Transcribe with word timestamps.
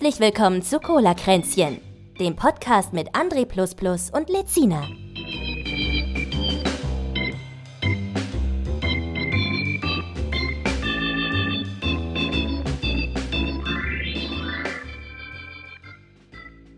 Herzlich 0.00 0.20
willkommen 0.20 0.62
zu 0.62 0.78
Cola 0.78 1.12
Kränzchen, 1.12 1.80
dem 2.20 2.36
Podcast 2.36 2.92
mit 2.92 3.16
André 3.16 3.44
und 4.12 4.30
Lezina. 4.30 4.86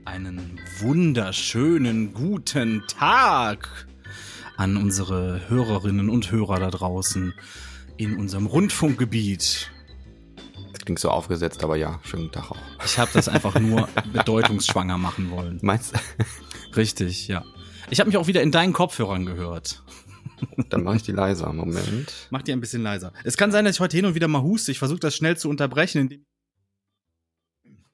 Einen 0.06 0.58
wunderschönen 0.78 2.14
guten 2.14 2.84
Tag 2.88 3.86
an 4.56 4.78
unsere 4.78 5.42
Hörerinnen 5.50 6.08
und 6.08 6.32
Hörer 6.32 6.58
da 6.58 6.70
draußen 6.70 7.34
in 7.98 8.16
unserem 8.16 8.46
Rundfunkgebiet 8.46 9.70
klingt 10.90 10.98
so 10.98 11.10
aufgesetzt, 11.10 11.62
aber 11.62 11.76
ja, 11.76 12.00
schönen 12.02 12.32
Tag 12.32 12.50
auch. 12.50 12.58
Ich 12.84 12.98
habe 12.98 13.12
das 13.14 13.28
einfach 13.28 13.60
nur 13.60 13.88
bedeutungsschwanger 14.12 14.98
machen 14.98 15.30
wollen. 15.30 15.60
Meinst 15.62 15.94
du? 15.94 15.98
Richtig, 16.76 17.28
ja. 17.28 17.44
Ich 17.90 18.00
habe 18.00 18.08
mich 18.08 18.16
auch 18.16 18.26
wieder 18.26 18.42
in 18.42 18.50
deinen 18.50 18.72
Kopfhörern 18.72 19.24
gehört. 19.24 19.84
Dann 20.68 20.82
mache 20.82 20.96
ich 20.96 21.04
die 21.04 21.12
leiser. 21.12 21.52
Moment. 21.52 22.12
Mach 22.30 22.42
die 22.42 22.50
ein 22.50 22.60
bisschen 22.60 22.82
leiser. 22.82 23.12
Es 23.22 23.36
kann 23.36 23.52
sein, 23.52 23.64
dass 23.64 23.76
ich 23.76 23.80
heute 23.80 23.96
hin 23.96 24.04
und 24.04 24.16
wieder 24.16 24.26
mal 24.26 24.42
huste. 24.42 24.72
Ich 24.72 24.80
versuche 24.80 24.98
das 24.98 25.14
schnell 25.14 25.36
zu 25.36 25.48
unterbrechen, 25.48 26.00
indem 26.00 26.26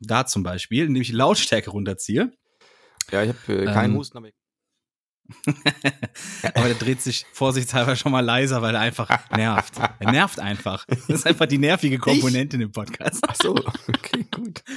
da 0.01 0.25
zum 0.25 0.43
Beispiel, 0.43 0.87
indem 0.87 1.03
ich 1.03 1.09
die 1.09 1.15
Lautstärke 1.17 1.69
runterziehe. 1.69 2.33
Ja, 3.11 3.23
ich 3.23 3.29
habe 3.29 3.63
äh, 3.63 3.65
keinen 3.67 3.93
ähm, 3.93 3.99
Husten, 3.99 4.17
aber 4.17 4.29
ich 4.29 4.35
Aber 6.55 6.67
der 6.67 6.75
dreht 6.75 7.01
sich 7.01 7.27
vorsichtshalber 7.33 7.97
schon 7.97 8.13
mal 8.13 8.21
leiser, 8.21 8.63
weil 8.63 8.75
er 8.75 8.81
einfach 8.81 9.09
nervt. 9.31 9.75
Er 9.99 10.13
nervt 10.13 10.39
einfach. 10.39 10.85
Das 10.87 11.09
ist 11.09 11.27
einfach 11.27 11.47
die 11.47 11.59
nervige 11.59 11.99
Komponente 11.99 12.57
ich? 12.57 12.63
in 12.63 12.69
dem 12.69 12.73
Podcast. 12.73 13.23
Ach 13.27 13.35
so, 13.41 13.55
okay, 13.89 14.27
gut. 14.31 14.63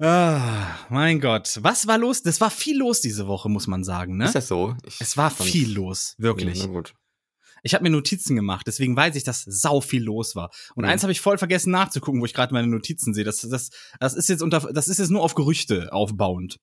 Ah, 0.00 0.76
mein 0.90 1.20
Gott. 1.20 1.60
Was 1.62 1.86
war 1.86 1.98
los? 1.98 2.20
Das 2.22 2.40
war 2.40 2.50
viel 2.50 2.78
los 2.78 3.00
diese 3.00 3.28
Woche, 3.28 3.48
muss 3.48 3.68
man 3.68 3.84
sagen, 3.84 4.16
ne? 4.16 4.24
Ist 4.24 4.34
das 4.34 4.48
so? 4.48 4.74
Ich 4.84 5.00
es 5.00 5.16
war 5.16 5.30
viel 5.30 5.72
los, 5.72 6.16
wirklich. 6.18 6.58
Ja, 6.58 6.66
gut. 6.66 6.94
Ich 7.62 7.74
habe 7.74 7.84
mir 7.84 7.90
Notizen 7.90 8.34
gemacht, 8.34 8.66
deswegen 8.66 8.96
weiß 8.96 9.14
ich, 9.14 9.22
dass 9.22 9.42
sau 9.44 9.80
viel 9.80 10.02
los 10.02 10.34
war. 10.34 10.50
Und 10.74 10.84
mhm. 10.84 10.90
eins 10.90 11.02
habe 11.02 11.12
ich 11.12 11.20
voll 11.20 11.38
vergessen 11.38 11.70
nachzugucken, 11.70 12.20
wo 12.20 12.26
ich 12.26 12.34
gerade 12.34 12.52
meine 12.52 12.66
Notizen 12.66 13.14
sehe. 13.14 13.24
Das, 13.24 13.40
das, 13.40 13.70
das 14.00 14.14
ist 14.14 14.28
jetzt 14.28 14.42
unter, 14.42 14.60
das 14.72 14.88
ist 14.88 14.98
jetzt 14.98 15.10
nur 15.10 15.22
auf 15.22 15.34
Gerüchte 15.34 15.92
aufbauend. 15.92 16.58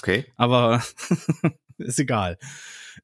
Okay. 0.00 0.32
Aber 0.36 0.82
ist 1.78 1.98
egal. 1.98 2.38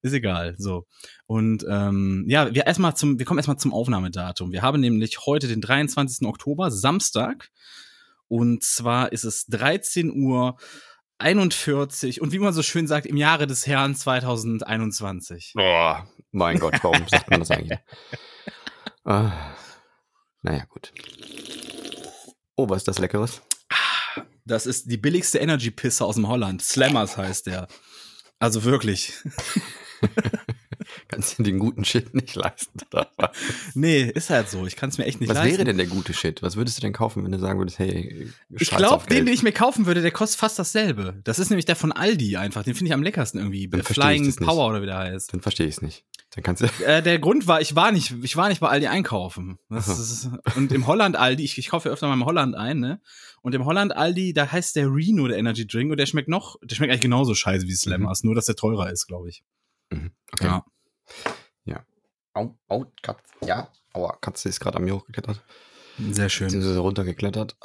Ist 0.02 0.12
egal. 0.12 0.54
So. 0.58 0.86
Und 1.26 1.64
ähm, 1.68 2.24
ja, 2.28 2.54
wir 2.54 2.66
erstmal 2.66 2.96
zum, 2.96 3.18
wir 3.18 3.26
kommen 3.26 3.38
erstmal 3.38 3.58
zum 3.58 3.72
Aufnahmedatum. 3.72 4.52
Wir 4.52 4.62
haben 4.62 4.80
nämlich 4.80 5.26
heute 5.26 5.48
den 5.48 5.60
23. 5.60 6.26
Oktober, 6.26 6.70
Samstag. 6.70 7.50
Und 8.28 8.62
zwar 8.64 9.12
ist 9.12 9.24
es 9.24 9.46
13 9.46 10.12
Uhr 10.12 10.56
41 11.18 12.20
und 12.20 12.32
wie 12.32 12.38
man 12.38 12.52
so 12.52 12.62
schön 12.62 12.86
sagt, 12.86 13.06
im 13.06 13.16
Jahre 13.16 13.46
des 13.46 13.66
Herrn 13.66 13.94
2021. 13.94 15.52
Boah, 15.54 16.08
mein 16.32 16.58
Gott, 16.58 16.74
warum 16.82 17.06
sagt 17.08 17.30
man 17.30 17.40
das 17.40 17.50
eigentlich? 17.50 17.78
Uh, 19.06 19.30
naja, 20.40 20.64
gut. 20.64 20.90
Oh, 22.56 22.70
was 22.70 22.78
ist 22.78 22.88
das 22.88 22.98
Leckeres? 22.98 23.42
Das 24.46 24.64
ist 24.64 24.90
die 24.90 24.96
billigste 24.96 25.40
Energy-Pisse 25.40 26.04
aus 26.04 26.14
dem 26.14 26.26
Holland. 26.26 26.62
Slammers 26.62 27.18
heißt 27.18 27.46
der. 27.46 27.68
Also 28.44 28.62
wirklich. 28.64 29.14
Kannst 31.14 31.38
du 31.38 31.42
den 31.42 31.58
guten 31.58 31.84
Shit 31.84 32.14
nicht 32.14 32.34
leisten. 32.34 32.80
nee, 33.74 34.02
ist 34.02 34.30
halt 34.30 34.48
so. 34.48 34.66
Ich 34.66 34.76
kann 34.76 34.90
es 34.90 34.98
mir 34.98 35.04
echt 35.04 35.20
nicht 35.20 35.28
Was 35.28 35.36
leisten. 35.36 35.52
Was 35.52 35.58
wäre 35.58 35.66
denn 35.66 35.78
der 35.78 35.86
gute 35.86 36.12
Shit? 36.12 36.42
Was 36.42 36.56
würdest 36.56 36.78
du 36.78 36.82
denn 36.82 36.92
kaufen, 36.92 37.24
wenn 37.24 37.32
du 37.32 37.38
sagen 37.38 37.58
würdest, 37.58 37.78
hey, 37.78 38.30
Ich 38.50 38.70
glaube, 38.70 39.06
den, 39.08 39.26
den 39.26 39.34
ich 39.34 39.42
mir 39.42 39.52
kaufen 39.52 39.86
würde, 39.86 40.02
der 40.02 40.10
kostet 40.10 40.40
fast 40.40 40.58
dasselbe. 40.58 41.20
Das 41.24 41.38
ist 41.38 41.50
nämlich 41.50 41.64
der 41.64 41.76
von 41.76 41.92
Aldi 41.92 42.36
einfach. 42.36 42.64
Den 42.64 42.74
finde 42.74 42.88
ich 42.88 42.94
am 42.94 43.02
leckersten 43.02 43.40
irgendwie. 43.40 43.68
Dann 43.68 43.82
Flying 43.82 44.34
Power 44.36 44.68
oder 44.70 44.82
wie 44.82 44.86
der 44.86 44.98
heißt. 44.98 45.32
Dann 45.32 45.40
verstehe 45.40 45.66
ich 45.66 45.76
es 45.76 45.82
nicht. 45.82 46.04
Dann 46.34 46.42
kannst 46.42 46.62
du 46.62 46.84
äh, 46.84 47.00
der 47.00 47.20
Grund 47.20 47.46
war, 47.46 47.60
ich 47.60 47.76
war 47.76 47.92
nicht, 47.92 48.12
ich 48.22 48.36
war 48.36 48.48
nicht 48.48 48.60
bei 48.60 48.68
Aldi 48.68 48.88
einkaufen. 48.88 49.58
Ist, 49.70 50.30
und 50.56 50.72
im 50.72 50.86
Holland 50.88 51.14
Aldi, 51.14 51.44
ich, 51.44 51.58
ich 51.58 51.68
kaufe 51.68 51.88
ja 51.88 51.92
öfter 51.92 52.08
mal 52.08 52.14
im 52.14 52.24
Holland 52.24 52.56
ein, 52.56 52.80
ne? 52.80 53.00
Und 53.42 53.54
im 53.54 53.64
Holland 53.64 53.94
Aldi, 53.94 54.32
da 54.32 54.50
heißt 54.50 54.74
der 54.74 54.88
Reno 54.88 55.28
der 55.28 55.38
Energy 55.38 55.66
Drink 55.66 55.92
und 55.92 55.98
der 55.98 56.06
schmeckt 56.06 56.28
noch, 56.28 56.56
der 56.62 56.74
schmeckt 56.74 56.90
eigentlich 56.90 57.02
genauso 57.02 57.34
scheiße 57.34 57.68
wie 57.68 57.74
Slammers, 57.74 58.22
mhm. 58.22 58.28
nur 58.28 58.34
dass 58.34 58.46
der 58.46 58.56
teurer 58.56 58.90
ist, 58.90 59.06
glaube 59.06 59.28
ich. 59.28 59.44
Mhm. 59.90 60.10
Okay. 60.32 60.46
Ja. 60.46 60.64
Ja. 61.64 61.84
Au, 62.32 62.58
au, 62.68 62.86
Katze. 63.02 63.22
Ja. 63.44 63.70
Aua, 63.92 64.16
Katze 64.20 64.48
ist 64.48 64.60
gerade 64.60 64.78
am 64.78 64.84
mir 64.84 64.94
hochgeklettert. 64.94 65.42
Sehr 66.10 66.28
schön. 66.28 66.50
Sie 66.50 66.58
ist 66.58 66.76
runtergeklettert. 66.76 67.56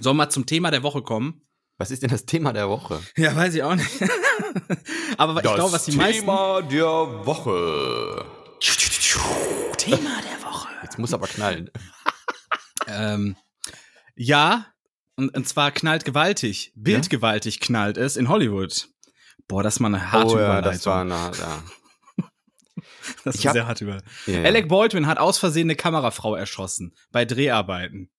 Sollen 0.00 0.16
wir 0.16 0.30
zum 0.30 0.46
Thema 0.46 0.70
der 0.70 0.82
Woche 0.82 1.02
kommen? 1.02 1.42
Was 1.78 1.90
ist 1.90 2.02
denn 2.02 2.10
das 2.10 2.26
Thema 2.26 2.52
der 2.52 2.68
Woche? 2.68 3.00
Ja, 3.16 3.34
weiß 3.34 3.54
ich 3.54 3.62
auch 3.62 3.74
nicht. 3.74 3.90
Aber 5.18 5.34
das 5.34 5.50
ich 5.50 5.54
glaube, 5.56 5.72
was 5.72 5.84
die 5.84 5.90
Thema 5.92 6.04
meisten. 6.04 6.20
Thema 6.20 6.62
der 6.62 7.26
Woche. 7.26 8.24
Thema 9.78 10.20
der 10.22 10.46
Woche. 10.46 10.68
Jetzt 10.82 10.98
muss 10.98 11.12
aber 11.12 11.26
knallen. 11.26 11.70
ähm, 12.86 13.36
ja, 14.14 14.66
und, 15.16 15.36
und 15.36 15.48
zwar 15.48 15.72
knallt 15.72 16.04
gewaltig, 16.04 16.72
bildgewaltig 16.76 17.60
knallt 17.60 17.96
es 17.96 18.16
in 18.16 18.28
Hollywood. 18.28 18.88
Boah, 19.48 19.62
das 19.62 19.74
ist 19.74 19.80
mal 19.80 19.88
eine 19.88 20.12
harte 20.12 20.34
oh, 20.34 20.38
ja, 20.38 20.44
Überleitung. 20.44 20.72
Das 20.72 20.86
war 20.86 21.00
eine, 21.00 21.14
ja. 21.36 21.62
das 23.24 23.36
ist 23.36 23.42
sehr 23.42 23.66
hart 23.66 23.80
über. 23.80 24.02
Ja, 24.26 24.42
Alec 24.42 24.68
Baldwin 24.68 25.06
hat 25.06 25.18
aus 25.18 25.38
Versehen 25.38 25.66
eine 25.66 25.76
Kamerafrau 25.76 26.34
erschossen 26.34 26.94
bei 27.10 27.24
Dreharbeiten. 27.24 28.10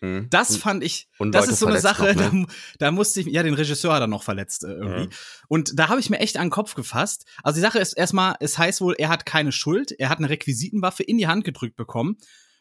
Mhm. 0.00 0.28
Das 0.30 0.56
fand 0.56 0.84
ich, 0.84 1.08
und 1.18 1.32
das 1.32 1.42
Leute 1.42 1.52
ist 1.52 1.58
so 1.60 1.66
eine 1.66 1.80
Sache, 1.80 2.14
noch, 2.14 2.32
ne? 2.32 2.46
da, 2.78 2.86
da, 2.86 2.90
musste 2.90 3.20
ich, 3.20 3.26
ja, 3.26 3.42
den 3.42 3.54
Regisseur 3.54 3.94
hat 3.94 4.00
er 4.00 4.06
noch 4.06 4.22
verletzt 4.22 4.64
äh, 4.64 4.68
irgendwie. 4.68 5.06
Mhm. 5.06 5.12
Und 5.48 5.78
da 5.78 5.88
habe 5.88 6.00
ich 6.00 6.10
mir 6.10 6.18
echt 6.18 6.36
an 6.36 6.46
den 6.46 6.50
Kopf 6.50 6.74
gefasst. 6.74 7.26
Also 7.42 7.56
die 7.56 7.62
Sache 7.62 7.78
ist 7.78 7.94
erstmal, 7.94 8.36
es 8.40 8.58
heißt 8.58 8.80
wohl, 8.80 8.94
er 8.98 9.08
hat 9.08 9.26
keine 9.26 9.52
Schuld, 9.52 9.92
er 9.92 10.08
hat 10.08 10.18
eine 10.18 10.28
Requisitenwaffe 10.28 11.02
in 11.02 11.18
die 11.18 11.26
Hand 11.26 11.44
gedrückt 11.44 11.76
bekommen 11.76 12.16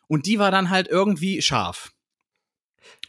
und 0.08 0.26
die 0.26 0.40
war 0.40 0.52
dann 0.52 0.70
halt 0.70 0.88
irgendwie 0.88 1.42
scharf. 1.42 1.92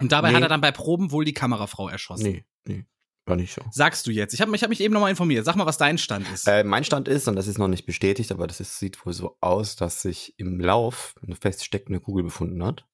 Und 0.00 0.12
dabei 0.12 0.30
nee. 0.30 0.36
hat 0.36 0.42
er 0.42 0.48
dann 0.48 0.60
bei 0.60 0.72
Proben 0.72 1.10
wohl 1.12 1.24
die 1.24 1.34
Kamerafrau 1.34 1.88
erschossen. 1.88 2.24
Nee, 2.24 2.44
nee. 2.66 2.84
War 3.26 3.34
nicht 3.34 3.52
so. 3.52 3.62
Sagst 3.72 4.06
du 4.06 4.12
jetzt? 4.12 4.34
Ich 4.34 4.40
habe 4.40 4.54
ich 4.54 4.62
hab 4.62 4.70
mich 4.70 4.80
eben 4.80 4.94
nochmal 4.94 5.10
informiert. 5.10 5.44
Sag 5.44 5.56
mal, 5.56 5.66
was 5.66 5.78
dein 5.78 5.98
Stand 5.98 6.30
ist. 6.32 6.46
Äh, 6.46 6.62
mein 6.62 6.84
Stand 6.84 7.08
ist, 7.08 7.26
und 7.26 7.34
das 7.34 7.48
ist 7.48 7.58
noch 7.58 7.66
nicht 7.66 7.84
bestätigt, 7.84 8.30
aber 8.30 8.46
das 8.46 8.60
ist, 8.60 8.78
sieht 8.78 9.04
wohl 9.04 9.12
so 9.12 9.36
aus, 9.40 9.74
dass 9.74 10.00
sich 10.00 10.34
im 10.38 10.60
Lauf 10.60 11.16
eine 11.22 11.34
feststeckende 11.34 12.00
Kugel 12.00 12.22
befunden 12.22 12.64
hat. 12.64 12.86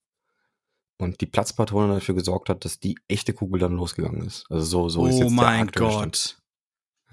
Und 0.98 1.20
die 1.20 1.26
Platzpatrone 1.26 1.94
dafür 1.94 2.14
gesorgt 2.14 2.48
hat, 2.48 2.64
dass 2.64 2.80
die 2.80 2.98
echte 3.08 3.34
Kugel 3.34 3.60
dann 3.60 3.72
losgegangen 3.72 4.26
ist. 4.26 4.46
Also 4.48 4.64
so, 4.64 4.88
so 4.88 5.00
oh 5.02 5.06
ist 5.06 5.18
jetzt 5.18 5.32
mein 5.32 5.66
der 5.66 5.82
Gott. 5.82 5.92
Stand. 5.92 6.42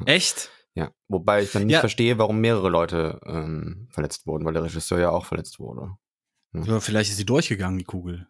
Echt? 0.05 0.49
Ja, 0.75 0.91
wobei 1.09 1.41
ich 1.43 1.51
dann 1.51 1.65
nicht 1.65 1.73
ja. 1.73 1.79
verstehe, 1.81 2.17
warum 2.17 2.39
mehrere 2.39 2.69
Leute 2.69 3.19
ähm, 3.25 3.89
verletzt 3.91 4.27
wurden, 4.27 4.45
weil 4.45 4.53
der 4.53 4.63
Regisseur 4.63 4.99
ja 4.99 5.09
auch 5.09 5.25
verletzt 5.25 5.59
wurde. 5.59 5.97
Ja. 6.53 6.63
ja 6.63 6.79
vielleicht 6.79 7.09
ist 7.09 7.17
sie 7.17 7.25
durchgegangen, 7.25 7.79
die 7.79 7.83
Kugel. 7.83 8.27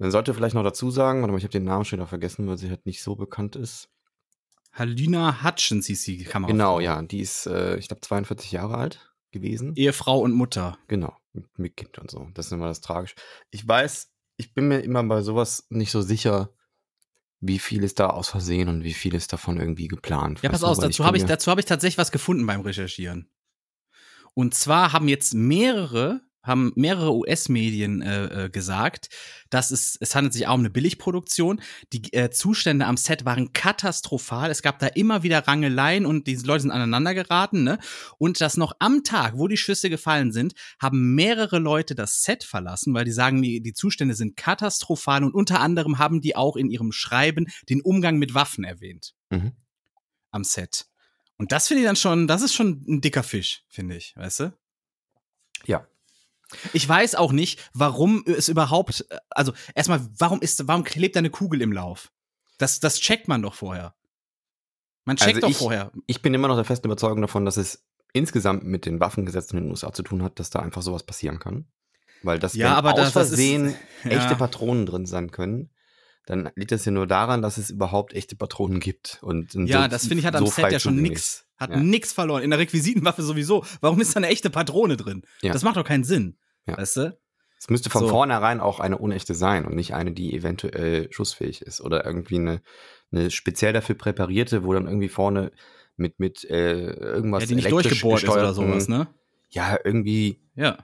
Man 0.00 0.10
sollte 0.10 0.32
vielleicht 0.32 0.54
noch 0.54 0.64
dazu 0.64 0.90
sagen, 0.90 1.20
warte 1.20 1.30
mal, 1.30 1.36
ich 1.36 1.44
habe 1.44 1.52
den 1.52 1.64
Namen 1.64 1.84
schon 1.84 1.98
wieder 1.98 2.06
vergessen, 2.06 2.48
weil 2.48 2.56
sie 2.56 2.70
halt 2.70 2.86
nicht 2.86 3.02
so 3.02 3.16
bekannt 3.16 3.54
ist. 3.54 3.90
Halina 4.72 5.44
Hutchins 5.44 5.88
hieß 5.88 6.04
die 6.04 6.24
Kamera. 6.24 6.50
Genau, 6.50 6.80
ja, 6.80 7.02
die 7.02 7.20
ist, 7.20 7.46
äh, 7.46 7.76
ich 7.76 7.88
glaube, 7.88 8.00
42 8.00 8.50
Jahre 8.50 8.78
alt 8.78 9.14
gewesen. 9.30 9.74
Ehefrau 9.76 10.20
und 10.20 10.32
Mutter. 10.32 10.78
Genau, 10.88 11.14
mit, 11.34 11.58
mit 11.58 11.76
Kind 11.76 11.98
und 11.98 12.10
so. 12.10 12.28
Das 12.32 12.46
ist 12.46 12.52
immer 12.52 12.66
das 12.66 12.80
Tragische. 12.80 13.14
Ich 13.50 13.68
weiß, 13.68 14.10
ich 14.38 14.54
bin 14.54 14.68
mir 14.68 14.80
immer 14.80 15.02
bei 15.04 15.20
sowas 15.20 15.66
nicht 15.68 15.90
so 15.90 16.00
sicher, 16.00 16.54
wie 17.40 17.58
viel 17.58 17.84
ist 17.84 18.00
da 18.00 18.06
aus 18.06 18.30
Versehen 18.30 18.70
und 18.70 18.84
wie 18.84 18.94
viel 18.94 19.14
ist 19.14 19.34
davon 19.34 19.58
irgendwie 19.58 19.88
geplant. 19.88 20.40
Ja, 20.40 20.48
pass 20.48 20.64
auf, 20.64 20.78
dazu 20.78 21.04
habe 21.04 21.18
ich, 21.18 21.24
hab 21.24 21.58
ich 21.58 21.66
tatsächlich 21.66 21.98
was 21.98 22.10
gefunden 22.10 22.46
beim 22.46 22.62
Recherchieren. 22.62 23.30
Und 24.32 24.54
zwar 24.54 24.94
haben 24.94 25.08
jetzt 25.08 25.34
mehrere 25.34 26.22
haben 26.42 26.72
mehrere 26.74 27.14
US-Medien 27.14 28.02
äh, 28.02 28.44
äh, 28.44 28.50
gesagt, 28.50 29.08
dass 29.50 29.70
es, 29.70 29.96
es 30.00 30.14
handelt 30.14 30.32
sich 30.32 30.46
auch 30.46 30.54
um 30.54 30.60
eine 30.60 30.70
Billigproduktion. 30.70 31.60
Die 31.92 32.12
äh, 32.12 32.30
Zustände 32.30 32.86
am 32.86 32.96
Set 32.96 33.24
waren 33.24 33.52
katastrophal. 33.52 34.50
Es 34.50 34.62
gab 34.62 34.78
da 34.78 34.86
immer 34.86 35.22
wieder 35.22 35.46
Rangeleien 35.46 36.06
und 36.06 36.26
diese 36.26 36.46
Leute 36.46 36.62
sind 36.62 36.70
aneinander 36.70 37.14
geraten. 37.14 37.64
Ne? 37.64 37.78
Und 38.18 38.40
dass 38.40 38.56
noch 38.56 38.74
am 38.78 39.04
Tag, 39.04 39.34
wo 39.36 39.48
die 39.48 39.56
Schüsse 39.56 39.90
gefallen 39.90 40.32
sind, 40.32 40.54
haben 40.80 41.14
mehrere 41.14 41.58
Leute 41.58 41.94
das 41.94 42.22
Set 42.22 42.44
verlassen, 42.44 42.94
weil 42.94 43.04
die 43.04 43.12
sagen, 43.12 43.42
die, 43.42 43.60
die 43.60 43.74
Zustände 43.74 44.14
sind 44.14 44.36
katastrophal 44.36 45.24
und 45.24 45.34
unter 45.34 45.60
anderem 45.60 45.98
haben 45.98 46.20
die 46.20 46.36
auch 46.36 46.56
in 46.56 46.70
ihrem 46.70 46.92
Schreiben 46.92 47.46
den 47.68 47.82
Umgang 47.82 48.16
mit 48.18 48.34
Waffen 48.34 48.64
erwähnt. 48.64 49.14
Mhm. 49.30 49.52
Am 50.30 50.44
Set. 50.44 50.86
Und 51.36 51.52
das 51.52 51.68
finde 51.68 51.82
ich 51.82 51.86
dann 51.86 51.96
schon, 51.96 52.28
das 52.28 52.42
ist 52.42 52.54
schon 52.54 52.84
ein 52.86 53.00
dicker 53.00 53.22
Fisch, 53.22 53.64
finde 53.68 53.96
ich, 53.96 54.14
weißt 54.16 54.40
du? 54.40 54.58
Ja, 55.66 55.86
ich 56.72 56.88
weiß 56.88 57.14
auch 57.14 57.32
nicht, 57.32 57.60
warum 57.74 58.22
es 58.26 58.48
überhaupt, 58.48 59.06
also 59.30 59.52
erstmal, 59.74 60.00
warum 60.18 60.40
ist, 60.40 60.66
warum 60.66 60.84
klebt 60.84 61.16
da 61.16 61.20
eine 61.20 61.30
Kugel 61.30 61.62
im 61.62 61.72
Lauf? 61.72 62.12
Das, 62.58 62.80
das 62.80 62.98
checkt 63.00 63.28
man 63.28 63.42
doch 63.42 63.54
vorher. 63.54 63.94
Man 65.04 65.16
checkt 65.16 65.36
also 65.36 65.40
doch 65.40 65.50
ich, 65.50 65.56
vorher. 65.56 65.92
Ich 66.06 66.22
bin 66.22 66.34
immer 66.34 66.48
noch 66.48 66.56
der 66.56 66.64
festen 66.64 66.86
Überzeugung 66.86 67.20
davon, 67.22 67.44
dass 67.44 67.56
es 67.56 67.84
insgesamt 68.12 68.64
mit 68.64 68.86
den 68.86 69.00
Waffengesetzen 69.00 69.56
in 69.58 69.64
den 69.64 69.70
USA 69.70 69.92
zu 69.92 70.02
tun 70.02 70.22
hat, 70.22 70.38
dass 70.38 70.50
da 70.50 70.58
einfach 70.60 70.82
sowas 70.82 71.02
passieren 71.04 71.38
kann. 71.38 71.66
Weil 72.22 72.38
das 72.38 72.54
ja, 72.56 72.74
aber 72.74 72.92
aus 72.92 72.98
das, 72.98 73.12
Versehen 73.12 73.64
das 73.64 73.74
ist, 74.04 74.10
echte 74.12 74.30
ja. 74.32 74.34
Patronen 74.34 74.86
drin 74.86 75.06
sein 75.06 75.30
können. 75.30 75.70
dann 76.26 76.50
liegt 76.54 76.70
das 76.72 76.84
ja 76.84 76.92
nur 76.92 77.06
daran, 77.06 77.40
dass 77.42 77.56
es 77.56 77.70
überhaupt 77.70 78.12
echte 78.12 78.36
Patronen 78.36 78.78
gibt. 78.78 79.18
Und, 79.22 79.54
und 79.54 79.66
Ja, 79.66 79.82
so- 79.84 79.88
das 79.88 80.02
finde 80.06 80.20
ich 80.20 80.26
hat 80.26 80.36
am 80.36 80.44
so 80.44 80.52
Set 80.52 80.70
ja 80.70 80.78
schon 80.80 80.96
zugänglich. 80.96 81.42
Hat 81.60 81.70
Ja. 81.70 81.76
nix 81.76 82.12
verloren. 82.12 82.42
In 82.42 82.50
der 82.50 82.58
Requisitenwaffe 82.58 83.22
sowieso. 83.22 83.64
Warum 83.80 84.00
ist 84.00 84.16
da 84.16 84.18
eine 84.18 84.28
echte 84.28 84.48
Patrone 84.50 84.96
drin? 84.96 85.22
Ja. 85.42 85.52
Das 85.52 85.62
macht 85.62 85.76
doch 85.76 85.84
keinen 85.84 86.04
Sinn. 86.04 86.36
Ja. 86.66 86.76
Weißt 86.78 86.96
du? 86.96 87.18
Es 87.58 87.68
müsste 87.68 87.90
von 87.90 88.00
So. 88.02 88.08
vornherein 88.08 88.58
auch 88.60 88.80
eine 88.80 88.96
unechte 88.96 89.34
sein 89.34 89.66
und 89.66 89.74
nicht 89.76 89.92
eine, 89.94 90.12
die 90.12 90.34
eventuell 90.34 91.12
schussfähig 91.12 91.60
ist. 91.60 91.82
Oder 91.82 92.06
irgendwie 92.06 92.36
eine, 92.36 92.62
eine 93.12 93.30
speziell 93.30 93.74
dafür 93.74 93.94
präparierte, 93.96 94.64
wo 94.64 94.72
dann 94.72 94.86
irgendwie 94.86 95.10
vorne 95.10 95.52
mit, 95.96 96.18
mit 96.18 96.44
äh, 96.48 96.92
irgendwas 96.94 97.42
Ja, 97.42 97.48
die 97.48 97.54
nicht 97.56 97.70
durchgebohrt 97.70 98.22
ist 98.22 98.30
oder 98.30 98.54
sowas, 98.54 98.88
ne? 98.88 99.08
Ja, 99.50 99.78
irgendwie 99.84 100.40
Ja. 100.54 100.78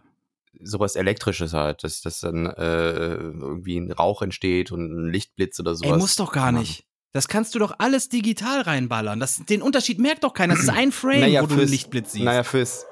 sowas 0.60 0.96
Elektrisches 0.96 1.54
halt, 1.54 1.82
dass, 1.84 2.02
dass 2.02 2.20
dann 2.20 2.44
äh, 2.44 2.90
irgendwie 3.14 3.78
ein 3.78 3.90
Rauch 3.92 4.20
entsteht 4.20 4.70
und 4.72 4.82
ein 5.06 5.10
Lichtblitz 5.10 5.58
oder 5.58 5.74
sowas. 5.74 5.92
Ey, 5.92 5.98
muss 5.98 6.16
doch 6.16 6.32
gar 6.32 6.52
nicht. 6.52 6.84
Das 7.16 7.28
kannst 7.28 7.54
du 7.54 7.58
doch 7.58 7.74
alles 7.78 8.08
digital 8.10 8.60
reinballern. 8.60 9.18
Das, 9.20 9.38
den 9.44 9.62
Unterschied 9.62 9.98
merkt 9.98 10.22
doch 10.22 10.34
keiner. 10.34 10.54
Das 10.54 10.62
ist 10.64 10.68
ein 10.68 10.92
Frame, 10.92 11.20
Naja, 11.20 11.42
wo 11.42 11.46
du 11.46 11.54
einen 11.54 11.68
Lichtblitz 11.68 12.12
siehst. 12.12 12.24
Naja, 12.26 12.42
fürs. 12.42 12.84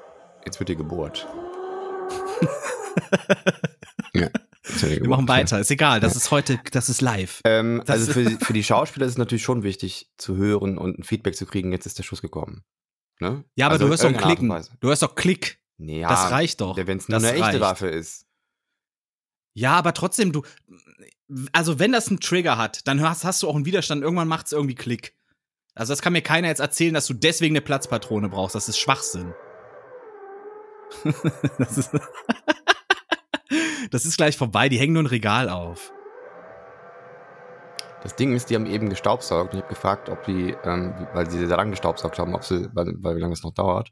Jetzt 0.45 0.59
wird 0.59 0.69
hier 0.69 0.75
gebohrt. 0.77 1.27
ja, 4.13 4.29
Wir 4.81 5.07
machen 5.09 5.27
weiter. 5.27 5.59
Ist 5.59 5.71
egal. 5.71 5.99
Das 5.99 6.15
ist 6.15 6.31
heute, 6.31 6.59
das 6.71 6.89
ist 6.89 7.01
live. 7.01 7.41
Ähm, 7.45 7.83
Das- 7.85 7.99
also 7.99 8.13
für, 8.13 8.29
für 8.45 8.53
die 8.53 8.63
Schauspieler 8.63 9.05
ist 9.05 9.13
es 9.13 9.17
natürlich 9.17 9.43
schon 9.43 9.63
wichtig 9.63 10.09
zu 10.17 10.35
hören 10.37 10.77
und 10.77 10.99
ein 10.99 11.03
Feedback 11.03 11.35
zu 11.35 11.45
kriegen, 11.45 11.71
jetzt 11.71 11.85
ist 11.85 11.97
der 11.99 12.03
Schuss 12.03 12.21
gekommen. 12.21 12.63
Ne? 13.19 13.43
Ja, 13.55 13.67
aber 13.67 13.73
Also 13.73 13.85
du 13.85 13.89
hörst 13.91 14.03
doch 14.03 14.13
Klicken. 14.13 14.49
Du 14.79 14.87
hörst 14.89 15.01
doch 15.03 15.15
Klick. 15.15 15.59
Ja, 15.77 16.09
das 16.09 16.31
reicht 16.31 16.61
doch. 16.61 16.77
Wenn 16.77 16.97
es 16.97 17.07
nur 17.07 17.19
Das 17.19 17.23
eine 17.23 17.33
echte 17.33 17.45
reicht. 17.47 17.59
Waffe 17.61 17.87
ist. 17.89 18.25
Ja, 19.53 19.73
aber 19.73 19.93
trotzdem, 19.93 20.31
du. 20.33 20.43
Also, 21.51 21.79
wenn 21.79 21.91
das 21.91 22.09
einen 22.09 22.19
Trigger 22.19 22.57
hat, 22.57 22.87
dann 22.87 23.01
hast, 23.01 23.25
hast 23.25 23.41
du 23.41 23.49
auch 23.49 23.55
einen 23.55 23.65
Widerstand. 23.65 24.03
Irgendwann 24.03 24.27
macht 24.27 24.47
es 24.47 24.51
irgendwie 24.51 24.75
Klick. 24.75 25.15
Also, 25.73 25.91
das 25.91 26.01
kann 26.01 26.13
mir 26.13 26.21
keiner 26.21 26.47
jetzt 26.47 26.59
erzählen, 26.59 26.93
dass 26.93 27.07
du 27.07 27.13
deswegen 27.13 27.55
eine 27.55 27.61
Platzpatrone 27.61 28.29
brauchst. 28.29 28.55
Das 28.55 28.69
ist 28.69 28.77
Schwachsinn. 28.77 29.33
das, 31.57 31.77
ist 31.77 31.91
das 33.91 34.05
ist 34.05 34.17
gleich 34.17 34.37
vorbei. 34.37 34.69
Die 34.69 34.77
hängen 34.77 34.93
nur 34.93 35.03
ein 35.03 35.07
Regal 35.07 35.49
auf. 35.49 35.91
Das 38.03 38.15
Ding 38.15 38.35
ist, 38.35 38.51
die 38.51 38.55
haben 38.55 38.67
eben 38.67 38.89
gestaubsaugt 38.89 39.51
und 39.51 39.57
ich 39.57 39.63
habe 39.63 39.73
gefragt, 39.73 40.09
ob 40.09 40.23
die, 40.25 40.55
ähm, 40.63 41.07
weil 41.13 41.27
sie 41.27 41.47
sehr 41.47 41.57
lange 41.57 41.71
gestaubsaugt 41.71 42.19
haben, 42.19 42.35
ob 42.35 42.43
sie, 42.43 42.69
weil, 42.73 42.93
weil 42.99 43.15
wie 43.15 43.19
lange 43.19 43.33
es 43.33 43.41
noch 43.41 43.53
dauert, 43.53 43.89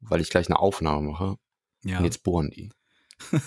weil 0.00 0.20
ich 0.20 0.30
gleich 0.30 0.48
eine 0.48 0.58
Aufnahme 0.58 1.12
mache. 1.12 1.36
Ja. 1.84 1.98
Und 1.98 2.04
jetzt 2.04 2.24
bohren 2.24 2.50
die. 2.50 2.72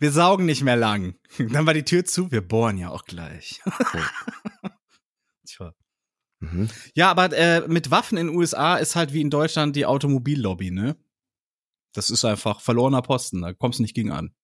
Wir 0.00 0.12
saugen 0.12 0.46
nicht 0.46 0.62
mehr 0.62 0.76
lang. 0.76 1.14
Dann 1.38 1.66
war 1.66 1.74
die 1.74 1.84
Tür 1.84 2.04
zu. 2.04 2.30
Wir 2.30 2.40
bohren 2.46 2.78
ja 2.78 2.90
auch 2.90 3.04
gleich. 3.04 3.60
Tja. 5.46 5.72
Mhm. 6.40 6.68
Ja, 6.94 7.10
aber 7.10 7.32
äh, 7.36 7.66
mit 7.66 7.90
Waffen 7.90 8.16
in 8.18 8.28
den 8.28 8.36
USA 8.36 8.76
ist 8.76 8.96
halt 8.96 9.12
wie 9.12 9.20
in 9.20 9.30
Deutschland 9.30 9.74
die 9.76 9.86
Automobillobby, 9.86 10.70
ne? 10.70 10.96
Das 11.94 12.10
ist 12.10 12.24
einfach 12.24 12.60
verlorener 12.60 13.02
Posten, 13.02 13.42
da 13.42 13.52
kommst 13.54 13.78
du 13.78 13.82
nicht 13.82 13.94
gegen 13.94 14.12
an. 14.12 14.34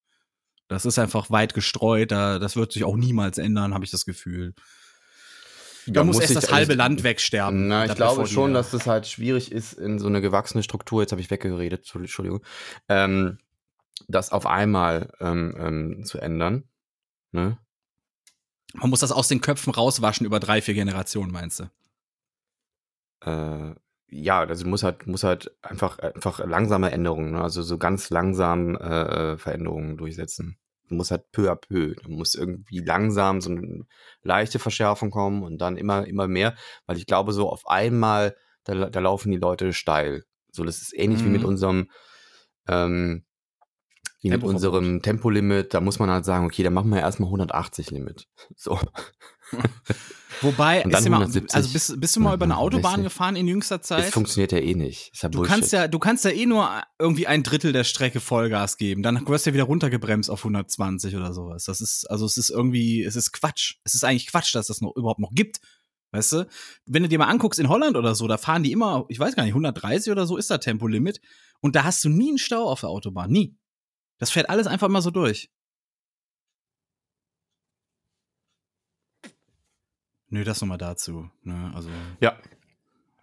Das 0.68 0.86
ist 0.86 0.98
einfach 0.98 1.30
weit 1.30 1.54
gestreut, 1.54 2.10
da, 2.10 2.38
das 2.38 2.56
wird 2.56 2.72
sich 2.72 2.84
auch 2.84 2.96
niemals 2.96 3.38
ändern, 3.38 3.74
habe 3.74 3.84
ich 3.84 3.90
das 3.90 4.06
Gefühl. 4.06 4.54
Da 5.86 6.00
Ja, 6.00 6.04
muss, 6.04 6.18
erst 6.18 6.30
ich- 6.30 6.34
das 6.40 6.50
halbe 6.50 6.74
Land 6.74 7.02
wegsterben. 7.04 7.68
Na, 7.68 7.84
ich 7.84 7.94
glaube 7.94 8.26
schon, 8.26 8.54
dass 8.54 8.70
das 8.70 8.86
halt 8.86 9.06
schwierig 9.06 9.52
ist 9.52 9.74
in 9.74 9.98
so 9.98 10.06
eine 10.06 10.22
gewachsene 10.22 10.62
Struktur. 10.62 11.02
Jetzt 11.02 11.12
habe 11.12 11.20
ich 11.20 11.30
weggeredet, 11.30 11.88
Entschuldigung. 11.94 12.42
Ähm, 12.88 13.38
das 14.08 14.30
auf 14.32 14.46
einmal 14.46 15.12
ähm, 15.20 15.54
ähm, 15.58 16.04
zu 16.04 16.18
ändern. 16.18 16.64
Ne? 17.32 17.58
Man 18.74 18.90
muss 18.90 19.00
das 19.00 19.12
aus 19.12 19.28
den 19.28 19.40
Köpfen 19.40 19.72
rauswaschen 19.72 20.26
über 20.26 20.40
drei, 20.40 20.60
vier 20.60 20.74
Generationen, 20.74 21.32
meinst 21.32 21.60
du? 21.60 21.70
Äh, 23.24 23.74
ja, 24.08 24.40
also 24.40 24.66
muss 24.66 24.82
halt, 24.82 25.06
muss 25.06 25.24
halt 25.24 25.56
einfach, 25.62 25.98
einfach 25.98 26.38
langsame 26.44 26.90
Änderungen, 26.92 27.32
ne? 27.32 27.40
also 27.42 27.62
so 27.62 27.78
ganz 27.78 28.10
langsam 28.10 28.76
äh, 28.76 29.36
Veränderungen 29.38 29.96
durchsetzen. 29.96 30.58
Du 30.88 30.96
musst 30.96 31.10
halt 31.10 31.30
peu 31.32 31.50
à 31.50 31.56
peu. 31.56 31.94
Du 31.94 32.10
musst 32.10 32.36
irgendwie 32.36 32.80
langsam 32.80 33.40
so 33.40 33.50
eine 33.50 33.86
leichte 34.22 34.58
Verschärfung 34.58 35.10
kommen 35.10 35.42
und 35.42 35.58
dann 35.58 35.76
immer, 35.76 36.06
immer 36.06 36.28
mehr, 36.28 36.54
weil 36.86 36.98
ich 36.98 37.06
glaube, 37.06 37.32
so 37.32 37.48
auf 37.50 37.66
einmal, 37.66 38.36
da, 38.64 38.90
da 38.90 39.00
laufen 39.00 39.32
die 39.32 39.38
Leute 39.38 39.72
steil. 39.72 40.24
So, 40.52 40.62
das 40.62 40.82
ist 40.82 40.94
ähnlich 40.94 41.24
wie 41.24 41.28
Mhm. 41.28 41.32
mit 41.32 41.44
unserem, 41.44 41.90
ähm, 42.68 43.24
wie 44.24 44.30
mit 44.30 44.42
unserem 44.42 45.02
Tempolimit. 45.02 45.74
Da 45.74 45.80
muss 45.80 45.98
man 45.98 46.10
halt 46.10 46.24
sagen, 46.24 46.46
okay, 46.46 46.62
dann 46.62 46.72
machen 46.74 46.90
wir 46.90 47.00
erstmal 47.00 47.28
180 47.28 47.90
Limit. 47.90 48.26
So. 48.56 48.78
Wobei, 50.40 50.82
ist 50.82 50.94
170. 50.94 51.54
also 51.54 51.72
bist, 51.72 52.00
bist 52.00 52.16
du 52.16 52.20
mal 52.20 52.34
über 52.34 52.44
eine 52.44 52.56
Autobahn 52.56 53.00
160. 53.00 53.04
gefahren 53.04 53.36
in 53.36 53.46
jüngster 53.46 53.78
Das 53.78 53.86
Zeit? 53.86 54.04
funktioniert 54.06 54.52
ja 54.52 54.58
eh 54.58 54.74
nicht. 54.74 55.12
Ja 55.22 55.28
Du 55.28 55.38
Bullshit. 55.38 55.54
kannst 55.54 55.72
ja, 55.72 55.86
du 55.86 55.98
kannst 55.98 56.24
ja 56.24 56.30
eh 56.30 56.46
nur 56.46 56.68
irgendwie 56.98 57.26
ein 57.26 57.42
Drittel 57.42 57.72
der 57.72 57.84
Strecke 57.84 58.20
Vollgas 58.20 58.76
geben. 58.76 59.02
Dann 59.02 59.26
wirst 59.28 59.46
du 59.46 59.50
ja 59.50 59.54
wieder 59.54 59.64
runtergebremst 59.64 60.30
auf 60.30 60.40
120 60.40 61.14
oder 61.16 61.32
sowas. 61.32 61.64
Das 61.64 61.80
ist, 61.80 62.10
also 62.10 62.26
es 62.26 62.36
ist 62.36 62.50
irgendwie, 62.50 63.04
es 63.04 63.16
ist 63.16 63.32
Quatsch. 63.32 63.74
Es 63.84 63.94
ist 63.94 64.02
eigentlich 64.04 64.26
Quatsch, 64.26 64.54
dass 64.54 64.66
das 64.66 64.80
noch 64.80 64.96
überhaupt 64.96 65.20
noch 65.20 65.32
gibt. 65.32 65.60
Weißt 66.10 66.32
du? 66.32 66.46
Wenn 66.86 67.02
du 67.02 67.08
dir 67.08 67.18
mal 67.18 67.26
anguckst 67.28 67.60
in 67.60 67.68
Holland 67.68 67.96
oder 67.96 68.14
so, 68.14 68.26
da 68.26 68.38
fahren 68.38 68.62
die 68.62 68.72
immer, 68.72 69.04
ich 69.08 69.18
weiß 69.18 69.36
gar 69.36 69.44
nicht, 69.44 69.52
130 69.52 70.10
oder 70.10 70.26
so 70.26 70.36
ist 70.36 70.50
da 70.50 70.58
Tempolimit. 70.58 71.20
Und 71.60 71.76
da 71.76 71.84
hast 71.84 72.02
du 72.04 72.08
nie 72.08 72.30
einen 72.30 72.38
Stau 72.38 72.64
auf 72.68 72.80
der 72.80 72.90
Autobahn. 72.90 73.30
Nie. 73.30 73.56
Das 74.24 74.30
fährt 74.30 74.48
alles 74.48 74.66
einfach 74.66 74.88
mal 74.88 75.02
so 75.02 75.10
durch. 75.10 75.50
Nö, 80.30 80.44
das 80.44 80.62
nochmal 80.62 80.78
dazu. 80.78 81.28
Ne? 81.42 81.70
Also, 81.74 81.90
Ja. 82.22 82.38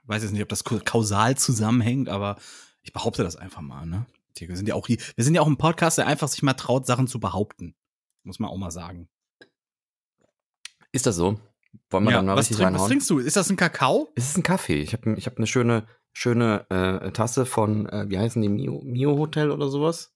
weiß 0.04 0.22
jetzt 0.22 0.32
nicht, 0.32 0.44
ob 0.44 0.50
das 0.50 0.64
kausal 0.64 1.36
zusammenhängt, 1.38 2.08
aber 2.08 2.38
ich 2.84 2.94
behaupte 2.94 3.24
das 3.24 3.36
einfach 3.36 3.62
mal, 3.62 3.88
ne? 3.88 4.06
Wir 4.38 4.56
sind 4.56 4.68
ja 4.68 4.76
auch 4.76 4.86
hier, 4.86 5.00
wir 5.16 5.24
sind 5.24 5.34
ja 5.34 5.42
auch 5.42 5.48
ein 5.48 5.58
Podcast, 5.58 5.98
der 5.98 6.06
einfach 6.06 6.28
sich 6.28 6.44
mal 6.44 6.54
traut, 6.54 6.86
Sachen 6.86 7.08
zu 7.08 7.20
behaupten. 7.20 7.74
Muss 8.22 8.38
man 8.38 8.52
auch 8.52 8.58
mal 8.58 8.70
sagen. 8.70 9.10
Ist 10.92 11.08
das 11.08 11.16
so? 11.16 11.40
Wollen 11.90 12.04
wir 12.04 12.12
Ja, 12.12 12.18
dann 12.18 12.28
mal 12.28 12.34
was, 12.36 12.42
richtig 12.52 12.58
trink, 12.58 12.76
was 12.78 12.86
trinkst 12.86 13.10
du? 13.10 13.18
Ist 13.18 13.38
das 13.38 13.50
ein 13.50 13.56
Kakao? 13.58 14.12
Es 14.14 14.30
ist 14.30 14.38
ein 14.38 14.44
Kaffee. 14.44 14.84
Ich 14.84 14.94
habe 14.94 15.16
ich 15.16 15.26
hab 15.26 15.38
eine 15.38 15.48
schöne, 15.48 15.88
schöne 16.14 16.70
äh, 16.70 17.12
Tasse 17.12 17.48
von, 17.48 17.90
äh, 17.90 18.08
wie 18.08 18.20
heißen 18.20 18.40
die, 18.40 18.50
Mio, 18.50 18.82
Mio 18.84 19.18
Hotel 19.18 19.50
oder 19.50 19.68
sowas? 19.68 20.14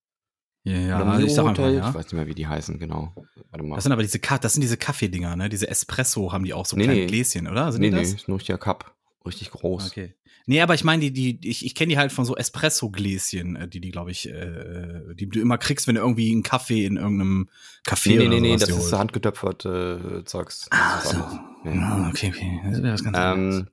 Ja, 0.66 1.06
Mio 1.06 1.28
ich 1.28 1.34
sag 1.34 1.46
Hotel? 1.46 1.76
ja. 1.76 1.90
Ich 1.90 1.96
weiß 1.96 2.06
nicht 2.06 2.14
mehr, 2.14 2.26
wie 2.28 2.34
die 2.34 2.48
heißen, 2.48 2.80
genau. 2.80 3.14
Warte 3.52 3.64
mal. 3.66 3.76
Das 3.76 3.84
sind 3.84 3.94
aber 3.94 4.02
diese, 4.02 4.18
Ka- 4.20 4.40
das 4.40 4.54
sind 4.54 4.62
diese 4.62 4.78
Kaffeedinger, 4.78 5.36
ne? 5.36 5.48
Diese 5.48 5.68
Espresso 5.70 6.32
haben 6.34 6.44
die 6.44 6.54
auch 6.56 6.66
so 6.66 6.76
Nee, 6.76 6.86
kleine 6.86 7.02
nee. 7.02 7.06
Gläschen, 7.08 7.48
oder? 7.48 7.72
Sind 7.72 7.82
nee, 7.82 7.90
die 7.92 7.96
nee, 7.96 8.02
das? 8.02 8.14
ist 8.14 8.28
nur 8.28 8.40
der 8.40 8.58
Cup. 8.58 8.96
Richtig 9.26 9.52
groß. 9.52 9.88
Okay. 9.92 10.16
Nee, 10.48 10.62
aber 10.62 10.74
ich 10.76 10.84
meine, 10.84 11.02
die, 11.02 11.12
die, 11.40 11.50
ich, 11.50 11.66
ich 11.66 11.74
kenne 11.76 11.90
die 11.90 11.98
halt 11.98 12.12
von 12.12 12.26
so 12.26 12.36
Espresso-Gläschen, 12.36 13.56
äh, 13.56 13.68
die, 13.68 13.80
die, 13.80 13.92
glaube 13.92 14.12
ich, 14.12 14.28
äh, 14.30 15.02
die 15.16 15.28
du 15.28 15.40
immer 15.40 15.58
kriegst, 15.58 15.88
wenn 15.88 15.96
du 15.96 16.02
irgendwie 16.02 16.32
einen 16.32 16.44
Kaffee 16.44 16.86
in 16.86 16.98
irgendeinem 16.98 17.50
Café 17.88 18.10
Nee, 18.10 18.16
nee, 18.18 18.28
oder 18.28 18.30
nee, 18.36 18.40
nee, 18.52 18.58
das 18.58 18.70
ist 18.70 18.94
handgetöpferte 18.94 20.20
äh, 20.22 20.26
Zeugs. 20.26 20.68
Ah, 20.72 21.02
so. 21.02 21.18
Ja. 21.18 21.72
Ah, 21.82 22.10
okay, 22.10 22.32
okay. 22.36 22.62
Das 22.66 22.78
ist 22.78 22.84
was 22.84 23.04
ganz 23.04 23.18
anderes. 23.18 23.66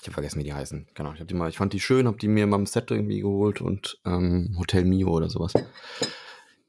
Ich 0.00 0.06
habe 0.06 0.14
vergessen, 0.14 0.38
wie 0.38 0.44
die 0.44 0.52
heißen. 0.52 0.88
Genau, 0.94 1.12
ich, 1.12 1.20
hab 1.20 1.28
die 1.28 1.34
mal, 1.34 1.48
ich 1.48 1.56
fand 1.56 1.72
die 1.72 1.80
schön, 1.80 2.06
habe 2.06 2.18
die 2.18 2.28
mir 2.28 2.46
mal 2.46 2.58
im 2.58 2.66
Set 2.66 2.90
irgendwie 2.90 3.20
geholt 3.20 3.60
und 3.60 3.98
ähm, 4.04 4.54
Hotel 4.58 4.84
Mio 4.84 5.10
oder 5.10 5.28
sowas. 5.28 5.54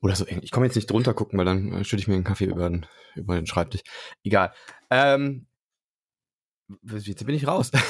Oder 0.01 0.15
so 0.15 0.25
ähnlich. 0.27 0.45
Ich 0.45 0.51
komme 0.51 0.65
jetzt 0.65 0.75
nicht 0.75 0.89
drunter 0.89 1.13
gucken, 1.13 1.37
weil 1.37 1.45
dann 1.45 1.73
äh, 1.73 1.83
schütte 1.83 2.01
ich 2.01 2.07
mir 2.07 2.15
einen 2.15 2.23
Kaffee 2.23 2.45
über 2.45 2.69
den, 2.69 2.85
über 3.15 3.35
den 3.35 3.47
Schreibtisch. 3.47 3.81
Egal. 4.23 4.53
Ähm, 4.89 5.47
jetzt 6.83 7.25
bin 7.25 7.35
ich 7.35 7.47
raus. 7.47 7.71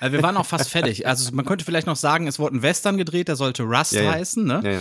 Also 0.00 0.12
wir 0.14 0.22
waren 0.24 0.36
auch 0.36 0.46
fast 0.46 0.68
fertig. 0.68 1.06
Also 1.06 1.32
man 1.32 1.44
könnte 1.44 1.64
vielleicht 1.64 1.86
noch 1.86 1.94
sagen, 1.94 2.26
es 2.26 2.40
wurde 2.40 2.56
ein 2.56 2.62
Western 2.62 2.98
gedreht, 2.98 3.28
der 3.28 3.36
sollte 3.36 3.62
Rust 3.62 3.92
Ja, 3.92 4.02
ja. 4.02 4.12
heißen, 4.12 4.44
ne? 4.44 4.60
ja. 4.64 4.80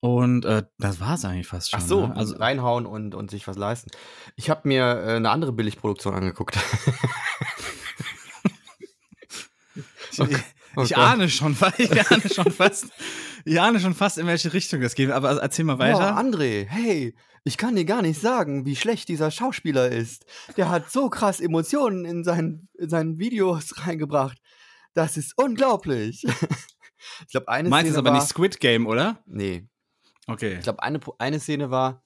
Und 0.00 0.46
äh, 0.46 0.62
das 0.78 0.98
war 0.98 1.14
es 1.14 1.24
eigentlich 1.26 1.46
fast 1.46 1.70
schon. 1.70 1.80
Ach 1.80 1.86
so, 1.86 2.06
ne? 2.06 2.16
also 2.16 2.36
reinhauen 2.36 2.86
und, 2.86 3.14
und 3.14 3.30
sich 3.30 3.46
was 3.46 3.58
leisten. 3.58 3.90
Ich 4.34 4.48
habe 4.48 4.66
mir 4.66 4.82
äh, 4.82 5.16
eine 5.16 5.30
andere 5.30 5.52
Billigproduktion 5.52 6.14
angeguckt. 6.14 6.58
ich, 10.12 10.36
Oh 10.76 10.82
ich 10.82 10.90
Gott. 10.90 10.98
ahne 10.98 11.28
schon, 11.28 11.56
ich 11.78 12.10
ahne 12.10 12.28
schon 12.32 12.52
fast, 12.52 12.86
ich 13.44 13.60
ahne 13.60 13.80
schon 13.80 13.94
fast, 13.94 14.18
in 14.18 14.26
welche 14.26 14.52
Richtung 14.52 14.80
das 14.80 14.94
geht. 14.94 15.10
Aber 15.10 15.30
erzähl 15.42 15.64
mal 15.64 15.78
weiter. 15.78 16.16
André, 16.16 16.66
hey, 16.68 17.14
ich 17.42 17.56
kann 17.56 17.74
dir 17.74 17.84
gar 17.84 18.02
nicht 18.02 18.20
sagen, 18.20 18.66
wie 18.66 18.76
schlecht 18.76 19.08
dieser 19.08 19.30
Schauspieler 19.30 19.88
ist. 19.90 20.26
Der 20.56 20.68
hat 20.68 20.90
so 20.90 21.08
krass 21.10 21.40
Emotionen 21.40 22.04
in 22.04 22.22
seinen, 22.22 22.68
in 22.78 22.88
seinen 22.88 23.18
Videos 23.18 23.74
reingebracht. 23.86 24.38
Das 24.94 25.16
ist 25.16 25.32
unglaublich. 25.36 26.22
ich 27.26 27.30
glaube, 27.32 27.48
eine 27.48 27.68
Meinst 27.68 27.88
du 27.88 27.92
Szene 27.92 27.92
es 27.94 27.98
aber 27.98 28.10
war, 28.10 28.20
nicht 28.20 28.28
Squid 28.28 28.60
Game, 28.60 28.86
oder? 28.86 29.22
Nee, 29.26 29.66
Okay. 30.26 30.54
ich 30.58 30.60
glaube, 30.62 30.82
eine, 30.82 31.00
eine 31.18 31.40
Szene 31.40 31.70
war, 31.72 32.04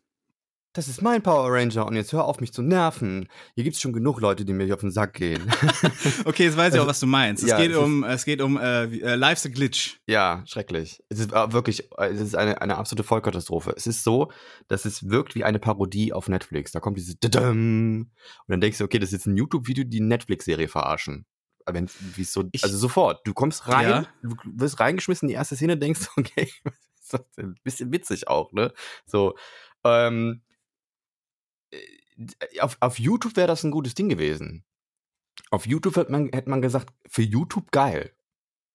das 0.74 0.88
ist 0.88 1.00
mein 1.00 1.22
Power 1.22 1.50
Ranger 1.50 1.86
und 1.86 1.96
jetzt 1.96 2.12
hör 2.12 2.24
auf 2.26 2.40
mich 2.40 2.52
zu 2.52 2.60
nerven. 2.60 3.28
Hier 3.54 3.64
gibt's 3.64 3.80
schon 3.80 3.92
genug 3.92 4.20
Leute, 4.20 4.44
die 4.44 4.52
mir 4.52 4.72
auf 4.74 4.80
den 4.80 4.90
Sack 4.90 5.14
gehen. 5.14 5.40
Okay, 6.26 6.44
jetzt 6.44 6.56
weiß 6.56 6.74
ich 6.74 6.80
auch, 6.80 6.86
was 6.86 7.00
du 7.00 7.06
meinst. 7.06 7.42
Es 7.42 7.50
Ja, 7.50 7.58
geht 7.58 7.70
es 7.70 7.76
um, 7.78 8.04
es 8.04 8.24
geht 8.24 8.40
um 8.42 8.58
äh, 8.58 8.84
äh, 8.84 9.14
Life's 9.14 9.46
a 9.46 9.48
Glitch. 9.48 10.00
ja, 10.06 10.42
schrecklich. 10.46 11.02
Es 11.08 11.18
ist 11.20 11.32
äh, 11.32 11.52
wirklich, 11.52 11.90
äh, 11.98 12.08
es 12.08 12.20
ist 12.20 12.34
eine, 12.34 12.60
eine 12.60 12.76
absolute 12.76 13.04
Vollkatastrophe. 13.04 13.72
Es 13.76 13.86
ist 13.86 14.04
so, 14.04 14.30
dass 14.68 14.84
es 14.84 15.08
wirkt 15.08 15.34
wie 15.34 15.44
eine 15.44 15.58
Parodie 15.58 16.12
auf 16.12 16.28
Netflix. 16.28 16.72
Da 16.72 16.80
kommt 16.80 16.98
dieses 16.98 17.18
Dadam, 17.20 18.00
und 18.00 18.48
dann 18.48 18.60
denkst 18.60 18.78
du, 18.78 18.84
okay, 18.84 18.98
das 18.98 19.08
ist 19.08 19.12
jetzt 19.14 19.26
ein 19.26 19.36
YouTube-Video, 19.36 19.84
die 19.84 19.98
eine 19.98 20.08
Netflix-Serie 20.08 20.68
verarschen. 20.68 21.26
Aber 21.66 21.76
wenn, 21.76 21.88
wie 22.16 22.24
so, 22.24 22.44
Ich- 22.52 22.64
also 22.64 22.76
sofort, 22.76 23.26
du 23.26 23.32
kommst 23.32 23.68
rein, 23.68 23.88
Ja. 23.88 24.06
du 24.22 24.34
wirst 24.56 24.80
reingeschmissen, 24.80 25.28
die 25.28 25.34
erste 25.34 25.56
Szene, 25.56 25.76
denkst, 25.78 26.08
okay, 26.16 26.50
ist 27.00 27.12
das? 27.14 27.22
Ein 27.38 27.54
bisschen 27.62 27.92
witzig 27.92 28.28
auch, 28.28 28.52
ne? 28.52 28.72
So, 29.06 29.34
ähm, 29.84 30.42
äh, 30.52 30.53
auf, 32.60 32.76
auf 32.80 32.98
YouTube 32.98 33.36
wäre 33.36 33.48
das 33.48 33.64
ein 33.64 33.70
gutes 33.70 33.94
Ding 33.94 34.08
gewesen. 34.08 34.64
Auf 35.50 35.66
YouTube 35.66 35.96
hätte 35.96 36.12
man, 36.12 36.30
hätte 36.32 36.50
man 36.50 36.62
gesagt, 36.62 36.92
für 37.08 37.22
YouTube 37.22 37.70
geil. 37.70 38.12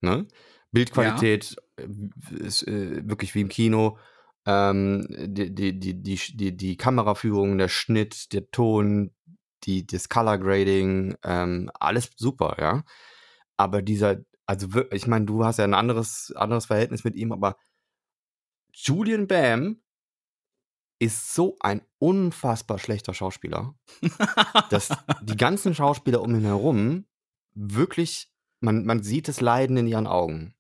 Ne? 0.01 0.27
Bildqualität 0.71 1.55
äh, 1.77 1.87
ist 2.37 2.67
äh, 2.67 3.07
wirklich 3.07 3.35
wie 3.35 3.41
im 3.41 3.49
Kino. 3.49 3.97
Ähm, 4.45 5.05
die, 5.09 5.53
die, 5.53 5.79
die, 5.79 6.01
die, 6.01 6.19
die, 6.33 6.57
die 6.57 6.77
Kameraführung, 6.77 7.57
der 7.57 7.67
Schnitt, 7.67 8.33
der 8.33 8.49
Ton, 8.51 9.11
die, 9.63 9.85
das 9.85 10.09
Color 10.09 10.37
Grading, 10.37 11.15
ähm, 11.23 11.69
alles 11.73 12.11
super, 12.15 12.57
ja. 12.59 12.83
Aber 13.57 13.81
dieser, 13.81 14.17
also 14.45 14.67
ich 14.91 15.07
meine, 15.07 15.25
du 15.25 15.43
hast 15.43 15.57
ja 15.57 15.65
ein 15.65 15.73
anderes, 15.73 16.33
anderes 16.35 16.67
Verhältnis 16.67 17.03
mit 17.03 17.15
ihm, 17.15 17.31
aber 17.31 17.57
Julian 18.73 19.27
Bam 19.27 19.81
ist 20.99 21.33
so 21.33 21.55
ein 21.61 21.81
unfassbar 21.97 22.77
schlechter 22.77 23.13
Schauspieler, 23.13 23.73
dass 24.69 24.89
die 25.21 25.37
ganzen 25.37 25.73
Schauspieler 25.73 26.21
um 26.21 26.35
ihn 26.35 26.43
herum 26.43 27.05
wirklich, 27.53 28.31
man, 28.59 28.85
man 28.85 29.01
sieht 29.01 29.27
das 29.27 29.41
Leiden 29.41 29.77
in 29.77 29.87
ihren 29.87 30.07
Augen. 30.07 30.55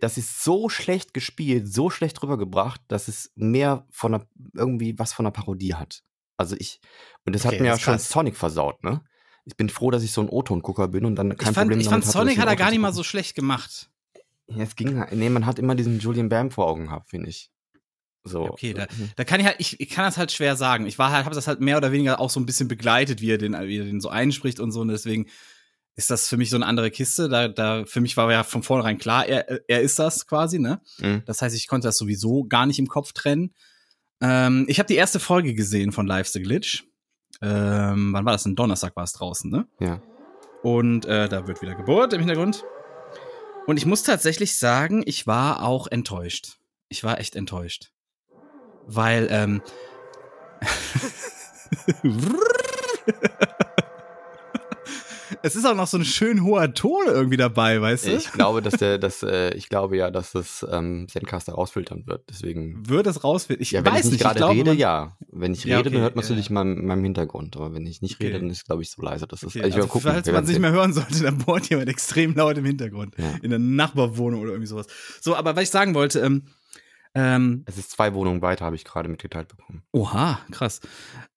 Das 0.00 0.16
ist 0.16 0.42
so 0.42 0.70
schlecht 0.70 1.12
gespielt, 1.12 1.70
so 1.70 1.90
schlecht 1.90 2.22
rübergebracht, 2.22 2.80
dass 2.88 3.08
es 3.08 3.32
mehr 3.34 3.86
von 3.90 4.14
einer, 4.14 4.26
irgendwie 4.54 4.98
was 4.98 5.12
von 5.12 5.26
einer 5.26 5.32
Parodie 5.32 5.74
hat. 5.74 6.02
Also 6.38 6.56
ich, 6.58 6.80
und 7.26 7.34
das 7.34 7.44
Okay, 7.44 7.56
hat 7.56 7.60
mir 7.60 7.68
das 7.68 7.80
ja 7.80 7.84
schon 7.84 7.94
krass. 7.94 8.08
Sonic 8.08 8.36
versaut, 8.36 8.82
ne? 8.84 9.02
Ich 9.44 9.56
bin 9.56 9.68
froh, 9.68 9.90
dass 9.90 10.02
ich 10.02 10.12
so 10.12 10.22
ein 10.22 10.28
O-Ton-Gucker 10.28 10.88
bin 10.88 11.04
und 11.04 11.16
dann 11.16 11.36
kein 11.36 11.38
ich 11.38 11.44
fand, 11.44 11.56
Problem 11.56 11.80
ich 11.80 11.88
fand 11.88 12.04
hatte, 12.04 12.12
Sonic 12.12 12.38
hat 12.38 12.48
er 12.48 12.56
gar 12.56 12.70
nicht 12.70 12.80
mal 12.80 12.92
so 12.92 13.02
schlecht 13.02 13.34
gemacht. 13.34 13.90
Ja, 14.48 14.62
es 14.62 14.76
ging 14.76 15.04
nee, 15.12 15.28
man 15.28 15.46
hat 15.46 15.58
immer 15.58 15.74
diesen 15.74 15.98
Julian 15.98 16.28
Bam 16.28 16.50
vor 16.50 16.66
Augen 16.66 16.86
gehabt, 16.86 17.10
finde 17.10 17.28
ich. 17.28 17.50
So. 18.26 18.42
Okay, 18.50 18.74
da- 18.74 18.86
Mhm. 18.96 19.10
Da 19.16 19.24
kann 19.24 19.40
ich 19.40 19.46
halt, 19.46 19.56
ich, 19.58 19.80
ich 19.80 19.88
kann 19.88 20.04
das 20.04 20.16
halt 20.16 20.32
schwer 20.32 20.56
sagen. 20.56 20.86
Ich 20.86 20.98
war 20.98 21.10
halt, 21.12 21.24
habe 21.24 21.34
das 21.34 21.46
halt 21.46 21.60
mehr 21.60 21.76
oder 21.76 21.92
weniger 21.92 22.20
auch 22.20 22.30
so 22.30 22.38
ein 22.40 22.46
bisschen 22.46 22.68
begleitet, 22.68 23.20
wie 23.20 23.30
er 23.32 23.38
den, 23.38 23.52
wie 23.66 23.78
er 23.78 23.84
den 23.84 24.00
so 24.00 24.08
einspricht 24.08 24.60
und 24.60 24.72
so. 24.72 24.80
Und 24.80 24.88
deswegen 24.88 25.26
ist 25.94 26.10
das 26.10 26.28
für 26.28 26.36
mich 26.36 26.50
so 26.50 26.56
eine 26.56 26.66
andere 26.66 26.90
Kiste. 26.90 27.28
Da, 27.28 27.48
da, 27.48 27.84
für 27.86 28.00
mich 28.00 28.16
war 28.16 28.30
ja 28.30 28.44
von 28.44 28.62
vornherein 28.62 28.98
klar, 28.98 29.26
er, 29.26 29.60
er 29.68 29.80
ist 29.80 29.98
das 29.98 30.26
quasi, 30.26 30.58
ne? 30.58 30.80
Mhm. 30.98 31.22
Das 31.26 31.40
heißt, 31.42 31.56
ich 31.56 31.68
konnte 31.68 31.88
das 31.88 31.96
sowieso 31.96 32.44
gar 32.44 32.66
nicht 32.66 32.78
im 32.78 32.86
Kopf 32.88 33.12
trennen. 33.12 33.54
Ähm, 34.20 34.64
ich 34.68 34.78
habe 34.78 34.86
die 34.88 34.94
erste 34.96 35.20
Folge 35.20 35.54
gesehen 35.54 35.92
von 35.92 36.06
Life's 36.06 36.36
a 36.36 36.40
Glitch. 36.40 36.84
Ähm, 37.42 38.12
wann 38.12 38.24
war 38.24 38.32
das? 38.32 38.44
Ein 38.46 38.56
Donnerstag 38.56 38.96
war 38.96 39.04
es 39.04 39.12
draußen, 39.12 39.50
ne? 39.50 39.66
Ja. 39.80 40.00
Und 40.62 41.04
äh, 41.06 41.28
da 41.28 41.46
wird 41.46 41.60
wieder 41.62 41.74
Geburt 41.74 42.12
im 42.12 42.20
Hintergrund. 42.20 42.64
Und 43.66 43.76
ich 43.78 43.84
muss 43.86 44.02
tatsächlich 44.04 44.56
sagen, 44.58 45.02
ich 45.06 45.26
war 45.26 45.62
auch 45.62 45.86
enttäuscht. 45.86 46.56
Ich 46.88 47.04
war 47.04 47.18
echt 47.20 47.36
enttäuscht. 47.36 47.90
Weil, 48.86 49.28
ähm. 49.30 49.62
es 55.42 55.56
ist 55.56 55.64
auch 55.66 55.74
noch 55.74 55.86
so 55.86 55.98
ein 55.98 56.04
schön 56.04 56.44
hoher 56.44 56.72
Ton 56.72 57.04
irgendwie 57.06 57.36
dabei, 57.36 57.80
weißt 57.80 58.06
du? 58.06 58.16
Ich 58.16 58.32
glaube, 58.32 58.62
dass 58.62 58.74
der, 58.74 58.98
dass, 58.98 59.22
äh, 59.22 59.54
ich 59.54 59.68
glaube 59.68 59.96
ja, 59.96 60.10
dass 60.10 60.32
das 60.32 60.64
ähm, 60.70 61.06
Zencaster 61.08 61.52
rausfiltern 61.54 62.06
wird. 62.06 62.24
Deswegen. 62.30 62.88
Wird 62.88 63.06
es 63.06 63.22
rausfinden? 63.24 63.62
Ich 63.62 63.72
Ja, 63.72 63.84
wenn 63.84 63.92
weiß 63.92 64.06
ich 64.06 64.12
nicht 64.12 64.20
gerade 64.20 64.34
ich 64.34 64.38
glaube, 64.38 64.54
rede, 64.54 64.70
man- 64.70 64.78
ja. 64.78 65.16
Wenn 65.30 65.52
ich 65.52 65.64
Ja, 65.64 65.78
rede, 65.78 65.88
okay, 65.88 65.94
dann 65.96 66.02
hört 66.02 66.16
man 66.16 66.22
es 66.22 66.28
ja, 66.28 66.34
natürlich 66.34 66.48
in 66.50 66.54
meinem, 66.54 66.78
in 66.78 66.86
meinem 66.86 67.04
Hintergrund. 67.04 67.56
Aber 67.56 67.74
wenn 67.74 67.86
ich 67.86 68.02
nicht 68.02 68.18
rede, 68.20 68.34
Okay. 68.36 68.40
dann 68.40 68.50
ist, 68.50 68.64
glaube 68.64 68.82
ich, 68.82 68.90
so 68.90 69.02
leise. 69.02 69.26
Das 69.26 69.42
ist, 69.42 69.48
Okay, 69.50 69.62
also 69.64 69.68
ich 69.68 69.74
also 69.76 69.88
gucken. 69.88 70.10
falls 70.12 70.30
man 70.30 70.44
es 70.44 70.48
nicht 70.50 70.60
mehr 70.60 70.72
hören 70.72 70.92
sollte, 70.92 71.22
dann 71.22 71.38
bohrt 71.38 71.68
jemand 71.68 71.88
extrem 71.88 72.34
laut 72.34 72.56
im 72.56 72.64
Hintergrund. 72.64 73.14
Ja. 73.18 73.34
In 73.42 73.50
der 73.50 73.58
Nachbarwohnung 73.58 74.40
oder 74.40 74.50
irgendwie 74.52 74.68
sowas. 74.68 74.86
So, 75.20 75.34
aber 75.36 75.54
was 75.56 75.64
ich 75.64 75.70
sagen 75.70 75.94
wollte, 75.94 76.20
ähm, 76.20 76.44
ähm, 77.16 77.62
Es 77.66 77.78
ist 77.78 77.90
zwei 77.90 78.14
Wohnungen 78.14 78.42
weiter, 78.42 78.64
habe 78.64 78.76
ich 78.76 78.84
gerade 78.84 79.08
mitgeteilt 79.08 79.48
bekommen. 79.48 79.82
oha, 79.92 80.38
krass. 80.50 80.80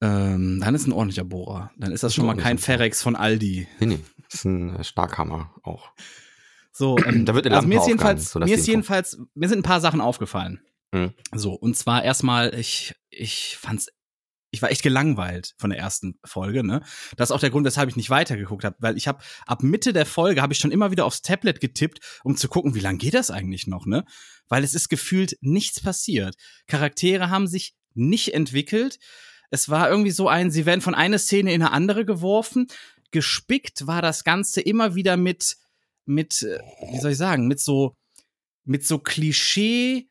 Ähm, 0.01 0.59
dann 0.63 0.75
ist 0.75 0.85
ein 0.87 0.91
ordentlicher 0.91 1.23
Bohrer. 1.23 1.71
Dann 1.77 1.91
ist 1.91 2.03
das 2.03 2.13
schon 2.13 2.25
mal 2.25 2.35
kein. 2.35 2.57
Ferex 2.57 3.01
von 3.01 3.15
Aldi. 3.15 3.67
Nee, 3.79 3.85
nee. 3.85 3.99
Das 4.25 4.41
ist 4.41 4.45
ein 4.45 4.75
äh, 4.75 4.83
Starkhammer 4.83 5.53
auch. 5.63 5.91
So, 6.71 6.97
ähm, 7.05 7.25
Da 7.25 7.33
wird 7.33 7.45
eine 7.47 7.55
also 7.55 7.67
mir 7.67 7.75
ist 7.75 7.87
Lampe 7.87 7.93
aufgehangen, 7.93 8.17
jedenfalls, 8.17 8.31
sodass 8.31 8.49
mir 8.49 8.55
ist 8.55 8.67
jedenfalls, 8.67 9.17
mir 9.33 9.49
sind 9.49 9.59
ein 9.59 9.63
paar 9.63 9.81
Sachen 9.81 10.01
aufgefallen. 10.01 10.61
Mhm. 10.91 11.13
So, 11.33 11.53
und 11.53 11.75
zwar 11.77 12.03
erstmal, 12.03 12.53
ich, 12.55 12.95
ich 13.09 13.57
fand's, 13.59 13.87
ich 14.51 14.61
war 14.61 14.71
echt 14.71 14.81
gelangweilt 14.81 15.53
von 15.57 15.69
der 15.69 15.79
ersten 15.79 16.19
Folge, 16.23 16.63
ne? 16.63 16.81
Das 17.17 17.29
ist 17.29 17.35
auch 17.35 17.39
der 17.39 17.51
Grund, 17.51 17.65
weshalb 17.65 17.89
ich 17.89 17.95
nicht 17.95 18.09
weitergeguckt 18.09 18.63
habe, 18.63 18.75
weil 18.79 18.97
ich 18.97 19.07
habe 19.07 19.23
ab 19.45 19.63
Mitte 19.63 19.93
der 19.93 20.05
Folge 20.05 20.41
habe 20.41 20.53
ich 20.53 20.59
schon 20.59 20.71
immer 20.71 20.91
wieder 20.91 21.05
aufs 21.05 21.21
Tablet 21.21 21.59
getippt, 21.59 21.99
um 22.23 22.35
zu 22.35 22.47
gucken, 22.47 22.75
wie 22.75 22.79
lange 22.79 22.97
geht 22.97 23.13
das 23.13 23.31
eigentlich 23.31 23.67
noch, 23.67 23.85
ne? 23.85 24.05
Weil 24.47 24.63
es 24.63 24.73
ist 24.73 24.89
gefühlt 24.89 25.37
nichts 25.41 25.81
passiert. 25.81 26.35
Charaktere 26.67 27.29
haben 27.29 27.47
sich 27.47 27.75
nicht 27.93 28.33
entwickelt. 28.33 28.97
Es 29.51 29.69
war 29.69 29.89
irgendwie 29.89 30.11
so 30.11 30.27
ein, 30.27 30.51
sie 30.51 30.65
werden 30.65 30.81
von 30.81 30.95
einer 30.95 31.19
Szene 31.19 31.53
in 31.53 31.61
eine 31.61 31.71
andere 31.71 32.05
geworfen. 32.05 32.67
Gespickt 33.11 33.87
war 33.87 34.01
das 34.01 34.23
Ganze 34.23 34.61
immer 34.61 34.95
wieder 34.95 35.17
mit, 35.17 35.57
mit, 36.05 36.41
äh, 36.43 36.59
wie 36.91 36.99
soll 36.99 37.11
ich 37.11 37.17
sagen, 37.17 37.47
mit 37.47 37.59
so, 37.59 37.95
mit 38.63 38.85
so 38.85 38.99
Klischee, 38.99 40.08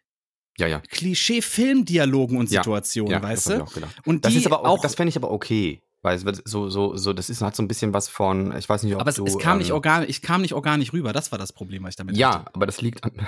Ja, 0.59 0.67
ja. 0.67 0.81
Klischee-Filmdialogen 0.81 2.37
und 2.37 2.51
Ja, 2.51 2.63
Situationen, 2.63 3.13
ja 3.13 3.23
weißt 3.23 3.47
das 3.47 3.53
hab 3.55 3.59
du? 3.59 3.65
ich 3.65 3.71
auch 3.71 3.75
gedacht. 3.75 3.97
Und 4.07 4.25
Das 4.25 4.33
die 4.33 4.39
ist 4.39 4.47
aber 4.47 4.65
auch, 4.65 4.81
das 4.81 4.95
fände 4.95 5.11
ich 5.11 5.17
aber 5.17 5.31
okay. 5.31 5.83
Weil 6.03 6.17
es 6.17 6.25
wird 6.25 6.43
so, 6.45 6.69
so, 6.69 6.97
so, 6.97 7.13
das 7.13 7.29
ist, 7.29 7.43
hat 7.43 7.57
so 7.57 7.63
ein 7.63 7.69
bisschen 7.69 7.93
was 7.93 8.09
von, 8.09 8.57
ich 8.57 8.69
weiß 8.69 8.85
nicht, 8.85 8.95
ob 8.95 9.01
aber 9.01 9.11
es, 9.11 9.17
du, 9.17 9.25
es 9.25 9.39
kam 9.39 9.59
nicht 9.59 9.71
ähm, 9.71 9.75
organisch, 9.75 10.09
ich 10.11 10.23
kam 10.23 10.43
nicht 10.43 10.55
organisch 10.55 10.93
rüber. 10.93 11.13
Das 11.13 11.33
war 11.33 11.39
das 11.39 11.53
Problem, 11.53 11.83
was 11.83 11.91
ich 11.91 11.97
damit 11.97 12.17
Ja, 12.17 12.41
hatte. 12.41 12.55
aber 12.55 12.67
das 12.67 12.81
liegt 12.81 13.03
an. 13.03 13.27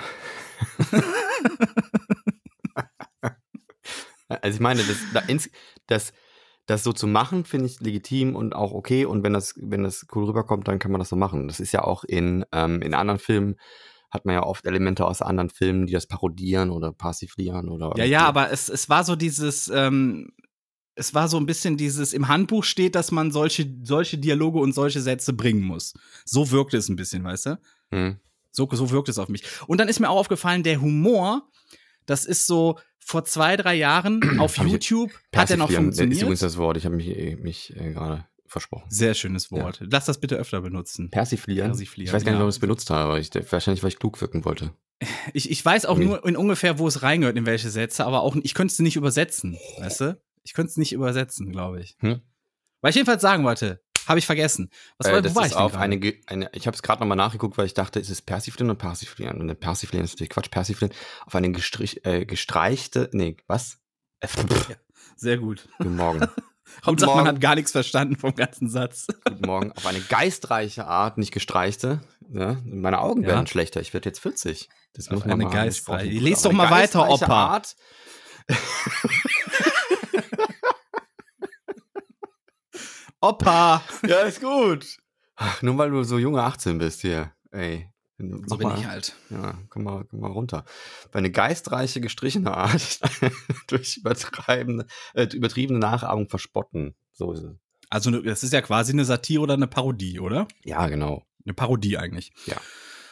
also 4.27 4.55
ich 4.55 4.59
meine, 4.61 4.83
das, 4.83 4.97
da 5.13 5.21
das, 5.87 6.13
das 6.65 6.83
so 6.83 6.93
zu 6.93 7.07
machen, 7.07 7.43
finde 7.43 7.65
ich 7.65 7.81
legitim 7.81 8.35
und 8.35 8.55
auch 8.55 8.71
okay. 8.71 9.03
Und 9.05 9.23
wenn 9.23 9.33
das, 9.33 9.53
wenn 9.57 9.83
das 9.83 10.05
cool 10.15 10.25
rüberkommt, 10.25 10.67
dann 10.67 10.79
kann 10.79 10.91
man 10.91 10.99
das 10.99 11.09
so 11.09 11.17
machen. 11.17 11.49
Das 11.49 11.59
ist 11.59 11.73
ja 11.73 11.83
auch 11.83 12.05
in, 12.05 12.45
ähm, 12.53 12.81
in 12.81 12.93
anderen 12.93 13.19
Filmen, 13.19 13.57
hat 14.11 14.25
man 14.25 14.35
ja 14.35 14.43
oft 14.43 14.65
Elemente 14.65 15.05
aus 15.05 15.21
anderen 15.21 15.49
Filmen, 15.49 15.87
die 15.87 15.93
das 15.93 16.05
parodieren 16.05 16.69
oder 16.69 16.91
passivlieren 16.91 17.69
oder. 17.69 17.93
Ja, 17.97 18.05
ja, 18.05 18.25
aber 18.27 18.51
es, 18.51 18.69
es 18.69 18.89
war 18.89 19.03
so 19.03 19.15
dieses, 19.15 19.69
ähm, 19.73 20.33
es 20.95 21.13
war 21.13 21.29
so 21.29 21.37
ein 21.37 21.45
bisschen 21.45 21.77
dieses, 21.77 22.13
im 22.13 22.27
Handbuch 22.27 22.63
steht, 22.63 22.95
dass 22.95 23.11
man 23.11 23.31
solche, 23.31 23.73
solche 23.83 24.17
Dialoge 24.17 24.59
und 24.59 24.73
solche 24.73 25.01
Sätze 25.01 25.33
bringen 25.33 25.63
muss. 25.63 25.93
So 26.25 26.51
wirkte 26.51 26.77
es 26.77 26.89
ein 26.89 26.97
bisschen, 26.97 27.23
weißt 27.23 27.45
du? 27.47 27.59
Hm. 27.91 28.19
So, 28.51 28.67
so 28.71 28.91
wirkt 28.91 29.07
es 29.07 29.17
auf 29.17 29.29
mich. 29.29 29.43
Und 29.67 29.79
dann 29.79 29.87
ist 29.87 30.01
mir 30.01 30.09
auch 30.09 30.19
aufgefallen, 30.19 30.63
der 30.63 30.81
Humor, 30.81 31.47
das 32.05 32.25
ist 32.25 32.45
so 32.47 32.77
vor 32.99 33.23
zwei, 33.23 33.55
drei 33.55 33.75
Jahren 33.75 34.21
auf 34.39 34.57
YouTube, 34.57 35.11
hat 35.33 35.49
er 35.49 35.57
noch 35.57 35.67
Persiflieren 35.67 35.89
Ist 35.89 35.99
übrigens 35.99 36.19
funktioniert. 36.19 36.41
das 36.41 36.57
Wort. 36.57 36.77
Ich 36.77 36.85
habe 36.85 36.95
mich, 36.97 37.07
äh, 37.07 37.35
mich 37.37 37.73
äh, 37.77 37.93
gerade 37.93 38.25
versprochen. 38.51 38.85
Sehr 38.89 39.13
schönes 39.13 39.51
Wort. 39.51 39.81
Lass 39.89 40.05
das 40.05 40.19
bitte 40.19 40.35
öfter 40.35 40.61
benutzen. 40.61 41.09
Persiflieren? 41.09 41.69
Persiflieren, 41.69 42.07
Ich 42.09 42.13
weiß 42.13 42.23
gar 42.25 42.31
nicht, 42.31 42.39
ja. 42.39 42.43
ob 42.45 42.49
ich 42.49 42.55
es 42.55 42.59
benutzt 42.59 42.89
habe, 42.89 42.99
aber 43.01 43.19
ich, 43.19 43.29
wahrscheinlich, 43.51 43.81
weil 43.83 43.89
ich 43.89 43.99
klug 43.99 44.19
wirken 44.21 44.45
wollte. 44.45 44.73
Ich, 45.33 45.49
ich 45.49 45.65
weiß 45.65 45.85
auch 45.85 45.97
Nee. 45.97 46.05
nur 46.05 46.25
in 46.25 46.35
ungefähr, 46.37 46.77
wo 46.77 46.87
es 46.87 47.01
reingehört, 47.01 47.37
in 47.37 47.45
welche 47.45 47.69
Sätze, 47.69 48.05
aber 48.05 48.21
auch, 48.21 48.35
ich 48.43 48.53
könnte 48.53 48.71
es 48.73 48.79
nicht 48.79 48.95
übersetzen, 48.95 49.57
weißt 49.79 50.01
du? 50.01 50.21
Ich 50.43 50.53
könnte 50.53 50.69
es 50.71 50.77
nicht 50.77 50.93
übersetzen, 50.93 51.51
glaube 51.51 51.81
ich. 51.81 51.95
Hm? 52.01 52.21
Weil 52.81 52.89
ich 52.89 52.95
jedenfalls 52.95 53.21
sagen 53.21 53.43
wollte, 53.43 53.81
habe 54.07 54.19
ich 54.19 54.25
vergessen. 54.25 54.69
Was 54.97 55.07
war, 55.07 55.13
äh, 55.13 55.17
wo 55.17 55.21
das 55.21 55.35
war 55.35 55.45
ist 55.45 55.51
ich 55.51 55.57
auf 55.57 55.75
eine, 55.75 56.13
eine, 56.27 56.49
ich 56.53 56.67
habe 56.67 56.75
es 56.75 56.81
gerade 56.83 56.99
nochmal 56.99 57.17
nachgeguckt, 57.17 57.57
weil 57.57 57.65
ich 57.67 57.73
dachte, 57.73 57.99
ist 57.99 58.09
es 58.09 58.21
Persiflieren 58.21 58.69
oder 58.69 58.77
Persiflieren? 58.79 59.39
Und 59.39 59.59
Persiflieren 59.59 60.03
ist 60.03 60.11
natürlich 60.13 60.31
Quatsch, 60.31 60.51
Persiflieren 60.51 60.93
auf 61.25 61.35
eine 61.35 61.51
gestrich, 61.51 62.05
äh, 62.05 62.25
gestreichte, 62.25 63.09
nee, 63.13 63.37
was? 63.47 63.79
Pff, 64.25 64.75
Sehr 65.15 65.37
gut. 65.37 65.67
Guten 65.77 65.95
Morgen. 65.95 66.27
Hauptsache, 66.85 67.09
man 67.09 67.17
Morgen. 67.17 67.27
hat 67.35 67.41
gar 67.41 67.55
nichts 67.55 67.71
verstanden 67.71 68.15
vom 68.15 68.33
ganzen 68.35 68.67
Satz. 68.69 69.07
Guten 69.25 69.45
Morgen. 69.45 69.71
Auf 69.73 69.85
eine 69.85 69.99
geistreiche 70.01 70.85
Art, 70.87 71.17
nicht 71.17 71.31
gestreichte. 71.31 72.01
Ja, 72.31 72.57
meine 72.65 72.99
Augen 72.99 73.21
Ja. 73.23 73.29
werden 73.29 73.47
schlechter. 73.47 73.81
Ich 73.81 73.93
werde 73.93 74.09
jetzt 74.09 74.19
40. 74.19 74.69
Das 74.93 75.07
Auf 75.07 75.13
muss 75.13 75.25
man 75.25 75.33
eine 75.33 75.43
mal 75.45 75.51
geistreiche- 75.51 76.09
Auf 76.09 76.41
doch 76.41 76.51
mal 76.53 76.69
weiter, 76.71 77.07
Opa. 77.09 77.45
Art. 77.47 77.75
Opa! 83.21 83.83
Ja, 84.07 84.19
ist 84.21 84.41
gut. 84.41 84.97
Ach, 85.35 85.61
nur 85.61 85.77
weil 85.77 85.91
du 85.91 86.03
so 86.03 86.17
junge 86.17 86.41
18 86.43 86.77
bist 86.77 87.01
hier. 87.01 87.31
Ey. 87.51 87.87
So 88.45 88.57
bin 88.57 88.71
ich 88.77 88.85
halt. 88.85 89.15
Ja, 89.29 89.57
komm 89.69 89.83
mal, 89.83 90.05
komm 90.09 90.19
mal 90.19 90.31
runter. 90.31 90.65
Bei 91.11 91.19
eine 91.19 91.31
geistreiche, 91.31 92.01
gestrichene 92.01 92.55
Art 92.55 92.99
durch 93.67 93.97
übertreibende, 93.97 94.85
äh, 95.13 95.27
übertriebene 95.33 95.79
Nachahmung 95.79 96.29
verspotten. 96.29 96.95
So 97.13 97.31
ist 97.33 97.43
es. 97.43 97.55
Also 97.89 98.09
ne, 98.09 98.23
das 98.23 98.43
ist 98.43 98.53
ja 98.53 98.61
quasi 98.61 98.93
eine 98.93 99.05
Satire 99.05 99.41
oder 99.41 99.53
eine 99.55 99.67
Parodie, 99.67 100.19
oder? 100.19 100.47
Ja, 100.63 100.87
genau. 100.87 101.25
Eine 101.45 101.53
Parodie 101.53 101.97
eigentlich. 101.97 102.31
Ja. 102.45 102.57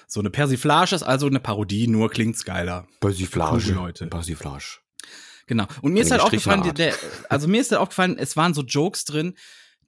So 0.07 0.19
eine 0.19 0.29
Persiflage 0.29 0.95
ist 0.95 1.03
also 1.03 1.27
eine 1.27 1.39
Parodie, 1.39 1.87
nur 1.87 2.09
klingt's 2.09 2.45
geiler. 2.45 2.87
Persiflage. 2.99 3.57
Kluge 3.57 3.75
Leute. 3.75 4.07
Persiflage. 4.07 4.79
Genau. 5.45 5.65
Und 5.81 5.93
mir 5.93 6.01
ist 6.01 6.11
Eine 6.11 6.21
halt 6.21 6.31
gestrichene 6.31 6.57
aufgefallen, 6.61 6.75
der, 6.75 6.95
also 7.27 7.47
mir 7.47 7.59
ist 7.59 7.71
halt 7.71 7.81
aufgefallen, 7.81 8.17
es 8.17 8.37
waren 8.37 8.53
so 8.53 8.61
Jokes 8.61 9.03
drin, 9.05 9.35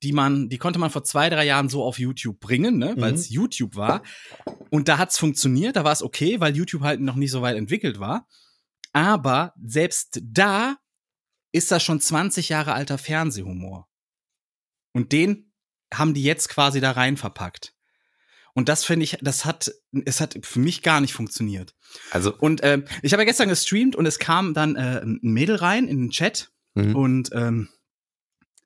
die 0.04 0.14
man, 0.14 0.50
die 0.50 0.58
konnte 0.58 0.80
man 0.80 0.90
vor 0.90 1.04
zwei, 1.04 1.30
drei 1.30 1.46
Jahren 1.46 1.70
so 1.70 1.84
auf 1.84 2.00
YouTube 2.00 2.40
bringen, 2.40 2.78
ne, 2.78 2.96
weil 2.98 3.14
es 3.14 3.30
YouTube 3.30 3.76
war. 3.76 4.02
Und 4.70 4.88
da 4.88 4.98
hat's 4.98 5.18
funktioniert, 5.18 5.76
da 5.76 5.84
war 5.84 5.92
es 5.92 6.02
okay, 6.02 6.40
weil 6.40 6.56
YouTube 6.56 6.82
halt 6.82 7.02
noch 7.02 7.16
nicht 7.16 7.32
so 7.32 7.42
weit 7.42 7.58
entwickelt 7.58 8.00
war. 8.00 8.28
Aber 8.94 9.54
selbst 9.64 10.20
da 10.24 10.78
ist 11.52 11.72
das 11.72 11.84
schon 11.84 12.00
20 12.00 12.50
Jahre 12.50 12.74
alter 12.74 12.98
Fernsehhumor. 12.98 13.88
Und 14.94 15.12
den 15.12 15.52
haben 15.94 16.14
die 16.14 16.24
jetzt 16.24 16.50
quasi 16.50 16.82
da 16.82 16.92
rein 16.92 17.18
verpackt. 17.18 17.74
Und 18.54 18.68
das 18.68 18.84
finde 18.84 19.06
ich, 19.06 19.18
das 19.22 19.46
hat, 19.46 19.72
es 20.06 20.20
hat 20.20 20.38
für 20.42 20.60
mich 20.60 20.82
gar 20.82 21.00
nicht 21.00 21.14
funktioniert. 21.14 21.74
Also, 22.12 22.36
Und 22.36 22.62
ähm, 22.64 22.86
ich 23.02 23.14
habe 23.14 23.24
ja 23.24 23.26
gestern 23.26 23.50
gestreamt 23.50 23.96
und 23.96 24.06
es 24.06 24.20
kam 24.20 24.54
dann 24.54 24.76
äh, 24.76 25.02
ein 25.02 25.20
Mädel 25.22 25.56
rein 25.56 25.88
in 25.88 25.98
den 26.00 26.10
Chat 26.10 26.52
mhm. 26.74 26.96
und 26.96 27.30
ähm, 27.34 27.70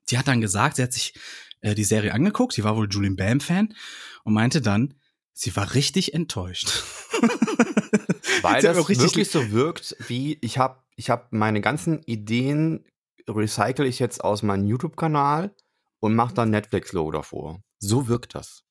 die 0.10 0.18
hat 0.18 0.28
dann 0.28 0.42
gesagt, 0.42 0.76
sie 0.78 0.84
hat 0.84 0.94
sich 0.94 1.14
äh, 1.62 1.76
die 1.76 1.84
Serie 1.84 2.14
angeguckt, 2.14 2.54
sie 2.54 2.64
war 2.64 2.76
wohl 2.76 2.88
Julian 2.90 3.16
Bam-Fan 3.16 3.74
und 4.24 4.34
meinte 4.34 4.62
dann, 4.62 4.96
sie 5.34 5.56
war 5.56 5.74
richtig 5.74 6.14
enttäuscht. 6.14 6.84
weil 8.42 8.62
das 8.62 8.78
wirklich 8.88 9.30
so 9.30 9.52
wirkt, 9.52 9.96
wie 10.08 10.38
ich 10.42 10.58
habe 10.58 10.80
ich 10.96 11.10
hab 11.10 11.32
meine 11.34 11.62
ganzen 11.62 12.02
Ideen 12.04 12.86
recycle 13.28 13.86
ich 13.86 14.00
jetzt 14.00 14.24
aus 14.24 14.44
meinem 14.44 14.66
YouTube-Kanal 14.66 15.54
und 16.00 16.16
mache 16.16 16.34
dann 16.34 16.52
Netflix-Logo 16.52 17.12
davor. 17.12 17.62
So 17.80 18.08
wirkt 18.08 18.36
das. 18.36 18.64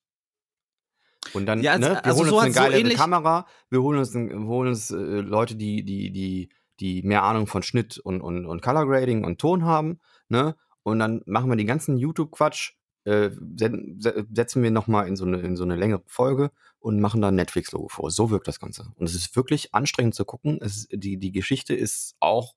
Und 1.33 1.45
dann, 1.45 1.61
Ja, 1.61 1.73
also- 1.73 1.89
ne, 1.89 1.95
wir 1.95 2.05
also 2.05 2.19
holen 2.19 2.29
so 2.29 2.35
uns 2.37 2.43
eine 2.45 2.53
so 2.53 2.59
geile 2.59 2.79
ähnlich- 2.79 2.97
Kamera, 2.97 3.47
wir 3.69 3.81
holen 3.81 3.99
uns, 3.99 4.13
wir 4.13 4.37
holen 4.39 4.69
uns 4.69 4.91
äh, 4.91 4.95
Leute, 4.95 5.55
die, 5.55 5.83
die, 5.83 6.11
die, 6.11 6.49
die 6.79 7.01
mehr 7.03 7.23
Ahnung 7.23 7.47
von 7.47 7.63
Schnitt 7.63 7.97
und, 7.97 8.21
und, 8.21 8.45
und 8.45 8.61
Color 8.61 8.85
Grading 8.87 9.23
und 9.23 9.39
Ton 9.39 9.65
haben, 9.65 9.99
ne? 10.29 10.55
Und 10.85 10.99
dann 10.99 11.23
machen 11.25 11.49
wir 11.49 11.55
den 11.55 11.65
ganzen 11.65 11.97
YouTube-Quatsch, 11.97 12.73
äh, 13.05 13.31
setzen 13.31 14.61
wir 14.61 14.69
nochmal 14.69 15.07
in 15.07 15.15
so 15.15 15.25
eine, 15.25 15.39
in 15.39 15.55
so 15.55 15.63
eine 15.63 15.75
längere 15.75 16.03
Folge 16.05 16.51
und 16.77 16.99
machen 16.99 17.21
dann 17.21 17.33
Netflix-Logo 17.33 17.87
vor. 17.87 18.11
So 18.11 18.29
wirkt 18.29 18.47
das 18.47 18.59
Ganze. 18.59 18.91
Und 18.95 19.07
es 19.09 19.15
ist 19.15 19.35
wirklich 19.35 19.73
anstrengend 19.73 20.13
zu 20.13 20.25
gucken. 20.25 20.59
Es 20.61 20.87
die, 20.91 21.17
die 21.17 21.31
Geschichte 21.31 21.73
ist 21.73 22.15
auch 22.19 22.53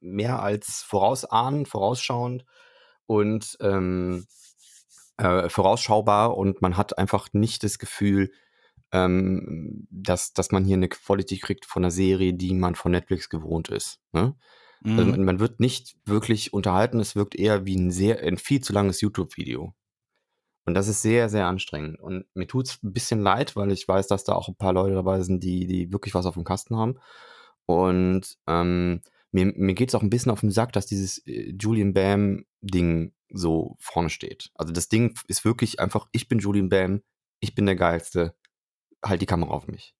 mehr 0.00 0.42
als 0.42 0.82
vorausahnen, 0.82 1.64
vorausschauend 1.64 2.44
und 3.06 3.56
ähm, 3.60 4.26
äh, 5.16 5.48
vorausschaubar 5.48 6.36
und 6.36 6.60
man 6.60 6.76
hat 6.76 6.98
einfach 6.98 7.28
nicht 7.32 7.64
das 7.64 7.78
Gefühl, 7.78 8.30
ähm, 8.92 9.86
dass, 9.90 10.34
dass 10.34 10.50
man 10.50 10.66
hier 10.66 10.76
eine 10.76 10.90
Quality 10.90 11.38
kriegt 11.38 11.64
von 11.64 11.84
einer 11.84 11.90
Serie, 11.90 12.34
die 12.34 12.52
man 12.52 12.74
von 12.74 12.92
Netflix 12.92 13.30
gewohnt 13.30 13.68
ist. 13.68 13.98
Ne? 14.12 14.34
Also 14.84 15.04
Mhm. 15.04 15.10
man, 15.10 15.24
man 15.24 15.40
wird 15.40 15.60
nicht 15.60 15.96
wirklich 16.04 16.52
unterhalten, 16.52 17.00
es 17.00 17.16
wirkt 17.16 17.34
eher 17.34 17.66
wie 17.66 17.76
ein 17.76 17.90
sehr, 17.90 18.22
ein 18.22 18.38
viel 18.38 18.60
zu 18.60 18.72
langes 18.72 19.00
YouTube-Video. 19.00 19.74
Und 20.64 20.74
das 20.74 20.86
ist 20.88 21.02
sehr, 21.02 21.28
sehr 21.28 21.46
anstrengend. 21.46 21.98
Und 21.98 22.26
mir 22.34 22.46
tut's 22.46 22.78
ein 22.82 22.92
bisschen 22.92 23.20
leid, 23.20 23.56
weil 23.56 23.72
ich 23.72 23.88
weiß, 23.88 24.06
dass 24.06 24.24
da 24.24 24.34
auch 24.34 24.48
ein 24.48 24.56
paar 24.56 24.72
Leute 24.74 24.94
dabei 24.94 25.22
sind, 25.22 25.42
die, 25.42 25.66
die 25.66 25.92
wirklich 25.92 26.14
was 26.14 26.26
auf 26.26 26.34
dem 26.34 26.44
Kasten 26.44 26.76
haben. 26.76 26.98
Und 27.64 28.36
ähm, 28.46 29.00
mir, 29.32 29.46
mir 29.46 29.74
geht's 29.74 29.94
auch 29.94 30.02
ein 30.02 30.10
bisschen 30.10 30.30
auf 30.30 30.40
den 30.40 30.50
Sack, 30.50 30.72
dass 30.72 30.86
dieses 30.86 31.26
äh, 31.26 31.54
Julian 31.58 31.94
Bam-Ding 31.94 33.12
so 33.30 33.76
vorne 33.78 34.10
steht. 34.10 34.50
Also 34.54 34.72
das 34.72 34.88
Ding 34.88 35.18
ist 35.26 35.44
wirklich 35.44 35.80
einfach, 35.80 36.06
ich 36.12 36.28
bin 36.28 36.38
Julian 36.38 36.68
Bam, 36.68 37.02
ich 37.40 37.54
bin 37.54 37.66
der 37.66 37.76
Geilste, 37.76 38.34
halt 39.04 39.22
die 39.22 39.26
Kamera 39.26 39.50
auf 39.52 39.68
mich. 39.68 39.94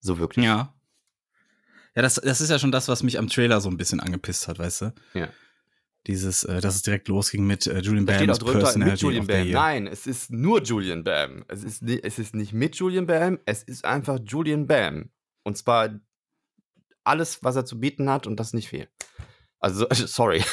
So 0.00 0.18
wirklich. 0.18 0.44
Ja. 0.44 0.74
Ja, 1.94 2.02
das, 2.02 2.14
das 2.16 2.40
ist 2.40 2.50
ja 2.50 2.58
schon 2.58 2.72
das, 2.72 2.88
was 2.88 3.02
mich 3.02 3.18
am 3.18 3.28
Trailer 3.28 3.60
so 3.60 3.68
ein 3.68 3.76
bisschen 3.76 4.00
angepisst 4.00 4.48
hat, 4.48 4.58
weißt 4.58 4.82
du? 4.82 4.94
Ja. 5.14 5.28
Dieses, 6.06 6.44
äh, 6.44 6.60
dass 6.60 6.74
es 6.74 6.82
direkt 6.82 7.08
losging 7.08 7.46
mit 7.46 7.66
äh, 7.66 7.78
Julian 7.78 8.04
Da 8.04 8.16
steht 8.16 8.30
auch 8.30 8.38
drunter 8.38 8.76
mit 8.76 9.00
Julian 9.00 9.26
Bam. 9.26 9.50
Nein, 9.50 9.86
es 9.86 10.06
ist 10.06 10.30
nur 10.30 10.62
Julian 10.62 11.02
Bam. 11.02 11.44
Es 11.48 11.64
ist, 11.64 11.82
es 11.82 12.18
ist 12.18 12.34
nicht 12.34 12.52
mit 12.52 12.76
Julian 12.76 13.06
Bam, 13.06 13.38
es 13.46 13.62
ist 13.62 13.84
einfach 13.84 14.18
Julian 14.24 14.66
Bam. 14.66 15.10
Und 15.44 15.56
zwar 15.56 16.00
alles, 17.04 17.42
was 17.42 17.56
er 17.56 17.64
zu 17.64 17.80
bieten 17.80 18.10
hat 18.10 18.26
und 18.26 18.38
das 18.38 18.52
nicht 18.52 18.68
viel. 18.68 18.88
Also, 19.60 19.86
sorry. 19.90 20.44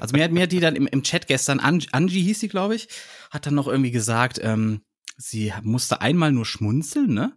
Also 0.00 0.14
mir 0.14 0.24
hat, 0.24 0.32
mir 0.32 0.42
hat 0.42 0.52
die 0.52 0.60
dann 0.60 0.76
im, 0.76 0.86
im 0.86 1.02
Chat 1.02 1.26
gestern, 1.26 1.60
Angie, 1.60 1.88
Angie 1.92 2.22
hieß 2.22 2.40
sie, 2.40 2.48
glaube 2.48 2.74
ich, 2.74 2.88
hat 3.30 3.46
dann 3.46 3.54
noch 3.54 3.68
irgendwie 3.68 3.90
gesagt, 3.90 4.38
ähm, 4.42 4.82
sie 5.16 5.52
musste 5.62 6.00
einmal 6.00 6.30
nur 6.30 6.44
schmunzeln, 6.44 7.14
ne? 7.14 7.36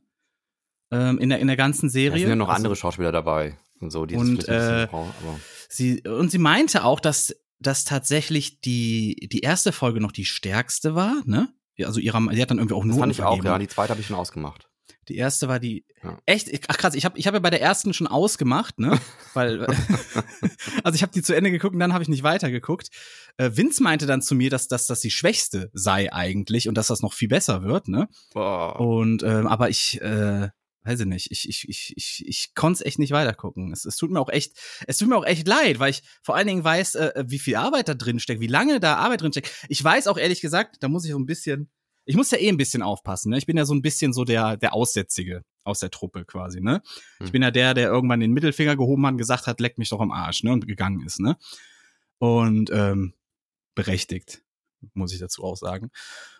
Ähm, 0.93 1.19
in, 1.19 1.29
der, 1.29 1.39
in 1.39 1.47
der 1.47 1.57
ganzen 1.57 1.87
Es 1.87 1.93
Serie. 1.93 2.19
sind 2.19 2.29
ja 2.29 2.35
noch 2.35 2.47
Also 2.49 2.57
andere 2.57 2.75
Schauspieler 2.75 3.11
dabei 3.11 3.57
und 3.79 3.91
so, 3.91 4.05
die 4.05 4.15
Und, 4.15 4.47
äh, 4.47 4.87
aber 4.91 5.39
Sie, 5.69 6.01
und 6.01 6.29
sie 6.31 6.37
meinte 6.37 6.83
auch, 6.83 6.99
dass, 6.99 7.35
dass 7.59 7.83
tatsächlich 7.83 8.61
die, 8.61 9.27
die 9.31 9.39
erste 9.39 9.71
Folge 9.71 9.99
noch 9.99 10.11
die 10.11 10.25
stärkste 10.25 10.95
war, 10.95 11.21
ne? 11.25 11.49
Ja, 11.75 11.87
Also 11.87 11.99
ihrer, 11.99 12.21
sie 12.31 12.41
hat 12.41 12.51
dann 12.51 12.59
irgendwie 12.59 12.75
auch 12.75 12.83
das 12.83 12.89
nur 12.89 12.99
fand 12.99 13.11
ich 13.11 13.21
auch, 13.23 13.43
ja. 13.43 13.57
Die 13.57 13.67
zweite 13.67 13.89
habe 13.91 14.01
ich 14.01 14.07
schon 14.07 14.15
ausgemacht. 14.15 14.69
Die 15.09 15.17
erste 15.17 15.47
war 15.47 15.59
die 15.59 15.85
Ja. 16.03 16.17
echt 16.25 16.49
ach 16.69 16.77
krass, 16.77 16.93
ich 16.95 17.03
habe 17.03 17.17
ich 17.17 17.27
habe 17.27 17.37
ja 17.37 17.41
bei 17.41 17.49
der 17.49 17.61
ersten 17.61 17.93
schon 17.93 18.07
ausgemacht, 18.07 18.79
ne? 18.79 18.99
Weil 19.33 19.65
also 20.83 20.95
ich 20.95 21.01
habe 21.01 21.11
die 21.11 21.21
zu 21.23 21.35
Ende 21.35 21.51
geguckt 21.51 21.73
und 21.73 21.79
dann 21.79 21.93
habe 21.93 22.03
ich 22.03 22.09
nicht 22.09 22.23
weitergeguckt. 22.23 22.89
Äh, 23.37 23.51
Vince 23.53 23.81
meinte 23.83 24.05
dann 24.05 24.21
zu 24.21 24.35
mir, 24.35 24.49
dass, 24.49 24.67
dass 24.67 24.85
das 24.87 24.99
die 25.01 25.11
schwächste 25.11 25.71
sei 25.73 26.13
eigentlich 26.13 26.69
und 26.69 26.75
dass 26.77 26.87
das 26.87 27.01
noch 27.01 27.13
viel 27.13 27.27
besser 27.27 27.63
wird, 27.63 27.87
ne? 27.87 28.07
Boah. 28.33 28.79
Und 28.79 29.23
ähm, 29.23 29.47
aber 29.47 29.69
ich 29.69 29.99
äh, 30.01 30.49
weiß 30.83 31.01
ich 31.01 31.05
nicht, 31.05 31.31
ich 31.31 31.47
ich 31.47 31.67
ich 31.69 31.93
ich, 31.95 32.23
ich 32.27 32.53
konnte 32.55 32.79
es 32.81 32.85
echt 32.85 32.99
nicht 32.99 33.11
weitergucken. 33.11 33.71
Es, 33.71 33.85
es 33.85 33.95
tut 33.95 34.11
mir 34.11 34.19
auch 34.19 34.29
echt 34.29 34.57
es 34.87 34.97
tut 34.97 35.09
mir 35.09 35.17
auch 35.17 35.25
echt 35.25 35.47
leid, 35.47 35.79
weil 35.79 35.91
ich 35.91 36.03
vor 36.21 36.35
allen 36.35 36.47
Dingen 36.47 36.63
weiß, 36.63 36.95
äh, 36.95 37.23
wie 37.27 37.39
viel 37.39 37.55
Arbeit 37.55 37.87
da 37.87 37.93
drin 37.93 38.19
steckt, 38.19 38.41
wie 38.41 38.47
lange 38.47 38.79
da 38.79 38.95
Arbeit 38.95 39.21
drin 39.21 39.31
steckt. 39.31 39.51
Ich 39.69 39.83
weiß 39.83 40.07
auch 40.07 40.17
ehrlich 40.17 40.41
gesagt, 40.41 40.77
da 40.81 40.87
muss 40.89 41.05
ich 41.05 41.11
so 41.11 41.19
ein 41.19 41.25
bisschen 41.25 41.69
ich 42.05 42.17
muss 42.17 42.31
ja 42.31 42.37
eh 42.37 42.49
ein 42.49 42.57
bisschen 42.57 42.81
aufpassen, 42.81 43.29
ne? 43.29 43.37
Ich 43.37 43.45
bin 43.45 43.55
ja 43.55 43.63
so 43.65 43.73
ein 43.73 43.81
bisschen 43.81 44.11
so 44.11 44.25
der 44.25 44.57
der 44.57 44.73
Aussätzige 44.73 45.43
aus 45.63 45.79
der 45.79 45.89
Truppe 45.89 46.25
quasi, 46.25 46.59
ne? 46.59 46.81
Ich 47.19 47.27
Hm. 47.27 47.31
bin 47.31 47.41
ja 47.43 47.51
der, 47.51 47.73
der 47.73 47.87
irgendwann 47.87 48.19
den 48.19 48.33
Mittelfinger 48.33 48.75
gehoben 48.75 49.05
hat 49.05 49.13
und 49.13 49.17
gesagt 49.17 49.47
hat, 49.47 49.61
leck 49.61 49.77
mich 49.77 49.87
doch 49.89 50.01
am 50.01 50.11
Arsch, 50.11 50.43
ne? 50.43 50.51
Und 50.51 50.67
gegangen 50.67 51.05
ist, 51.05 51.21
ne? 51.21 51.37
Und 52.17 52.69
ähm, 52.73 53.13
berechtigt, 53.75 54.43
muss 54.93 55.13
ich 55.13 55.19
dazu 55.19 55.43
auch 55.43 55.55
sagen. 55.55 55.91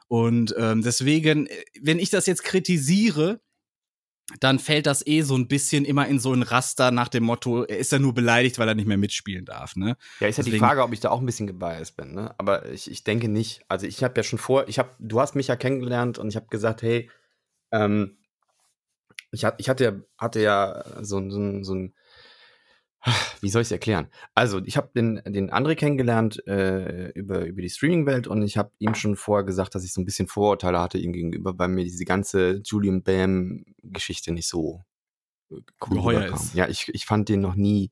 Und 0.07 0.53
ähm, 0.57 0.81
deswegen, 0.81 1.47
äh, 1.47 1.63
wenn 1.81 1.99
ich 1.99 2.09
das 2.09 2.25
jetzt 2.25 2.43
kritisiere, 2.43 3.41
dann 4.39 4.57
fällt 4.59 4.85
das 4.85 5.05
eh 5.05 5.21
so 5.21 5.35
ein 5.35 5.47
bisschen 5.47 5.83
immer 5.85 6.07
in 6.07 6.19
so 6.19 6.31
ein 6.33 6.43
Raster 6.43 6.91
nach 6.91 7.09
dem 7.09 7.23
Motto, 7.23 7.63
er 7.65 7.77
ist 7.77 7.91
ja 7.91 7.99
nur 7.99 8.13
beleidigt, 8.13 8.57
weil 8.57 8.67
er 8.67 8.75
nicht 8.75 8.87
mehr 8.87 8.97
mitspielen 8.97 9.45
darf, 9.45 9.75
ne? 9.75 9.97
Ja, 10.19 10.27
ist 10.27 10.37
ja 10.37 10.43
die 10.43 10.49
Deswegen- 10.51 10.65
Frage, 10.65 10.81
ob 10.83 10.93
ich 10.93 11.01
da 11.01 11.09
auch 11.09 11.19
ein 11.19 11.25
bisschen 11.25 11.47
gebiased 11.47 11.97
bin, 11.97 12.13
ne? 12.13 12.33
Aber 12.37 12.69
ich, 12.69 12.89
ich 12.89 13.03
denke 13.03 13.27
nicht. 13.27 13.63
Also 13.67 13.85
ich 13.85 14.03
habe 14.03 14.13
ja 14.17 14.23
schon 14.23 14.39
vor, 14.39 14.67
ich 14.69 14.79
habe, 14.79 14.91
du 14.99 15.19
hast 15.19 15.35
mich 15.35 15.47
ja 15.47 15.55
kennengelernt 15.57 16.17
und 16.19 16.29
ich 16.29 16.35
habe 16.37 16.47
gesagt, 16.47 16.81
hey, 16.83 17.09
ähm, 17.71 18.17
ich, 19.31 19.45
hat, 19.45 19.55
ich 19.59 19.67
hatte 19.69 19.83
ja, 19.83 19.93
hatte 20.17 20.41
ja 20.41 20.83
so, 21.01 21.29
so, 21.29 21.39
ein- 21.39 21.63
so 21.63 21.73
ein, 21.75 21.93
wie 23.41 23.49
soll 23.49 23.61
ich 23.61 23.67
es 23.67 23.71
erklären? 23.71 24.07
Also 24.33 24.61
ich 24.63 24.77
habe 24.77 24.89
den, 24.95 25.21
den 25.25 25.51
André 25.51 25.75
kennengelernt 25.75 26.45
äh, 26.47 27.09
über, 27.11 27.45
über 27.45 27.61
die 27.61 27.69
Streaming-Welt 27.69 28.27
und 28.27 28.41
ich 28.43 28.57
habe 28.57 28.71
ihm 28.79 28.95
schon 28.95 29.15
vorher 29.15 29.43
gesagt, 29.43 29.75
dass 29.75 29.83
ich 29.83 29.93
so 29.93 30.01
ein 30.01 30.05
bisschen 30.05 30.27
Vorurteile 30.27 30.79
hatte 30.79 30.97
ihm 30.97 31.13
gegenüber, 31.13 31.57
weil 31.57 31.67
mir 31.67 31.83
diese 31.83 32.05
ganze 32.05 32.61
Julian 32.63 33.03
Bam-Geschichte 33.03 34.31
nicht 34.31 34.47
so 34.47 34.83
äh, 35.51 35.55
cool 35.87 35.97
Geheuer 35.97 36.33
ist. 36.33 36.53
Ja, 36.53 36.67
ich, 36.67 36.89
ich 36.93 37.05
fand 37.05 37.29
den 37.29 37.41
noch 37.41 37.55
nie 37.55 37.91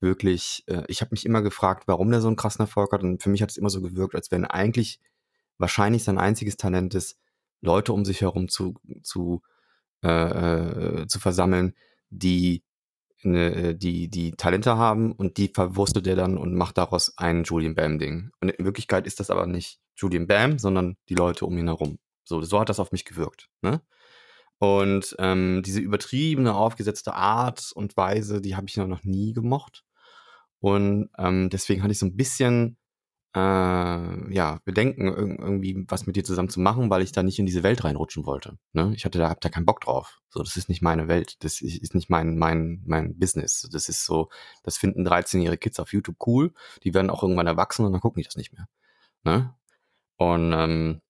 wirklich, 0.00 0.64
äh, 0.66 0.82
ich 0.88 1.00
habe 1.00 1.10
mich 1.12 1.24
immer 1.24 1.40
gefragt, 1.40 1.84
warum 1.86 2.10
der 2.10 2.20
so 2.20 2.26
einen 2.26 2.36
krassen 2.36 2.62
Erfolg 2.62 2.92
hat. 2.92 3.02
Und 3.02 3.22
für 3.22 3.30
mich 3.30 3.40
hat 3.40 3.50
es 3.50 3.56
immer 3.56 3.70
so 3.70 3.80
gewirkt, 3.80 4.14
als 4.14 4.30
wenn 4.30 4.44
eigentlich 4.44 5.00
wahrscheinlich 5.58 6.04
sein 6.04 6.18
einziges 6.18 6.56
Talent 6.56 6.94
ist, 6.94 7.16
Leute 7.62 7.92
um 7.92 8.04
sich 8.04 8.20
herum 8.20 8.48
zu, 8.48 8.74
zu, 9.02 9.42
äh, 10.02 10.08
äh, 10.08 11.06
zu 11.06 11.20
versammeln, 11.20 11.74
die, 12.10 12.64
ne, 13.24 13.74
die, 13.74 14.08
die 14.08 14.32
Talente 14.32 14.76
haben 14.76 15.12
und 15.12 15.36
die 15.36 15.48
verwurstet 15.48 16.06
er 16.06 16.16
dann 16.16 16.38
und 16.38 16.54
macht 16.54 16.78
daraus 16.78 17.16
ein 17.16 17.44
Julian 17.44 17.74
Bam-Ding. 17.74 18.30
Und 18.40 18.50
in 18.50 18.64
Wirklichkeit 18.64 19.06
ist 19.06 19.20
das 19.20 19.30
aber 19.30 19.46
nicht 19.46 19.78
Julian 19.96 20.26
Bam, 20.26 20.58
sondern 20.58 20.96
die 21.08 21.14
Leute 21.14 21.46
um 21.46 21.56
ihn 21.58 21.68
herum. 21.68 21.98
So, 22.24 22.42
so 22.42 22.60
hat 22.60 22.68
das 22.68 22.80
auf 22.80 22.92
mich 22.92 23.04
gewirkt. 23.04 23.48
Ne? 23.62 23.82
Und 24.58 25.16
ähm, 25.18 25.62
diese 25.64 25.80
übertriebene, 25.80 26.54
aufgesetzte 26.54 27.14
Art 27.14 27.72
und 27.74 27.96
Weise, 27.96 28.40
die 28.40 28.54
habe 28.54 28.66
ich 28.68 28.76
noch 28.76 29.02
nie 29.04 29.32
gemocht. 29.32 29.84
Und 30.60 31.10
ähm, 31.18 31.50
deswegen 31.50 31.82
hatte 31.82 31.92
ich 31.92 31.98
so 31.98 32.06
ein 32.06 32.16
bisschen 32.16 32.76
äh, 33.34 33.38
ja, 34.34 34.60
Bedenken, 34.64 35.08
irg- 35.08 35.40
irgendwie 35.40 35.84
was 35.88 36.06
mit 36.06 36.16
dir 36.16 36.24
zusammen 36.24 36.50
zu 36.50 36.60
machen, 36.60 36.90
weil 36.90 37.02
ich 37.02 37.12
da 37.12 37.22
nicht 37.22 37.38
in 37.38 37.46
diese 37.46 37.62
Welt 37.62 37.82
reinrutschen 37.84 38.26
wollte. 38.26 38.58
Ne? 38.72 38.92
Ich 38.94 39.04
hatte 39.04 39.18
da, 39.18 39.28
hab 39.30 39.40
da 39.40 39.48
keinen 39.48 39.64
Bock 39.66 39.80
drauf. 39.80 40.20
So, 40.28 40.42
das 40.42 40.56
ist 40.56 40.68
nicht 40.68 40.82
meine 40.82 41.08
Welt. 41.08 41.42
Das 41.44 41.60
ist 41.62 41.94
nicht 41.94 42.10
mein, 42.10 42.36
mein, 42.36 42.82
mein 42.86 43.18
Business. 43.18 43.68
Das 43.72 43.88
ist 43.88 44.04
so, 44.04 44.28
das 44.62 44.76
finden 44.76 45.06
13-jährige 45.06 45.58
Kids 45.58 45.80
auf 45.80 45.92
YouTube 45.92 46.16
cool. 46.26 46.52
Die 46.84 46.92
werden 46.94 47.10
auch 47.10 47.22
irgendwann 47.22 47.46
erwachsen 47.46 47.86
und 47.86 47.92
dann 47.92 48.00
gucken 48.02 48.20
die 48.20 48.26
das 48.26 48.36
nicht 48.36 48.52
mehr. 48.52 48.68
Ne? 49.24 49.54
Und 50.16 50.52
ähm, 50.52 51.00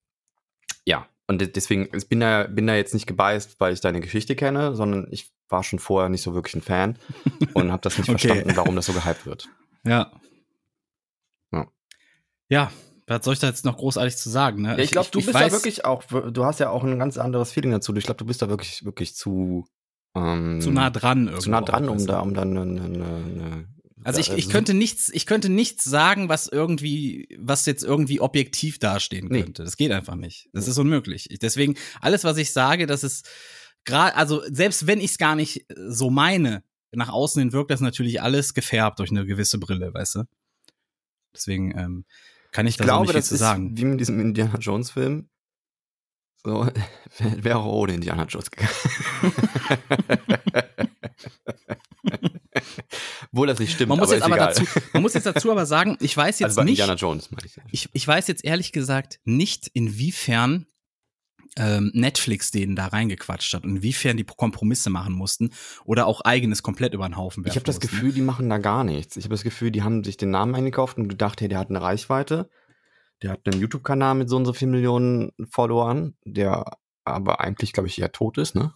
ja, 0.84 1.06
und 1.26 1.40
de- 1.40 1.48
deswegen, 1.50 1.88
ich 1.96 2.08
bin 2.08 2.20
da, 2.20 2.44
bin 2.44 2.66
da 2.66 2.74
jetzt 2.76 2.94
nicht 2.94 3.06
gebiased, 3.06 3.56
weil 3.58 3.72
ich 3.72 3.80
deine 3.80 4.00
Geschichte 4.00 4.36
kenne, 4.36 4.74
sondern 4.76 5.06
ich 5.10 5.32
war 5.48 5.62
schon 5.64 5.78
vorher 5.80 6.08
nicht 6.08 6.22
so 6.22 6.34
wirklich 6.34 6.54
ein 6.54 6.62
Fan 6.62 6.98
und 7.54 7.72
habe 7.72 7.82
das 7.82 7.98
nicht 7.98 8.08
Okay. 8.08 8.28
verstanden, 8.28 8.56
warum 8.56 8.76
das 8.76 8.86
so 8.86 8.92
gehypt 8.92 9.26
wird. 9.26 9.48
Ja. 9.84 10.12
Ja, 12.52 12.70
was 13.06 13.24
soll 13.24 13.32
ich 13.32 13.40
da 13.40 13.46
jetzt 13.46 13.64
noch 13.64 13.78
großartig 13.78 14.14
zu 14.14 14.28
sagen? 14.28 14.60
Ne? 14.60 14.76
Ja, 14.76 14.78
ich 14.78 14.90
glaube, 14.90 15.08
du 15.10 15.20
bist 15.20 15.32
weiß, 15.32 15.46
da 15.46 15.52
wirklich 15.56 15.86
auch, 15.86 16.04
du 16.04 16.44
hast 16.44 16.60
ja 16.60 16.68
auch 16.68 16.84
ein 16.84 16.98
ganz 16.98 17.16
anderes 17.16 17.50
Feeling 17.50 17.70
dazu. 17.70 17.96
Ich 17.96 18.04
glaube, 18.04 18.18
du 18.18 18.26
bist 18.26 18.42
da 18.42 18.50
wirklich, 18.50 18.84
wirklich 18.84 19.14
zu, 19.16 19.66
ähm, 20.14 20.60
zu 20.60 20.70
nah 20.70 20.90
dran. 20.90 21.34
zu 21.40 21.48
nah 21.48 21.62
dran, 21.62 21.88
um 21.88 22.06
da, 22.06 22.20
um 22.20 22.34
dann 22.34 22.50
eine, 22.58 22.82
eine, 22.82 23.04
eine 23.04 23.68
Also 24.04 24.20
ich, 24.20 24.32
ich 24.32 24.50
könnte 24.50 24.74
nichts, 24.74 25.08
ich 25.08 25.24
könnte 25.24 25.48
nichts 25.48 25.84
sagen, 25.84 26.28
was 26.28 26.46
irgendwie, 26.46 27.26
was 27.38 27.64
jetzt 27.64 27.84
irgendwie 27.84 28.20
objektiv 28.20 28.78
dastehen 28.78 29.28
Nee. 29.28 29.44
könnte. 29.44 29.64
Das 29.64 29.78
geht 29.78 29.90
einfach 29.90 30.16
nicht. 30.16 30.50
Das 30.52 30.68
ist 30.68 30.76
unmöglich. 30.76 31.30
Ich, 31.30 31.38
deswegen, 31.38 31.76
alles, 32.02 32.22
was 32.22 32.36
ich 32.36 32.52
sage, 32.52 32.86
das 32.86 33.02
ist 33.02 33.30
gerade, 33.86 34.14
also 34.14 34.42
selbst 34.46 34.86
wenn 34.86 35.00
ich 35.00 35.12
es 35.12 35.18
gar 35.18 35.36
nicht 35.36 35.64
so 35.74 36.10
meine, 36.10 36.64
nach 36.92 37.08
außen 37.08 37.40
hin 37.40 37.54
wirkt 37.54 37.70
das 37.70 37.80
natürlich 37.80 38.20
alles 38.20 38.52
gefärbt 38.52 38.98
durch 38.98 39.10
eine 39.10 39.24
gewisse 39.24 39.56
Brille, 39.58 39.94
weißt 39.94 40.16
du? 40.16 40.24
Deswegen 41.34 41.76
ähm, 41.78 42.04
kann 42.52 42.66
ich, 42.66 42.78
Ich 42.78 42.82
glaube, 42.84 43.12
das 43.12 43.26
zu 43.28 43.34
ist 43.34 43.40
sagen. 43.40 43.76
wie 43.76 43.84
mit 43.84 43.98
diesem 44.00 44.20
Indiana 44.20 44.58
Jones 44.58 44.90
Film. 44.90 45.28
So, 46.44 46.68
wäre 47.18 47.58
auch 47.58 47.66
ohne 47.66 47.94
Indiana 47.94 48.24
Jones 48.24 48.50
gegangen. 48.50 48.72
Obwohl 53.32 53.46
das 53.46 53.58
nicht 53.58 53.72
stimmt, 53.72 53.88
Man 53.88 53.98
muss 53.98 54.08
aber 54.08 54.16
jetzt 54.16 54.24
aber 54.24 54.36
dazu, 54.36 54.64
man 54.92 55.02
muss 55.02 55.14
jetzt 55.14 55.24
dazu 55.26 55.50
aber 55.50 55.64
sagen, 55.66 55.96
ich 56.00 56.16
weiß 56.16 56.38
jetzt 56.40 56.50
also 56.50 56.62
nicht, 56.62 56.72
Indiana 56.78 56.94
Jones 56.94 57.30
meine 57.30 57.46
ich. 57.46 57.58
ich, 57.70 57.88
ich 57.92 58.06
weiß 58.06 58.26
jetzt 58.28 58.44
ehrlich 58.44 58.72
gesagt 58.72 59.20
nicht, 59.24 59.68
inwiefern 59.72 60.66
ähm, 61.56 61.90
Netflix 61.94 62.50
denen 62.50 62.76
da 62.76 62.86
reingequatscht 62.86 63.52
hat 63.54 63.64
und 63.64 63.76
inwiefern 63.76 64.16
die 64.16 64.24
Kompromisse 64.24 64.90
machen 64.90 65.12
mussten 65.12 65.50
oder 65.84 66.06
auch 66.06 66.22
eigenes 66.22 66.62
komplett 66.62 66.94
über 66.94 67.08
den 67.08 67.16
Haufen 67.16 67.44
werfen 67.44 67.52
Ich 67.52 67.56
habe 67.56 67.66
das 67.66 67.76
mussten. 67.76 67.88
Gefühl, 67.88 68.12
die 68.12 68.22
machen 68.22 68.48
da 68.48 68.58
gar 68.58 68.84
nichts. 68.84 69.16
Ich 69.16 69.24
habe 69.24 69.34
das 69.34 69.42
Gefühl, 69.42 69.70
die 69.70 69.82
haben 69.82 70.02
sich 70.04 70.16
den 70.16 70.30
Namen 70.30 70.54
eingekauft 70.54 70.96
und 70.96 71.08
gedacht, 71.08 71.40
hey, 71.40 71.48
der 71.48 71.58
hat 71.58 71.70
eine 71.70 71.82
Reichweite. 71.82 72.48
Der 73.22 73.30
hat 73.30 73.40
einen 73.46 73.60
YouTube-Kanal 73.60 74.14
mit 74.14 74.28
so 74.28 74.36
und 74.36 74.46
so 74.46 74.52
vielen 74.52 74.72
Millionen 74.72 75.32
Followern, 75.48 76.16
der 76.24 76.64
aber 77.04 77.40
eigentlich, 77.40 77.72
glaube 77.72 77.88
ich, 77.88 78.00
eher 78.00 78.12
tot 78.12 78.38
ist, 78.38 78.54
ne? 78.54 78.74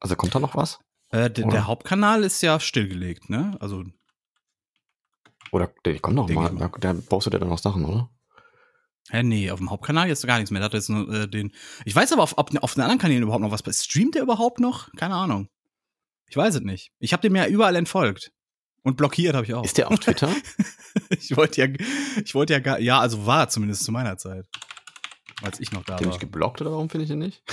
Also 0.00 0.16
kommt 0.16 0.34
da 0.34 0.40
noch 0.40 0.54
was? 0.54 0.80
Äh, 1.10 1.30
der, 1.30 1.66
Hauptkanal 1.66 2.22
ist 2.22 2.42
ja 2.42 2.60
stillgelegt, 2.60 3.30
ne? 3.30 3.56
Also, 3.60 3.84
Oder 5.50 5.70
der 5.84 5.98
kommt 6.00 6.16
noch 6.16 6.28
mal. 6.28 6.52
mal. 6.52 6.70
Da, 6.80 6.92
da 6.92 7.00
postet 7.00 7.34
er 7.34 7.40
dann 7.40 7.48
noch 7.48 7.58
Sachen, 7.58 7.84
oder? 7.84 8.10
Hä, 9.10 9.22
nee, 9.22 9.50
auf 9.50 9.58
dem 9.58 9.70
Hauptkanal 9.70 10.08
jetzt 10.08 10.26
gar 10.26 10.36
nichts 10.38 10.50
mehr. 10.50 10.62
Hat 10.62 10.74
jetzt 10.74 10.88
nur 10.90 11.12
äh, 11.12 11.28
den. 11.28 11.52
Ich 11.84 11.94
weiß 11.94 12.12
aber, 12.12 12.22
auf, 12.22 12.36
ob 12.38 12.50
auf 12.62 12.74
den 12.74 12.82
anderen 12.82 12.98
Kanälen 12.98 13.22
überhaupt 13.22 13.42
noch 13.42 13.50
was 13.50 13.62
passiert. 13.62 13.84
Streamt 13.90 14.14
der 14.14 14.22
überhaupt 14.22 14.60
noch? 14.60 14.90
Keine 14.96 15.14
Ahnung. 15.14 15.48
Ich 16.28 16.36
weiß 16.36 16.56
es 16.56 16.60
nicht. 16.60 16.92
Ich 16.98 17.12
habe 17.12 17.22
dem 17.22 17.34
ja 17.36 17.46
überall 17.46 17.76
entfolgt. 17.76 18.32
Und 18.82 18.96
blockiert 18.96 19.34
habe 19.34 19.44
ich 19.44 19.54
auch. 19.54 19.64
Ist 19.64 19.76
der 19.78 19.90
auf 19.90 19.98
Twitter? 20.00 20.30
ich 21.10 21.36
wollte 21.36 21.60
ja, 21.64 21.68
ich 22.24 22.34
wollte 22.34 22.52
ja 22.52 22.58
gar, 22.60 22.78
ja, 22.80 23.00
also 23.00 23.26
war 23.26 23.48
zumindest 23.48 23.84
zu 23.84 23.92
meiner 23.92 24.16
Zeit. 24.18 24.46
Als 25.42 25.60
ich 25.60 25.70
noch 25.72 25.84
da 25.84 25.96
Den 25.96 26.06
war. 26.06 26.12
nicht 26.12 26.20
geblockt 26.20 26.60
oder 26.60 26.72
warum 26.72 26.90
finde 26.90 27.04
ich 27.04 27.08
den 27.10 27.18
nicht? 27.20 27.42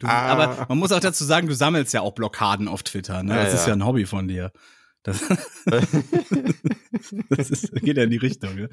Du, 0.00 0.06
aber 0.08 0.66
man 0.68 0.78
muss 0.78 0.90
auch 0.92 0.98
dazu 1.00 1.24
sagen, 1.24 1.46
du 1.46 1.54
sammelst 1.54 1.94
ja 1.94 2.00
auch 2.00 2.12
Blockaden 2.12 2.66
auf 2.68 2.82
Twitter, 2.82 3.22
ne? 3.22 3.36
Ja, 3.36 3.44
Das 3.44 3.54
ist 3.54 3.62
ja. 3.62 3.68
ja 3.68 3.74
ein 3.74 3.84
Hobby 3.86 4.04
von 4.04 4.26
dir. 4.26 4.50
Das, 5.02 5.20
das 7.30 7.50
ist, 7.50 7.72
geht 7.74 7.96
ja 7.96 8.04
in 8.04 8.10
die 8.10 8.18
Richtung, 8.18 8.54
ne? 8.54 8.68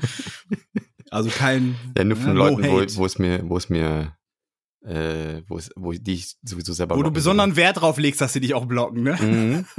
Also 1.09 1.29
kein. 1.29 1.75
Ja, 1.97 2.03
nur 2.03 2.17
von 2.17 2.35
Leuten, 2.35 2.63
wo, 2.63 2.81
wo 2.97 3.05
es 3.05 3.17
mir, 3.17 3.47
wo 3.49 3.55
es 3.57 3.69
mir, 3.69 4.17
äh, 4.81 5.41
wo 5.47 5.57
es, 5.57 5.69
wo 5.75 5.93
die 5.93 6.15
ich 6.15 6.35
sowieso 6.43 6.73
selber 6.73 6.97
wo 6.97 7.03
du 7.03 7.11
besonderen 7.11 7.55
Wert 7.55 7.79
drauf 7.79 7.97
legst, 7.97 8.19
dass 8.19 8.33
sie 8.33 8.41
dich 8.41 8.53
auch 8.53 8.65
blocken, 8.65 9.03
ne? 9.03 9.15
Mhm. 9.21 9.65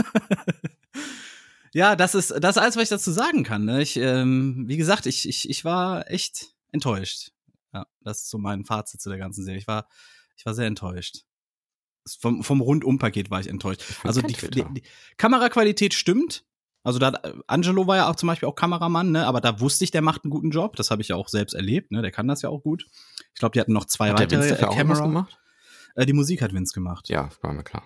Ja, 1.75 1.97
das 1.97 2.15
ist 2.15 2.31
das 2.31 2.57
ist 2.57 2.63
alles, 2.63 2.77
was 2.77 2.85
ich 2.85 2.89
dazu 2.89 3.13
sagen 3.13 3.45
kann. 3.45 3.65
Ne? 3.65 3.83
Ich, 3.83 3.97
ähm, 3.97 4.65
wie 4.67 4.77
gesagt, 4.77 5.07
ich, 5.07 5.29
ich, 5.29 5.49
ich 5.49 5.65
war 5.65 6.11
echt 6.11 6.55
enttäuscht. 6.73 7.33
Ja, 7.73 7.87
das 8.01 8.23
ist 8.23 8.31
so 8.31 8.39
mein 8.39 8.65
Fazit 8.65 9.01
zu 9.01 9.11
der 9.11 9.19
ganzen 9.19 9.45
Serie. 9.45 9.61
Ich 9.61 9.69
war, 9.69 9.87
ich 10.37 10.47
war 10.47 10.55
sehr 10.55 10.67
enttäuscht. 10.67 11.25
Vom, 12.17 12.43
vom 12.43 12.61
Rundum-Paket 12.61 13.31
war 13.31 13.41
ich 13.41 13.49
enttäuscht. 13.49 13.83
Also 14.05 14.21
kein 14.21 14.29
die, 14.29 14.51
die, 14.51 14.65
die 14.75 14.83
Kameraqualität 15.17 15.95
stimmt. 15.95 16.45
Also 16.85 16.99
da 16.99 17.21
Angelo 17.47 17.87
war 17.87 17.97
ja 17.97 18.09
auch 18.11 18.17
zum 18.17 18.29
Beispiel 18.29 18.49
auch 18.49 18.55
Kameramann, 18.55 19.11
ne? 19.11 19.27
Aber 19.27 19.41
da 19.41 19.61
wusste 19.61 19.85
ich, 19.85 19.91
der 19.91 20.01
macht 20.01 20.25
einen 20.25 20.31
guten 20.31 20.51
Job. 20.51 20.77
Das 20.77 20.91
habe 20.91 21.03
ich 21.03 21.09
ja 21.09 21.17
auch 21.17 21.29
selbst 21.29 21.55
erlebt, 21.55 21.91
ne? 21.91 22.03
Der 22.03 22.13
kann 22.13 22.29
das 22.29 22.43
ja 22.43 22.49
auch 22.49 22.63
gut. 22.63 22.87
Ich 23.35 23.41
glaube, 23.41 23.53
die 23.53 23.61
hatten 23.61 23.73
noch 23.73 23.85
zwei 23.85 24.11
Hat 24.11 24.21
der 24.21 24.27
weitere 24.27 24.41
Vince 24.41 24.49
äh, 24.49 24.53
dafür 24.53 24.69
auch 24.69 24.77
was 24.77 24.79
Kamera. 24.79 25.07
gemacht? 25.07 25.41
Äh, 25.97 26.07
die 26.07 26.13
Musik 26.13 26.41
hat 26.41 26.55
Vince 26.55 26.73
gemacht. 26.73 27.09
Ja, 27.09 27.29
war 27.43 27.53
mir 27.53 27.65
klar. 27.65 27.85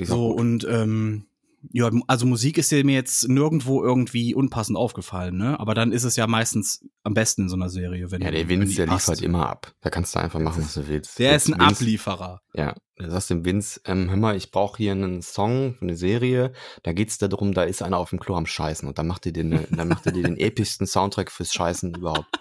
So, 0.00 0.28
und 0.28 0.66
ähm, 0.68 1.26
ja, 1.72 1.90
also 2.06 2.26
Musik 2.26 2.58
ist 2.58 2.70
dir 2.70 2.84
mir 2.84 2.94
jetzt 2.94 3.28
nirgendwo 3.28 3.82
irgendwie 3.82 4.34
unpassend 4.34 4.78
aufgefallen, 4.78 5.36
ne? 5.36 5.58
Aber 5.58 5.74
dann 5.74 5.92
ist 5.92 6.04
es 6.04 6.16
ja 6.16 6.26
meistens 6.26 6.84
am 7.02 7.14
besten 7.14 7.42
in 7.42 7.48
so 7.48 7.56
einer 7.56 7.68
Serie, 7.68 8.10
wenn 8.10 8.22
ja, 8.22 8.30
der 8.30 8.48
Vince, 8.48 8.76
der 8.76 8.86
passt. 8.86 9.08
liefert 9.08 9.22
immer 9.22 9.48
ab. 9.48 9.72
Da 9.80 9.90
kannst 9.90 10.14
du 10.14 10.20
einfach 10.20 10.40
machen, 10.40 10.62
was 10.62 10.74
du 10.74 10.86
willst. 10.86 11.18
Der 11.18 11.34
ist 11.34 11.48
ein 11.48 11.58
Vince, 11.58 11.82
Ablieferer. 11.82 12.42
Ja, 12.54 12.74
da 12.96 13.10
sagst 13.10 13.30
du 13.30 13.34
dem 13.34 13.44
Vince, 13.44 13.80
ähm, 13.84 14.08
hör 14.08 14.16
mal, 14.16 14.36
ich 14.36 14.50
brauche 14.50 14.76
hier 14.76 14.92
einen 14.92 15.20
Song 15.22 15.74
für 15.74 15.82
eine 15.82 15.96
Serie. 15.96 16.52
Da 16.84 16.92
geht's 16.92 17.18
darum, 17.18 17.52
da 17.52 17.64
ist 17.64 17.82
einer 17.82 17.98
auf 17.98 18.10
dem 18.10 18.20
Klo 18.20 18.36
am 18.36 18.46
Scheißen 18.46 18.88
und 18.88 18.98
dann 18.98 19.06
macht 19.06 19.24
dir, 19.24 19.32
dann 19.32 19.88
macht 19.88 20.06
er 20.06 20.12
dir 20.12 20.22
den 20.22 20.36
epischsten 20.38 20.86
Soundtrack 20.86 21.30
fürs 21.30 21.52
Scheißen 21.52 21.94
überhaupt. 21.94 22.38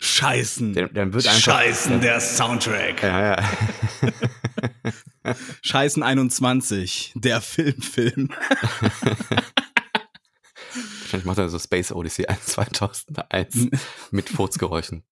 Scheißen. 0.00 0.72
Der, 0.74 0.88
dann 0.88 1.12
wird 1.12 1.26
einfach. 1.26 1.40
Scheißen, 1.40 2.00
der 2.00 2.20
Soundtrack. 2.20 3.02
Ja, 3.02 3.36
ja. 3.36 3.48
Scheißen 5.62 6.02
21, 6.02 7.12
der 7.14 7.40
Filmfilm. 7.40 8.30
Wahrscheinlich 11.02 11.24
macht 11.26 11.38
er 11.38 11.48
so 11.48 11.58
Space 11.58 11.90
Odyssey 11.92 12.26
1 12.26 12.46
2001 12.46 13.68
mit 14.12 14.28
Furzgeräuschen. 14.28 15.02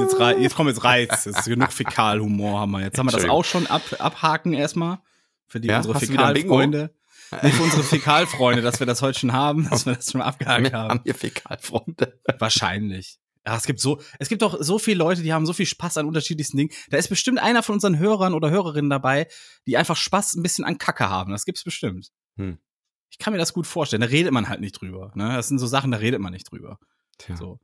Jetzt, 0.00 0.18
rei- 0.20 0.36
jetzt 0.38 0.54
komm, 0.56 0.68
jetzt 0.68 0.82
reizt. 0.84 1.26
Jetzt 1.26 1.38
ist 1.38 1.44
genug 1.44 1.72
Fäkalhumor 1.72 2.60
haben 2.60 2.72
wir. 2.72 2.80
Jetzt 2.80 2.98
haben 2.98 3.06
wir 3.06 3.12
das 3.12 3.28
auch 3.28 3.44
schon 3.44 3.66
ab, 3.68 3.82
abhaken 3.98 4.52
erstmal. 4.52 4.98
Für 5.46 5.60
die 5.60 5.68
Ja? 5.68 5.76
unsere? 5.78 5.98
Fäkalfreunde. 6.00 6.90
Für 7.28 7.62
unsere 7.62 7.82
Fäkalfreunde, 7.82 8.62
dass 8.62 8.78
wir 8.80 8.86
das 8.86 9.02
heute 9.02 9.18
schon 9.18 9.32
haben, 9.32 9.68
dass 9.70 9.86
wir 9.86 9.94
das 9.94 10.10
schon 10.10 10.22
abgehakt 10.22 10.64
Wir 10.64 10.72
haben. 10.72 10.90
haben 10.90 11.00
hier 11.04 11.14
Fäkalfreunde. 11.14 12.20
Wahrscheinlich. 12.38 13.18
Ja, 13.46 13.56
es 13.56 13.64
gibt 13.64 13.78
so, 13.78 14.00
es 14.18 14.28
gibt 14.28 14.42
auch 14.42 14.56
so 14.60 14.78
viele 14.78 14.98
Leute, 14.98 15.22
die 15.22 15.32
haben 15.32 15.46
so 15.46 15.52
viel 15.52 15.66
Spaß 15.66 15.98
an 15.98 16.06
unterschiedlichsten 16.06 16.56
Dingen. 16.56 16.70
Da 16.90 16.96
ist 16.98 17.08
bestimmt 17.08 17.38
einer 17.38 17.62
von 17.62 17.74
unseren 17.74 17.98
Hörern 17.98 18.34
oder 18.34 18.50
Hörerinnen 18.50 18.90
dabei, 18.90 19.28
die 19.66 19.76
einfach 19.76 19.96
Spaß 19.96 20.34
ein 20.34 20.42
bisschen 20.42 20.64
an 20.64 20.78
Kacke 20.78 21.08
haben. 21.08 21.30
Das 21.30 21.44
gibt's 21.44 21.62
bestimmt. 21.62 22.10
Hm. 22.36 22.58
Ich 23.08 23.18
kann 23.18 23.32
mir 23.32 23.38
das 23.38 23.52
gut 23.52 23.68
vorstellen. 23.68 24.00
Da 24.00 24.08
redet 24.08 24.32
man 24.32 24.48
halt 24.48 24.60
nicht 24.60 24.80
drüber. 24.80 25.12
Ne? 25.14 25.32
Das 25.34 25.46
sind 25.46 25.58
so 25.58 25.66
Sachen, 25.68 25.92
da 25.92 25.98
redet 25.98 26.20
man 26.20 26.32
nicht 26.32 26.50
drüber. 26.50 26.78
Tja. 27.18 27.36
So. 27.36 27.60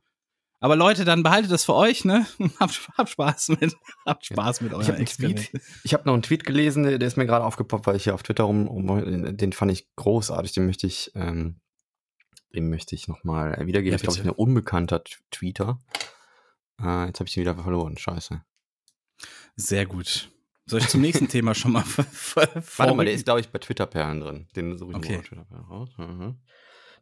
Aber 0.63 0.77
Leute, 0.77 1.03
dann 1.03 1.23
behaltet 1.23 1.51
das 1.51 1.65
für 1.65 1.73
euch, 1.73 2.05
ne? 2.05 2.25
Habt, 2.57 2.89
habt 2.97 3.09
Spaß 3.09 3.49
mit, 3.49 3.75
habt 4.05 4.25
Spaß 4.25 4.61
mit 4.61 4.71
Ich 4.71 4.85
Tweet, 4.87 4.97
Experimenten. 4.97 5.59
ich 5.83 5.93
habe 5.93 6.05
noch 6.05 6.13
einen 6.13 6.21
Tweet 6.23 6.45
gelesen, 6.45 6.83
der 6.83 7.01
ist 7.01 7.17
mir 7.17 7.25
gerade 7.25 7.43
aufgepoppt, 7.43 7.85
weil 7.85 7.97
ich 7.97 8.05
hier 8.05 8.13
auf 8.13 8.23
Twitter 8.23 8.45
rum, 8.45 8.67
rum 8.67 9.35
den 9.35 9.51
fand 9.51 9.73
ich 9.73 9.93
großartig, 9.97 10.53
den 10.53 10.65
möchte 10.65 10.87
ich, 10.87 11.11
ähm, 11.15 11.59
den 12.55 12.69
möchte 12.69 12.95
ich 12.95 13.09
nochmal 13.09 13.57
wiedergeben. 13.67 13.91
Ja, 13.91 13.95
ich 13.97 14.03
glaube, 14.03 14.19
bitte. 14.19 14.29
ein 14.29 14.35
unbekannter 14.35 15.03
Tweeter. 15.31 15.81
Äh, 16.81 17.07
jetzt 17.07 17.19
habe 17.19 17.27
ich 17.27 17.33
den 17.33 17.41
wieder 17.41 17.55
verloren, 17.55 17.97
scheiße. 17.97 18.41
Sehr 19.57 19.85
gut. 19.85 20.31
Soll 20.65 20.79
ich 20.79 20.87
zum 20.87 21.01
nächsten 21.01 21.27
Thema 21.27 21.55
schon 21.55 21.73
mal 21.73 21.83
Warte 22.77 22.95
mal, 22.95 23.03
der 23.03 23.15
ist, 23.15 23.25
glaube 23.25 23.41
ich, 23.41 23.49
bei 23.49 23.59
Twitter-Perlen 23.59 24.21
drin. 24.21 24.47
Den 24.55 24.77
suche 24.77 24.91
ich 24.91 24.95
Okay. 24.95 25.11
mal 25.11 25.17
bei 25.17 25.27
Twitter-Perlen 25.27 25.65
raus. 25.65 25.89
Mhm. 25.97 26.39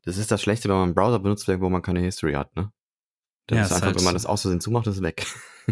Das 0.02 0.18
ist 0.18 0.32
das 0.32 0.42
Schlechte, 0.42 0.68
wenn 0.68 0.78
man 0.78 0.86
einen 0.86 0.96
Browser 0.96 1.20
benutzt, 1.20 1.48
wo 1.48 1.70
man 1.70 1.84
keine 1.84 2.00
History 2.00 2.34
hat, 2.34 2.56
ne? 2.56 2.72
Das 3.48 3.58
Ja, 3.58 3.64
ist 3.66 3.72
einfach, 3.74 3.86
halt 3.88 3.96
wenn 3.98 4.04
man 4.04 4.14
so. 4.14 4.18
das 4.18 4.26
aus 4.26 4.42
Versehen 4.42 4.62
zumacht, 4.62 4.88
ist 4.88 4.98
es 4.98 5.02
weg. 5.02 5.26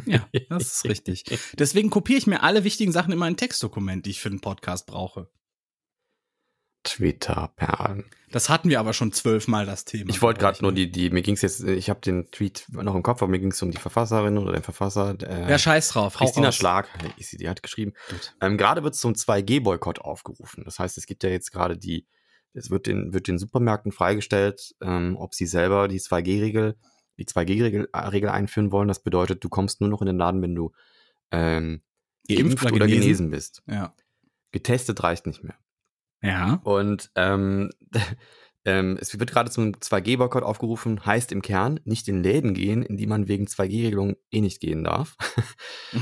Ja, 0.05 0.27
das 0.49 0.63
ist 0.83 0.85
richtig. 0.85 1.23
Deswegen 1.57 1.89
kopiere 1.89 2.17
ich 2.19 2.27
mir 2.27 2.43
alle 2.43 2.63
wichtigen 2.63 2.91
Sachen 2.91 3.11
immer 3.13 3.27
in 3.27 3.37
Textdokument, 3.37 4.05
die 4.05 4.11
ich 4.11 4.19
für 4.21 4.29
den 4.29 4.41
Podcast 4.41 4.85
brauche. 4.85 5.29
Twitter-Perlen. 6.83 8.05
Das 8.31 8.47
hatten 8.47 8.69
wir 8.69 8.79
aber 8.79 8.93
schon 8.93 9.11
zwölfmal 9.11 9.65
das 9.65 9.83
Thema. 9.85 10.09
Ich 10.09 10.21
wollte 10.21 10.39
gerade 10.39 10.61
nur 10.61 10.71
ne? 10.71 10.75
die, 10.75 10.91
die, 10.91 11.09
mir 11.09 11.21
ging's 11.21 11.41
jetzt, 11.41 11.61
ich 11.63 11.89
habe 11.89 11.99
den 11.99 12.31
Tweet 12.31 12.65
noch 12.69 12.95
im 12.95 13.03
Kopf, 13.03 13.21
aber 13.21 13.29
mir 13.29 13.39
ging's 13.39 13.61
um 13.61 13.71
die 13.71 13.77
Verfasserin 13.77 14.37
oder 14.37 14.53
den 14.53 14.63
Verfasser. 14.63 15.15
Äh, 15.21 15.49
Ja, 15.51 15.59
scheiß 15.59 15.89
drauf. 15.89 16.15
Christina. 16.15 16.51
Schlag, 16.51 16.87
die 17.33 17.49
hat 17.49 17.63
geschrieben. 17.63 17.93
Ähm, 18.39 18.57
gerade 18.57 18.83
wird 18.83 18.95
zum 18.95 19.13
2G-Boykott 19.13 19.99
aufgerufen. 19.99 20.63
Das 20.63 20.79
heißt, 20.79 20.97
es 20.97 21.05
gibt 21.05 21.23
ja 21.23 21.29
jetzt 21.29 21.51
gerade 21.51 21.77
die 21.77 22.07
Es 22.53 22.69
wird 22.71 22.87
den, 22.87 23.13
wird 23.13 23.27
den 23.27 23.39
Supermärkten 23.39 23.91
freigestellt, 23.91 24.73
ähm, 24.81 25.17
ob 25.17 25.33
sie 25.33 25.45
selber 25.47 25.87
die 25.87 25.99
2G-Regel, 25.99 26.77
die 27.19 27.25
2G-Regel 27.25 27.89
Regel 27.93 28.29
einführen 28.29 28.71
wollen. 28.71 28.87
Das 28.87 29.03
bedeutet, 29.03 29.43
du 29.43 29.49
kommst 29.49 29.81
nur 29.81 29.89
noch 29.89 30.01
in 30.01 30.07
den 30.07 30.17
Laden, 30.17 30.41
wenn 30.41 30.55
du 30.55 30.71
ähm, 31.31 31.81
geimpft 32.27 32.63
oder, 32.71 32.87
genesen? 32.87 33.01
genesen 33.01 33.29
bist. 33.31 33.63
Ja. 33.67 33.93
Getestet 34.51 35.03
reicht 35.03 35.27
nicht 35.27 35.43
mehr. 35.43 35.55
Ja. 36.21 36.59
Und 36.63 37.11
ähm, 37.15 37.69
ähm, 38.65 38.97
es 38.99 39.17
wird 39.17 39.31
gerade 39.31 39.51
zum 39.51 39.73
2G-Boykott 39.73 40.43
aufgerufen, 40.43 41.05
heißt 41.05 41.31
im 41.31 41.41
Kern 41.41 41.79
nicht 41.85 42.07
in 42.07 42.23
Läden 42.23 42.53
gehen, 42.53 42.81
in 42.81 42.97
die 42.97 43.07
man 43.07 43.27
wegen 43.27 43.45
2G-Regelung 43.45 44.15
eh 44.31 44.41
nicht 44.41 44.59
gehen 44.59 44.83
darf. 44.83 45.15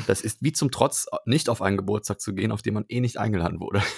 Das 0.05 0.21
ist 0.21 0.41
wie 0.41 0.53
zum 0.53 0.71
Trotz, 0.71 1.07
nicht 1.25 1.49
auf 1.49 1.61
einen 1.61 1.77
Geburtstag 1.77 2.19
zu 2.19 2.33
gehen, 2.33 2.51
auf 2.51 2.61
den 2.61 2.73
man 2.73 2.85
eh 2.87 2.99
nicht 2.99 3.17
eingeladen 3.17 3.59
wurde. 3.59 3.81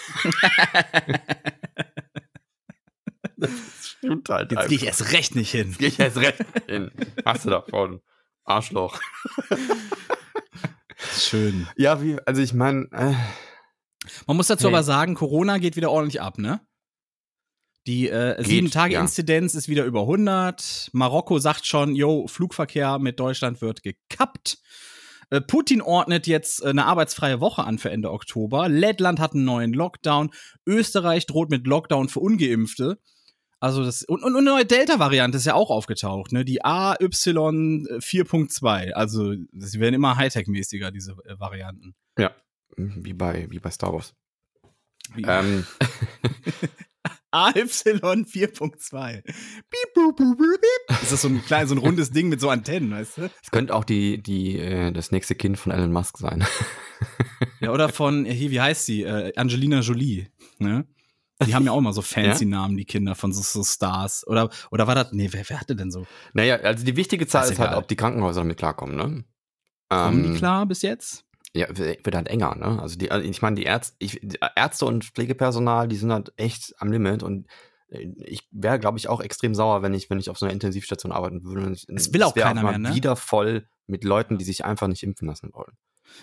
das 3.38 3.51
stimmt 3.99 4.29
halt. 4.29 4.51
Jetzt 4.51 4.67
gehe 4.67 4.77
ich 4.77 4.85
erst 4.85 5.12
recht 5.13 5.35
nicht 5.35 5.51
hin. 5.51 5.67
Jetzt 5.67 5.79
gehe 5.79 5.88
ich 5.89 5.99
erst 5.99 6.17
recht 6.17 6.43
hin. 6.67 6.91
Hast 7.25 7.45
du 7.45 7.49
davon. 7.51 8.01
Arschloch. 8.43 8.99
Schön. 11.17 11.67
Ja, 11.77 12.01
wie, 12.01 12.17
also 12.25 12.41
ich 12.41 12.53
meine. 12.53 12.88
Äh, 12.91 13.13
man 14.27 14.38
muss 14.38 14.47
dazu 14.47 14.67
hey. 14.67 14.73
aber 14.73 14.83
sagen, 14.83 15.15
Corona 15.15 15.57
geht 15.59 15.75
wieder 15.75 15.91
ordentlich 15.91 16.21
ab, 16.21 16.38
ne? 16.38 16.62
Die 17.88 18.09
äh, 18.09 18.43
Sieben-Tage-Inzidenz 18.43 19.53
ja. 19.53 19.57
ist 19.59 19.69
wieder 19.69 19.85
über 19.85 20.01
100. 20.01 20.89
Marokko 20.93 21.39
sagt 21.39 21.65
schon, 21.65 21.95
yo, 21.95 22.27
Flugverkehr 22.27 22.99
mit 22.99 23.19
Deutschland 23.19 23.62
wird 23.62 23.81
gekappt. 23.83 24.59
Äh, 25.29 25.41
Putin 25.41 25.81
ordnet 25.81 26.27
jetzt 26.27 26.63
äh, 26.63 26.69
eine 26.69 26.85
arbeitsfreie 26.85 27.39
Woche 27.39 27.63
an 27.63 27.77
für 27.79 27.89
Ende 27.89 28.12
Oktober. 28.12 28.67
Lettland 28.67 29.19
hat 29.19 29.33
einen 29.33 29.45
neuen 29.45 29.73
Lockdown. 29.73 30.31
Österreich 30.65 31.25
droht 31.25 31.49
mit 31.49 31.65
Lockdown 31.67 32.09
für 32.09 32.19
Ungeimpfte. 32.19 32.99
Also 33.60 33.84
das 33.84 34.04
und, 34.04 34.24
und 34.24 34.36
eine 34.36 34.45
neue 34.45 34.65
Delta-Variante 34.65 35.38
ist 35.38 35.45
ja 35.45 35.54
auch 35.54 35.69
aufgetaucht, 35.69 36.32
ne? 36.32 36.45
Die 36.45 36.63
AY 36.63 36.95
4.2. 36.95 38.91
Also 38.91 39.34
sie 39.52 39.80
werden 39.80 39.95
immer 39.95 40.17
Hightech-mäßiger 40.17 40.91
diese 40.91 41.12
äh, 41.26 41.38
Varianten. 41.39 41.93
Ja, 42.17 42.32
wie 42.78 43.13
bei 43.13 43.48
wie 43.50 43.60
bei 43.60 43.69
Star 43.69 43.93
Wars. 43.93 44.15
Ähm. 45.17 45.65
AY 47.32 47.63
4.2. 47.63 49.24
Ist 51.02 51.12
das 51.12 51.22
so 51.22 51.28
ein 51.28 51.43
kleines, 51.45 51.69
so 51.69 51.76
ein 51.76 51.80
rundes 51.80 52.12
Ding 52.12 52.28
mit 52.30 52.39
so 52.39 52.50
Antennen, 52.50 52.89
weißt 52.91 53.17
du? 53.17 53.30
Es 53.43 53.52
könnte 53.52 53.76
auch 53.76 53.84
die, 53.84 54.22
die, 54.22 54.58
äh, 54.58 54.91
das 54.91 55.12
nächste 55.12 55.36
Kind 55.36 55.60
von 55.60 55.72
Elon 55.72 55.91
Musk 55.91 56.17
sein. 56.17 56.43
ja, 57.60 57.72
oder 57.72 57.89
von, 57.89 58.26
hier, 58.26 58.50
wie 58.50 58.62
heißt 58.62 58.86
sie? 58.86 59.04
Äh, 59.04 59.34
Angelina 59.36 59.82
Jolie, 59.82 60.28
ne? 60.58 60.88
Die 61.45 61.56
haben 61.56 61.65
ja 61.65 61.71
auch 61.71 61.78
immer 61.78 61.93
so 61.93 62.02
fancy? 62.04 62.45
Namen, 62.45 62.78
die 62.78 62.86
Kinder 62.86 63.15
von 63.15 63.32
so, 63.32 63.41
so, 63.41 63.63
Stars. 63.63 64.25
Oder, 64.28 64.49
oder 64.71 64.88
war 64.88 64.95
das, 64.95 65.12
nee, 65.12 65.30
wer, 65.32 65.47
wer 65.47 65.60
hatte 65.60 65.75
denn 65.75 65.91
so? 65.91 66.06
Naja, 66.34 66.58
also 66.58 66.86
die 66.86 66.95
wichtige 66.95 67.28
Zahl 67.28 67.45
ist, 67.45 67.52
ist 67.52 67.60
halt, 67.60 67.75
ob 67.75 67.88
die 67.88 67.95
Krankenhäuser 67.95 68.41
damit 68.41 68.58
klarkommen, 68.58 68.95
ne? 68.95 69.23
Kommen 69.89 70.25
ähm, 70.25 70.34
die 70.34 70.38
klar 70.38 70.65
bis 70.65 70.82
jetzt? 70.82 71.25
Ja, 71.54 71.67
wird 71.75 72.15
halt 72.15 72.28
enger, 72.28 72.56
ne? 72.56 72.80
Also 72.82 72.97
die, 72.97 73.10
also 73.10 73.28
ich 73.28 73.41
meine, 73.41 73.56
die 73.56 73.63
Ärzte, 73.63 73.95
ich, 73.99 74.21
Ärzte 74.56 74.86
und 74.86 75.06
Pflegepersonal, 75.06 75.88
die 75.88 75.95
sind 75.95 76.12
halt 76.12 76.32
echt 76.38 76.75
am 76.78 76.91
Limit 76.91 77.23
und 77.23 77.47
äh, 77.89 78.08
ich 78.25 78.47
wäre, 78.52 78.80
glaube 78.80 78.99
ich, 78.99 79.10
auch 79.10 79.21
extrem 79.21 79.56
sauer, 79.56 79.82
wenn 79.82 79.93
ich, 79.93 80.10
wenn 80.10 80.19
ich 80.19 80.30
auf 80.30 80.38
so 80.38 80.45
einer 80.45 80.54
Intensivstation 80.54 81.12
arbeiten 81.12 81.43
würde. 81.43 81.71
Es 81.71 82.13
will 82.13 82.23
auch 82.23 82.36
keiner 82.36 82.62
auch 82.62 82.69
mehr, 82.69 82.78
ne? 82.78 82.95
Wieder 82.95 83.15
voll 83.15 83.67
mit 83.88 84.04
Leuten, 84.04 84.38
die 84.38 84.45
sich 84.45 84.63
einfach 84.63 84.88
nicht 84.88 85.02
impfen 85.02 85.28
lassen 85.28 85.49
wollen. 85.54 85.75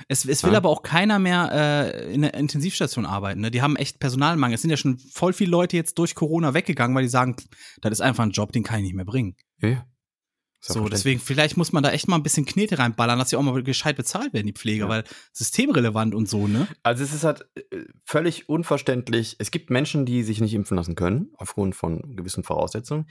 Es, 0.09 0.25
es 0.25 0.43
will 0.45 0.53
ja? 0.53 0.59
aber 0.59 0.69
auch 0.69 0.83
keiner 0.83 1.19
mehr 1.19 1.51
äh, 1.53 2.15
in 2.15 2.23
der 2.23 2.35
Intensivstation 2.35 3.07
arbeiten. 3.07 3.41
Ne? 3.41 3.51
Die 3.51 3.63
haben 3.63 3.77
echt 3.77 3.99
Personalmangel. 3.99 4.55
Es 4.55 4.63
sind 4.63 4.71
ja 4.71 4.77
schon 4.77 4.99
voll 4.99 5.33
viele 5.33 5.51
Leute 5.51 5.77
jetzt 5.77 5.99
durch 5.99 6.15
Corona 6.15 6.55
weggegangen, 6.55 6.95
weil 6.95 7.05
die 7.05 7.09
sagen, 7.09 7.37
das 7.81 7.93
ist 7.93 8.01
einfach 8.01 8.25
ein 8.25 8.31
Job, 8.31 8.53
den 8.53 8.63
kann 8.63 8.79
ich 8.79 8.85
nicht 8.85 8.95
mehr 8.95 9.05
bringen. 9.05 9.37
Ja. 9.61 9.87
So, 10.61 10.89
deswegen, 10.89 11.21
vielleicht 11.21 11.57
muss 11.57 11.73
man 11.73 11.83
da 11.83 11.91
echt 11.91 12.09
mal 12.09 12.17
ein 12.17 12.23
bisschen 12.23 12.45
Knete 12.45 12.79
reinballern, 12.79 13.19
dass 13.19 13.31
sie 13.31 13.37
auch 13.37 13.43
mal 13.43 13.63
gescheit 13.63 13.97
bezahlt 13.97 14.33
werden, 14.33 14.47
die 14.47 14.53
Pfleger, 14.53 14.87
ja. 14.87 14.89
weil 14.89 15.05
systemrelevant 15.33 16.15
und 16.15 16.29
so, 16.29 16.49
ne? 16.49 16.67
Also 16.83 17.05
es 17.05 17.13
ist 17.13 17.25
halt 17.25 17.47
äh, 17.55 17.85
völlig 18.05 18.49
unverständlich. 18.49 19.37
Es 19.39 19.51
gibt 19.51 19.71
Menschen, 19.71 20.07
die 20.07 20.23
sich 20.25 20.41
nicht 20.41 20.55
impfen 20.55 20.77
lassen 20.77 20.97
können, 20.97 21.31
aufgrund 21.37 21.77
von 21.77 22.17
gewissen 22.17 22.43
Voraussetzungen. 22.43 23.07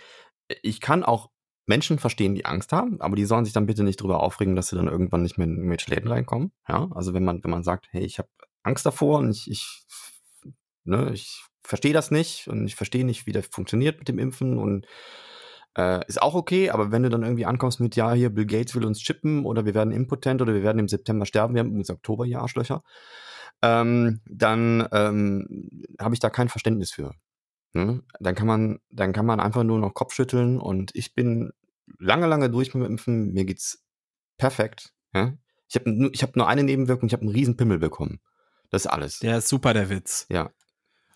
Ich 0.64 0.82
kann 0.82 1.04
auch 1.04 1.30
Menschen 1.66 1.98
verstehen, 2.00 2.36
die 2.36 2.46
Angst 2.46 2.72
haben, 2.72 3.02
aber 3.02 3.16
die 3.16 3.26
sollen 3.26 3.46
sich 3.46 3.54
dann 3.54 3.66
bitte 3.66 3.84
nicht 3.84 4.02
drüber 4.02 4.22
aufregen, 4.22 4.56
dass 4.56 4.68
sie 4.68 4.76
dann 4.76 4.88
irgendwann 4.88 5.24
nicht 5.24 5.38
mehr 5.38 5.48
in 5.48 5.58
irgendwelche 5.58 5.90
Läden 5.90 6.08
reinkommen. 6.08 6.52
Ja, 6.68 6.90
also 6.94 7.14
wenn 7.14 7.24
man, 7.24 7.44
wenn 7.44 7.52
man 7.52 7.64
sagt, 7.64 7.88
hey, 7.92 8.04
ich 8.04 8.20
habe 8.20 8.30
Angst 8.64 8.86
davor 8.86 9.20
und 9.20 9.32
ich, 9.32 9.50
ich, 9.50 9.86
ne, 10.84 11.12
ich 11.14 11.44
verstehe 11.64 11.94
das 11.94 12.12
nicht 12.12 12.48
und 12.48 12.66
ich 12.66 12.76
verstehe 12.76 13.06
nicht, 13.06 13.26
wie 13.26 13.32
das 13.32 13.48
funktioniert 13.48 13.98
mit 14.00 14.08
dem 14.08 14.20
Impfen 14.20 14.58
und 14.58 14.86
äh, 15.78 16.06
ist 16.08 16.22
auch 16.22 16.36
okay, 16.36 16.70
aber 16.70 16.92
wenn 16.92 17.04
du 17.04 17.10
dann 17.10 17.24
irgendwie 17.24 17.46
ankommst 17.46 17.80
mit, 17.80 17.96
ja, 17.96 18.14
hier, 18.14 18.30
Bill 18.30 18.46
Gates 18.46 18.76
will 18.76 18.86
uns 18.86 19.00
chippen 19.00 19.46
oder 19.46 19.66
wir 19.66 19.74
werden 19.74 19.92
impotent 19.92 20.42
oder 20.42 20.54
wir 20.54 20.64
werden 20.64 20.80
im 20.80 20.88
September 20.88 21.26
sterben, 21.26 21.56
wir 21.56 21.60
haben 21.60 21.70
übrigens 21.70 21.90
Oktober 21.90 22.26
hier 22.26 22.42
Arschlöcher, 22.42 22.84
ähm, 23.62 24.22
dann 24.26 24.88
ähm, 24.92 25.70
habe 26.00 26.14
ich 26.14 26.20
da 26.20 26.30
kein 26.30 26.50
Verständnis 26.50 26.92
für. 26.92 27.14
Ne? 27.76 28.02
Dann 28.22 28.36
kann 28.36 28.48
man, 28.48 28.80
dann 28.90 29.12
kann 29.12 29.26
man 29.26 29.42
einfach 29.42 29.64
nur 29.64 29.80
noch 29.80 29.94
Kopf 29.94 30.14
schütteln 30.14 30.60
und 30.60 30.92
ich 30.96 31.14
bin 31.14 31.52
lange, 32.00 32.26
lange 32.26 32.50
durch 32.50 32.74
mit 32.74 32.84
dem 32.84 32.92
Impfen, 32.92 33.34
mir 33.34 33.44
geht's 33.44 33.84
perfekt. 34.38 34.94
Ja? 35.14 35.34
Ich 35.68 35.76
habe 35.76 36.10
ich 36.14 36.24
hab 36.24 36.38
nur 36.38 36.48
eine 36.48 36.64
Nebenwirkung, 36.64 37.08
ich 37.08 37.14
habe 37.14 37.24
einen 37.24 37.32
riesen 37.32 37.58
Pimmel 37.58 37.80
bekommen. 37.80 38.20
Das 38.70 38.86
ist 38.86 38.88
alles. 38.88 39.20
Der 39.20 39.40
ist 39.40 39.50
super, 39.50 39.74
der 39.74 39.90
Witz. 39.90 40.26
Ja. 40.30 40.52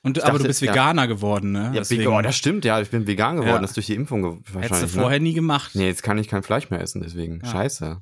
Und, 0.01 0.17
dachte, 0.17 0.27
aber 0.27 0.39
du 0.39 0.45
bist 0.45 0.61
Veganer 0.61 1.03
ja, 1.03 1.05
geworden, 1.07 1.53
ne? 1.53 1.63
Ja, 1.63 1.71
Deswegen, 1.71 2.07
oh, 2.07 2.21
das 2.21 2.35
stimmt, 2.35 2.65
ja, 2.65 2.79
ich 2.81 2.89
bin 2.89 3.07
vegan 3.07 3.37
geworden, 3.37 3.55
ja. 3.55 3.61
das 3.61 3.71
ist 3.71 3.77
durch 3.77 3.87
die 3.87 3.95
Impfung 3.95 4.23
wahrscheinlich. 4.23 4.71
Hättest 4.71 4.93
du 4.93 4.97
ne? 4.97 5.03
vorher 5.03 5.19
nie 5.19 5.33
gemacht. 5.33 5.71
Nee, 5.75 5.87
jetzt 5.87 6.03
kann 6.03 6.17
ich 6.17 6.27
kein 6.27 6.43
Fleisch 6.43 6.69
mehr 6.69 6.81
essen, 6.81 7.01
deswegen. 7.01 7.41
Ja. 7.43 7.51
Scheiße. 7.51 8.01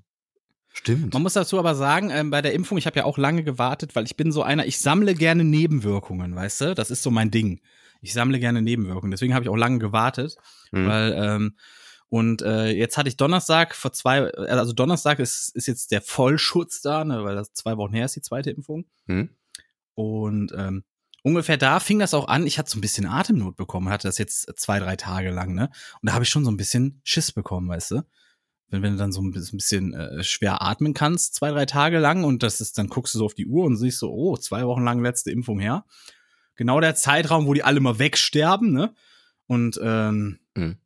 Stimmt. 0.74 1.14
Man 1.14 1.24
muss 1.24 1.34
dazu 1.34 1.58
aber 1.58 1.74
sagen, 1.74 2.12
ähm, 2.12 2.30
bei 2.30 2.42
der 2.42 2.54
Impfung, 2.54 2.78
ich 2.78 2.86
habe 2.86 2.98
ja 2.98 3.06
auch 3.06 3.18
lange 3.18 3.44
gewartet, 3.44 3.96
weil 3.96 4.06
ich 4.06 4.16
bin 4.16 4.32
so 4.32 4.44
einer, 4.44 4.66
ich 4.66 4.80
sammle 4.80 5.16
gerne 5.16 5.44
Nebenwirkungen, 5.44 6.36
weißt 6.36 6.62
du? 6.62 6.76
Das 6.76 6.92
ist 6.92 7.02
so 7.02 7.10
mein 7.12 7.32
Ding. 7.32 7.62
Ich 8.02 8.14
sammle 8.14 8.40
gerne 8.40 8.62
Nebenwirkungen. 8.62 9.12
Deswegen 9.12 9.34
habe 9.34 9.44
ich 9.44 9.50
auch 9.50 9.56
lange 9.56 9.80
gewartet, 9.80 10.36
mhm. 10.72 10.88
weil 10.88 11.14
ähm, 11.18 11.58
und 12.10 12.42
äh, 12.42 12.72
jetzt 12.72 12.98
hatte 12.98 13.10
ich 13.10 13.18
Donnerstag 13.18 13.76
vor 13.76 13.92
zwei, 13.92 14.32
also 14.32 14.72
Donnerstag 14.72 15.20
ist, 15.20 15.50
ist 15.56 15.68
jetzt 15.68 15.92
der 15.92 16.02
Vollschutz 16.02 16.82
da, 16.82 17.04
ne, 17.04 17.24
weil 17.24 17.36
das 17.36 17.52
zwei 17.54 17.76
Wochen 17.78 17.94
her 17.94 18.06
ist 18.06 18.16
die 18.16 18.22
zweite 18.22 18.50
Impfung. 18.50 18.86
Mhm. 19.08 19.30
Und 19.94 20.54
ähm, 20.56 20.84
ungefähr 21.24 21.58
da 21.58 21.80
fing 21.82 22.00
das 22.00 22.14
auch 22.14 22.30
an. 22.30 22.48
Ich 22.48 22.58
hatte 22.58 22.72
so 22.72 22.78
ein 22.78 22.82
bisschen 22.82 23.06
Atemnot 23.06 23.58
bekommen, 23.58 23.90
hatte 23.90 24.08
das 24.08 24.18
jetzt 24.18 24.48
zwei, 24.58 24.80
drei 24.80 24.96
Tage 24.96 25.32
lang, 25.32 25.54
ne? 25.54 25.70
Und 26.02 26.08
da 26.08 26.14
habe 26.14 26.24
ich 26.24 26.30
schon 26.30 26.46
so 26.46 26.52
ein 26.52 26.58
bisschen 26.58 27.02
Schiss 27.04 27.34
bekommen, 27.34 27.68
weißt 27.68 27.92
du? 27.92 28.04
Wenn, 28.70 28.84
wenn 28.84 28.94
du 28.94 29.00
dann 29.00 29.12
so 29.12 29.22
ein 29.22 29.32
bisschen 29.32 29.94
äh, 29.94 30.24
schwer 30.24 30.62
atmen 30.62 30.94
kannst, 30.94 31.36
zwei, 31.36 31.52
drei 31.52 31.66
Tage 31.66 32.00
lang 32.00 32.24
und 32.24 32.42
das 32.44 32.62
ist, 32.62 32.78
dann 32.78 32.88
guckst 32.88 33.14
du 33.16 33.20
so 33.20 33.26
auf 33.26 33.34
die 33.34 33.48
Uhr 33.48 33.66
und 33.66 33.76
siehst 33.76 34.00
so, 34.00 34.12
oh, 34.12 34.38
zwei 34.38 34.66
Wochen 34.66 34.84
lang 34.84 35.02
letzte 35.04 35.32
Impfung 35.32 35.60
her. 35.60 35.86
Genau 36.58 36.82
der 36.82 36.96
Zeitraum, 36.96 37.48
wo 37.48 37.54
die 37.54 37.64
alle 37.64 37.80
mal 37.80 38.00
wegsterben, 38.00 38.74
ne? 38.74 38.94
Und 39.48 39.80
ähm, 39.82 40.40
mhm. 40.56 40.78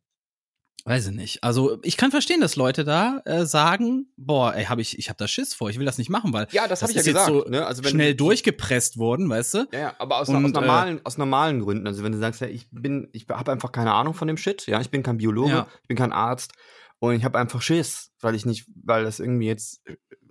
Weiß 0.84 1.06
ich 1.06 1.12
nicht. 1.14 1.44
Also 1.44 1.78
ich 1.82 1.96
kann 1.96 2.10
verstehen, 2.10 2.40
dass 2.40 2.56
Leute 2.56 2.82
da 2.84 3.22
äh, 3.24 3.46
sagen, 3.46 4.12
boah, 4.16 4.52
ey, 4.54 4.64
hab 4.64 4.80
ich, 4.80 4.98
ich 4.98 5.08
hab 5.10 5.16
da 5.16 5.28
Schiss 5.28 5.54
vor, 5.54 5.70
ich 5.70 5.78
will 5.78 5.86
das 5.86 5.96
nicht 5.96 6.10
machen, 6.10 6.32
weil 6.32 6.48
ja, 6.50 6.66
das, 6.66 6.80
das 6.80 6.82
habe 6.82 6.92
ich 6.92 7.06
ja 7.06 7.12
gesagt. 7.12 7.28
So 7.28 7.48
ne? 7.48 7.64
also 7.64 7.84
schnell 7.84 8.16
durchgepresst 8.16 8.98
worden, 8.98 9.28
weißt 9.28 9.54
du? 9.54 9.66
Ja, 9.72 9.94
aber 9.98 10.18
aus, 10.18 10.28
Und, 10.28 10.44
aus, 10.44 10.52
normalen, 10.52 10.98
äh, 10.98 11.00
aus 11.04 11.18
normalen 11.18 11.60
Gründen. 11.60 11.86
Also 11.86 12.02
wenn 12.02 12.10
du 12.10 12.18
sagst, 12.18 12.40
ja, 12.40 12.48
ich 12.48 12.66
bin, 12.72 13.08
ich 13.12 13.26
habe 13.28 13.52
einfach 13.52 13.70
keine 13.70 13.92
Ahnung 13.92 14.14
von 14.14 14.26
dem 14.26 14.36
Shit, 14.36 14.66
ja, 14.66 14.80
ich 14.80 14.90
bin 14.90 15.04
kein 15.04 15.18
Biologe, 15.18 15.50
ja. 15.50 15.66
ich 15.82 15.88
bin 15.88 15.96
kein 15.96 16.12
Arzt 16.12 16.52
und 16.98 17.14
ich 17.14 17.24
habe 17.24 17.38
einfach 17.38 17.62
Schiss, 17.62 18.10
weil 18.20 18.34
ich 18.34 18.44
nicht, 18.44 18.66
weil 18.74 19.04
das 19.04 19.20
irgendwie 19.20 19.46
jetzt 19.46 19.82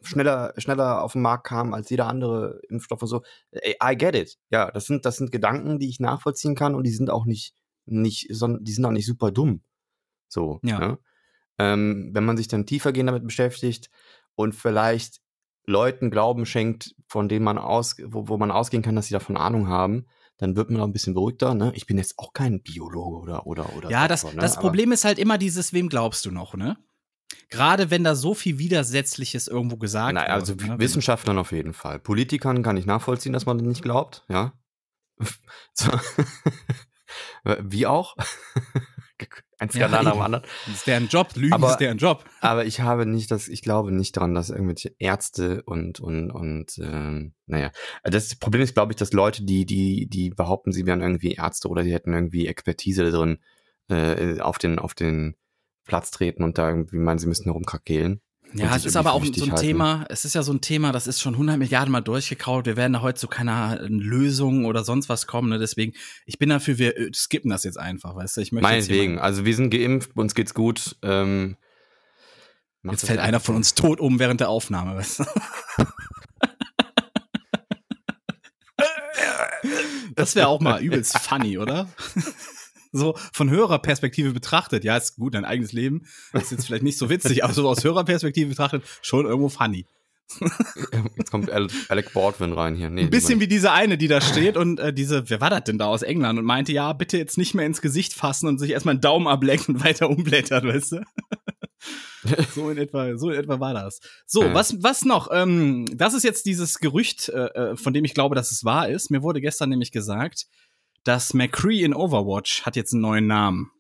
schneller, 0.02 0.54
schneller 0.58 1.04
auf 1.04 1.14
den 1.14 1.22
Markt 1.22 1.48
kam 1.48 1.74
als 1.74 1.90
jeder 1.90 2.08
andere 2.08 2.62
Impfstoff 2.70 3.02
und 3.02 3.08
so. 3.08 3.24
I 3.54 3.96
get 3.96 4.16
it. 4.16 4.38
Ja, 4.50 4.72
das 4.72 4.86
sind, 4.86 5.06
das 5.06 5.18
sind 5.18 5.32
Gedanken, 5.32 5.80
die 5.80 5.90
ich 5.90 6.00
nachvollziehen 6.00 6.56
kann 6.56 6.76
und 6.76 6.84
die 6.84 6.92
sind 6.92 7.10
auch 7.10 7.26
nicht, 7.26 7.54
nicht, 7.86 8.28
sondern 8.32 8.64
die 8.64 8.72
sind 8.72 8.86
auch 8.86 8.92
nicht 8.92 9.06
super 9.06 9.32
dumm. 9.32 9.62
So. 10.28 10.60
Ja. 10.64 10.80
Ne? 10.80 11.00
Ähm, 11.58 12.12
wenn 12.14 12.26
man 12.26 12.38
sich 12.38 12.48
dann 12.48 12.66
tiefergehend 12.66 13.10
damit 13.10 13.26
beschäftigt 13.26 13.90
und 14.36 14.56
vielleicht 14.56 15.22
Leuten 15.66 16.10
Glauben 16.10 16.46
schenkt, 16.46 16.96
von 17.08 17.30
denen 17.30 17.46
man 17.46 17.58
aus, 17.58 17.98
wo, 18.04 18.28
wo 18.28 18.38
man 18.38 18.52
ausgehen 18.52 18.84
kann, 18.84 18.96
dass 18.96 19.08
sie 19.08 19.14
davon 19.14 19.38
Ahnung 19.38 19.68
haben, 19.68 20.08
dann 20.38 20.56
wird 20.56 20.72
man 20.72 20.82
auch 20.82 20.86
ein 20.86 20.94
bisschen 20.94 21.14
beruhigter. 21.14 21.54
Ne? 21.54 21.72
Ich 21.76 21.86
bin 21.86 21.98
jetzt 21.98 22.18
auch 22.18 22.34
kein 22.34 22.64
Biologe 22.64 23.18
oder 23.18 23.46
oder 23.46 23.76
oder. 23.76 23.92
Ja, 23.92 24.08
das, 24.08 24.24
ne? 24.24 24.40
das 24.40 24.58
Problem 24.58 24.92
ist 24.92 25.06
halt 25.06 25.20
immer 25.20 25.38
dieses, 25.38 25.72
wem 25.72 25.88
glaubst 25.88 26.26
du 26.26 26.32
noch, 26.32 26.56
ne? 26.56 26.78
Gerade 27.50 27.92
wenn 27.92 28.04
da 28.04 28.16
so 28.16 28.34
viel 28.34 28.58
Widersetzliches 28.60 29.48
irgendwo 29.48 29.78
gesagt 29.78 30.16
wird. 30.16 30.30
Also 30.30 30.56
ne? 30.56 30.80
Wissenschaftlern 30.80 31.38
auf 31.38 31.52
jeden 31.52 31.74
Fall. 31.74 32.00
Politikern 32.00 32.64
kann 32.64 32.78
ich 32.78 32.86
nachvollziehen, 32.86 33.34
dass 33.34 33.46
man 33.46 33.58
nicht 33.58 33.82
glaubt, 33.84 34.24
ja. 34.30 34.54
Wie 37.62 37.86
auch. 37.88 38.16
ein 39.60 39.70
Skandal 39.70 40.04
dem 40.04 40.14
eben. 40.14 40.22
anderen. 40.22 40.44
Das 40.66 40.76
ist 40.76 40.88
deren 40.88 41.08
Job. 41.08 41.36
Lügen 41.36 41.54
Aber- 41.54 41.72
ist 41.72 41.78
deren 41.78 41.98
Job. 41.98 42.26
Aber 42.40 42.66
ich 42.66 42.82
habe 42.82 43.06
nicht 43.06 43.30
das, 43.30 43.48
ich 43.48 43.62
glaube 43.62 43.92
nicht 43.92 44.18
daran, 44.18 44.34
dass 44.34 44.50
irgendwelche 44.50 44.96
Ärzte 44.98 45.62
und 45.64 46.00
und 46.00 46.32
und 46.32 46.78
ähm, 46.80 47.34
naja, 47.46 47.72
das 48.04 48.36
Problem 48.36 48.62
ist, 48.64 48.74
glaube 48.74 48.94
ich, 48.94 48.98
dass 48.98 49.14
Leute, 49.14 49.44
die 49.44 49.66
die 49.66 50.08
die 50.10 50.32
behaupten, 50.32 50.72
sie 50.72 50.86
wären 50.86 51.02
irgendwie 51.02 51.34
Ärzte 51.34 51.68
oder 51.70 51.84
sie 51.84 51.94
hätten 51.94 52.14
irgendwie 52.14 52.48
Expertise 52.48 53.10
drin, 53.12 53.38
äh, 53.90 54.40
auf 54.40 54.58
den 54.58 54.80
auf 54.80 54.96
den 54.96 55.36
Platz 55.92 56.10
treten 56.10 56.42
und 56.44 56.58
da 56.58 56.70
irgendwie 56.70 56.96
meinen, 56.96 57.20
sie 57.20 57.28
müssten 57.28 57.50
herumkrakehlen. 57.50 58.22
Ja, 58.54 58.74
es 58.78 58.86
ist 58.86 58.96
aber 58.96 59.12
auch 59.12 59.26
so 59.26 59.44
ein 59.44 59.52
halten. 59.52 59.62
Thema, 59.62 60.06
es 60.08 60.24
ist 60.24 60.36
ja 60.36 60.42
so 60.42 60.54
ein 60.54 60.62
Thema, 60.62 60.94
das 60.94 61.06
ist 61.06 61.20
schon 61.20 61.34
100 61.34 61.58
Milliarden 61.58 61.92
Mal 61.92 62.00
durchgekaut. 62.00 62.66
Wir 62.66 62.78
werden 62.78 62.94
da 62.94 63.02
heute 63.02 63.20
zu 63.20 63.28
keiner 63.28 63.78
Lösung 63.82 64.64
oder 64.64 64.86
sonst 64.86 65.10
was 65.10 65.28
kommen. 65.28 65.50
Ne? 65.50 65.60
Deswegen, 65.60 65.92
ich 66.26 66.40
bin 66.40 66.48
dafür, 66.48 66.78
wir 66.78 66.98
äh, 66.98 67.12
skippen 67.14 67.52
das 67.52 67.66
jetzt 67.66 67.78
einfach, 67.78 68.16
weißt 68.16 68.38
du? 68.38 68.42
Ich 68.42 68.54
möchte 68.54 68.70
Meinetwegen. 68.70 69.20
Also 69.20 69.44
wir 69.44 69.54
sind 69.54 69.70
geimpft, 69.70 70.16
uns 70.16 70.34
geht's 70.34 70.54
gut. 70.54 70.96
Ähm, 71.02 71.58
jetzt 72.84 73.06
fällt 73.06 73.20
einer 73.20 73.42
von 73.42 73.58
uns 73.58 73.74
tot 73.74 74.00
um 74.00 74.18
während 74.18 74.40
der 74.40 74.48
Aufnahme, 74.48 74.96
weißt 74.96 75.20
du? 75.20 75.26
Das 80.16 80.36
wäre 80.36 80.48
auch 80.50 80.60
mal 80.60 80.82
übelst 80.84 81.18
funny, 81.18 81.58
oder? 81.58 81.88
So 82.92 83.16
von 83.34 83.50
Hörerperspektive 83.50 84.32
betrachtet, 84.34 84.84
ja, 84.84 84.98
ist 84.98 85.16
gut, 85.16 85.34
dein 85.36 85.46
eigenes 85.46 85.72
Leben 85.72 86.04
ist 86.34 86.52
jetzt 86.52 86.66
vielleicht 86.66 86.84
nicht 86.84 86.98
so 86.98 87.10
witzig, 87.10 87.44
aber 87.44 87.54
so 87.54 87.68
aus 87.70 87.84
Hörerperspektive 87.84 88.50
betrachtet 88.50 88.84
schon 89.02 89.26
irgendwo 89.26 89.50
funny. 89.50 89.86
Jetzt 91.18 91.32
kommt 91.32 91.50
Alec, 91.52 92.14
Baldwin 92.14 92.54
rein 92.54 92.76
hier. 92.76 92.90
Nee, 92.90 93.02
Ein 93.02 93.10
bisschen 93.10 93.40
wie 93.42 93.48
diese 93.48 93.72
eine, 93.72 93.98
die 93.98 94.08
da 94.08 94.22
steht 94.22 94.56
und 94.58 94.80
äh, 94.80 94.94
diese, 94.94 95.30
wer 95.30 95.42
war 95.42 95.50
das 95.50 95.66
denn 95.66 95.78
da 95.78 95.88
aus 95.88 96.04
England 96.04 96.40
und 96.40 96.46
meinte, 96.46 96.72
ja, 96.72 96.94
bitte 96.94 97.18
jetzt 97.18 97.38
nicht 97.38 97.54
mehr 97.54 97.66
ins 97.66 97.82
Gesicht 97.82 98.14
fassen 98.14 98.48
und 98.48 98.58
sich 98.58 98.72
erstmal 98.72 98.94
einen 98.94 99.02
Daumen 99.02 99.28
ablecken 99.28 99.76
und 99.76 99.84
weiter 99.84 100.10
umblättern, 100.10 100.68
weißt 100.68 100.94
du? 100.94 101.02
so 102.56 102.70
in 102.70 102.78
etwa, 102.78 103.18
so 103.18 103.30
in 103.30 103.40
etwa 103.40 103.60
war 103.60 103.74
das. 103.74 104.00
So, 104.26 104.44
Ja. 104.46 104.54
was, 104.54 104.82
was 104.84 105.04
noch? 105.04 105.30
Ähm, 105.34 105.86
das 105.96 106.14
ist 106.14 106.24
jetzt 106.24 106.46
dieses 106.46 106.80
Gerücht, 106.80 107.30
äh, 107.30 107.48
äh, 107.48 107.76
von 107.76 107.94
dem 107.94 108.06
ich 108.06 108.14
glaube, 108.14 108.36
dass 108.36 108.52
es 108.52 108.64
wahr 108.64 108.90
ist. 108.90 109.12
Mir 109.12 109.24
wurde 109.24 109.42
gestern 109.42 109.70
nämlich 109.70 109.92
gesagt, 109.92 110.46
dass 111.04 111.34
McCree 111.34 111.82
in 111.84 111.94
Overwatch 111.94 112.64
hat 112.64 112.76
jetzt 112.76 112.94
einen 112.94 113.02
neuen 113.02 113.28
Namen. 113.28 113.72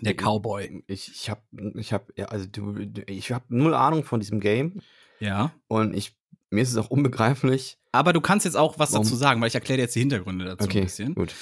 Der 0.00 0.14
Cowboy. 0.14 0.84
Ich, 0.86 1.08
ich 1.08 1.30
habe, 1.30 1.40
ich 1.76 1.92
hab, 1.92 2.10
ja, 2.18 2.26
also 2.26 2.46
du, 2.46 2.76
ich 3.06 3.32
habe 3.32 3.44
null 3.48 3.72
Ahnung 3.74 4.04
von 4.04 4.20
diesem 4.20 4.40
Game 4.40 4.82
Ja. 5.20 5.52
und 5.68 5.94
ich, 5.94 6.14
mir 6.50 6.60
ist 6.62 6.70
es 6.70 6.76
auch 6.76 6.90
unbegreiflich. 6.90 7.78
Aber 7.92 8.12
du 8.12 8.20
kannst 8.20 8.44
jetzt 8.44 8.56
auch 8.56 8.78
was 8.78 8.92
Warum? 8.92 9.04
dazu 9.04 9.16
sagen, 9.16 9.40
weil 9.40 9.48
ich 9.48 9.54
erkläre 9.54 9.78
dir 9.78 9.82
jetzt 9.84 9.94
die 9.96 10.00
Hintergründe 10.00 10.44
dazu 10.44 10.64
ein 10.64 10.68
Okay, 10.70 10.82
bisschen. 10.82 11.14
gut. 11.14 11.34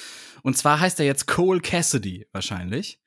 Und 0.42 0.56
zwar 0.56 0.78
heißt 0.78 1.00
er 1.00 1.06
jetzt 1.06 1.26
Cole 1.26 1.60
Cassidy 1.60 2.28
wahrscheinlich. 2.32 3.00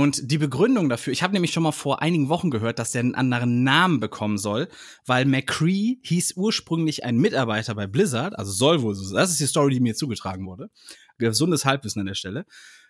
Und 0.00 0.30
die 0.30 0.38
Begründung 0.38 0.88
dafür, 0.88 1.12
ich 1.12 1.22
habe 1.22 1.34
nämlich 1.34 1.52
schon 1.52 1.62
mal 1.62 1.72
vor 1.72 2.00
einigen 2.00 2.30
Wochen 2.30 2.50
gehört, 2.50 2.78
dass 2.78 2.92
der 2.92 3.00
einen 3.00 3.14
anderen 3.14 3.64
Namen 3.64 4.00
bekommen 4.00 4.38
soll, 4.38 4.68
weil 5.04 5.26
McCree 5.26 5.98
hieß 6.00 6.38
ursprünglich 6.38 7.04
ein 7.04 7.18
Mitarbeiter 7.18 7.74
bei 7.74 7.86
Blizzard, 7.86 8.38
also 8.38 8.50
soll 8.50 8.80
wohl 8.80 8.94
so, 8.94 9.04
sein. 9.04 9.16
das 9.16 9.30
ist 9.30 9.40
die 9.40 9.46
Story, 9.46 9.74
die 9.74 9.80
mir 9.80 9.94
zugetragen 9.94 10.46
wurde. 10.46 10.70
Gesundes 11.18 11.66
Halbwissen 11.66 12.00
an 12.00 12.06
der 12.06 12.14
Stelle. 12.14 12.46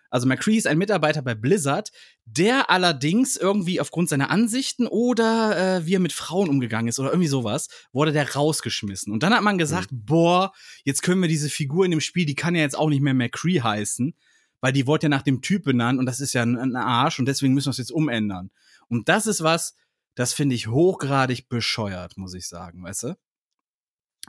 Also 0.09 0.25
McCree 0.25 0.55
ist 0.55 0.67
ein 0.67 0.77
Mitarbeiter 0.77 1.21
bei 1.21 1.35
Blizzard, 1.35 1.91
der 2.23 2.69
allerdings 2.69 3.35
irgendwie 3.35 3.81
aufgrund 3.81 4.07
seiner 4.07 4.29
Ansichten 4.29 4.87
oder 4.87 5.79
äh, 5.79 5.85
wie 5.85 5.95
er 5.95 5.99
mit 5.99 6.13
Frauen 6.13 6.47
umgegangen 6.47 6.87
ist 6.87 6.99
oder 6.99 7.09
irgendwie 7.09 7.27
sowas, 7.27 7.67
wurde 7.91 8.13
der 8.13 8.35
rausgeschmissen. 8.35 9.11
Und 9.11 9.21
dann 9.21 9.33
hat 9.33 9.43
man 9.43 9.57
gesagt, 9.57 9.89
boah, 9.91 10.53
jetzt 10.85 11.03
können 11.03 11.21
wir 11.21 11.27
diese 11.27 11.49
Figur 11.49 11.83
in 11.83 11.91
dem 11.91 11.99
Spiel, 11.99 12.25
die 12.25 12.35
kann 12.35 12.55
ja 12.55 12.61
jetzt 12.61 12.77
auch 12.77 12.87
nicht 12.87 13.01
mehr 13.01 13.13
McCree 13.13 13.59
heißen, 13.59 14.15
weil 14.61 14.71
die 14.71 14.87
wurde 14.87 15.03
ja 15.03 15.09
nach 15.09 15.23
dem 15.23 15.41
Typ 15.41 15.63
benannt 15.63 15.99
und 15.99 16.05
das 16.05 16.19
ist 16.19 16.33
ja 16.33 16.43
ein, 16.43 16.57
ein 16.57 16.75
Arsch 16.75 17.19
und 17.19 17.25
deswegen 17.25 17.53
müssen 17.53 17.67
wir 17.67 17.71
es 17.71 17.77
jetzt 17.77 17.91
umändern. 17.91 18.51
Und 18.87 19.09
das 19.09 19.27
ist 19.27 19.43
was, 19.43 19.75
das 20.15 20.33
finde 20.33 20.55
ich 20.55 20.67
hochgradig 20.67 21.49
bescheuert, 21.49 22.17
muss 22.17 22.33
ich 22.33 22.47
sagen, 22.47 22.83
weißt 22.83 23.03
du? 23.03 23.17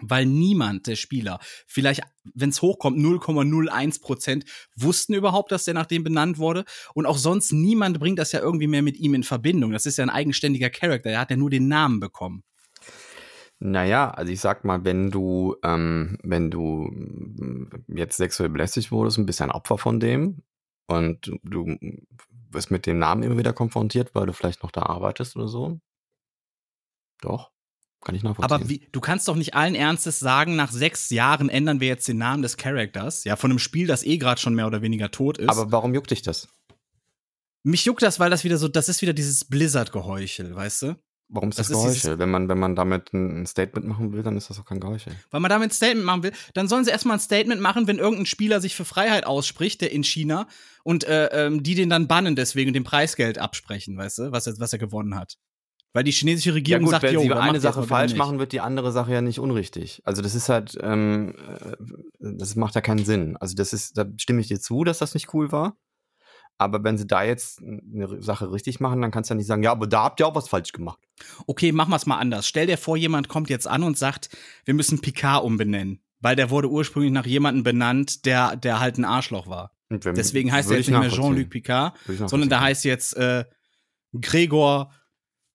Weil 0.01 0.25
niemand 0.25 0.87
der 0.87 0.97
Spieler, 0.97 1.38
vielleicht, 1.66 2.01
wenn 2.35 2.49
es 2.49 2.62
hochkommt, 2.62 2.99
0,01 2.99 4.01
Prozent, 4.01 4.45
wussten 4.75 5.12
überhaupt, 5.12 5.53
dass 5.53 5.64
der 5.64 5.75
nach 5.75 5.87
dem 5.87 6.03
benannt 6.03 6.38
wurde. 6.38 6.64
Und 6.95 7.05
auch 7.05 7.18
sonst 7.18 7.53
niemand 7.53 8.01
bringt 8.01 8.18
das 8.18 8.33
ja 8.33 8.40
irgendwie 8.40 8.68
mehr 8.68 8.81
mit 8.81 8.97
ihm 8.97 9.12
in 9.12 9.23
Verbindung. 9.23 9.71
Das 9.71 9.85
ist 9.85 9.99
ja 9.99 10.05
ein 10.05 10.11
eigenständiger 10.11 10.71
Charakter, 10.71 11.11
der 11.11 11.21
hat 11.21 11.31
ja 11.31 11.37
nur 11.37 11.51
den 11.51 11.68
Namen 11.68 12.01
bekommen. 12.01 12.42
Naja, 13.64 14.11
also 14.11 14.33
ich 14.33 14.40
sag 14.40 14.64
mal, 14.64 14.85
wenn 14.85 15.12
du, 15.12 15.55
ähm, 15.62 16.18
wenn 16.25 16.51
du 16.51 16.90
jetzt 17.87 18.16
sexuell 18.16 18.48
belästigt 18.48 18.90
wurdest 18.90 19.18
und 19.18 19.27
bist 19.27 19.40
ein 19.40 19.53
Opfer 19.53 19.79
von 19.79 20.01
dem 20.01 20.42
und 20.88 21.27
du, 21.27 21.38
du 21.44 21.79
wirst 22.51 22.72
mit 22.72 22.87
dem 22.87 22.98
Namen 22.98 23.22
immer 23.22 23.38
wieder 23.38 23.53
konfrontiert, 23.53 24.16
weil 24.16 24.27
du 24.27 24.33
vielleicht 24.33 24.64
noch 24.64 24.72
da 24.72 24.83
arbeitest 24.83 25.37
oder 25.37 25.46
so. 25.46 25.79
Doch, 27.20 27.53
kann 28.01 28.16
ich 28.16 28.25
nachvollziehen. 28.25 28.53
Aber 28.53 28.68
wie, 28.68 28.88
du 28.90 29.01
kannst 29.01 29.29
doch 29.29 29.37
nicht 29.37 29.55
allen 29.55 29.77
Ernstes 29.77 30.18
sagen, 30.18 30.57
nach 30.57 30.72
sechs 30.72 31.11
Jahren 31.11 31.48
ändern 31.48 31.79
wir 31.79 31.87
jetzt 31.87 32.09
den 32.09 32.18
Namen 32.18 32.42
des 32.42 32.57
Charakters, 32.57 33.22
ja, 33.22 33.37
von 33.37 33.53
einem 33.53 33.61
Spiel, 33.61 33.87
das 33.87 34.03
eh 34.03 34.18
gerade 34.18 34.40
schon 34.40 34.57
mehr 34.57 34.66
oder 34.66 34.83
weniger 34.83 35.12
tot 35.12 35.38
ist. 35.38 35.48
Aber 35.48 35.70
warum 35.70 35.94
juckt 35.94 36.11
dich 36.11 36.22
das? 36.22 36.48
mich 37.64 37.85
juckt 37.85 38.03
das, 38.03 38.18
weil 38.18 38.31
das 38.31 38.44
wieder 38.44 38.59
so, 38.59 38.68
das 38.68 38.88
ist 38.88 39.03
wieder 39.03 39.12
dieses 39.12 39.44
Blizzard-Geheuchel, 39.44 40.55
weißt 40.55 40.83
du? 40.83 40.96
Warum 41.33 41.49
ist 41.49 41.59
das, 41.59 41.68
Das 41.68 41.77
Geheuchel? 41.77 42.18
Wenn 42.18 42.31
man, 42.31 42.49
wenn 42.49 42.59
man 42.59 42.77
damit 42.77 43.12
ein 43.14 43.47
Statement 43.47 43.87
machen 43.87 44.12
will, 44.12 44.23
dann 44.23 44.37
ist 44.37 44.51
das 44.51 44.61
auch 44.61 44.66
kein 44.66 44.81
Geheuchel. 44.81 45.14
Weil 45.31 45.40
man 45.40 45.49
damit 45.49 45.71
ein 45.71 45.75
Statement 45.75 46.05
machen 46.05 46.23
will, 46.23 46.33
dann 46.53 46.68
sollen 46.68 46.85
sie 46.85 46.90
erstmal 46.90 47.16
ein 47.16 47.21
Statement 47.21 47.61
machen, 47.61 47.87
wenn 47.87 47.99
irgendein 47.99 48.27
Spieler 48.27 48.61
sich 48.61 48.77
für 48.77 48.85
Freiheit 48.85 49.25
ausspricht, 49.25 49.81
der 49.81 49.92
in 49.92 50.05
China, 50.05 50.47
und 50.85 51.05
äh, 51.05 51.47
ähm, 51.47 51.62
die 51.62 51.75
den 51.75 51.88
dann 51.88 52.07
bannen 52.07 52.37
deswegen 52.37 52.75
dem 52.75 52.85
Preisgeld 52.85 53.38
absprechen, 53.38 53.97
weißt 53.97 54.18
du, 54.18 54.33
was 54.33 54.47
er, 54.47 54.59
was 54.59 54.75
er 54.75 54.79
gewonnen 54.79 55.16
hat. 55.16 55.38
Weil 55.95 56.05
die 56.05 56.12
chinesische 56.12 56.55
Regierung 56.55 56.88
sagt, 56.88 57.03
wenn 57.03 57.18
sie 57.18 57.33
eine 57.33 57.61
Sache 57.61 57.83
falsch 57.83 58.14
machen, 58.14 58.38
wird 58.38 58.53
die 58.53 58.61
andere 58.61 58.92
Sache 58.92 59.12
ja 59.12 59.21
nicht 59.21 59.38
unrichtig. 59.38 60.03
Also 60.05 60.23
das 60.23 60.35
ist 60.35 60.49
halt, 60.49 60.79
ähm, 60.81 61.35
äh, 61.61 61.77
das 62.18 62.57
macht 62.57 62.75
ja 62.75 62.81
keinen 62.81 63.05
Sinn. 63.05 63.37
Also 63.38 63.55
das 63.55 63.73
ist, 63.73 63.97
da 63.97 64.07
stimme 64.16 64.40
ich 64.40 64.49
dir 64.49 64.61
zu, 64.61 64.85
dass 64.85 64.99
das 64.99 65.14
nicht 65.14 65.33
cool 65.35 65.53
war. 65.53 65.77
Aber 66.59 66.85
wenn 66.85 66.97
sie 66.97 67.07
da 67.07 67.25
jetzt 67.25 67.61
eine 67.61 68.23
Sache 68.23 68.53
richtig 68.53 68.79
machen, 68.79 69.03
dann 69.03 69.11
kannst 69.11 69.31
du 69.31 69.35
ja 69.35 69.37
nicht 69.37 69.47
sagen, 69.47 69.62
ja, 69.62 69.73
aber 69.73 69.87
da 69.87 70.05
habt 70.05 70.21
ihr 70.21 70.27
auch 70.27 70.35
was 70.35 70.49
falsch 70.49 70.73
gemacht. 70.73 71.01
Okay, 71.47 71.73
machen 71.73 71.91
wir 71.91 71.97
es 71.97 72.07
mal 72.07 72.19
anders. 72.19 72.47
Stell 72.47 72.67
dir 72.67 72.79
vor, 72.79 72.97
jemand 72.97 73.29
kommt 73.29 73.51
jetzt 73.51 73.67
an 73.67 73.83
und 73.83 73.99
sagt, 73.99 74.29
wir 74.65 74.75
müssen 74.75 75.01
Picard 75.01 75.45
umbenennen. 75.45 76.03
Weil 76.21 76.37
der 76.37 76.51
wurde 76.51 76.71
ursprünglich 76.71 77.11
nach 77.11 77.27
jemandem 77.27 77.65
benannt, 77.65 78.27
der, 78.27 78.55
der 78.55 78.79
halt 78.79 78.97
ein 78.97 79.05
Arschloch 79.05 79.49
war. 79.49 79.73
Deswegen 79.91 80.53
heißt 80.53 80.71
er 80.71 80.77
jetzt 80.77 80.87
ich 80.87 80.93
nicht 80.95 81.01
mehr. 81.01 81.11
Jean-Luc 81.11 81.51
Picard, 81.51 81.99
sondern 82.07 82.49
der 82.49 82.61
heißt 82.61 82.85
jetzt 82.85 83.17
äh, 83.17 83.45
Gregor 84.19 84.93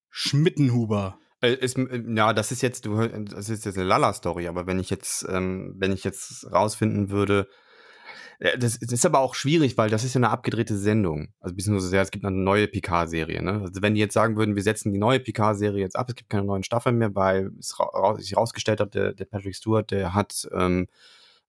Schmittenhuber. 0.10 1.20
Äh, 1.42 1.54
Ist, 1.54 1.78
äh, 1.78 2.04
ja, 2.16 2.34
das 2.34 2.52
ist 2.52 2.62
jetzt, 2.62 2.86
das 2.86 3.50
ist 3.50 3.66
jetzt 3.66 3.78
eine 3.78 3.88
Lala-Story, 3.88 4.48
aber 4.48 4.68
wenn 4.68 4.80
ich 4.80 4.90
jetzt, 4.90 5.26
ähm, 5.30 5.76
wenn 5.78 5.92
ich 5.92 6.04
jetzt 6.04 6.52
rausfinden 6.52 7.10
würde, 7.10 7.48
das, 8.40 8.80
das 8.80 8.92
ist 8.92 9.06
aber 9.06 9.20
auch 9.20 9.34
schwierig, 9.34 9.78
weil 9.78 9.90
das 9.90 10.04
ist 10.04 10.14
ja 10.14 10.20
eine 10.20 10.30
abgedrehte 10.30 10.78
Sendung. 10.78 11.34
Also 11.40 11.56
beziehungsweise 11.56 11.96
ja, 11.96 12.02
es 12.04 12.12
gibt 12.12 12.24
eine 12.24 12.36
neue 12.36 12.68
Picard-Serie. 12.68 13.42
Ne? 13.42 13.62
Also 13.62 13.82
wenn 13.82 13.96
die 13.96 14.00
jetzt 14.00 14.14
sagen 14.14 14.38
würden, 14.38 14.56
wir 14.56 14.64
setzen 14.64 14.94
die 14.94 15.00
neue 15.00 15.20
Picard-Serie 15.20 15.80
jetzt 15.80 15.96
ab, 15.96 16.10
es 16.10 16.16
gibt 16.16 16.30
keine 16.30 16.44
neuen 16.44 16.64
Staffeln 16.64 16.98
mehr, 16.98 17.16
weil 17.16 17.52
es 17.60 17.80
ra 17.80 17.86
raus, 17.86 18.20
sich 18.20 18.38
rausgestellt 18.38 18.80
hat, 18.80 18.94
der, 18.94 19.14
der 19.14 19.26
Patrick 19.26 19.56
Stewart, 19.56 19.90
der 19.90 20.14
hat 20.14 20.48
ähm, 20.54 20.88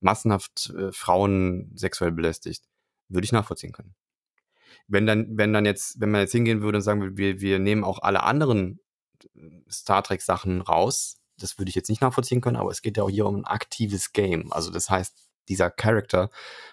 massenhaft 0.01 0.73
äh, 0.79 0.91
Frauen 0.93 1.73
sexuell 1.75 2.13
belästigt, 2.13 2.65
würde 3.09 3.25
ich 3.25 3.33
nachvollziehen 3.33 3.73
können. 3.73 3.95
Wenn 4.87 5.07
dann, 5.07 5.37
wenn 5.37 5.53
dann 5.53 5.67
jetzt, 5.67 6.01
wenn 6.01 6.11
man 6.11 6.23
jetzt 6.23 6.33
hingehen 6.33 6.63
würde 6.63 6.79
und 6.79 6.83
sagen 6.83 7.03
würde, 7.03 7.19
wir, 7.19 7.41
wir 7.43 7.59
nehmen 7.59 7.85
auch 7.85 8.01
alle 8.01 8.23
anderen 8.23 8.81
Star 9.71 10.03
Trek 10.03 10.23
Sachen 10.23 10.63
raus. 10.63 11.17
Das 11.39 11.59
würde 11.59 11.69
ich 11.69 11.75
jetzt 11.75 11.89
nicht 11.89 12.01
nachvollziehen 12.01 12.41
können, 12.41 12.57
aber 12.57 12.71
es 12.71 12.83
geht 12.83 12.97
ja 12.97 13.03
auch 13.03 13.11
hier 13.11 13.27
um 13.27 13.37
ein 13.37 13.45
aktives 13.45 14.13
Game. 14.13 14.53
Also 14.53 14.71
das 14.71 14.91
heißt, 14.91 15.28
dieser 15.49 15.71
Charakter 15.71 16.31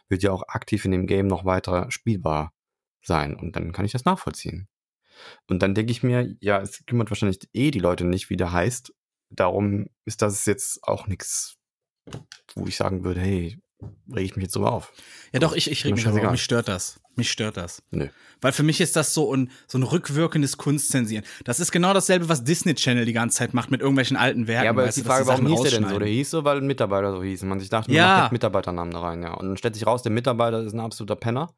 wird 0.10 0.24
ja 0.24 0.32
auch 0.32 0.44
aktiv 0.48 0.86
in 0.86 0.92
dem 0.92 1.08
Game 1.08 1.28
noch 1.28 1.46
weiter 1.46 1.90
spielbar 1.92 2.54
sein 3.02 3.36
und 3.36 3.56
dann 3.56 3.72
kann 3.72 3.86
ich 3.86 3.92
das 3.92 4.06
nachvollziehen. 4.06 4.68
Und 5.48 5.62
dann 5.62 5.76
denke 5.76 5.92
ich 5.92 6.04
mir, 6.04 6.36
ja, 6.42 6.62
es 6.62 6.86
kümmert 6.86 7.10
wahrscheinlich 7.10 7.40
eh 7.54 7.72
die 7.72 7.80
Leute 7.80 8.06
nicht, 8.06 8.30
wie 8.30 8.38
der 8.38 8.52
heißt. 8.52 8.94
Darum 9.30 9.88
ist 10.06 10.22
das 10.22 10.46
jetzt 10.46 10.84
auch 10.84 11.08
nichts, 11.08 11.58
wo 12.56 12.68
ich 12.68 12.76
sagen 12.76 13.04
würde, 13.04 13.22
hey, 13.22 13.60
reg 14.14 14.26
ich 14.26 14.36
mich 14.36 14.44
jetzt 14.44 14.56
drüber 14.56 14.72
auf. 14.72 14.92
Ja, 15.34 15.40
doch, 15.40 15.54
ich, 15.54 15.70
ich 15.70 15.84
reg 15.86 15.94
mich 15.94 16.04
darüber. 16.04 16.18
scheißegal. 16.18 16.32
Mich 16.32 16.44
stört 16.44 16.68
das. 16.68 17.00
Mich 17.16 17.32
stört 17.32 17.58
das. 17.58 17.82
Nö. 17.92 18.08
Weil 18.42 18.52
für 18.52 18.64
mich 18.64 18.82
ist 18.82 18.96
das 18.96 19.14
so 19.14 19.34
ein, 19.34 19.50
so 19.68 19.78
ein 19.78 19.84
rückwirkendes 19.84 20.58
Kunstzensieren. 20.58 21.26
Das 21.46 21.60
ist 21.60 21.72
genau 21.72 21.94
dasselbe, 21.94 22.28
was 22.30 22.44
Disney 22.44 22.76
Channel 22.76 23.06
die 23.06 23.14
ganze 23.14 23.38
Zeit 23.38 23.54
macht 23.54 23.72
mit 23.72 23.80
irgendwelchen 23.82 24.18
alten 24.18 24.48
Werken. 24.48 24.66
Ja, 24.66 24.70
aber 24.72 24.88
ist 24.88 24.98
die 24.98 25.04
Frage, 25.04 25.26
warum 25.28 25.48
hieß 25.48 25.62
der 25.62 25.72
denn 25.72 25.90
so? 25.90 25.98
Der 26.00 26.08
hieß 26.08 26.30
so, 26.30 26.44
weil 26.44 26.58
ein 26.58 26.68
Mitarbeiter 26.68 27.12
so 27.14 27.24
hieß. 27.24 27.44
Und 27.44 27.50
man 27.50 27.60
sich 27.60 27.70
dachte, 27.70 27.90
man 27.90 27.98
Ja. 27.98 28.18
macht 28.20 28.32
Mitarbeiternamen 28.34 28.94
da 28.94 29.00
rein, 29.00 29.24
ja. 29.24 29.34
Und 29.34 29.48
dann 29.48 29.58
stellt 29.58 29.76
sich 29.76 29.88
raus, 29.88 30.04
der 30.04 30.12
Mitarbeiter 30.12 30.62
ist 30.62 30.74
ein 30.74 30.80
absoluter 30.82 31.16
Penner. 31.16 31.54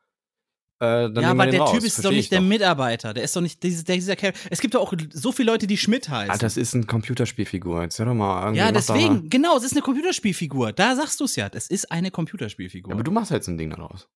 Äh, 0.79 1.09
Ja, 1.19 1.31
aber 1.31 1.47
der 1.47 1.61
raus. 1.61 1.71
Typ 1.71 1.83
ist 1.83 1.97
doch 1.97 2.03
Versteh 2.03 2.15
nicht 2.15 2.25
ich 2.25 2.29
der 2.29 2.41
Mitarbeiter. 2.41 3.13
Der 3.13 3.23
ist 3.23 3.35
doch 3.35 3.41
nicht 3.41 3.63
dieser, 3.63 3.83
dieser 3.83 4.15
Charakter. 4.15 4.39
Es 4.49 4.59
gibt 4.61 4.75
doch 4.75 4.81
auch 4.81 4.93
so 5.11 5.31
viele 5.31 5.51
Leute, 5.51 5.67
die 5.67 5.77
Schmidt 5.77 6.09
heißen. 6.09 6.31
Alter, 6.31 6.45
das 6.45 6.57
ist 6.57 6.73
ein 6.75 6.85
Computerspielfigur. 6.87 7.83
Jetzt 7.83 7.97
hör 7.99 8.05
doch 8.05 8.13
mal. 8.13 8.55
ja, 8.55 8.71
doch 8.71 8.87
Mal. 8.87 8.97
deswegen, 8.97 9.29
genau, 9.29 9.57
es 9.57 9.63
ist 9.63 9.73
eine 9.73 9.81
Computerspielfigur. 9.81 10.73
Da 10.73 10.95
sagst 10.95 11.19
du 11.19 11.25
es 11.25 11.35
ja. 11.35 11.49
Es 11.53 11.67
ist 11.67 11.91
eine 11.91 12.11
Computerspielfigur. 12.11 12.91
Ja, 12.91 12.95
aber 12.95 13.03
du 13.03 13.11
machst 13.11 13.31
jetzt 13.31 13.47
ein 13.47 13.57
Ding 13.57 13.69
daraus. 13.71 14.07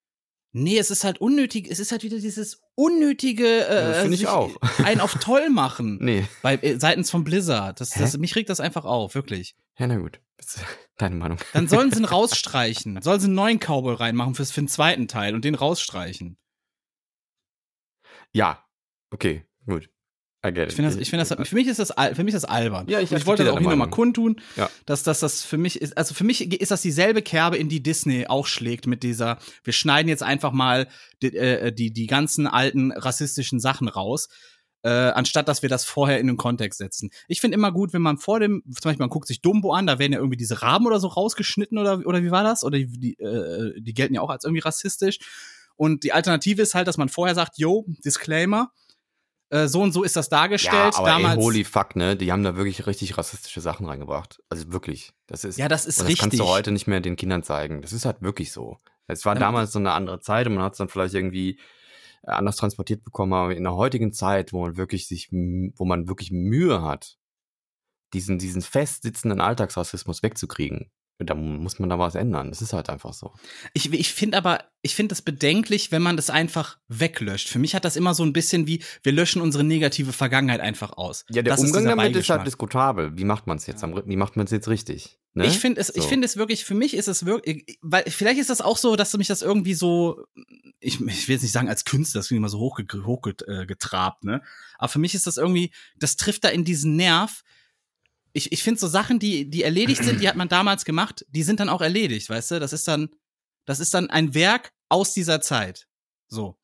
Nee, 0.54 0.78
es 0.78 0.92
ist 0.92 1.06
halt 1.06 1.20
unnötig, 1.22 1.70
es 1.72 1.80
ist 1.80 1.94
halt 1.94 2.04
wieder 2.04 2.20
dieses 2.20 2.62
unnötige 2.76 3.66
äh, 3.68 4.02
Finde 4.02 4.16
ich 4.16 4.28
auch. 4.28 4.52
ein 4.84 5.00
auf 5.00 5.14
toll 5.16 5.50
machen. 5.50 5.98
Nee. 6.02 6.26
Bei, 6.42 6.56
äh, 6.58 6.78
seitens 6.78 7.10
von 7.10 7.24
Blizzard. 7.24 7.80
Das, 7.80 7.92
das, 7.92 8.18
mich 8.18 8.36
regt 8.36 8.50
das 8.50 8.60
einfach 8.60 8.84
auf, 8.86 9.16
wirklich. 9.16 9.56
Ja, 9.78 9.88
na 9.88 9.96
gut. 9.98 10.20
Deine 10.98 11.16
Meinung. 11.16 11.38
Dann 11.54 11.68
sollen 11.68 11.92
sie 11.92 12.00
ihn 12.00 12.06
rausstreichen. 12.06 13.02
Sollen 13.02 13.20
sie 13.20 13.28
einen 13.28 13.36
neuen 13.36 13.60
Cowboy 13.60 13.96
reinmachen 13.96 14.36
fürs, 14.36 14.52
für 14.52 14.62
den 14.62 14.68
zweiten 14.68 15.08
Teil 15.08 15.36
und 15.36 15.46
den 15.46 15.56
rausstreichen. 15.56 16.38
Ja, 18.34 18.64
okay, 19.12 19.46
gut. 19.66 19.90
I 20.44 20.52
get 20.52 20.64
it. 20.64 20.70
Ich 20.70 20.76
finde 20.76 20.90
das, 20.90 21.00
ich 21.00 21.10
finde 21.10 21.26
das, 21.26 21.48
für 21.48 21.56
mich 21.56 21.68
ist 21.68 21.80
das, 21.80 21.92
für 22.16 22.24
mich 22.24 22.34
ist 22.34 22.44
das 22.44 22.50
albern. 22.50 22.88
Ja, 22.90 23.00
ich 23.00 23.12
ich 23.12 23.28
wollte 23.28 23.44
das 23.44 23.54
auch 23.54 23.60
hier 23.60 23.70
nochmal 23.70 23.92
kundtun, 23.92 24.42
Ja. 24.56 24.72
dass, 24.88 25.04
dass 25.04 25.20
das 25.20 25.44
für 25.44 25.60
mich 25.60 25.80
ist, 25.80 25.96
also 25.98 26.16
für 26.16 26.24
mich 26.24 26.60
ist 26.60 26.72
das 26.72 26.82
dieselbe 26.82 27.22
Kerbe, 27.22 27.58
in 27.58 27.70
die 27.70 27.84
Disney 27.84 28.26
auch 28.28 28.48
schlägt 28.48 28.88
mit 28.88 29.04
dieser, 29.04 29.38
wir 29.64 29.74
schneiden 29.74 30.10
jetzt 30.10 30.24
einfach 30.24 30.52
mal 30.52 30.88
die, 31.22 31.36
äh, 31.38 31.72
die, 31.72 31.94
die 31.94 32.08
ganzen 32.08 32.48
alten 32.48 32.92
rassistischen 32.92 33.60
Sachen 33.60 33.88
raus. 33.88 34.30
Äh, 34.84 34.90
anstatt 34.90 35.48
dass 35.48 35.62
wir 35.62 35.70
das 35.70 35.86
vorher 35.86 36.20
in 36.20 36.26
den 36.26 36.38
Kontext 36.38 36.80
setzen. 36.80 37.12
Ich 37.28 37.40
finde 37.40 37.54
immer 37.54 37.72
gut, 37.72 37.94
wenn 37.94 38.02
man 38.02 38.18
vor 38.18 38.40
dem, 38.40 38.64
zum 38.66 38.82
Beispiel 38.82 39.04
man 39.04 39.10
guckt 39.12 39.28
sich 39.28 39.40
Dumbo 39.42 39.74
an, 39.74 39.86
da 39.86 40.00
werden 40.00 40.14
ja 40.14 40.18
irgendwie 40.18 40.38
diese 40.38 40.64
Raben 40.64 40.88
oder 40.88 41.00
so 41.00 41.08
rausgeschnitten 41.08 41.78
oder, 41.78 42.02
oder 42.04 42.24
wie 42.24 42.32
war 42.32 42.44
das? 42.44 42.64
Oder 42.64 42.80
die, 42.80 42.88
die, 42.88 43.14
äh, 43.20 43.80
die 43.80 43.94
gelten 43.94 44.16
ja 44.16 44.22
auch 44.22 44.32
als 44.32 44.44
irgendwie 44.44 44.64
rassistisch. 44.64 45.20
Und 45.76 46.04
die 46.04 46.14
Alternative 46.14 46.62
ist 46.62 46.76
halt, 46.76 46.88
dass 46.88 46.98
man 46.98 47.10
vorher 47.10 47.36
sagt, 47.36 47.58
yo, 47.58 47.86
Disclaimer, 48.06 48.72
äh, 49.50 49.68
so 49.68 49.82
und 49.82 49.92
so 49.92 50.04
ist 50.04 50.16
das 50.16 50.30
dargestellt. 50.30 50.94
ja, 50.94 50.98
aber 51.00 51.08
Damals, 51.08 51.38
ey, 51.38 51.44
holy 51.44 51.64
fuck, 51.64 51.96
ne? 51.96 52.16
Die 52.16 52.32
haben 52.32 52.44
da 52.44 52.56
wirklich 52.56 52.86
richtig 52.88 53.18
rassistische 53.18 53.62
Sachen 53.62 53.86
reingebracht. 53.86 54.42
Also 54.50 54.72
wirklich. 54.72 55.14
Das 55.28 55.44
ist, 55.44 55.58
ja, 55.58 55.68
das 55.68 55.86
ist 55.86 55.98
und 56.00 56.04
das 56.06 56.10
richtig. 56.10 56.22
kannst 56.22 56.40
du 56.40 56.46
heute 56.48 56.72
nicht 56.72 56.88
mehr 56.88 57.00
den 57.02 57.16
Kindern 57.16 57.44
zeigen. 57.44 57.82
Das 57.82 57.94
ist 57.94 58.06
halt 58.06 58.22
wirklich 58.22 58.52
so. 58.52 58.78
Es 59.08 59.26
war 59.26 59.34
Ja. 59.34 59.40
damals 59.40 59.72
so 59.74 59.80
eine 59.80 59.92
andere 59.92 60.20
Zeit 60.22 60.48
und 60.48 60.54
man 60.56 60.64
hat 60.64 60.74
es 60.74 60.78
dann 60.78 60.88
vielleicht 60.88 61.16
irgendwie 61.16 61.60
äh, 62.24 62.32
anders 62.32 62.56
transportiert 62.56 63.04
bekommen, 63.04 63.34
aber 63.34 63.56
in 63.56 63.64
der 63.64 63.74
heutigen 63.76 64.14
Zeit, 64.14 64.54
wo 64.54 64.62
man 64.62 64.78
wirklich 64.78 65.08
sich, 65.08 65.30
wo 65.32 65.86
man 65.86 66.08
wirklich 66.08 66.32
Mühe 66.32 66.82
hat, 66.82 67.18
diesen, 68.14 68.38
diesen 68.40 68.62
festsitzenden 68.62 69.42
Alltagsrassismus 69.42 70.22
wegzukriegen, 70.24 70.92
da 71.26 71.36
muss 71.36 71.80
man 71.80 71.90
da 71.90 72.00
was 72.00 72.16
ändern. 72.16 72.50
Das 72.50 72.62
ist 72.62 72.74
halt 72.74 72.90
einfach 72.90 73.14
so. 73.14 73.32
Ich, 73.74 73.92
ich 73.94 74.14
finde 74.14 74.38
aber, 74.38 74.64
ich 74.82 74.96
finde 74.96 75.10
das 75.10 75.22
bedenklich, 75.22 75.92
wenn 75.92 76.02
man 76.02 76.16
das 76.16 76.30
einfach 76.30 76.78
weglöscht. 76.88 77.50
Für 77.50 77.60
mich 77.60 77.76
hat 77.76 77.86
das 77.86 77.96
immer 77.96 78.14
so 78.14 78.24
ein 78.24 78.34
bisschen 78.34 78.68
wie, 78.68 78.84
wir 79.04 79.12
löschen 79.12 79.42
unsere 79.42 79.64
negative 79.64 80.14
Vergangenheit 80.14 80.60
einfach 80.62 80.94
aus. 80.94 81.26
Ja, 81.30 81.42
der 81.42 81.54
das 81.54 81.60
ist 81.62 81.68
Umgang 81.68 81.84
dieser 81.84 81.96
damit 81.96 82.16
ist 82.16 82.30
halt 82.30 82.48
diskutabel. 82.48 83.18
Wie 83.18 83.26
macht 83.26 83.48
man 83.48 83.58
es 83.58 83.68
jetzt? 83.68 83.84
am- 83.84 84.02
Wie 84.06 84.16
macht 84.18 84.36
man 84.38 84.46
es 84.46 84.52
jetzt 84.52 84.68
richtig? 84.68 85.18
Ne? 85.34 85.46
Ich 85.46 85.60
finde 85.60 85.80
es, 85.80 85.90
ich 85.96 86.04
So. 86.04 86.10
finde 86.10 86.26
es 86.26 86.36
wirklich, 86.36 86.66
für 86.66 86.74
mich 86.74 86.94
ist 86.94 87.08
es 87.08 87.26
wirklich, 87.26 87.78
weil 87.82 88.04
vielleicht 88.08 88.40
ist 88.40 88.50
das 88.50 88.60
auch 88.62 88.78
so, 88.78 88.96
dass 88.96 89.16
mich 89.18 89.28
das 89.28 89.42
irgendwie 89.42 89.74
so, 89.76 90.26
ich, 90.80 91.00
ich 91.00 91.28
will 91.28 91.34
jetzt 91.36 91.42
nicht 91.44 91.52
sagen 91.54 91.70
als 91.70 91.86
Künstler, 91.86 92.20
das 92.20 92.28
klingt 92.28 92.40
immer 92.40 92.50
so 92.50 92.60
hochgetrabt, 92.60 93.06
hochget, 93.06 93.42
äh, 93.48 93.66
ne? 94.24 94.42
Aber 94.78 94.90
für 94.90 95.00
mich 95.00 95.16
ist 95.16 95.28
das 95.28 95.38
irgendwie, 95.38 95.72
das 95.98 96.18
trifft 96.18 96.44
da 96.44 96.50
in 96.50 96.66
diesen 96.66 96.96
Nerv. 96.96 97.44
Ich, 98.34 98.52
ich 98.52 98.64
finde 98.64 98.80
so 98.80 98.88
Sachen, 98.88 99.20
die, 99.20 99.50
die 99.50 99.64
erledigt 99.64 100.04
sind, 100.04 100.22
die 100.22 100.28
hat 100.30 100.36
man 100.36 100.48
damals 100.50 100.86
gemacht, 100.86 101.26
die 101.30 101.44
sind 101.44 101.60
dann 101.60 101.70
auch 101.70 101.82
erledigt, 101.82 102.30
weißt 102.30 102.52
du? 102.52 102.60
Das 102.60 102.72
ist 102.74 102.88
dann, 102.88 103.10
das 103.66 103.80
ist 103.80 103.94
dann 103.94 104.10
ein 104.10 104.34
Werk 104.34 104.72
aus 104.90 105.14
dieser 105.14 105.42
Zeit. 105.42 105.88
So. 106.28 106.58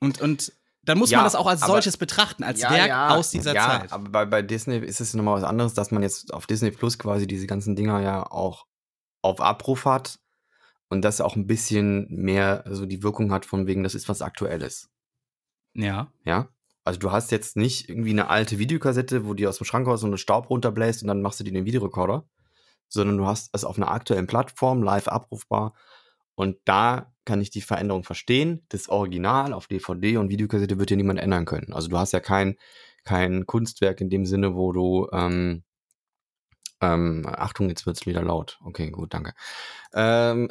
Und, 0.00 0.20
und 0.20 0.52
dann 0.84 0.98
muss 0.98 1.10
Ja, 1.10 1.18
man 1.18 1.26
das 1.26 1.36
auch 1.36 1.46
als 1.46 1.62
aber- 1.62 1.74
solches 1.74 1.96
betrachten, 1.96 2.42
als 2.42 2.60
Werk 2.62 2.90
aus 3.12 3.30
dieser 3.30 3.54
ja, 3.54 3.66
Zeit. 3.80 3.92
aber 3.92 4.08
bei, 4.10 4.24
bei 4.26 4.42
Disney 4.42 4.78
ist 4.78 5.00
es 5.00 5.14
nochmal 5.14 5.36
was 5.40 5.44
anderes, 5.48 5.74
dass 5.74 5.92
man 5.92 6.02
jetzt 6.02 6.34
auf 6.34 6.46
Disney 6.48 6.72
Plus 6.72 6.98
quasi 6.98 7.26
diese 7.28 7.46
ganzen 7.46 7.76
Dinger 7.76 8.00
ja 8.00 8.24
auch 8.28 8.66
auf 9.22 9.40
Abruf 9.40 9.84
hat 9.84 10.18
und 10.88 11.02
das 11.02 11.20
auch 11.20 11.36
ein 11.36 11.46
bisschen 11.46 12.08
mehr 12.10 12.64
so 12.68 12.84
die 12.84 13.04
Wirkung 13.04 13.30
hat 13.30 13.46
von 13.46 13.68
wegen, 13.68 13.84
das 13.84 13.94
ist 13.94 14.08
was 14.08 14.22
Aktuelles. 14.22 14.90
Ja. 15.74 16.12
Ja? 16.24 16.48
Also 16.84 16.98
du 16.98 17.12
hast 17.12 17.30
jetzt 17.30 17.56
nicht 17.56 17.88
irgendwie 17.88 18.10
eine 18.10 18.28
alte 18.28 18.58
Videokassette, 18.58 19.26
wo 19.26 19.34
die 19.34 19.46
aus 19.46 19.58
dem 19.58 19.64
Schrank 19.64 19.86
aus 19.88 20.00
so 20.00 20.06
eine 20.06 20.18
Staub 20.18 20.50
runterbläst 20.50 21.02
und 21.02 21.08
dann 21.08 21.22
machst 21.22 21.40
du 21.40 21.44
die 21.44 21.50
in 21.50 21.54
den 21.54 21.64
Videorekorder, 21.64 22.24
sondern 22.88 23.18
du 23.18 23.26
hast 23.26 23.50
es 23.52 23.64
auf 23.64 23.76
einer 23.76 23.90
aktuellen 23.90 24.26
Plattform 24.26 24.82
live 24.82 25.08
abrufbar 25.08 25.74
und 26.34 26.56
da 26.64 27.12
kann 27.24 27.40
ich 27.40 27.50
die 27.50 27.60
Veränderung 27.60 28.02
verstehen. 28.02 28.66
Das 28.70 28.88
Original 28.88 29.52
auf 29.52 29.68
DVD 29.68 30.16
und 30.16 30.28
Videokassette 30.28 30.78
wird 30.78 30.90
dir 30.90 30.96
niemand 30.96 31.20
ändern 31.20 31.44
können. 31.44 31.72
Also 31.72 31.88
du 31.88 31.98
hast 31.98 32.12
ja 32.12 32.20
kein, 32.20 32.56
kein 33.04 33.46
Kunstwerk 33.46 34.00
in 34.00 34.10
dem 34.10 34.26
Sinne, 34.26 34.56
wo 34.56 34.72
du 34.72 35.08
ähm, 35.12 35.62
ähm, 36.80 37.24
Achtung, 37.26 37.68
jetzt 37.68 37.86
wird's 37.86 38.06
wieder 38.06 38.22
laut. 38.22 38.58
Okay, 38.64 38.90
gut, 38.90 39.14
danke. 39.14 39.34
Ähm, 39.94 40.48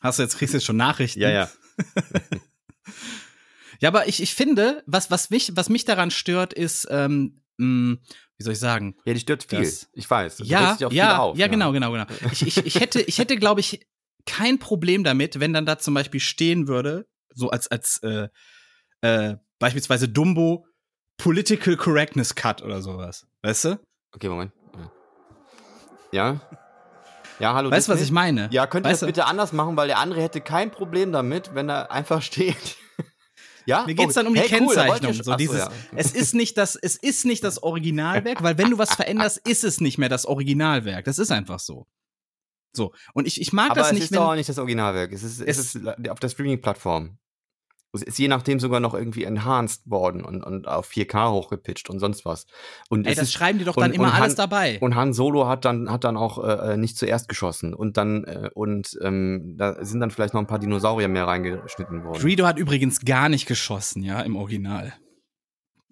Hast 0.00 0.18
du 0.18 0.22
jetzt, 0.22 0.36
kriegst 0.36 0.52
du 0.52 0.58
jetzt 0.58 0.66
schon 0.66 0.76
Nachrichten? 0.76 1.20
ja, 1.20 1.30
ja. 1.30 1.50
Ja, 3.84 3.90
aber 3.90 4.08
ich, 4.08 4.22
ich 4.22 4.34
finde, 4.34 4.82
was, 4.86 5.10
was, 5.10 5.28
mich, 5.28 5.54
was 5.56 5.68
mich 5.68 5.84
daran 5.84 6.10
stört, 6.10 6.54
ist, 6.54 6.88
ähm, 6.90 7.42
mh, 7.58 7.98
wie 8.38 8.42
soll 8.42 8.54
ich 8.54 8.58
sagen? 8.58 8.96
Ja, 9.04 9.12
die 9.12 9.20
stört 9.20 9.44
viel. 9.44 9.58
Das- 9.58 9.90
ich 9.92 10.08
weiß. 10.08 10.38
Ja, 10.44 10.74
viel 10.76 10.96
ja, 10.96 11.18
auf, 11.18 11.36
ja, 11.36 11.48
genau, 11.48 11.70
genau, 11.70 11.92
genau. 11.92 12.06
Ich, 12.32 12.46
ich, 12.46 12.64
ich 12.64 12.80
hätte, 12.80 13.02
ich 13.02 13.18
hätte, 13.18 13.36
glaube 13.36 13.60
ich, 13.60 13.86
kein 14.24 14.58
Problem 14.58 15.04
damit, 15.04 15.38
wenn 15.38 15.52
dann 15.52 15.66
da 15.66 15.78
zum 15.78 15.92
Beispiel 15.92 16.20
stehen 16.20 16.66
würde, 16.66 17.06
so 17.34 17.50
als, 17.50 17.68
als 17.70 18.00
äh, 18.02 18.28
äh, 19.02 19.36
beispielsweise 19.58 20.08
Dumbo 20.08 20.66
Political 21.18 21.76
Correctness 21.76 22.34
Cut 22.34 22.62
oder 22.62 22.80
sowas. 22.80 23.26
Weißt 23.42 23.66
du? 23.66 23.78
Okay, 24.14 24.30
Moment. 24.30 24.52
Ja? 26.10 26.40
Ja, 27.38 27.52
hallo. 27.52 27.70
Weißt 27.70 27.88
du, 27.88 27.92
was 27.92 28.00
ich 28.00 28.12
meine? 28.12 28.48
Ja, 28.50 28.66
könnt 28.66 28.86
ihr 28.86 28.92
Weißt 28.92 29.02
das 29.02 29.06
bitte 29.08 29.26
anders 29.26 29.52
machen, 29.52 29.76
weil 29.76 29.88
der 29.88 29.98
andere 29.98 30.22
hätte 30.22 30.40
kein 30.40 30.70
Problem 30.70 31.12
damit, 31.12 31.54
wenn 31.54 31.68
er 31.68 31.90
einfach 31.90 32.22
steht. 32.32 32.78
Ja? 33.66 33.84
Mir 33.86 33.94
geht's 33.94 34.16
Oh, 34.16 34.20
dann 34.20 34.26
um 34.28 34.34
die 34.34 34.40
hey, 34.40 34.48
cool, 34.60 34.74
Kennzeichnung. 34.74 35.12
ihr- 35.14 35.24
so 35.24 35.34
dieses, 35.36 35.58
ja. 35.58 35.70
es 35.96 36.12
ist 36.12 36.34
nicht 36.34 36.56
das, 36.58 36.76
es 36.76 36.96
ist 36.96 37.24
nicht 37.24 37.42
das 37.44 37.62
Originalwerk, 37.62 38.42
weil 38.42 38.58
wenn 38.58 38.70
du 38.70 38.78
was 38.78 38.94
veränderst, 38.94 39.38
ist 39.46 39.64
es 39.64 39.80
nicht 39.80 39.98
mehr 39.98 40.08
das 40.08 40.26
Originalwerk. 40.26 41.04
Das 41.04 41.18
ist 41.18 41.30
einfach 41.30 41.58
so. 41.60 41.86
So. 42.76 42.92
Und 43.14 43.26
ich, 43.26 43.40
ich 43.40 43.52
mag 43.52 43.70
Aber 43.70 43.80
das 43.80 43.88
es 43.88 43.92
nicht, 43.94 44.02
ist 44.04 44.10
wenn. 44.12 44.18
doch 44.18 44.28
auch 44.30 44.34
nicht 44.34 44.48
das 44.48 44.58
Originalwerk. 44.58 45.12
Es 45.12 45.22
ist, 45.22 45.40
es 45.40 45.58
Es- 45.58 45.74
ist 45.76 46.08
auf 46.10 46.18
der 46.20 46.28
Streaming-Plattform. 46.28 47.18
Es 47.94 48.02
ist 48.02 48.18
je 48.18 48.28
nachdem 48.28 48.60
sogar 48.60 48.80
noch 48.80 48.92
irgendwie 48.94 49.24
enhanced 49.24 49.88
worden 49.88 50.24
und, 50.24 50.42
und 50.42 50.66
auf 50.68 50.90
4K 50.90 51.30
hochgepitcht 51.30 51.88
und 51.90 52.00
sonst 52.00 52.24
was. 52.24 52.46
Und 52.88 53.06
Ey, 53.06 53.12
es 53.12 53.18
das 53.18 53.28
ist, 53.28 53.32
schreiben 53.34 53.58
die 53.58 53.64
doch 53.64 53.76
und- 53.76 53.82
dann 53.82 53.92
immer 53.92 54.04
und 54.04 54.12
Han- 54.14 54.22
alles 54.22 54.34
dabei. 54.34 54.78
Und 54.80 54.94
Han 54.96 55.12
Solo 55.12 55.46
hat 55.46 55.64
dann, 55.64 55.90
hat 55.90 56.04
dann 56.04 56.16
auch 56.16 56.42
äh, 56.44 56.76
nicht 56.76 56.98
zuerst 56.98 57.28
geschossen. 57.28 57.72
Und 57.74 57.96
dann, 57.96 58.24
äh, 58.24 58.50
und 58.54 58.98
ähm, 59.02 59.54
da 59.56 59.84
sind 59.84 60.00
dann 60.00 60.10
vielleicht 60.10 60.34
noch 60.34 60.40
ein 60.40 60.46
paar 60.46 60.58
Dinosaurier 60.58 61.08
mehr 61.08 61.26
reingeschnitten 61.26 62.04
worden. 62.04 62.20
Greedo 62.20 62.46
hat 62.46 62.58
übrigens 62.58 63.00
gar 63.04 63.28
nicht 63.28 63.46
geschossen, 63.46 64.02
ja, 64.02 64.20
im 64.20 64.36
Original. 64.36 64.92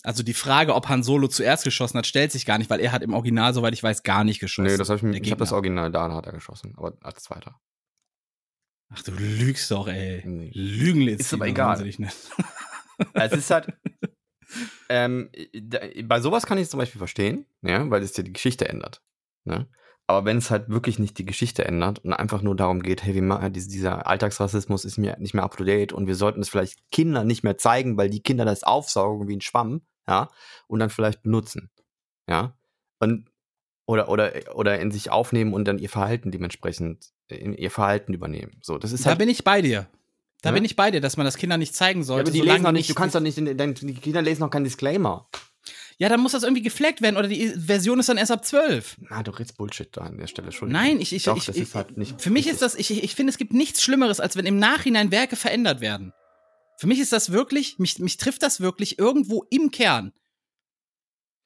Also 0.05 0.25
die 0.25 0.35
Frage, 0.35 0.75
ob 0.75 0.89
Han 0.89 1.05
Solo 1.05 1.29
zuerst 1.29 1.63
geschossen 1.63 1.97
hat, 1.99 2.07
stellt 2.09 2.33
sich 2.33 2.45
gar 2.45 2.59
nicht, 2.59 2.69
weil 2.71 2.81
er 2.81 2.91
hat 2.91 3.03
im 3.03 3.15
Original, 3.15 3.55
soweit 3.55 3.73
ich 3.73 3.85
weiß, 3.85 4.03
gar 4.03 4.25
nicht 4.25 4.41
geschossen. 4.41 4.67
Nee, 4.69 4.77
das 4.77 4.89
hab 4.91 5.01
ich 5.01 5.05
ich 5.23 5.31
habe 5.31 5.39
das. 5.39 5.53
Original, 5.53 5.93
da 5.93 6.13
hat 6.13 6.27
er 6.27 6.33
geschossen, 6.33 6.75
aber 6.77 6.95
als 7.03 7.23
zweiter. 7.23 7.55
Ach, 8.95 9.03
du 9.03 9.13
lügst 9.13 9.71
doch, 9.71 9.89
ey. 9.89 10.23
Nee. 10.27 10.51
Lügenlitz. 10.55 11.21
Ist 11.21 11.35
aber 11.35 11.47
egal. 11.47 11.83
nennt. 11.83 12.15
Es 13.15 13.33
ist 13.33 13.51
halt, 13.51 13.73
ähm, 14.89 15.31
da, 15.55 15.81
bei 16.05 16.21
sowas 16.21 16.47
kann 16.47 16.59
ich 16.59 16.65
es 16.65 16.71
zum 16.71 16.79
Beispiel 16.79 16.99
verstehen, 16.99 17.47
ja, 17.63 17.89
weil 17.91 18.03
es 18.03 18.17
ja 18.17 18.23
die 18.23 18.33
Geschichte 18.33 18.69
ändert. 18.69 19.03
Ne? 19.45 19.67
Aber 20.07 20.25
wenn 20.25 20.37
es 20.37 20.51
halt 20.51 20.69
wirklich 20.69 20.99
nicht 20.99 21.19
die 21.19 21.25
Geschichte 21.25 21.65
ändert 21.65 22.01
und 22.01 22.13
einfach 22.13 22.43
nur 22.43 22.55
darum 22.55 22.83
geht, 22.83 23.03
hey, 23.03 23.15
wir 23.15 23.49
dies- 23.51 23.69
dieser 23.69 24.07
Alltagsrassismus 24.07 24.85
ist 24.85 24.99
mir 24.99 25.17
nicht 25.19 25.35
mehr 25.35 25.43
up 25.45 25.57
to 25.57 25.65
date 25.65 25.93
und 25.93 26.07
wir 26.07 26.15
sollten 26.15 26.41
es 26.43 26.49
vielleicht 26.49 26.79
Kindern 26.91 27.27
nicht 27.27 27.43
mehr 27.43 27.57
zeigen, 27.57 27.97
weil 27.97 28.11
die 28.11 28.23
Kinder 28.23 28.45
das 28.45 28.63
aufsaugen 28.63 29.27
wie 29.27 29.37
ein 29.37 29.41
Schwamm, 29.41 29.83
ja, 30.07 30.29
und 30.67 30.81
dann 30.81 30.91
vielleicht 30.91 31.23
benutzen, 31.23 31.71
ja, 32.29 32.57
und 33.01 33.31
oder 33.87 34.09
oder 34.09 34.33
oder 34.55 34.79
in 34.81 34.91
sich 34.91 35.11
aufnehmen 35.11 35.55
und 35.55 35.65
dann 35.67 35.79
ihr 35.79 35.89
Verhalten 35.89 36.31
dementsprechend 36.31 37.11
in 37.33 37.55
ihr 37.55 37.71
Verhalten 37.71 38.13
übernehmen. 38.15 38.59
So, 38.63 38.79
das 38.79 38.93
ist 38.93 39.05
Da 39.05 39.11
halt 39.11 39.19
bin 39.19 39.29
ich 39.29 39.45
bei 39.45 39.63
dir. 39.63 39.89
Da 40.43 40.51
Ne? 40.51 40.55
bin 40.57 40.65
ich 40.65 40.75
bei 40.77 40.91
dir, 40.91 41.01
dass 41.01 41.17
man 41.17 41.25
das 41.25 41.37
Kindern 41.37 41.61
nicht 41.61 41.75
zeigen 41.75 42.01
ja, 42.01 42.05
sollte. 42.07 42.31
aber 42.31 42.39
die 42.39 42.41
lesen 42.41 42.63
noch 42.63 42.73
nicht, 42.73 42.91
du 42.91 42.95
kannst 42.95 43.15
doch 43.15 43.21
nicht, 43.21 43.37
die 43.39 43.95
Kinder 43.95 44.23
lesen 44.23 44.41
noch 44.41 44.51
keinen 44.51 44.65
Disclaimer. 44.65 45.29
Ja, 45.99 46.09
dann 46.09 46.21
muss 46.21 46.33
das 46.33 46.43
irgendwie 46.43 46.63
gefleckt 46.63 47.01
werden 47.01 47.17
oder 47.17 47.29
die 47.29 47.49
Version 47.51 48.01
ist 48.01 48.09
dann 48.09 48.17
erst 48.17 48.33
ab 48.33 48.45
12. 48.45 48.97
Na, 49.09 49.23
du 49.23 49.31
redest 49.31 49.57
Bullshit 49.57 49.89
da 49.93 50.01
an 50.01 50.17
der 50.19 50.27
Stelle. 50.27 50.47
Entschuldigung. 50.49 50.83
Nein, 50.83 51.01
ich, 51.01 51.13
ich, 51.13 51.23
Doch, 51.25 51.37
ich, 51.37 51.45
das 51.45 51.55
ich 51.57 51.63
ist 51.63 51.75
halt 51.77 51.97
nicht. 51.97 52.21
Für 52.21 52.31
mich 52.31 52.49
ist 52.49 52.61
das, 52.61 52.75
ich, 52.75 52.91
ich 52.91 53.05
ich 53.05 53.15
finde, 53.15 53.31
es 53.31 53.39
gibt 53.39 53.53
nichts 53.53 53.83
Schlimmeres, 53.83 54.19
als 54.19 54.35
wenn 54.35 54.47
im 54.47 54.59
Nachhinein 54.59 55.13
Werke 55.13 55.37
verändert 55.37 55.81
werden. 55.81 56.13
Für 56.77 56.89
mich 56.89 56.99
ist 56.99 57.13
das 57.13 57.31
wirklich, 57.31 57.79
mich, 57.79 58.01
mich 58.01 58.17
trifft 58.17 58.43
das 58.43 58.61
wirklich 58.61 58.99
irgendwo 58.99 59.45
im 59.51 59.71
Kern. 59.71 60.13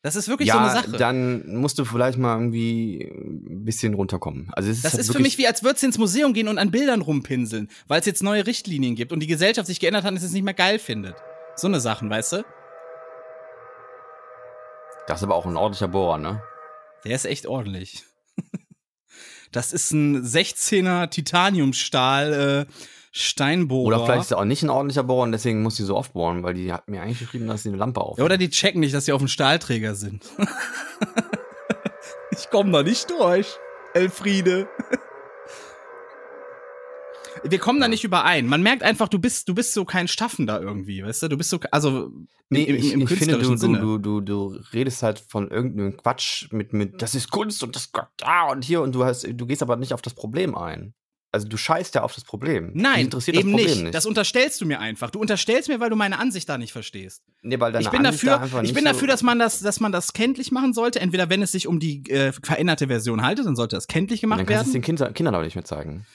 Das 0.07 0.15
ist 0.15 0.29
wirklich 0.29 0.47
ja, 0.47 0.55
so 0.55 0.61
eine 0.61 0.71
Sache. 0.71 0.97
dann 0.99 1.57
musst 1.57 1.81
du 1.81 1.85
vielleicht 1.85 2.17
mal 2.17 2.37
irgendwie 2.37 3.11
ein 3.11 3.65
bisschen 3.65 3.93
runterkommen. 3.93 4.49
Also 4.53 4.71
es 4.71 4.77
ist 4.77 4.85
das 4.85 4.93
halt 4.93 5.01
ist 5.01 5.11
für 5.11 5.19
mich 5.19 5.37
wie, 5.37 5.49
als 5.49 5.65
würdest 5.65 5.83
du 5.83 5.89
ins 5.89 5.99
Museum 5.99 6.33
gehen 6.33 6.47
und 6.47 6.59
an 6.59 6.71
Bildern 6.71 7.01
rumpinseln, 7.01 7.69
weil 7.89 7.99
es 7.99 8.07
jetzt 8.07 8.23
neue 8.23 8.47
Richtlinien 8.47 8.95
gibt 8.95 9.11
und 9.11 9.19
die 9.19 9.27
Gesellschaft 9.27 9.67
sich 9.67 9.81
geändert 9.81 10.05
hat 10.05 10.13
und 10.13 10.19
es 10.19 10.31
nicht 10.31 10.45
mehr 10.45 10.55
geil 10.55 10.79
findet. 10.79 11.17
So 11.57 11.67
eine 11.67 11.81
Sachen, 11.81 12.09
weißt 12.09 12.35
du? 12.35 12.45
Das 15.09 15.19
ist 15.19 15.25
aber 15.25 15.35
auch 15.35 15.45
ein 15.45 15.57
ordentlicher 15.57 15.89
Bohrer, 15.89 16.19
ne? 16.19 16.41
Der 17.05 17.17
ist 17.17 17.25
echt 17.25 17.47
ordentlich. 17.49 18.05
Das 19.53 19.73
ist 19.73 19.93
ein 19.93 20.23
16er 20.25 21.09
Titaniumstahl 21.09 22.67
äh, 22.69 22.73
Steinbohrer. 23.19 23.87
Oder 23.87 24.05
vielleicht 24.05 24.25
ist 24.25 24.31
er 24.33 24.39
auch 24.39 24.45
nicht 24.45 24.63
ein 24.63 24.69
ordentlicher 24.69 25.03
Bohrer 25.03 25.23
und 25.23 25.33
deswegen 25.33 25.63
muss 25.63 25.77
sie 25.77 25.85
so 25.85 25.97
oft 25.97 26.13
bohren, 26.13 26.43
weil 26.43 26.53
die 26.53 26.71
hat 26.71 26.87
mir 26.87 27.01
eigentlich 27.01 27.21
geschrieben, 27.21 27.47
dass 27.47 27.63
sie 27.63 27.71
eine 27.71 27.79
Lampe 27.79 28.03
auf. 28.03 28.19
Ja, 28.19 28.25
oder 28.25 28.37
die 28.37 28.51
checken 28.51 28.81
nicht, 28.81 28.95
dass 28.95 29.07
sie 29.07 29.13
auf 29.13 29.23
dem 29.23 29.29
Stahlträger 29.29 29.95
sind. 29.95 30.27
ich 32.31 32.51
komme 32.51 32.73
da 32.73 32.83
nicht 32.83 33.09
durch, 33.11 33.57
Elfriede. 33.95 34.69
Wir 37.43 37.59
kommen 37.59 37.81
da 37.81 37.89
nicht 37.89 38.05
überein. 38.05 38.47
Man 38.49 38.63
merkt 38.63 38.83
einfach, 38.83 39.09
du 39.09 39.19
bist, 39.19 39.49
du 39.49 39.55
bist 39.55 39.73
so 39.73 39.87
kein 39.87 40.09
Staffender 40.09 40.61
irgendwie, 40.61 41.03
weißt 41.03 41.23
du? 41.23 41.29
Du 41.29 41.39
bist 41.39 41.49
so, 41.49 41.59
also 41.71 42.11
Nee, 42.51 42.65
im, 42.65 42.77
ich, 42.77 42.93
im 42.93 43.01
ich 43.01 43.09
finde, 43.09 43.39
du, 43.39 43.57
Sinne. 43.57 43.81
du, 43.81 43.99
du, 43.99 44.21
du, 44.21 44.61
redest 44.73 45.03
halt 45.03 45.19
von 45.19 45.51
irgendeinem 45.51 45.97
Quatsch 45.97 46.53
mit, 46.53 46.73
mit, 46.73 47.03
das 47.03 47.15
ist 47.15 47.31
Kunst 47.31 47.63
und 47.65 47.75
das 47.75 47.91
da 48.19 48.51
und 48.51 48.63
hier 48.63 48.83
und 48.83 48.95
du 48.95 49.05
hast, 49.05 49.27
du 49.29 49.47
gehst 49.47 49.63
aber 49.63 49.77
nicht 49.77 49.93
auf 49.95 50.03
das 50.03 50.15
Problem 50.15 50.55
ein. 50.55 50.95
Also 51.33 51.49
du 51.49 51.57
scheißt 51.57 51.95
ja 51.95 52.03
auf 52.03 52.15
das 52.15 52.25
Problem. 52.25 52.73
Dich 52.73 52.83
Nein, 52.83 53.05
interessiert 53.07 53.37
eben 53.37 53.51
das 53.53 53.57
Problem 53.61 53.75
nicht. 53.75 53.83
nicht. 53.85 53.95
Das 53.95 54.07
unterstellst 54.07 54.61
du 54.61 54.65
mir 54.67 54.81
einfach. 54.81 55.11
Du 55.11 55.21
unterstellst 55.21 55.69
mir, 55.69 55.81
weil 55.81 55.91
du 55.91 55.97
meine 55.97 56.19
Ansicht 56.19 56.49
da 56.49 56.57
nicht 56.57 56.73
verstehst. 56.73 57.23
nee, 57.43 57.61
weil 57.61 57.73
deine 57.73 57.85
Ich 57.85 57.91
bin 57.91 58.07
Ansicht 58.07 58.25
dafür, 58.25 58.37
da 58.39 58.43
einfach 58.45 58.59
ich 58.59 58.63
nicht 58.71 58.75
bin 58.75 58.85
so- 58.85 58.91
dafür, 58.93 59.09
dass 59.09 59.23
man 59.23 59.39
das, 59.39 59.61
dass 59.61 59.81
man 59.81 59.93
das 59.93 60.13
kenntlich 60.15 60.51
machen 60.51 60.73
sollte. 60.73 61.01
Entweder 61.01 61.29
wenn 61.29 61.43
es 61.43 61.53
sich 61.53 61.67
um 61.67 61.79
die 61.79 62.09
äh, 62.11 62.33
veränderte 62.33 62.87
Version 62.87 63.21
handelt, 63.23 63.47
dann 63.47 63.57
sollte 63.57 63.77
das 63.77 63.87
kenntlich 63.87 64.21
dann 64.23 64.31
gemacht 64.31 64.39
kannst 64.47 64.51
du 64.51 64.55
es 64.55 64.59
werden. 64.69 64.73
den 64.73 64.83
Kinder, 64.83 65.13
Kindern 65.13 65.35
aber 65.35 65.45
nicht 65.45 65.57
mehr 65.57 65.65
zeigen. 65.65 66.07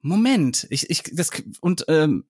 Moment, 0.00 0.66
ich, 0.70 0.90
ich, 0.90 1.02
das 1.12 1.30
und 1.60 1.84
ähm, 1.88 2.24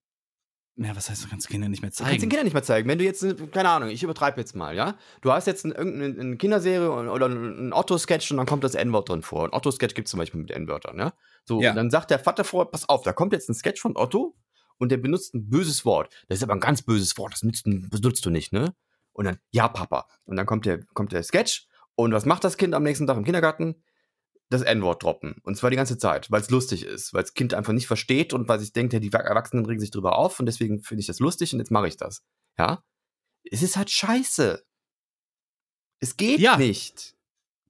ja, 0.77 0.97
was 0.97 1.11
heißt, 1.11 1.25
du 1.25 1.29
kannst 1.29 1.49
Kinder 1.49 1.69
nicht 1.69 1.83
mehr 1.83 1.91
Du 1.91 1.97
kannst 1.97 2.13
den 2.13 2.19
zeigen? 2.21 2.29
Kindern 2.31 2.45
nicht 2.45 2.55
mehr 2.55 2.63
zeigen. 2.63 2.89
Wenn 2.89 2.99
du 2.99 3.05
jetzt, 3.05 3.25
keine 3.53 3.69
Ahnung, 3.69 3.91
ich 3.91 4.03
übertreibe 4.03 4.41
jetzt 4.41 4.57
mal, 4.57 4.75
ja? 4.75 4.97
Du 5.21 5.31
hast 5.33 5.47
jetzt 5.47 5.65
ein- 5.67 5.73
irgendeine 5.73 6.19
eine 6.21 6.37
Kinderserie 6.37 6.91
oder 6.91 7.27
einen 7.27 7.73
Otto-Sketch 7.73 8.31
und 8.31 8.39
dann 8.39 8.47
kommt 8.47 8.65
das 8.65 8.75
N-Wort 8.75 9.09
drin 9.09 9.23
vor. 9.23 9.45
Ein 9.45 9.53
Otto-Sketch 9.53 9.95
gibt 9.95 10.07
es 10.09 10.11
zum 10.11 10.19
Beispiel 10.19 10.41
mit 10.41 10.51
N-Wörtern, 10.51 10.99
ja? 10.99 11.13
So, 11.45 11.61
Ja. 11.61 11.71
und 11.71 11.77
dann 11.77 11.91
sagt 11.91 12.11
der 12.11 12.19
Vater 12.19 12.45
vor, 12.45 12.71
pass 12.71 12.89
auf, 12.89 13.03
da 13.03 13.13
kommt 13.13 13.33
jetzt 13.33 13.49
ein 13.51 13.55
Sketch 13.55 13.81
von 13.83 13.97
Otto 13.97 14.35
und 14.79 14.91
der 14.91 14.97
benutzt 14.97 15.35
ein 15.35 15.49
böses 15.51 15.85
Wort. 15.85 16.13
Das 16.29 16.39
ist 16.39 16.43
aber 16.43 16.55
ein 16.55 16.61
ganz 16.61 16.83
böses 16.83 17.17
Wort, 17.19 17.33
das 17.35 17.43
nutzt, 17.43 17.65
benutzt 17.65 18.25
du 18.25 18.31
nicht, 18.31 18.53
ne? 18.53 18.75
Und 19.13 19.27
dann, 19.27 19.39
ja, 19.51 19.69
Papa. 19.69 20.07
Und 20.25 20.37
dann 20.37 20.47
kommt 20.47 20.65
der, 20.65 20.83
kommt 20.95 21.13
der 21.13 21.23
Sketch 21.23 21.67
und 21.97 22.13
was 22.13 22.25
macht 22.25 22.45
das 22.45 22.57
Kind 22.57 22.73
am 22.75 22.83
nächsten 22.83 23.07
Tag 23.07 23.19
im 23.19 23.25
Kindergarten? 23.25 23.83
Das 24.53 24.63
N-Wort 24.63 25.03
droppen. 25.03 25.37
Und 25.45 25.57
zwar 25.57 25.71
die 25.71 25.77
ganze 25.77 25.97
Zeit, 25.97 26.31
weil 26.31 26.43
es 26.43 26.51
lustig 26.51 26.85
ist, 26.85 27.15
weil 27.15 27.23
das 27.23 27.33
Kind 27.35 27.55
einfach 27.55 27.73
nicht 27.73 27.87
versteht 27.87 28.33
und 28.35 28.49
weil 28.49 28.61
sich 28.61 28.73
denkt, 28.73 28.93
ja, 28.93 28.99
die 29.01 29.11
Erwachsenen 29.11 29.65
regen 29.65 29.81
sich 29.81 29.91
drüber 29.91 30.17
auf 30.19 30.39
und 30.41 30.47
deswegen 30.47 30.83
finde 30.83 31.01
ich 31.01 31.07
das 31.07 31.21
lustig 31.21 31.53
und 31.55 31.59
jetzt 31.59 31.71
mache 31.71 31.89
ich 31.89 31.97
das. 31.97 32.23
Ja? 32.59 32.85
Es 33.51 33.63
ist 33.63 33.77
halt 33.77 33.91
scheiße. 33.91 34.63
Es 36.01 36.17
geht 36.17 36.39
Ja. 36.41 36.57
nicht. 36.59 37.15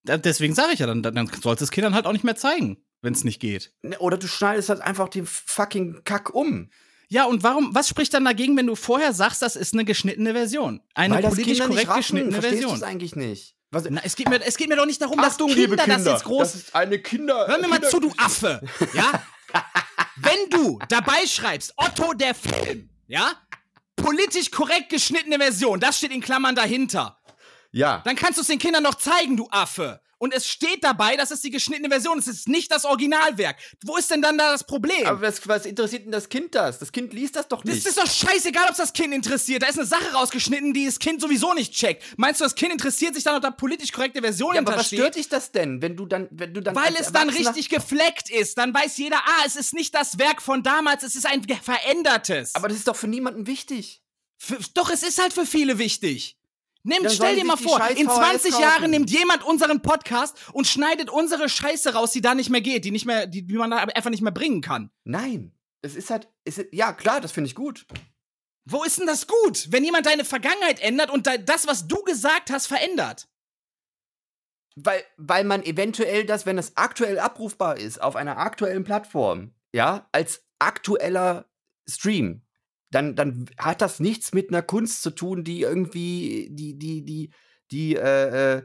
Deswegen 0.05 0.55
sage 0.55 0.73
ich 0.73 0.81
ja, 0.81 0.87
dann, 0.87 1.03
dann 1.03 1.29
sollst 1.41 1.61
du 1.61 1.65
es 1.65 1.71
Kindern 1.71 1.95
halt 1.95 2.07
auch 2.07 2.13
nicht 2.13 2.25
mehr 2.25 2.35
zeigen, 2.35 2.85
wenn 3.03 3.13
es 3.13 3.23
nicht 3.23 3.39
geht. 3.41 3.73
Ne, 3.83 3.97
Oder 4.01 4.19
du 4.19 4.27
schneidest 4.27 4.69
halt 4.69 4.81
einfach 4.81 5.09
den 5.09 5.27
fucking 5.27 6.03
Kack 6.05 6.35
um. 6.35 6.71
Ja, 7.09 7.27
und 7.27 7.43
warum, 7.45 7.75
was 7.75 7.89
spricht 7.89 8.13
dann 8.15 8.25
dagegen, 8.25 8.57
wenn 8.57 8.67
du 8.67 8.75
vorher 8.75 9.13
sagst, 9.13 9.43
das 9.43 9.55
ist 9.55 9.75
eine 9.75 9.85
geschnittene 9.85 10.33
Version? 10.33 10.81
Eine 10.95 11.15
weil 11.15 11.23
das 11.23 11.35
politisch 11.35 11.61
korrekt 11.61 11.89
raffen. 11.89 11.99
geschnittene 12.01 12.41
Version. 12.43 12.75
es 12.75 12.83
eigentlich 12.83 13.15
nicht? 13.15 13.55
Was, 13.73 13.85
Na, 13.89 14.03
es 14.05 14.15
geht 14.17 14.29
mir, 14.29 14.41
es 14.43 14.57
geht 14.59 14.69
mir 14.69 14.77
doch 14.77 14.85
nicht 14.85 15.01
darum, 15.01 15.19
dass 15.19 15.39
Kinder, 15.39 15.77
das 15.77 16.05
jetzt 16.05 16.25
groß. 16.25 16.53
Das 16.53 16.55
ist 16.55 16.75
eine 16.75 16.99
Kinder. 16.99 17.47
Hör 17.49 17.59
mir 17.59 17.69
mal 17.69 17.77
Kinder 17.77 17.89
zu, 17.89 18.01
du 18.01 18.13
Affe. 18.19 18.61
Ja? 18.93 19.25
Wenn 20.17 20.51
du 20.51 20.79
dabei 20.91 21.27
schreibst, 21.27 21.73
Otto 21.77 22.13
der 22.13 22.35
Film, 22.35 22.91
ja? 23.07 23.33
Politisch 23.97 24.51
korrekt 24.51 24.91
geschnittene 24.91 25.39
Version, 25.39 25.81
das 25.81 25.97
steht 25.97 26.13
in 26.13 26.21
Klammern 26.21 26.55
dahinter. 26.55 27.19
Ja. 27.71 28.03
Dann 28.05 28.15
kannst 28.15 28.37
du 28.37 28.43
es 28.43 28.49
den 28.49 28.59
Kindern 28.59 28.83
noch 28.83 28.97
zeigen, 28.97 29.39
du 29.39 29.49
Affe. 29.51 30.02
Und 30.23 30.33
es 30.33 30.47
steht 30.47 30.85
dabei, 30.85 31.17
dass 31.17 31.33
es 31.33 31.41
die 31.41 31.51
geschnittene 31.51 31.89
Version 31.89 32.17
ist. 32.17 32.29
Es 32.29 32.37
ist 32.37 32.49
nicht 32.49 32.71
das 32.71 32.85
Originalwerk. 32.85 33.57
Wo 33.85 33.97
ist 33.97 34.09
denn 34.09 34.23
dann 34.23 34.39
da 34.39 34.53
das 34.53 34.63
Problem? 34.63 35.05
Aber 35.05 35.21
was, 35.21 35.49
was 35.49 35.67
interessiert 35.67 36.05
denn 36.05 36.13
das 36.13 36.29
Kind 36.29 36.55
das? 36.55 36.79
Das 36.79 36.93
Kind 36.93 37.13
liest 37.13 37.35
das 37.35 37.49
doch 37.49 37.65
das 37.65 37.75
nicht. 37.75 37.87
ist 37.89 37.99
doch 37.99 38.07
scheißegal, 38.07 38.67
ob 38.67 38.71
es 38.71 38.77
das 38.77 38.93
Kind 38.93 39.13
interessiert. 39.13 39.65
Da 39.65 39.67
ist 39.67 39.81
eine 39.81 39.89
Sache 39.89 40.13
rausgeschnitten, 40.13 40.75
die 40.75 40.87
das 40.87 41.01
Kind 41.01 41.21
sowieso 41.21 41.55
nicht 41.55 41.73
checkt. 41.73 42.05
Meinst 42.19 42.41
du, 42.41 42.45
das 42.45 42.55
Kind 42.55 42.71
interessiert 42.71 43.17
sich 43.17 43.25
dann, 43.25 43.35
ob 43.35 43.43
da 43.43 43.51
politisch 43.51 43.91
korrekte 43.91 44.21
Version 44.21 44.55
ja, 44.55 44.61
aber 44.61 44.77
was 44.77 44.87
stört 44.87 45.17
dich 45.17 45.29
das 45.29 45.51
denn, 45.51 45.83
wenn 45.83 45.97
du 45.97 46.07
dann, 46.07 46.29
wenn 46.31 46.55
du 46.55 46.61
dann 46.61 46.77
Weil 46.77 46.95
es 47.01 47.11
dann 47.11 47.29
richtig 47.29 47.69
gefleckt 47.69 48.31
ist. 48.31 48.59
Dann 48.59 48.73
weiß 48.73 48.99
jeder, 48.99 49.17
ah, 49.17 49.43
es 49.45 49.57
ist 49.57 49.75
nicht 49.75 49.93
das 49.93 50.21
Werk 50.21 50.41
von 50.41 50.63
damals, 50.63 51.03
es 51.03 51.17
ist 51.17 51.27
ein 51.27 51.43
verändertes. 51.43 52.55
Aber 52.55 52.69
das 52.69 52.77
ist 52.77 52.87
doch 52.87 52.95
für 52.95 53.09
niemanden 53.09 53.49
wichtig. 53.49 54.05
Für, 54.39 54.57
doch, 54.75 54.89
es 54.89 55.03
ist 55.03 55.21
halt 55.21 55.33
für 55.33 55.47
viele 55.47 55.79
wichtig. 55.79 56.37
Nimm, 56.85 57.05
Dann 57.05 57.13
stell 57.13 57.37
dir 57.37 57.45
mal 57.45 57.57
vor, 57.57 57.81
in 57.91 58.09
VHS 58.09 58.15
20 58.15 58.51
kaufen. 58.51 58.63
Jahren 58.63 58.91
nimmt 58.91 59.11
jemand 59.11 59.45
unseren 59.45 59.83
Podcast 59.83 60.37
und 60.53 60.67
schneidet 60.67 61.11
unsere 61.11 61.49
Scheiße 61.49 61.95
raus, 61.95 62.11
die 62.11 62.21
da 62.21 62.35
nicht 62.35 62.51
mehr 62.51 62.61
geht, 62.61 62.85
die 62.85 62.91
nicht 62.91 63.07
mehr, 63.07 63.27
die, 63.27 63.47
die 63.47 63.55
man 63.55 63.71
da 63.71 63.79
einfach 63.79 64.11
nicht 64.11 64.23
mehr 64.23 64.33
bringen 64.33 64.61
kann. 64.61 64.91
Nein. 65.05 65.53
Es 65.83 65.95
ist 65.95 66.11
halt, 66.11 66.29
es 66.45 66.59
ist, 66.59 66.73
ja 66.73 66.93
klar, 66.93 67.21
das 67.21 67.33
finde 67.33 67.49
ich 67.49 67.55
gut. 67.55 67.87
Wo 68.65 68.85
ist 68.85 68.99
denn 68.99 69.07
das 69.07 69.27
gut, 69.27 69.71
wenn 69.71 69.85
jemand 69.85 70.07
deine 70.07 70.25
Vergangenheit 70.25 70.81
ändert 70.81 71.11
und 71.11 71.27
da, 71.27 71.37
das, 71.37 71.67
was 71.67 71.89
du 71.89 72.03
gesagt 72.03 72.51
hast, 72.51 72.67
verändert? 72.67 73.29
Weil, 74.77 75.05
weil 75.17 75.45
man 75.45 75.63
eventuell 75.65 76.25
das, 76.25 76.47
wenn 76.47 76.59
es 76.59 76.77
aktuell 76.77 77.19
abrufbar 77.19 77.77
ist, 77.77 78.01
auf 78.01 78.17
einer 78.17 78.39
aktuellen 78.39 78.85
Plattform, 78.85 79.53
ja, 79.73 80.09
als 80.13 80.47
aktueller 80.59 81.51
Stream, 81.89 82.43
dann, 82.93 83.17
dann 83.17 83.47
hat 83.59 83.81
das 83.81 84.01
nichts 84.01 84.33
mit 84.33 84.51
einer 84.51 84.63
Kunst 84.63 85.03
zu 85.03 85.11
tun, 85.11 85.45
die 85.45 85.63
irgendwie, 85.63 86.49
die, 86.51 86.79
die, 86.79 87.05
die, 87.05 87.31
die, 87.71 87.97
äh, 87.97 88.57
äh, 88.59 88.63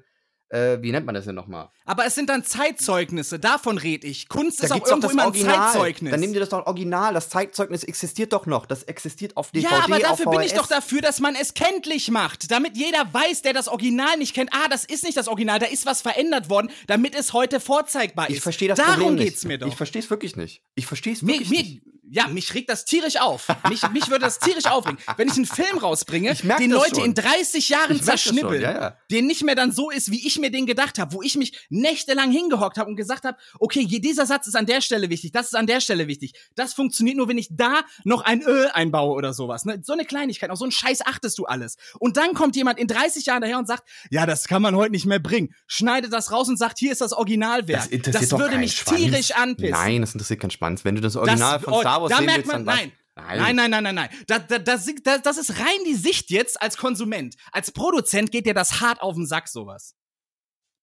äh, 0.50 0.82
wie 0.82 0.92
nennt 0.92 1.06
man 1.06 1.14
das 1.14 1.26
denn 1.26 1.36
nochmal? 1.36 1.70
Aber 1.84 2.06
es 2.06 2.16
sind 2.16 2.30
dann 2.30 2.44
Zeitzeugnisse, 2.44 3.38
davon 3.38 3.78
red 3.78 4.06
ich. 4.06 4.30
Kunst 4.30 4.64
ist 4.64 4.72
auch 4.72 4.86
irgendwo 4.86 5.10
immer 5.10 5.24
ein 5.24 5.28
Original. 5.28 5.72
Zeitzeugnis. 5.74 6.12
Dann 6.12 6.20
nimm 6.22 6.34
dir 6.34 6.40
das 6.40 6.50
doch 6.50 6.66
Original. 6.66 7.14
Das 7.14 7.30
Zeitzeugnis 7.30 7.84
existiert 7.84 8.32
doch 8.32 8.46
noch. 8.46 8.66
Das 8.66 8.84
existiert 8.84 9.36
auf 9.36 9.52
DVD, 9.52 9.74
ja, 9.74 9.84
aber 9.84 10.00
dafür 10.00 10.32
bin 10.32 10.42
ich 10.42 10.54
doch 10.54 10.68
dafür, 10.68 11.02
dass 11.02 11.20
man 11.20 11.36
es 11.36 11.54
kenntlich 11.54 12.12
macht. 12.12 12.50
Damit 12.50 12.78
jeder 12.78 13.14
weiß, 13.14 13.42
der 13.42 13.54
das 13.54 13.68
Original 13.68 14.18
nicht 14.18 14.34
kennt, 14.34 14.50
ah, 14.54 14.70
das 14.70 14.86
ist 14.86 15.04
nicht 15.04 15.18
das 15.18 15.28
Original, 15.28 15.60
da 15.60 15.66
ist 15.66 15.86
was 15.86 16.02
verändert 16.02 16.50
worden, 16.50 16.72
damit 16.88 17.14
es 17.14 17.34
heute 17.34 17.60
vorzeigbar 17.60 18.30
ist. 18.30 18.38
Ich 18.38 18.42
verstehe 18.42 18.70
das 18.70 18.78
Darum 18.78 18.94
Problem 18.94 19.16
nicht. 19.16 19.26
geht's 19.26 19.46
mir 19.46 19.58
doch. 19.58 19.68
Ich 19.68 19.76
verstehe 19.76 20.02
es 20.02 20.10
wirklich 20.10 20.38
nicht. 20.38 20.64
Ich 20.76 20.86
verstehe 20.86 21.14
es 21.14 21.22
mir, 21.22 21.34
wirklich 21.34 21.50
mir, 21.50 21.58
nicht. 21.58 21.82
Ja, 22.10 22.28
mich 22.28 22.54
regt 22.54 22.70
das 22.70 22.86
tierisch 22.86 23.20
auf. 23.20 23.48
Mich, 23.70 23.88
mich 23.92 24.10
würde 24.10 24.26
das 24.26 24.40
tierisch 24.40 24.66
aufregen. 24.66 24.98
Wenn 25.18 25.28
ich 25.28 25.36
einen 25.36 25.46
Film 25.46 25.78
rausbringe, 25.78 26.34
den 26.36 26.48
das 26.50 26.80
Leute 26.80 26.96
schon. 26.96 27.06
in 27.06 27.14
30 27.14 27.70
Jahren 27.70 27.98
das 27.98 28.06
zerschnippeln, 28.06 28.62
ja, 28.62 28.72
ja. 28.72 28.98
den 29.12 29.28
nicht 29.28 29.44
mehr 29.44 29.56
dann 29.56 29.72
so 29.72 29.90
ist, 29.90 30.12
wie 30.12 30.26
ich 30.26 30.40
mir 30.40 30.52
den 30.52 30.66
gedacht 30.66 31.00
habe, 31.00 31.14
wo 31.14 31.22
ich 31.22 31.36
mich 31.36 31.68
nächtelang 31.70 32.32
hingehockt 32.32 32.78
habe 32.78 32.90
und 32.90 32.96
gesagt 32.96 33.26
habe, 33.26 33.38
okay, 33.60 33.86
dieser 33.86 34.26
Satz 34.26 34.48
ist 34.48 34.56
an 34.56 34.66
der 34.66 34.82
Stelle 34.82 35.10
wichtig, 35.10 35.32
das 35.32 35.48
ist 35.48 35.56
an 35.56 35.68
der 35.68 35.82
Stelle 35.82 36.08
wichtig. 36.08 36.34
Das 36.56 36.74
funktioniert 36.74 37.18
nur, 37.18 37.28
wenn 37.28 37.38
ich 37.38 37.48
da 37.52 37.82
noch 38.04 38.22
ein 38.22 38.42
Ö 38.42 38.68
einbaue 38.74 39.14
oder 39.14 39.34
sowas. 39.34 39.66
Ne? 39.66 39.82
So 39.84 39.94
eine 39.94 40.06
Kleinigkeit, 40.06 40.50
auf 40.50 40.60
so 40.60 40.66
einen 40.66 40.72
Scheiß 40.72 41.06
achtest 41.06 41.38
du 41.38 41.46
alles. 41.46 41.78
Und 42.00 42.18
dann 42.18 42.34
kommt 42.34 42.56
jemand 42.56 42.80
in 42.80 42.88
30 42.88 43.26
Jahren 43.26 43.42
daher 43.42 43.58
und 43.58 43.68
sagt, 43.68 43.84
ja, 44.10 44.26
das 44.26 44.48
kann 44.48 44.62
man 44.62 44.76
heute 44.76 44.92
nicht 44.92 45.06
mehr 45.06 45.20
bringen. 45.20 45.54
Schneidet 45.68 46.14
das 46.14 46.32
raus 46.32 46.48
und 46.48 46.58
sagt, 46.58 46.80
hier 46.80 46.92
ist 46.92 47.02
das 47.02 47.14
Originalwerk. 47.14 47.82
Das 47.84 47.88
interessiert 47.88 48.32
doch 48.32 48.40
würde 48.40 48.52
keinen 48.52 48.62
mich 48.62 48.78
Schwanz. 48.78 48.98
tierisch 48.98 49.32
anpissen. 49.32 49.72
Nein, 49.72 50.02
das 50.02 50.14
interessiert 50.14 50.40
keinen 50.40 50.52
Schwanz. 50.52 50.86
Wenn 50.86 50.96
du 50.96 51.02
das 51.02 51.16
Original 51.16 51.58
Das- 51.58 51.64
von 51.64 51.74
oh, 51.74 51.82
Star 51.98 52.02
Wars 52.02 52.10
da 52.12 52.18
sehen 52.18 52.26
merkt 52.26 52.48
man, 52.48 52.64
nein. 52.64 52.92
Nein. 53.16 53.38
Nein, 53.40 53.56
nein, 53.56 53.72
nein, 53.72 53.84
nein, 53.84 53.96
nein. 53.96 54.10
Da, 54.28 54.38
da, 54.40 54.60
das, 54.60 54.86
das, 55.24 55.38
ist 55.38 55.60
rein 55.60 55.80
die 55.88 55.96
Sicht 55.96 56.30
jetzt 56.30 56.62
als 56.62 56.78
Konsument. 56.78 57.36
Als 57.52 57.72
Produzent 57.72 58.32
geht 58.32 58.46
dir 58.46 58.54
das 58.54 58.80
hart 58.80 59.02
auf 59.02 59.16
den 59.16 59.26
Sack, 59.26 59.48
sowas. 59.48 59.96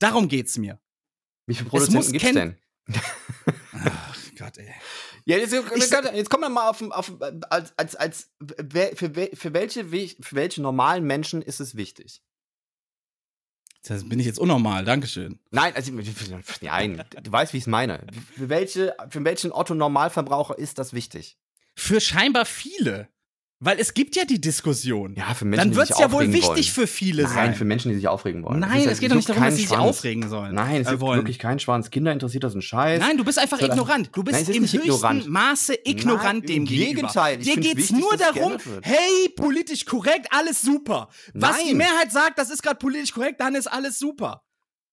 Darum 0.01 0.29
geht's 0.29 0.59
mir. 0.59 0.81
Wie 1.47 1.55
viele 1.55 1.69
muss 1.71 1.87
Produzenten 1.87 2.12
gibt's 2.12 2.33
denn? 2.33 2.59
Ach 3.73 4.17
Gott, 4.37 4.59
ey. 4.59 4.75
Ja, 5.27 5.37
jetzt, 5.39 5.53
Ich- 5.53 5.91
jetzt 5.91 6.29
kommen 6.31 6.43
wir 6.43 6.49
mal 6.51 6.69
auf, 6.71 6.83
auf 6.83 7.12
als, 7.51 7.73
als, 7.79 7.97
als 7.97 8.31
für, 8.97 9.15
für, 9.35 9.55
welche, 9.55 9.93
we- 9.93 10.15
für 10.21 10.35
welche 10.37 10.61
normalen 10.61 11.05
Menschen 11.05 11.41
ist 11.41 11.61
es 11.61 11.77
wichtig? 11.77 12.21
Das 13.87 14.09
bin 14.09 14.18
ich 14.18 14.26
jetzt 14.26 14.39
unnormal, 14.39 14.85
Dankeschön. 14.85 15.39
Nein, 15.51 15.74
also 15.76 15.93
nein, 16.62 17.05
du 17.22 17.32
weißt, 17.32 17.53
wie 17.53 17.59
ich 17.59 17.64
es 17.64 17.66
meine. 17.66 18.07
Für 18.35 18.49
welche, 18.49 18.97
für 19.11 19.22
welchen 19.24 19.53
Otto 19.53 19.74
Normalverbraucher 19.74 20.59
ist 20.59 20.78
das 20.78 20.95
wichtig? 20.95 21.37
Für 21.74 22.01
scheinbar 22.01 22.47
viele. 22.47 23.09
Weil 23.65 23.79
es 23.81 23.95
gibt 23.95 24.15
ja 24.15 24.25
die 24.27 24.41
Diskussion. 24.41 25.15
Ja, 25.17 25.33
für 25.35 25.45
Menschen, 25.47 25.71
Dann 25.71 25.77
wird's 25.77 25.89
sich 25.89 25.99
ja 25.99 26.12
wohl 26.12 26.31
wichtig 26.33 26.49
wollen. 26.49 26.62
für 26.65 26.87
viele 26.87 27.23
Nein, 27.23 27.33
sein. 27.33 27.55
für 27.55 27.65
Menschen, 27.65 27.89
die 27.91 27.95
sich 27.97 28.07
aufregen 28.09 28.43
wollen. 28.45 28.61
Nein, 28.61 28.83
ist- 28.83 28.93
es 28.93 29.01
geht 29.01 29.11
doch 29.11 29.17
nicht 29.17 29.29
darum, 29.29 29.43
dass 29.43 29.57
sie 29.57 29.62
sich 29.62 29.77
aufregen 29.77 30.29
sollen. 30.29 30.55
Nein, 30.55 30.83
es 30.83 30.89
äh, 30.89 30.95
ist 30.95 31.01
wollen. 31.01 31.21
wirklich 31.21 31.39
kein 31.39 31.59
Schwanz. 31.59 31.91
Kinder 31.91 32.12
interessiert 32.12 32.45
das 32.45 32.55
ein 32.55 32.61
Scheiß. 32.62 33.01
Nein, 33.01 33.17
du 33.17 33.25
bist 33.25 33.39
einfach 33.39 33.59
das- 33.59 33.71
ignorant. 33.71 34.11
Du 34.12 34.23
bist 34.23 34.35
Nein, 34.35 34.43
es 34.43 34.55
im 34.57 34.62
höchsten 34.65 34.77
ignorant. 34.81 35.29
Maße 35.29 35.75
ignorant 35.85 36.41
Nein, 36.41 36.47
dem 36.47 36.57
im 36.59 36.65
gegenüber. 36.67 36.95
Gegenteil. 37.09 37.39
Ich 37.41 37.47
Dir 37.47 37.57
geht's 37.61 37.77
wichtig, 37.77 37.97
nur 37.99 38.12
es 38.12 38.21
darum, 38.21 38.53
wird. 38.53 38.85
hey, 38.87 39.29
politisch 39.35 39.87
korrekt, 39.87 40.27
alles 40.31 40.61
super. 40.61 41.09
Was 41.33 41.57
Nein. 41.57 41.67
die 41.69 41.75
Mehrheit 41.75 42.12
sagt, 42.12 42.39
das 42.39 42.51
ist 42.51 42.62
gerade 42.62 42.77
politisch 42.77 43.12
korrekt, 43.12 43.41
dann 43.41 43.55
ist 43.55 43.67
alles 43.67 43.99
super. 43.99 44.43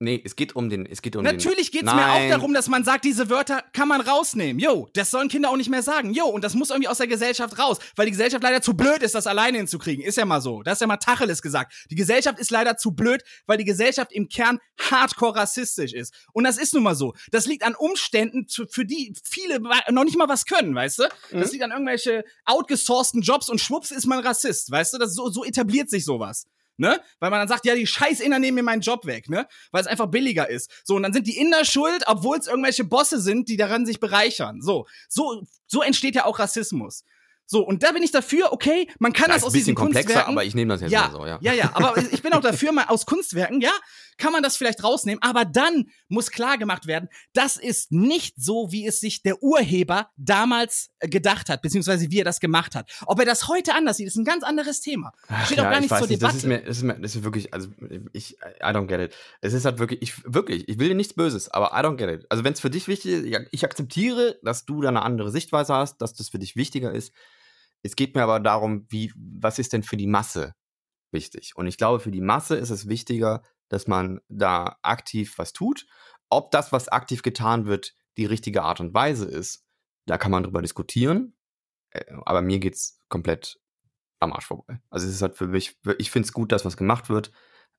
Nee, 0.02 0.20
es 0.26 0.36
geht 0.36 0.56
um 0.56 0.68
den. 0.68 0.88
Es 0.88 1.04
geht 1.04 1.16
um 1.16 1.24
Natürlich 1.24 1.70
den, 1.70 1.82
geht's 1.82 1.94
mir 1.94 2.12
auch 2.12 2.28
darum, 2.28 2.56
dass 2.56 2.68
man 2.68 2.84
sagt, 2.84 3.06
diese 3.06 3.30
Wörter 3.30 3.64
kann 3.72 3.88
man 3.88 4.02
rausnehmen. 4.02 4.60
Jo, 4.60 4.90
das 4.96 5.12
sollen 5.12 5.30
Kinder 5.30 5.52
auch 5.52 5.58
nicht 5.58 5.70
mehr 5.70 5.84
sagen. 5.84 6.12
Jo, 6.12 6.26
und 6.26 6.44
das 6.44 6.56
muss 6.56 6.72
irgendwie 6.72 6.88
aus 6.88 6.98
der 6.98 7.06
Gesellschaft 7.06 7.60
raus, 7.60 7.78
weil 7.96 8.08
die 8.08 8.12
Gesellschaft 8.12 8.42
leider 8.42 8.64
zu 8.64 8.74
blöd 8.74 9.04
ist, 9.04 9.14
das 9.14 9.28
alleine 9.28 9.60
hinzukriegen. 9.60 10.04
Ist 10.04 10.18
ja 10.18 10.26
mal 10.26 10.42
so. 10.42 10.64
Das 10.64 10.78
ist 10.78 10.82
ja 10.82 10.88
mal 10.88 10.98
Tacheles 10.98 11.44
gesagt. 11.44 11.86
Die 11.92 11.96
Gesellschaft 11.96 12.40
ist 12.40 12.50
leider 12.50 12.78
zu 12.78 12.94
blöd, 12.94 13.24
weil 13.46 13.60
die 13.60 13.64
Gesellschaft 13.64 14.12
im 14.12 14.28
Kern 14.28 14.58
hardcore 14.80 15.36
rassistisch 15.36 15.94
ist. 15.94 16.16
Und 16.34 16.46
das 16.46 16.58
ist 16.58 16.74
nun 16.74 16.82
mal 16.82 16.96
so. 16.96 17.14
Das 17.30 17.46
liegt 17.46 17.64
an 17.64 17.76
Umständen, 17.76 18.48
für 18.50 18.86
die 18.86 19.14
viele 19.24 19.60
noch 19.92 20.04
nicht 20.04 20.18
mal 20.18 20.28
was 20.28 20.48
können, 20.48 20.74
weißt 20.74 20.98
du? 20.98 21.04
Das 21.32 21.50
mhm. 21.50 21.52
liegt 21.52 21.64
an 21.64 21.72
irgendwelche 21.72 22.24
outgesourcten 22.46 23.22
Jobs 23.22 23.50
und 23.50 23.62
schwupps 23.62 23.92
ist 23.92 24.08
man 24.08 24.20
Rassist, 24.26 24.72
weißt 24.72 24.96
du? 24.96 24.98
Das 24.98 25.14
so, 25.14 25.30
so 25.30 25.46
etabliert 25.46 25.92
sich 25.92 26.06
sowas 26.06 26.48
ne? 26.82 27.00
Weil 27.20 27.30
man 27.30 27.40
dann 27.40 27.48
sagt, 27.48 27.66
ja, 27.66 27.76
die 27.76 27.88
scheiß 27.88 28.20
Inder 28.20 28.40
nehmen 28.40 28.56
mir 28.56 28.64
meinen 28.64 28.82
Job 28.82 29.06
weg, 29.06 29.30
ne? 29.30 29.48
Weil 29.72 29.82
es 29.82 29.88
einfach 29.88 30.08
billiger 30.08 30.50
ist. 30.50 30.70
So, 30.84 30.96
und 30.96 31.04
dann 31.04 31.14
sind 31.14 31.28
die 31.28 31.38
Inder 31.38 31.64
schuld, 31.64 32.04
obwohl 32.08 32.38
es 32.38 32.48
irgendwelche 32.48 32.84
Bosse 32.84 33.22
sind, 33.22 33.48
die 33.48 33.56
daran 33.56 33.86
sich 33.86 34.00
bereichern. 34.02 34.62
So, 34.62 34.88
so, 35.08 35.44
so 35.68 35.82
entsteht 35.82 36.16
ja 36.16 36.26
auch 36.26 36.40
Rassismus. 36.40 37.06
So, 37.52 37.68
und 37.68 37.84
da 37.84 37.92
bin 37.92 38.02
ich 38.02 38.12
dafür, 38.12 38.54
okay, 38.54 38.88
man 38.98 39.12
kann 39.12 39.28
das, 39.28 39.40
das 39.40 39.44
aus 39.48 39.52
diesen 39.52 39.76
komplexer, 39.76 40.06
Kunstwerken. 40.06 40.32
aber 40.32 40.46
ich 40.46 40.56
nehme 40.56 40.72
das 40.72 40.80
jetzt 40.80 40.92
ja, 40.92 41.10
mal 41.10 41.12
so, 41.12 41.26
ja. 41.26 41.38
Ja, 41.42 41.52
ja, 41.52 41.72
aber 41.74 41.98
ich 42.14 42.22
bin 42.22 42.32
auch 42.32 42.40
dafür, 42.40 42.72
mal 42.72 42.86
aus 42.86 43.06
Kunstwerken, 43.06 43.60
ja, 43.60 43.74
kann 44.18 44.32
man 44.32 44.42
das 44.42 44.56
vielleicht 44.56 44.86
rausnehmen, 44.86 45.22
aber 45.22 45.44
dann 45.44 45.88
muss 46.08 46.32
klar 46.32 46.58
gemacht 46.58 46.88
werden, 46.88 47.10
das 47.34 47.58
ist 47.58 47.92
nicht 47.92 48.36
so, 48.38 48.72
wie 48.72 48.88
es 48.88 49.02
sich 49.02 49.22
der 49.22 49.44
Urheber 49.44 50.12
damals 50.16 50.92
äh, 51.00 51.10
gedacht 51.10 51.50
hat, 51.50 51.62
beziehungsweise 51.62 52.10
wie 52.10 52.22
er 52.22 52.24
das 52.24 52.40
gemacht 52.40 52.74
hat. 52.74 52.90
Ob 53.06 53.20
er 53.20 53.26
das 53.26 53.50
heute 53.50 53.74
anders 53.74 53.98
sieht, 53.98 54.08
ist 54.08 54.16
ein 54.16 54.24
ganz 54.24 54.46
anderes 54.46 54.80
Thema. 54.80 55.12
Steht 55.44 55.58
ja, 55.58 55.66
auch 55.66 55.72
gar 55.72 55.82
nicht 55.82 55.90
zur 55.90 56.08
nicht, 56.08 56.22
Debatte. 56.22 56.36
Das 56.36 56.44
ist, 56.44 56.46
mir, 56.46 56.62
das, 56.62 56.78
ist 56.78 56.84
mir, 56.84 57.00
das 57.02 57.16
ist 57.18 57.24
wirklich, 57.26 57.54
also 57.54 57.68
ich, 58.14 58.38
I 58.62 58.68
don't 58.68 58.88
get 58.88 59.02
it. 59.02 59.16
Es 59.42 59.52
ist 59.52 59.66
halt 59.66 59.78
wirklich, 59.78 60.02
ich, 60.02 60.14
wirklich, 60.24 60.70
ich 60.70 60.80
will 60.80 60.88
dir 60.88 60.96
nichts 60.96 61.16
Böses, 61.16 61.50
aber 61.50 61.72
I 61.78 61.84
don't 61.86 61.98
get 61.98 62.10
it. 62.10 62.28
Also 62.30 62.46
wenn 62.46 62.54
es 62.54 62.62
für 62.62 62.70
dich 62.70 62.88
wichtig 62.88 63.26
ist, 63.26 63.48
ich 63.52 63.66
akzeptiere, 63.66 64.40
dass 64.42 64.64
du 64.66 64.82
da 64.82 64.88
eine 64.88 65.02
andere 65.02 65.32
Sichtweise 65.32 65.74
hast, 65.74 65.98
dass 65.98 66.14
das 66.14 66.30
für 66.30 66.40
dich 66.40 66.56
wichtiger 66.56 66.94
ist, 66.94 67.12
es 67.84 67.96
geht 67.96 68.16
mir 68.16 68.24
aber 68.24 68.40
darum, 68.40 68.86
wie, 68.90 69.12
was 69.16 69.60
ist 69.60 69.74
denn 69.74 69.84
für 69.84 69.98
die 69.98 70.08
Masse 70.08 70.54
wichtig? 71.12 71.56
Und 71.56 71.68
ich 71.68 71.78
glaube, 71.78 72.00
für 72.00 72.12
die 72.12 72.22
Masse 72.22 72.56
ist 72.56 72.70
es 72.70 72.88
wichtiger, 72.88 73.42
dass 73.70 73.88
man 73.88 74.22
da 74.28 74.78
aktiv 74.82 75.38
was 75.38 75.54
tut. 75.54 75.86
Ob 76.30 76.52
das, 76.52 76.72
was 76.72 76.90
aktiv 76.90 77.24
getan 77.24 77.66
wird, 77.66 77.94
die 78.18 78.26
richtige 78.26 78.64
Art 78.64 78.80
und 78.80 78.94
Weise 78.94 79.26
ist, 79.26 79.66
da 80.06 80.18
kann 80.18 80.32
man 80.32 80.44
drüber 80.44 80.62
diskutieren. 80.62 81.36
Äh, 81.92 82.06
aber 82.26 82.42
mir 82.42 82.60
geht's 82.60 83.00
komplett 83.10 83.60
am 84.20 84.34
Arsch 84.34 84.46
vorbei. 84.46 84.82
Also 84.90 85.08
es 85.08 85.14
ist 85.14 85.22
halt 85.22 85.36
für 85.36 85.48
mich, 85.48 85.80
ich 85.98 86.12
finde 86.12 86.28
es 86.28 86.34
gut, 86.34 86.52
dass 86.52 86.66
was 86.66 86.78
gemacht 86.78 87.10
wird. 87.10 87.32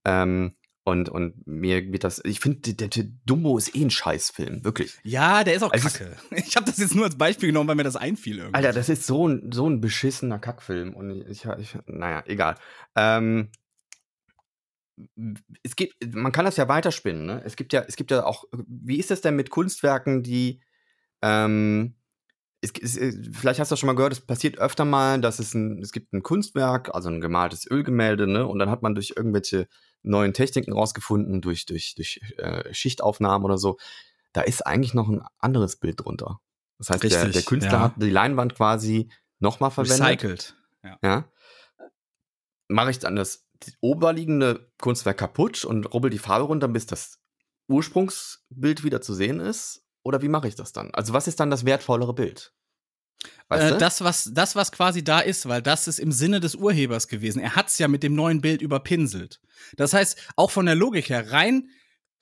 Ähm, 0.04 0.56
und, 0.84 1.08
und 1.08 1.46
mir 1.46 1.92
wird 1.92 2.02
das, 2.02 2.20
ich 2.24 2.40
finde, 2.40 2.74
der, 2.74 2.88
der, 2.88 3.04
Dumbo 3.24 3.56
ist 3.56 3.74
eh 3.76 3.84
ein 3.84 3.90
Scheißfilm, 3.90 4.64
wirklich. 4.64 4.98
Ja, 5.04 5.44
der 5.44 5.54
ist 5.54 5.62
auch 5.62 5.72
also 5.72 5.88
kacke. 5.88 6.16
Ich 6.30 6.56
habe 6.56 6.66
das 6.66 6.78
jetzt 6.78 6.96
nur 6.96 7.04
als 7.04 7.16
Beispiel 7.16 7.50
genommen, 7.50 7.68
weil 7.68 7.76
mir 7.76 7.84
das 7.84 7.94
einfiel 7.94 8.38
irgendwie. 8.38 8.56
Alter, 8.56 8.72
das 8.72 8.88
ist 8.88 9.06
so 9.06 9.28
ein, 9.28 9.52
so 9.52 9.68
ein 9.68 9.80
beschissener 9.80 10.40
Kackfilm. 10.40 10.94
Und 10.94 11.24
ich, 11.28 11.44
ich 11.44 11.78
naja, 11.86 12.24
egal. 12.26 12.56
Ähm, 12.96 13.50
es 15.62 15.76
gibt, 15.76 15.94
man 16.14 16.32
kann 16.32 16.44
das 16.44 16.56
ja 16.56 16.68
weiterspinnen, 16.68 17.26
ne? 17.26 17.42
Es 17.44 17.54
gibt 17.54 17.72
ja, 17.72 17.84
es 17.86 17.94
gibt 17.94 18.10
ja 18.10 18.24
auch, 18.24 18.44
wie 18.66 18.98
ist 18.98 19.10
das 19.10 19.20
denn 19.20 19.36
mit 19.36 19.50
Kunstwerken, 19.50 20.24
die, 20.24 20.62
ähm, 21.22 21.94
es, 22.60 22.72
es, 22.80 23.18
vielleicht 23.32 23.60
hast 23.60 23.70
du 23.70 23.76
schon 23.76 23.86
mal 23.86 23.94
gehört, 23.94 24.12
es 24.12 24.20
passiert 24.20 24.58
öfter 24.58 24.84
mal, 24.84 25.20
dass 25.20 25.38
es 25.38 25.54
ein, 25.54 25.80
es 25.80 25.92
gibt 25.92 26.12
ein 26.12 26.22
Kunstwerk, 26.22 26.92
also 26.92 27.08
ein 27.08 27.20
gemaltes 27.20 27.70
Ölgemälde, 27.70 28.26
ne? 28.26 28.46
Und 28.46 28.58
dann 28.58 28.70
hat 28.70 28.82
man 28.82 28.96
durch 28.96 29.14
irgendwelche 29.16 29.68
neuen 30.02 30.32
Techniken 30.32 30.72
rausgefunden, 30.72 31.40
durch, 31.40 31.66
durch, 31.66 31.94
durch 31.94 32.20
äh, 32.38 32.72
Schichtaufnahmen 32.72 33.44
oder 33.44 33.58
so. 33.58 33.78
Da 34.32 34.42
ist 34.42 34.66
eigentlich 34.66 34.94
noch 34.94 35.08
ein 35.08 35.22
anderes 35.38 35.76
Bild 35.76 36.04
drunter. 36.04 36.40
Das 36.78 36.90
heißt, 36.90 37.04
Richtig, 37.04 37.20
der, 37.20 37.30
der, 37.30 37.42
Künstler 37.42 37.72
ja. 37.72 37.80
hat 37.80 37.94
die 37.96 38.10
Leinwand 38.10 38.54
quasi 38.54 39.10
nochmal 39.38 39.70
verwendet. 39.70 40.00
Recycelt. 40.00 40.56
Ja. 40.82 40.98
ja. 41.02 41.32
Mache 42.68 42.90
ich 42.90 42.98
dann 42.98 43.16
das 43.16 43.46
oberliegende 43.80 44.72
Kunstwerk 44.80 45.18
kaputt 45.18 45.64
und 45.64 45.92
rubbel 45.92 46.10
die 46.10 46.18
Farbe 46.18 46.46
runter, 46.46 46.68
bis 46.68 46.86
das 46.86 47.20
Ursprungsbild 47.68 48.82
wieder 48.82 49.00
zu 49.00 49.14
sehen 49.14 49.40
ist? 49.40 49.84
Oder 50.02 50.22
wie 50.22 50.28
mache 50.28 50.48
ich 50.48 50.56
das 50.56 50.72
dann? 50.72 50.92
Also, 50.92 51.12
was 51.12 51.28
ist 51.28 51.38
dann 51.38 51.50
das 51.50 51.64
wertvollere 51.64 52.14
Bild? 52.14 52.52
Weißt 53.48 53.74
äh, 53.74 53.78
das, 53.78 54.00
was, 54.02 54.30
das, 54.32 54.56
was 54.56 54.72
quasi 54.72 55.04
da 55.04 55.20
ist, 55.20 55.48
weil 55.48 55.62
das 55.62 55.88
ist 55.88 55.98
im 55.98 56.12
Sinne 56.12 56.40
des 56.40 56.54
Urhebers 56.54 57.08
gewesen. 57.08 57.40
Er 57.40 57.56
hat 57.56 57.68
es 57.68 57.78
ja 57.78 57.88
mit 57.88 58.02
dem 58.02 58.14
neuen 58.14 58.40
Bild 58.40 58.62
überpinselt. 58.62 59.40
Das 59.76 59.92
heißt, 59.92 60.18
auch 60.36 60.50
von 60.50 60.66
der 60.66 60.74
Logik 60.74 61.08
her, 61.10 61.32
rein, 61.32 61.68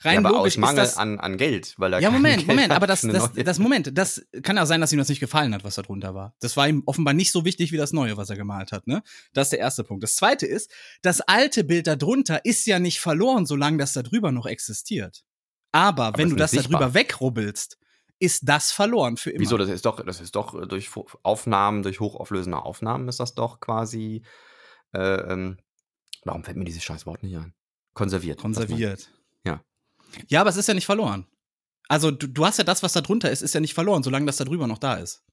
rein 0.00 0.14
ja, 0.14 0.20
aber 0.20 0.30
logisch 0.30 0.54
aus 0.54 0.58
Mangel 0.58 0.76
das, 0.76 0.96
an, 0.96 1.20
an 1.20 1.36
Geld, 1.36 1.74
weil 1.78 1.92
er 1.92 2.00
Ja, 2.00 2.10
Moment, 2.10 2.46
Moment, 2.46 2.72
aber 2.72 2.86
das, 2.86 3.02
das, 3.02 3.32
das, 3.32 3.58
Moment, 3.58 3.96
das 3.96 4.26
kann 4.42 4.58
auch 4.58 4.66
sein, 4.66 4.80
dass 4.80 4.92
ihm 4.92 4.98
das 4.98 5.08
nicht 5.08 5.20
gefallen 5.20 5.54
hat, 5.54 5.62
was 5.62 5.76
da 5.76 5.82
drunter 5.82 6.14
war. 6.14 6.34
Das 6.40 6.56
war 6.56 6.68
ihm 6.68 6.82
offenbar 6.86 7.14
nicht 7.14 7.32
so 7.32 7.44
wichtig 7.44 7.70
wie 7.72 7.76
das 7.76 7.92
Neue, 7.92 8.16
was 8.16 8.30
er 8.30 8.36
gemalt 8.36 8.72
hat, 8.72 8.86
ne? 8.86 9.02
Das 9.32 9.46
ist 9.46 9.52
der 9.52 9.60
erste 9.60 9.84
Punkt. 9.84 10.02
Das 10.02 10.16
zweite 10.16 10.46
ist, 10.46 10.70
das 11.02 11.20
alte 11.20 11.64
Bild 11.64 11.86
da 11.86 11.96
drunter 11.96 12.44
ist 12.44 12.66
ja 12.66 12.78
nicht 12.78 13.00
verloren, 13.00 13.46
solange 13.46 13.78
das 13.78 13.92
da 13.92 14.02
drüber 14.02 14.32
noch 14.32 14.46
existiert. 14.46 15.22
Aber, 15.72 16.06
aber 16.06 16.18
wenn 16.18 16.30
du 16.30 16.36
das 16.36 16.50
da 16.50 16.62
drüber 16.62 16.94
wegrubbelst, 16.94 17.78
ist 18.20 18.48
das 18.48 18.70
verloren 18.70 19.16
für 19.16 19.30
immer. 19.30 19.40
Wieso? 19.40 19.56
Das 19.56 19.68
ist 19.68 19.84
doch, 19.86 20.04
das 20.04 20.20
ist 20.20 20.36
doch 20.36 20.54
äh, 20.54 20.66
durch 20.66 20.90
Aufnahmen, 21.22 21.82
durch 21.82 21.98
hochauflösende 22.00 22.62
Aufnahmen 22.62 23.08
ist 23.08 23.18
das 23.18 23.34
doch 23.34 23.58
quasi. 23.60 24.22
Äh, 24.92 25.32
ähm, 25.32 25.58
warum 26.24 26.44
fällt 26.44 26.56
mir 26.56 26.64
dieses 26.64 26.84
scheiß 26.84 27.06
Wort 27.06 27.22
nicht 27.22 27.36
ein? 27.36 27.54
Konserviert. 27.94 28.38
Konserviert. 28.38 29.10
Ja. 29.44 29.64
Ja, 30.28 30.42
aber 30.42 30.50
es 30.50 30.56
ist 30.56 30.68
ja 30.68 30.74
nicht 30.74 30.86
verloren. 30.86 31.26
Also 31.88 32.10
du, 32.10 32.28
du 32.28 32.44
hast 32.44 32.58
ja 32.58 32.64
das, 32.64 32.82
was 32.82 32.92
da 32.92 33.00
drunter 33.00 33.30
ist, 33.30 33.42
ist 33.42 33.54
ja 33.54 33.60
nicht 33.60 33.74
verloren, 33.74 34.02
solange 34.02 34.26
das 34.26 34.36
da 34.36 34.44
drüber 34.44 34.66
noch 34.66 34.78
da 34.78 34.94
ist. 34.94 35.24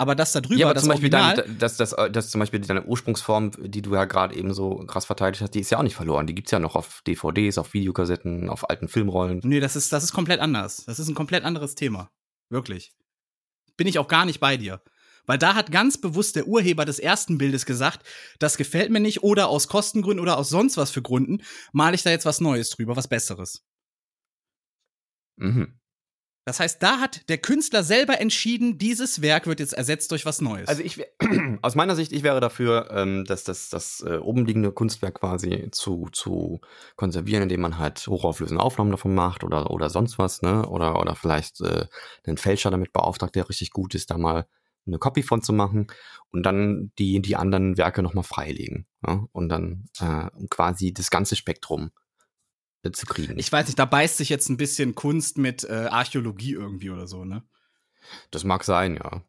Aber 0.00 0.14
das 0.14 0.30
da 0.30 0.40
drüber, 0.40 0.60
ja, 0.60 0.66
aber 0.66 0.74
das 0.74 0.84
zum 0.84 0.90
Beispiel 0.90 1.12
Original, 1.12 1.34
dein, 1.34 1.58
das, 1.58 1.76
das, 1.76 1.90
das, 1.90 2.12
das 2.12 2.30
zum 2.30 2.38
Beispiel 2.38 2.60
deine 2.60 2.84
Ursprungsform, 2.84 3.50
die 3.58 3.82
du 3.82 3.94
ja 3.94 4.04
gerade 4.04 4.36
eben 4.36 4.54
so 4.54 4.76
krass 4.86 5.04
verteidigt 5.04 5.42
hast, 5.42 5.54
die 5.56 5.60
ist 5.60 5.70
ja 5.70 5.78
auch 5.78 5.82
nicht 5.82 5.96
verloren. 5.96 6.28
Die 6.28 6.36
gibt's 6.36 6.52
ja 6.52 6.60
noch 6.60 6.76
auf 6.76 7.02
DVDs, 7.04 7.58
auf 7.58 7.74
Videokassetten, 7.74 8.48
auf 8.48 8.70
alten 8.70 8.86
Filmrollen. 8.86 9.40
Nee, 9.42 9.58
das 9.58 9.74
ist, 9.74 9.92
das 9.92 10.04
ist 10.04 10.12
komplett 10.12 10.38
anders. 10.38 10.84
Das 10.86 11.00
ist 11.00 11.08
ein 11.08 11.16
komplett 11.16 11.42
anderes 11.42 11.74
Thema. 11.74 12.12
Wirklich. 12.48 12.92
Bin 13.76 13.88
ich 13.88 13.98
auch 13.98 14.06
gar 14.06 14.24
nicht 14.24 14.38
bei 14.38 14.56
dir. 14.56 14.80
Weil 15.26 15.38
da 15.38 15.54
hat 15.54 15.72
ganz 15.72 16.00
bewusst 16.00 16.36
der 16.36 16.46
Urheber 16.46 16.84
des 16.84 17.00
ersten 17.00 17.36
Bildes 17.36 17.66
gesagt, 17.66 18.06
das 18.38 18.56
gefällt 18.56 18.90
mir 18.90 19.00
nicht 19.00 19.24
oder 19.24 19.48
aus 19.48 19.66
Kostengründen 19.66 20.22
oder 20.22 20.38
aus 20.38 20.48
sonst 20.48 20.76
was 20.76 20.90
für 20.90 21.02
Gründen 21.02 21.42
male 21.72 21.96
ich 21.96 22.02
da 22.02 22.10
jetzt 22.10 22.24
was 22.24 22.40
Neues 22.40 22.70
drüber, 22.70 22.96
was 22.96 23.08
Besseres. 23.08 23.62
Mhm. 25.36 25.78
Das 26.48 26.60
heißt, 26.60 26.82
da 26.82 26.98
hat 26.98 27.28
der 27.28 27.36
Künstler 27.36 27.82
selber 27.82 28.22
entschieden, 28.22 28.78
dieses 28.78 29.20
Werk 29.20 29.46
wird 29.46 29.60
jetzt 29.60 29.74
ersetzt 29.74 30.10
durch 30.12 30.24
was 30.24 30.40
Neues. 30.40 30.66
Also 30.66 30.82
ich, 30.82 30.98
aus 31.60 31.74
meiner 31.74 31.94
Sicht, 31.94 32.10
ich 32.10 32.22
wäre 32.22 32.40
dafür, 32.40 32.88
ähm, 32.90 33.26
dass 33.26 33.44
das, 33.44 33.68
das 33.68 34.00
äh, 34.00 34.16
oben 34.16 34.46
liegende 34.46 34.72
Kunstwerk 34.72 35.16
quasi 35.16 35.68
zu, 35.72 36.08
zu 36.10 36.62
konservieren, 36.96 37.42
indem 37.42 37.60
man 37.60 37.76
halt 37.76 38.06
hochauflösende 38.06 38.62
Aufnahmen 38.62 38.92
davon 38.92 39.14
macht 39.14 39.44
oder, 39.44 39.70
oder 39.70 39.90
sonst 39.90 40.18
was, 40.18 40.40
ne? 40.40 40.66
Oder, 40.66 40.98
oder 40.98 41.14
vielleicht 41.16 41.60
äh, 41.60 41.84
einen 42.26 42.38
Fälscher 42.38 42.70
damit 42.70 42.94
beauftragt, 42.94 43.34
der 43.34 43.46
richtig 43.50 43.72
gut 43.72 43.94
ist, 43.94 44.10
da 44.10 44.16
mal 44.16 44.46
eine 44.86 44.98
Copy 44.98 45.22
von 45.22 45.42
zu 45.42 45.52
machen 45.52 45.88
und 46.30 46.44
dann 46.44 46.92
die, 46.98 47.20
die 47.20 47.36
anderen 47.36 47.76
Werke 47.76 48.02
nochmal 48.02 48.24
freilegen. 48.24 48.86
Ja? 49.06 49.26
Und 49.32 49.50
dann 49.50 49.90
äh, 50.00 50.30
quasi 50.48 50.94
das 50.94 51.10
ganze 51.10 51.36
Spektrum 51.36 51.90
zu 52.92 53.06
kriegen. 53.06 53.38
Ich 53.38 53.50
weiß 53.50 53.66
nicht, 53.66 53.78
da 53.78 53.84
beißt 53.84 54.16
sich 54.16 54.28
jetzt 54.28 54.48
ein 54.48 54.56
bisschen 54.56 54.94
Kunst 54.94 55.38
mit 55.38 55.64
äh, 55.64 55.88
Archäologie 55.90 56.52
irgendwie 56.52 56.90
oder 56.90 57.06
so, 57.06 57.24
ne? 57.24 57.42
Das 58.30 58.44
mag 58.44 58.64
sein, 58.64 58.96
ja. 58.96 59.22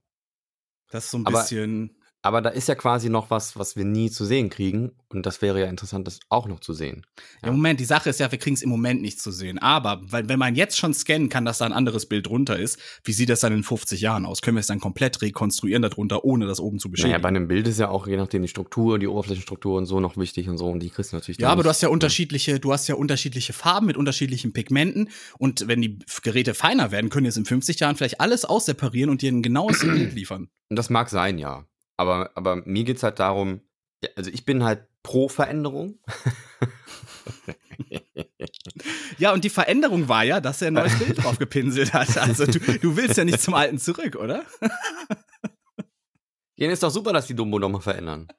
Das 0.90 1.06
ist 1.06 1.12
so 1.12 1.18
ein 1.18 1.26
Aber 1.26 1.40
bisschen. 1.40 1.99
Aber 2.22 2.42
da 2.42 2.50
ist 2.50 2.68
ja 2.68 2.76
quasi 2.76 3.10
noch 3.10 3.30
was, 3.30 3.58
was 3.58 3.78
wir 3.78 3.86
nie 3.86 4.12
zu 4.12 4.26
sehen 4.26 4.50
kriegen. 4.50 4.92
Und 5.08 5.26
das 5.26 5.42
wäre 5.42 5.62
ja 5.62 5.68
interessant, 5.68 6.06
das 6.06 6.20
auch 6.28 6.48
noch 6.48 6.60
zu 6.60 6.74
sehen. 6.74 7.06
Ja, 7.42 7.48
ja 7.48 7.52
Moment, 7.54 7.80
die 7.80 7.86
Sache 7.86 8.10
ist 8.10 8.20
ja, 8.20 8.30
wir 8.30 8.38
kriegen 8.38 8.56
es 8.56 8.62
im 8.62 8.70
Moment 8.70 9.02
nicht 9.02 9.22
zu 9.22 9.32
sehen. 9.32 9.58
Aber 9.58 10.02
wenn 10.10 10.38
man 10.38 10.56
jetzt 10.56 10.78
schon 10.78 10.94
scannen 10.94 11.30
kann, 11.30 11.46
dass 11.46 11.60
da 11.60 11.66
ein 11.66 11.72
anderes 11.72 12.08
Bild 12.08 12.28
drunter 12.28 12.60
ist, 12.60 12.78
wie 13.06 13.14
sieht 13.14 13.30
das 13.30 13.40
dann 13.40 13.54
in 13.54 13.64
50 13.64 14.02
Jahren 14.02 14.26
aus? 14.26 14.42
Können 14.42 14.58
wir 14.58 14.62
es 14.62 14.68
dann 14.68 14.82
komplett 14.82 15.22
rekonstruieren 15.22 15.82
darunter, 15.82 16.26
ohne 16.26 16.46
das 16.46 16.60
oben 16.60 16.80
zu 16.80 16.92
beschädigen? 16.92 17.14
Naja, 17.14 17.22
bei 17.22 17.30
einem 17.30 17.48
Bild 17.48 17.68
ist 17.68 17.80
ja 17.80 17.88
auch 17.88 18.06
je 18.06 18.18
nachdem 18.18 18.42
die 18.42 18.50
Struktur, 18.50 19.00
die 19.00 19.08
Oberflächenstruktur 19.08 19.78
und 19.78 19.86
so 19.86 20.02
noch 20.02 20.18
wichtig 20.18 20.50
und 20.50 20.58
so. 20.58 20.68
Und 20.68 20.82
die 20.82 20.90
kriegst 20.90 21.14
du 21.14 21.16
natürlich 21.16 21.40
Ja, 21.40 21.50
aber 21.50 21.64
du 21.64 21.70
hast 21.70 21.82
ja 21.82 21.88
unterschiedliche, 21.88 22.60
du 22.60 22.74
hast 22.74 22.88
ja 22.90 22.96
unterschiedliche 22.96 23.54
Farben 23.54 23.88
mit 23.88 23.96
unterschiedlichen 23.96 24.52
Pigmenten. 24.52 25.10
Und 25.38 25.70
wenn 25.70 25.82
die 25.82 26.00
Geräte 26.22 26.54
feiner 26.54 26.92
werden, 26.92 27.10
können 27.10 27.26
jetzt 27.26 27.38
in 27.38 27.46
50 27.46 27.80
Jahren 27.80 27.96
vielleicht 27.96 28.20
alles 28.20 28.44
ausseparieren 28.44 29.10
und 29.10 29.22
dir 29.22 29.32
ein 29.32 29.42
genaues 29.42 29.80
Bild 29.80 30.14
liefern. 30.14 30.50
Und 30.70 30.76
das 30.76 30.90
mag 30.90 31.10
sein, 31.10 31.38
ja. 31.38 31.66
Aber, 32.00 32.32
aber 32.36 32.56
mir 32.66 32.86
geht 32.86 32.96
es 32.96 33.04
halt 33.04 33.20
darum, 33.20 33.60
ja, 34.02 34.10
also 34.16 34.32
ich 34.32 34.46
bin 34.46 34.64
halt 34.64 34.88
pro 35.04 35.28
Veränderung. 35.28 36.00
ja, 39.18 39.34
und 39.34 39.44
die 39.44 39.50
Veränderung 39.50 40.08
war 40.08 40.24
ja, 40.24 40.40
dass 40.40 40.62
er 40.62 40.70
ein 40.70 40.76
neues 40.76 40.98
Bild 40.98 41.22
drauf 41.22 41.38
gepinselt 41.38 41.92
hat. 41.92 42.08
Also 42.16 42.46
du, 42.46 42.60
du 42.60 42.96
willst 42.96 43.18
ja 43.18 43.26
nicht 43.26 43.42
zum 43.42 43.54
Alten 43.54 43.80
zurück, 43.80 44.16
oder? 44.16 44.46
Ja, 46.56 46.72
ist 46.72 46.84
doch 46.84 46.90
super, 46.90 47.12
dass 47.12 47.28
die 47.28 47.36
Dumbo 47.36 47.60
nochmal 47.60 47.82
verändern. 47.82 48.30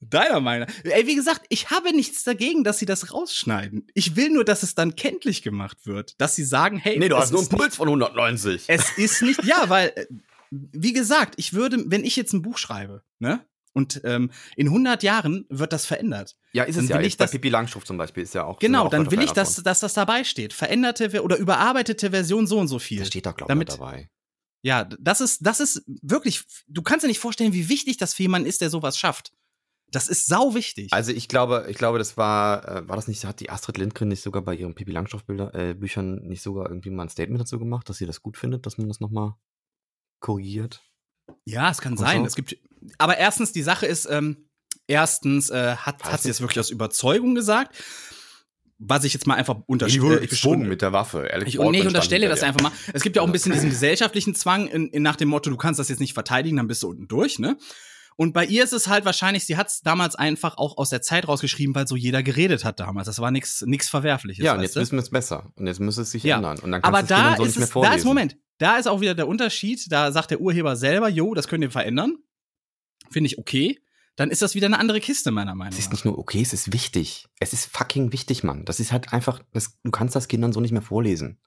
Deiner 0.00 0.40
Meinung. 0.40 0.68
Ey, 0.84 1.06
wie 1.06 1.16
gesagt, 1.16 1.42
ich 1.50 1.68
habe 1.68 1.94
nichts 1.94 2.24
dagegen, 2.24 2.64
dass 2.64 2.78
sie 2.78 2.86
das 2.86 3.12
rausschneiden. 3.12 3.88
Ich 3.92 4.16
will 4.16 4.30
nur, 4.30 4.46
dass 4.46 4.62
es 4.62 4.74
dann 4.74 4.96
kenntlich 4.96 5.42
gemacht 5.42 5.84
wird. 5.84 6.18
Dass 6.18 6.34
sie 6.34 6.44
sagen, 6.44 6.78
hey, 6.78 6.98
Nee, 6.98 7.10
du 7.10 7.18
hast 7.18 7.30
nur 7.30 7.40
einen 7.40 7.50
Puls 7.50 7.76
von 7.76 7.88
190. 7.88 8.64
es 8.68 8.96
ist 8.96 9.20
nicht, 9.20 9.44
ja, 9.44 9.68
weil, 9.68 9.92
äh, 9.96 10.06
wie 10.72 10.92
gesagt, 10.92 11.34
ich 11.36 11.52
würde, 11.52 11.82
wenn 11.86 12.04
ich 12.04 12.16
jetzt 12.16 12.32
ein 12.32 12.42
Buch 12.42 12.58
schreibe, 12.58 13.02
ne? 13.18 13.44
Und 13.76 14.00
ähm, 14.04 14.30
in 14.56 14.68
100 14.68 15.02
Jahren 15.02 15.46
wird 15.48 15.72
das 15.72 15.84
verändert. 15.84 16.36
ja, 16.52 16.62
ist 16.62 16.76
dann 16.76 16.84
es 16.84 16.90
ja. 16.90 16.96
will 16.96 17.02
Jetzt 17.02 17.14
ich 17.14 17.18
bei 17.18 17.24
das- 17.24 17.32
Pippi 17.32 17.48
Langstrumpf 17.48 17.84
zum 17.86 17.96
Beispiel 17.96 18.22
ist 18.22 18.32
ja 18.34 18.44
auch. 18.44 18.60
Genau, 18.60 18.84
ja 18.84 18.90
dann 18.90 19.08
auch 19.08 19.10
will 19.10 19.20
ich, 19.20 19.32
dass, 19.32 19.56
dass 19.64 19.80
das 19.80 19.94
dabei 19.94 20.22
steht. 20.22 20.52
Veränderte 20.52 21.10
Ver- 21.10 21.24
oder 21.24 21.36
überarbeitete 21.36 22.10
Version 22.10 22.46
so 22.46 22.58
und 22.60 22.68
so 22.68 22.78
viel. 22.78 23.00
Das 23.00 23.08
steht 23.08 23.26
doch, 23.26 23.34
glaube 23.34 23.52
ich, 23.52 23.64
dabei. 23.64 24.10
Ja, 24.62 24.84
das 24.84 25.20
ist, 25.20 25.44
das 25.44 25.58
ist 25.58 25.82
wirklich, 26.02 26.44
du 26.68 26.82
kannst 26.82 27.02
dir 27.02 27.08
nicht 27.08 27.18
vorstellen, 27.18 27.52
wie 27.52 27.68
wichtig 27.68 27.96
das 27.96 28.14
für 28.14 28.22
jemanden 28.22 28.48
ist, 28.48 28.60
der 28.60 28.70
sowas 28.70 28.96
schafft. 28.96 29.32
Das 29.90 30.08
ist 30.08 30.26
sau 30.26 30.54
wichtig. 30.54 30.92
Also 30.92 31.10
ich 31.12 31.26
glaube, 31.28 31.66
ich 31.68 31.76
glaube, 31.76 31.98
das 31.98 32.16
war, 32.16 32.66
äh, 32.68 32.88
war 32.88 32.94
das 32.96 33.08
nicht, 33.08 33.24
hat 33.24 33.40
die 33.40 33.50
Astrid 33.50 33.76
Lindgren 33.78 34.08
nicht 34.08 34.22
sogar 34.22 34.42
bei 34.42 34.54
ihren 34.54 34.74
Pippi 34.76 34.92
Langstrumpf-Büchern 34.92 35.50
äh, 35.52 35.74
Büchern 35.74 36.14
nicht 36.26 36.42
sogar 36.42 36.68
irgendwie 36.68 36.90
mal 36.90 37.02
ein 37.04 37.08
Statement 37.08 37.40
dazu 37.40 37.58
gemacht, 37.58 37.88
dass 37.88 37.96
sie 37.98 38.06
das 38.06 38.22
gut 38.22 38.36
findet, 38.36 38.66
dass 38.66 38.78
man 38.78 38.86
das 38.88 39.00
nochmal 39.00 39.34
korrigiert? 40.24 40.82
ja, 41.44 41.70
es 41.70 41.80
kann 41.80 41.92
Und 41.92 41.98
sein. 41.98 42.24
Es 42.24 42.34
gibt, 42.34 42.56
aber 42.98 43.16
erstens, 43.18 43.52
die 43.52 43.62
Sache 43.62 43.86
ist, 43.86 44.06
ähm, 44.10 44.48
erstens 44.86 45.50
äh, 45.50 45.76
hat, 45.76 46.02
hat 46.04 46.22
sie 46.22 46.28
das 46.28 46.40
wirklich 46.40 46.58
aus 46.60 46.70
Überzeugung 46.70 47.34
gesagt. 47.34 47.76
Was 48.78 49.04
ich 49.04 49.14
jetzt 49.14 49.26
mal 49.26 49.34
einfach 49.36 49.56
unterstelle. 49.66 50.02
wurde 50.02 50.20
gezwungen 50.26 50.68
mit 50.68 50.82
der 50.82 50.92
Waffe. 50.92 51.28
Alex 51.32 51.48
Ich, 51.48 51.56
Baldwin 51.58 51.72
nee, 51.72 51.80
ich 51.80 51.86
unterstelle 51.86 52.28
das 52.28 52.42
einfach 52.42 52.60
mal. 52.60 52.72
Es 52.92 53.02
gibt 53.02 53.14
ja 53.16 53.22
auch 53.22 53.26
ein 53.26 53.32
bisschen 53.32 53.52
diesen 53.52 53.70
gesellschaftlichen 53.70 54.34
Zwang 54.34 54.66
in, 54.66 54.88
in 54.88 55.02
nach 55.02 55.16
dem 55.16 55.28
Motto, 55.28 55.48
du 55.48 55.56
kannst 55.56 55.78
das 55.78 55.88
jetzt 55.88 56.00
nicht 56.00 56.12
verteidigen, 56.12 56.56
dann 56.56 56.66
bist 56.66 56.82
du 56.82 56.88
unten 56.88 57.06
durch, 57.06 57.38
ne? 57.38 57.56
Und 58.16 58.32
bei 58.32 58.44
ihr 58.44 58.62
ist 58.62 58.72
es 58.72 58.86
halt 58.88 59.04
wahrscheinlich, 59.04 59.44
sie 59.46 59.56
hat 59.56 59.68
es 59.68 59.80
damals 59.80 60.14
einfach 60.16 60.56
auch 60.56 60.76
aus 60.76 60.88
der 60.90 61.02
Zeit 61.02 61.26
rausgeschrieben, 61.26 61.74
weil 61.74 61.86
so 61.88 61.96
jeder 61.96 62.22
geredet 62.22 62.64
hat 62.64 62.78
damals. 62.80 63.06
Das 63.06 63.18
war 63.20 63.30
nichts 63.30 63.62
nix 63.66 63.88
Verwerfliches. 63.88 64.44
Ja, 64.44 64.54
und 64.54 64.60
jetzt 64.62 64.76
du? 64.76 64.80
wissen 64.80 64.96
wir 64.96 65.02
es 65.02 65.10
besser. 65.10 65.52
Und 65.56 65.66
jetzt 65.66 65.80
muss 65.80 65.96
es 65.98 66.10
sich 66.10 66.22
Ja. 66.22 66.36
ändern. 66.36 66.58
Und 66.60 66.70
dann 66.72 66.82
kannst 66.82 66.86
Aber 66.96 67.02
es 67.02 67.08
da 67.08 67.16
Kindern 67.16 67.36
so 67.38 67.42
ist 67.44 67.48
nicht 67.48 67.56
mehr 67.58 67.64
es, 67.64 67.68
da 67.70 67.72
vorlesen. 67.72 67.96
ist, 67.98 68.04
Moment, 68.04 68.36
da 68.58 68.76
ist 68.76 68.86
auch 68.86 69.00
wieder 69.00 69.14
der 69.14 69.28
Unterschied. 69.28 69.90
Da 69.90 70.12
sagt 70.12 70.30
der 70.30 70.40
Urheber 70.40 70.76
selber, 70.76 71.08
jo, 71.08 71.34
das 71.34 71.48
könnt 71.48 71.62
ihr 71.64 71.70
verändern. 71.70 72.16
Finde 73.10 73.26
ich 73.28 73.38
okay. 73.38 73.80
Dann 74.16 74.30
ist 74.30 74.42
das 74.42 74.54
wieder 74.54 74.66
eine 74.66 74.78
andere 74.78 75.00
Kiste, 75.00 75.30
meiner 75.32 75.54
Meinung 75.56 75.72
Es 75.72 75.78
ist 75.80 75.86
nach. 75.86 75.92
nicht 75.92 76.04
nur 76.04 76.18
okay, 76.18 76.40
es 76.40 76.52
ist 76.52 76.72
wichtig. 76.72 77.26
Es 77.40 77.52
ist 77.52 77.66
fucking 77.66 78.12
wichtig, 78.12 78.44
Mann. 78.44 78.64
Das 78.64 78.78
ist 78.78 78.92
halt 78.92 79.12
einfach, 79.12 79.40
das, 79.52 79.76
du 79.82 79.90
kannst 79.90 80.14
das 80.14 80.28
Kindern 80.28 80.52
so 80.52 80.60
nicht 80.60 80.70
mehr 80.72 80.82
vorlesen. 80.82 81.38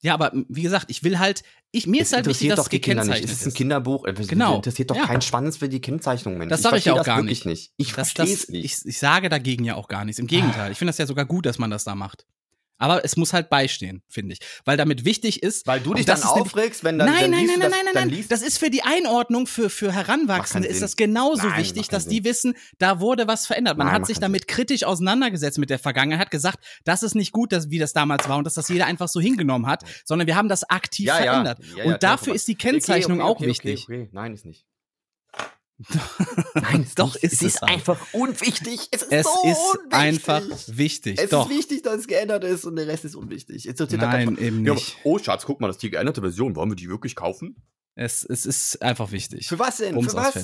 Ja, 0.00 0.14
aber 0.14 0.32
wie 0.48 0.62
gesagt, 0.62 0.86
ich 0.88 1.02
will 1.02 1.18
halt, 1.18 1.42
ich, 1.72 1.86
mir 1.88 2.00
ist 2.02 2.12
halt 2.14 2.26
wichtig, 2.26 2.48
dass 2.50 2.60
es 2.60 2.68
die 2.68 2.80
Kinder 2.80 3.04
nicht. 3.04 3.24
Es 3.24 3.32
ist 3.32 3.46
ein. 3.46 3.52
Kinderbuch. 3.52 4.06
Es 4.06 4.28
Genau. 4.28 4.56
interessiert 4.56 4.90
doch 4.90 4.96
Ja. 4.96 5.06
keinen 5.06 5.22
Schwanz 5.22 5.56
für 5.56 5.68
die 5.68 5.80
Kennzeichnung, 5.80 6.38
Mensch. 6.38 6.50
Das 6.50 6.62
sag 6.62 6.68
ich 6.76 6.84
verstehe 6.84 7.00
auch 7.00 7.04
gar 7.04 7.18
wirklich 7.18 7.44
nicht. 7.44 7.72
Ich 7.76 7.88
Das, 7.88 7.94
verstehe 8.12 8.24
das, 8.26 8.44
es 8.44 8.48
nicht. 8.48 8.64
ich, 8.64 8.86
ich 8.86 8.98
sage 8.98 9.28
dagegen 9.28 9.64
ja 9.64 9.74
auch 9.74 9.88
gar 9.88 10.04
nichts. 10.04 10.20
Im 10.20 10.28
Gegenteil, 10.28 10.70
ich 10.72 10.78
finde 10.78 10.90
das 10.90 10.98
ja 10.98 11.06
sogar 11.06 11.24
gut, 11.26 11.46
dass 11.46 11.58
man 11.58 11.70
das 11.70 11.82
da 11.84 11.94
macht. 11.96 12.26
Aber 12.78 13.04
es 13.04 13.16
muss 13.16 13.32
halt 13.32 13.50
beistehen, 13.50 14.02
finde 14.08 14.34
ich. 14.34 14.38
Weil 14.64 14.76
damit 14.76 15.04
wichtig 15.04 15.42
ist. 15.42 15.66
Weil 15.66 15.80
du 15.80 15.94
dich 15.94 16.06
das 16.06 16.20
dann 16.20 16.30
aufregst, 16.30 16.84
wenn 16.84 16.98
dann, 16.98 17.08
Nein, 17.08 17.22
dann 17.22 17.30
nein, 17.32 17.40
liest 17.40 17.58
nein, 17.58 17.58
nein, 17.58 17.70
das, 17.70 17.84
nein, 17.84 17.94
nein, 18.08 18.08
nein. 18.18 18.26
Das 18.28 18.42
ist 18.42 18.58
für 18.58 18.70
die 18.70 18.82
Einordnung 18.82 19.46
für, 19.46 19.68
für 19.68 19.92
Heranwachsende 19.92 20.68
ist 20.68 20.80
das 20.80 20.92
Sinn. 20.92 21.08
genauso 21.08 21.48
Nein, 21.48 21.58
wichtig, 21.58 21.88
dass 21.88 22.04
keinen 22.04 22.10
die 22.10 22.16
Sinn. 22.16 22.24
wissen, 22.24 22.54
da 22.78 23.00
wurde 23.00 23.26
was 23.26 23.46
verändert. 23.46 23.76
Man 23.78 23.88
Nein, 23.88 23.96
hat 23.96 24.06
sich 24.06 24.20
damit 24.20 24.46
kritisch 24.46 24.84
auseinandergesetzt 24.84 25.58
mit 25.58 25.70
der 25.70 25.78
Vergangenheit, 25.78 26.20
hat 26.20 26.30
gesagt, 26.30 26.58
das 26.84 27.02
ist 27.02 27.14
nicht 27.14 27.32
gut, 27.32 27.52
dass, 27.52 27.70
wie 27.70 27.78
das 27.78 27.92
damals 27.92 28.28
war 28.28 28.38
und 28.38 28.44
dass 28.44 28.54
das 28.54 28.68
jeder 28.68 28.86
einfach 28.86 29.08
so 29.08 29.20
hingenommen 29.20 29.66
hat, 29.66 29.82
sondern 30.04 30.28
wir 30.28 30.36
haben 30.36 30.48
das 30.48 30.62
aktiv 30.70 31.06
ja, 31.06 31.16
verändert. 31.16 31.58
Ja, 31.76 31.84
ja, 31.84 31.92
und 31.92 32.02
dafür 32.02 32.34
ist 32.34 32.46
die 32.46 32.54
Kennzeichnung 32.54 33.20
Okay, 33.20 33.28
okay, 33.28 33.32
auch 33.32 33.40
okay, 33.40 33.46
wichtig. 33.48 33.86
Nein, 34.12 34.34
ist 34.34 34.46
nicht. 34.46 34.67
Nein, 36.54 36.86
Doch, 36.96 37.14
nicht. 37.14 37.24
ist 37.24 37.32
es 37.34 37.40
es 37.42 37.54
ist 37.54 37.62
einfach 37.62 37.98
unwichtig. 38.12 38.88
Es 38.90 39.02
ist, 39.02 39.12
Es 39.12 39.26
so 39.26 39.42
ist 39.48 39.58
unwichtig. 39.58 39.92
einfach 39.98 40.42
wichtig. 40.68 41.18
Es 41.20 41.30
Doch. 41.30 41.48
ist 41.50 41.56
wichtig, 41.56 41.82
dass 41.82 42.00
es 42.00 42.06
geändert 42.08 42.44
ist 42.44 42.64
und 42.64 42.76
der 42.76 42.86
Rest 42.86 43.04
ist 43.04 43.14
unwichtig. 43.14 43.64
Jetzt 43.64 43.80
da 43.80 43.86
Nein, 43.96 44.36
kein- 44.36 44.38
eben 44.38 44.66
Ja, 44.66 44.74
nicht. 44.74 44.96
oh, 45.04 45.18
Schatz, 45.18 45.44
guck 45.46 45.60
mal, 45.60 45.68
das 45.68 45.76
ist 45.76 45.82
die 45.82 45.90
geänderte 45.90 46.20
Version. 46.20 46.56
Wollen 46.56 46.70
wir 46.70 46.76
die 46.76 46.88
wirklich 46.88 47.14
kaufen? 47.14 47.56
Es, 47.94 48.24
es 48.24 48.46
ist 48.46 48.82
einfach 48.82 49.10
wichtig. 49.12 49.48
Für 49.48 49.58
was 49.58 49.78
denn? 49.78 49.94
Bums 49.94 50.12
Für 50.12 50.18
was? 50.18 50.36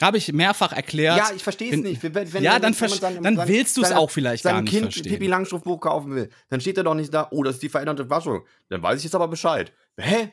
Habe 0.00 0.16
ich 0.16 0.32
mehrfach 0.32 0.72
erklärt. 0.72 1.16
Ja, 1.18 1.30
ich 1.34 1.42
verstehe 1.42 1.68
es 1.68 1.72
Wenn- 1.72 1.80
nicht. 1.82 2.02
Wenn, 2.02 2.14
wenn, 2.14 2.24
Ja, 2.42 2.54
wenn 2.54 2.62
dann 2.62 2.72
jemand 2.72 2.76
verst- 2.76 3.00
sein- 3.00 3.22
dann 3.22 3.48
willst 3.48 3.76
du's 3.76 3.88
seine- 3.88 3.98
auch 3.98 4.10
vielleicht 4.10 4.44
sein 4.44 4.54
gar 4.54 4.62
nicht 4.62 4.70
Kind 4.70 4.82
verstehen. 4.84 5.12
Pippi 5.12 5.26
Langstrumpfbuch 5.26 5.80
kaufen 5.80 6.14
will, 6.14 6.30
dann 6.50 6.60
steht 6.60 6.76
er 6.76 6.84
doch 6.84 6.94
nicht 6.94 7.12
da, 7.12 7.26
oh, 7.32 7.42
das 7.42 7.54
ist 7.56 7.62
die 7.62 7.68
veränderte 7.68 8.06
Fassung. 8.06 8.42
Dann 8.68 8.82
weiß 8.82 8.98
ich 8.98 9.04
jetzt 9.04 9.14
aber 9.14 9.26
Bescheid. 9.28 9.72
Hä? 9.98 10.32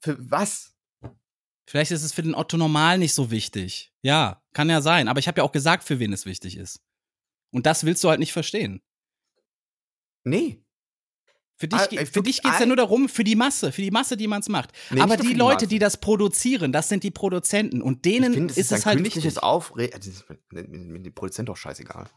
Für 0.00 0.16
was? 0.30 0.73
Vielleicht 1.66 1.90
ist 1.90 2.02
es 2.02 2.12
für 2.12 2.22
den 2.22 2.34
Otto 2.34 2.56
normal 2.56 2.98
nicht 2.98 3.14
so 3.14 3.30
wichtig. 3.30 3.92
Ja, 4.02 4.42
kann 4.52 4.68
ja 4.68 4.82
sein. 4.82 5.08
Aber 5.08 5.18
ich 5.18 5.28
habe 5.28 5.40
ja 5.40 5.44
auch 5.44 5.52
gesagt, 5.52 5.84
für 5.84 5.98
wen 5.98 6.12
es 6.12 6.26
wichtig 6.26 6.56
ist. 6.56 6.80
Und 7.50 7.66
das 7.66 7.84
willst 7.84 8.04
du 8.04 8.10
halt 8.10 8.20
nicht 8.20 8.32
verstehen. 8.32 8.82
Nee. 10.24 10.60
Für 11.56 11.68
dich, 11.68 11.88
ge- 11.88 12.00
ey, 12.00 12.06
für 12.06 12.22
dich 12.22 12.42
geht's 12.42 12.58
ja 12.58 12.64
ah. 12.64 12.66
nur 12.66 12.76
darum, 12.76 13.08
für 13.08 13.22
die 13.22 13.36
Masse, 13.36 13.70
für 13.70 13.80
die 13.80 13.92
Masse, 13.92 14.16
die 14.16 14.26
man's 14.26 14.48
macht. 14.48 14.72
Nee, 14.90 15.00
Aber 15.00 15.16
die 15.16 15.28
die 15.28 15.34
Leute, 15.34 15.66
die 15.68 15.78
das 15.78 15.98
produzieren, 15.98 16.72
das 16.72 16.88
sind 16.88 17.04
die 17.04 17.12
Produzenten. 17.12 17.80
Und 17.80 18.04
denen 18.04 18.34
finde, 18.34 18.52
es 18.52 18.58
ist 18.58 18.72
es 18.72 18.86
halt 18.86 19.02
wichtig. 19.04 19.38
Aufregen. 19.38 19.96
Das 19.96 20.06
ist 20.06 20.24
mir, 20.50 20.64
mir 20.64 21.00
dem 21.00 21.14
Produzent 21.14 21.48
doch 21.48 21.56
scheißegal. 21.56 22.08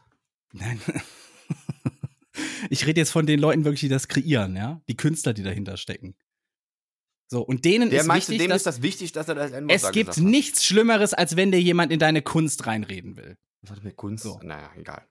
Nein. 0.52 0.80
Ich 2.70 2.86
rede 2.86 3.00
jetzt 3.00 3.10
von 3.10 3.26
den 3.26 3.40
Leuten 3.40 3.64
wirklich, 3.64 3.80
die 3.80 3.88
das 3.88 4.06
kreieren, 4.08 4.56
ja? 4.56 4.80
Die 4.88 4.96
Künstler, 4.96 5.32
die 5.32 5.42
dahinter 5.42 5.76
stecken. 5.76 6.14
So, 7.30 7.42
und 7.42 7.64
denen 7.64 7.90
Der 7.90 8.00
ist 8.00 8.06
meinst 8.06 8.28
wichtig, 8.30 8.44
dem 8.46 8.48
dass 8.50 8.58
ist 8.58 8.66
das 8.66 8.82
wichtig, 8.82 9.12
dass 9.12 9.28
er 9.28 9.34
das 9.34 9.52
N-Wort 9.52 9.70
es 9.76 9.92
gibt 9.92 10.16
nichts 10.18 10.64
Schlimmeres, 10.64 11.12
als 11.12 11.36
wenn 11.36 11.52
dir 11.52 11.60
jemand 11.60 11.92
in 11.92 11.98
deine 11.98 12.22
Kunst 12.22 12.66
reinreden 12.66 13.16
will. 13.16 13.36
Was 13.62 13.72
hat 13.76 13.84
mit 13.84 13.96
Kunst? 13.96 14.24
So. 14.24 14.40
Naja, 14.42 14.70
egal. 14.76 15.02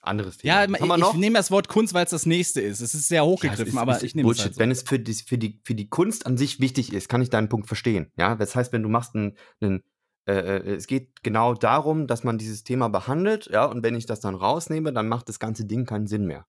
Anderes 0.00 0.38
Thema. 0.38 0.64
Ja, 0.64 0.96
ich, 0.96 1.02
ich 1.02 1.12
nehme 1.14 1.36
das 1.38 1.50
Wort 1.50 1.68
Kunst, 1.68 1.92
weil 1.94 2.04
es 2.04 2.10
das 2.10 2.24
nächste 2.26 2.60
ist. 2.60 2.80
Es 2.80 2.94
ist 2.94 3.08
sehr 3.08 3.18
Ja, 3.18 3.24
hochgegriffen, 3.24 3.66
ist- 3.68 3.76
aber 3.76 3.96
ist 3.96 4.02
ich 4.04 4.14
nehme 4.14 4.26
es 4.30 4.36
Bullshit. 4.38 4.44
halt 4.46 4.54
so. 4.54 4.60
Wenn 4.60 4.70
es 4.70 4.82
für 4.82 4.98
die, 4.98 5.14
für, 5.14 5.38
die, 5.38 5.60
für 5.64 5.74
die 5.74 5.88
Kunst 5.88 6.24
an 6.26 6.36
sich 6.36 6.60
wichtig 6.60 6.92
ist, 6.92 7.08
kann 7.08 7.20
ich 7.22 7.30
deinen 7.30 7.48
Punkt 7.48 7.66
verstehen. 7.66 8.10
Ja, 8.16 8.34
das 8.34 8.56
heißt, 8.56 8.72
wenn 8.72 8.82
du 8.82 8.88
machst 8.88 9.14
einen, 9.14 9.36
einen 9.60 9.82
äh, 10.26 10.32
äh, 10.56 10.74
es 10.74 10.86
geht 10.86 11.22
genau 11.22 11.54
darum, 11.54 12.06
dass 12.06 12.24
man 12.24 12.38
dieses 12.38 12.64
Thema 12.64 12.88
behandelt, 12.88 13.46
ja, 13.52 13.64
und 13.64 13.82
wenn 13.82 13.94
ich 13.96 14.06
das 14.06 14.20
dann 14.20 14.34
rausnehme, 14.34 14.92
dann 14.92 15.08
macht 15.08 15.28
das 15.28 15.38
ganze 15.38 15.64
Ding 15.66 15.84
keinen 15.84 16.06
Sinn 16.06 16.26
mehr. 16.26 16.46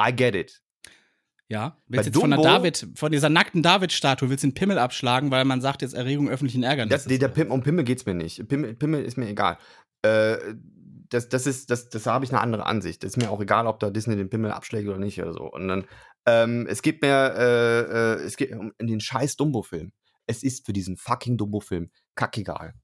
I 0.00 0.14
get 0.14 0.34
it. 0.34 0.62
Ja, 1.48 1.76
Bei 1.86 1.96
willst 1.96 2.06
jetzt 2.06 2.18
von 2.18 2.30
der 2.30 2.38
Dumbo- 2.38 2.48
David, 2.48 2.88
von 2.94 3.12
dieser 3.12 3.28
nackten 3.28 3.62
David-Statue, 3.62 4.30
willst 4.30 4.42
du 4.42 4.48
den 4.48 4.54
Pimmel 4.54 4.78
abschlagen, 4.78 5.30
weil 5.30 5.44
man 5.44 5.60
sagt 5.60 5.82
jetzt 5.82 5.92
Erregung 5.92 6.28
öffentlichen 6.28 6.62
Ärgernisses. 6.62 7.04
Das, 7.04 7.08
der, 7.08 7.18
der 7.18 7.28
Pim, 7.28 7.50
um 7.50 7.62
Pimmel 7.62 7.84
geht's 7.84 8.06
mir 8.06 8.14
nicht. 8.14 8.48
Pimmel, 8.48 8.74
Pimmel 8.74 9.04
ist 9.04 9.18
mir 9.18 9.28
egal. 9.28 9.58
Äh, 10.02 10.38
das, 11.10 11.28
das 11.28 11.46
ist, 11.46 11.70
das, 11.70 11.90
das 11.90 12.06
habe 12.06 12.24
ich 12.24 12.30
eine 12.30 12.40
andere 12.40 12.64
Ansicht. 12.64 13.04
Das 13.04 13.10
ist 13.12 13.16
mir 13.18 13.30
auch 13.30 13.40
egal, 13.40 13.66
ob 13.66 13.80
da 13.80 13.90
Disney 13.90 14.16
den 14.16 14.30
Pimmel 14.30 14.50
abschlägt 14.50 14.88
oder 14.88 14.98
nicht 14.98 15.20
oder 15.20 15.34
so. 15.34 15.42
Und 15.50 15.68
dann, 15.68 15.84
ähm, 16.26 16.66
es 16.70 16.80
geht 16.80 17.02
mir, 17.02 17.34
äh, 17.36 17.80
äh, 17.80 18.24
es 18.24 18.36
geht 18.36 18.52
um 18.52 18.72
den 18.80 19.00
scheiß 19.00 19.36
Dumbo-Film. 19.36 19.92
Es 20.26 20.42
ist 20.42 20.64
für 20.64 20.72
diesen 20.72 20.96
fucking 20.96 21.36
Dumbo-Film 21.36 21.90
kackegal. 22.14 22.74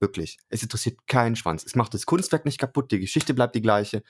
Wirklich. 0.00 0.38
Es 0.48 0.64
interessiert 0.64 0.98
keinen 1.06 1.36
Schwanz. 1.36 1.64
Es 1.64 1.76
macht 1.76 1.94
das 1.94 2.06
Kunstwerk 2.06 2.44
nicht 2.44 2.58
kaputt, 2.58 2.90
die 2.90 2.98
Geschichte 2.98 3.34
bleibt 3.34 3.54
die 3.54 3.62
gleiche. 3.62 4.02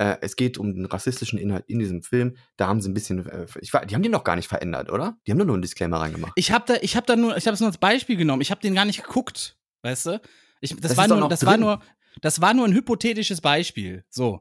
Äh, 0.00 0.16
es 0.22 0.34
geht 0.36 0.56
um 0.56 0.72
den 0.74 0.86
rassistischen 0.86 1.38
Inhalt 1.38 1.64
in 1.68 1.78
diesem 1.78 2.02
Film. 2.02 2.36
Da 2.56 2.66
haben 2.68 2.80
sie 2.80 2.88
ein 2.88 2.94
bisschen, 2.94 3.26
äh, 3.28 3.46
ich, 3.60 3.74
war- 3.74 3.84
die 3.84 3.94
haben 3.94 4.02
den 4.02 4.12
noch 4.12 4.24
gar 4.24 4.34
nicht 4.36 4.48
verändert, 4.48 4.90
oder? 4.90 5.18
Die 5.26 5.30
haben 5.30 5.38
doch 5.38 5.44
nur 5.44 5.54
einen 5.56 5.62
Disclaimer 5.62 5.98
reingemacht. 5.98 6.32
ich 6.36 6.52
habe 6.52 6.64
da, 6.66 6.74
ich 6.80 6.96
habe 6.96 7.06
da 7.06 7.16
nur, 7.16 7.36
ich 7.36 7.46
habe 7.46 7.54
es 7.54 7.60
nur 7.60 7.68
als 7.68 7.76
Beispiel 7.76 8.16
genommen. 8.16 8.40
Ich 8.40 8.50
habe 8.50 8.60
den 8.62 8.74
gar 8.74 8.86
nicht 8.86 9.02
geguckt, 9.04 9.58
weißt 9.82 10.06
du? 10.06 10.20
Ich, 10.62 10.70
das, 10.76 10.80
Das 10.80 10.96
war 10.96 11.06
nur, 11.06 11.28
das 11.28 11.44
war 11.44 11.52
drin. 11.54 11.60
nur, 11.60 11.82
das 12.22 12.40
war 12.40 12.54
nur 12.54 12.66
ein 12.66 12.72
hypothetisches 12.72 13.40
Beispiel. 13.42 14.04
So. 14.08 14.40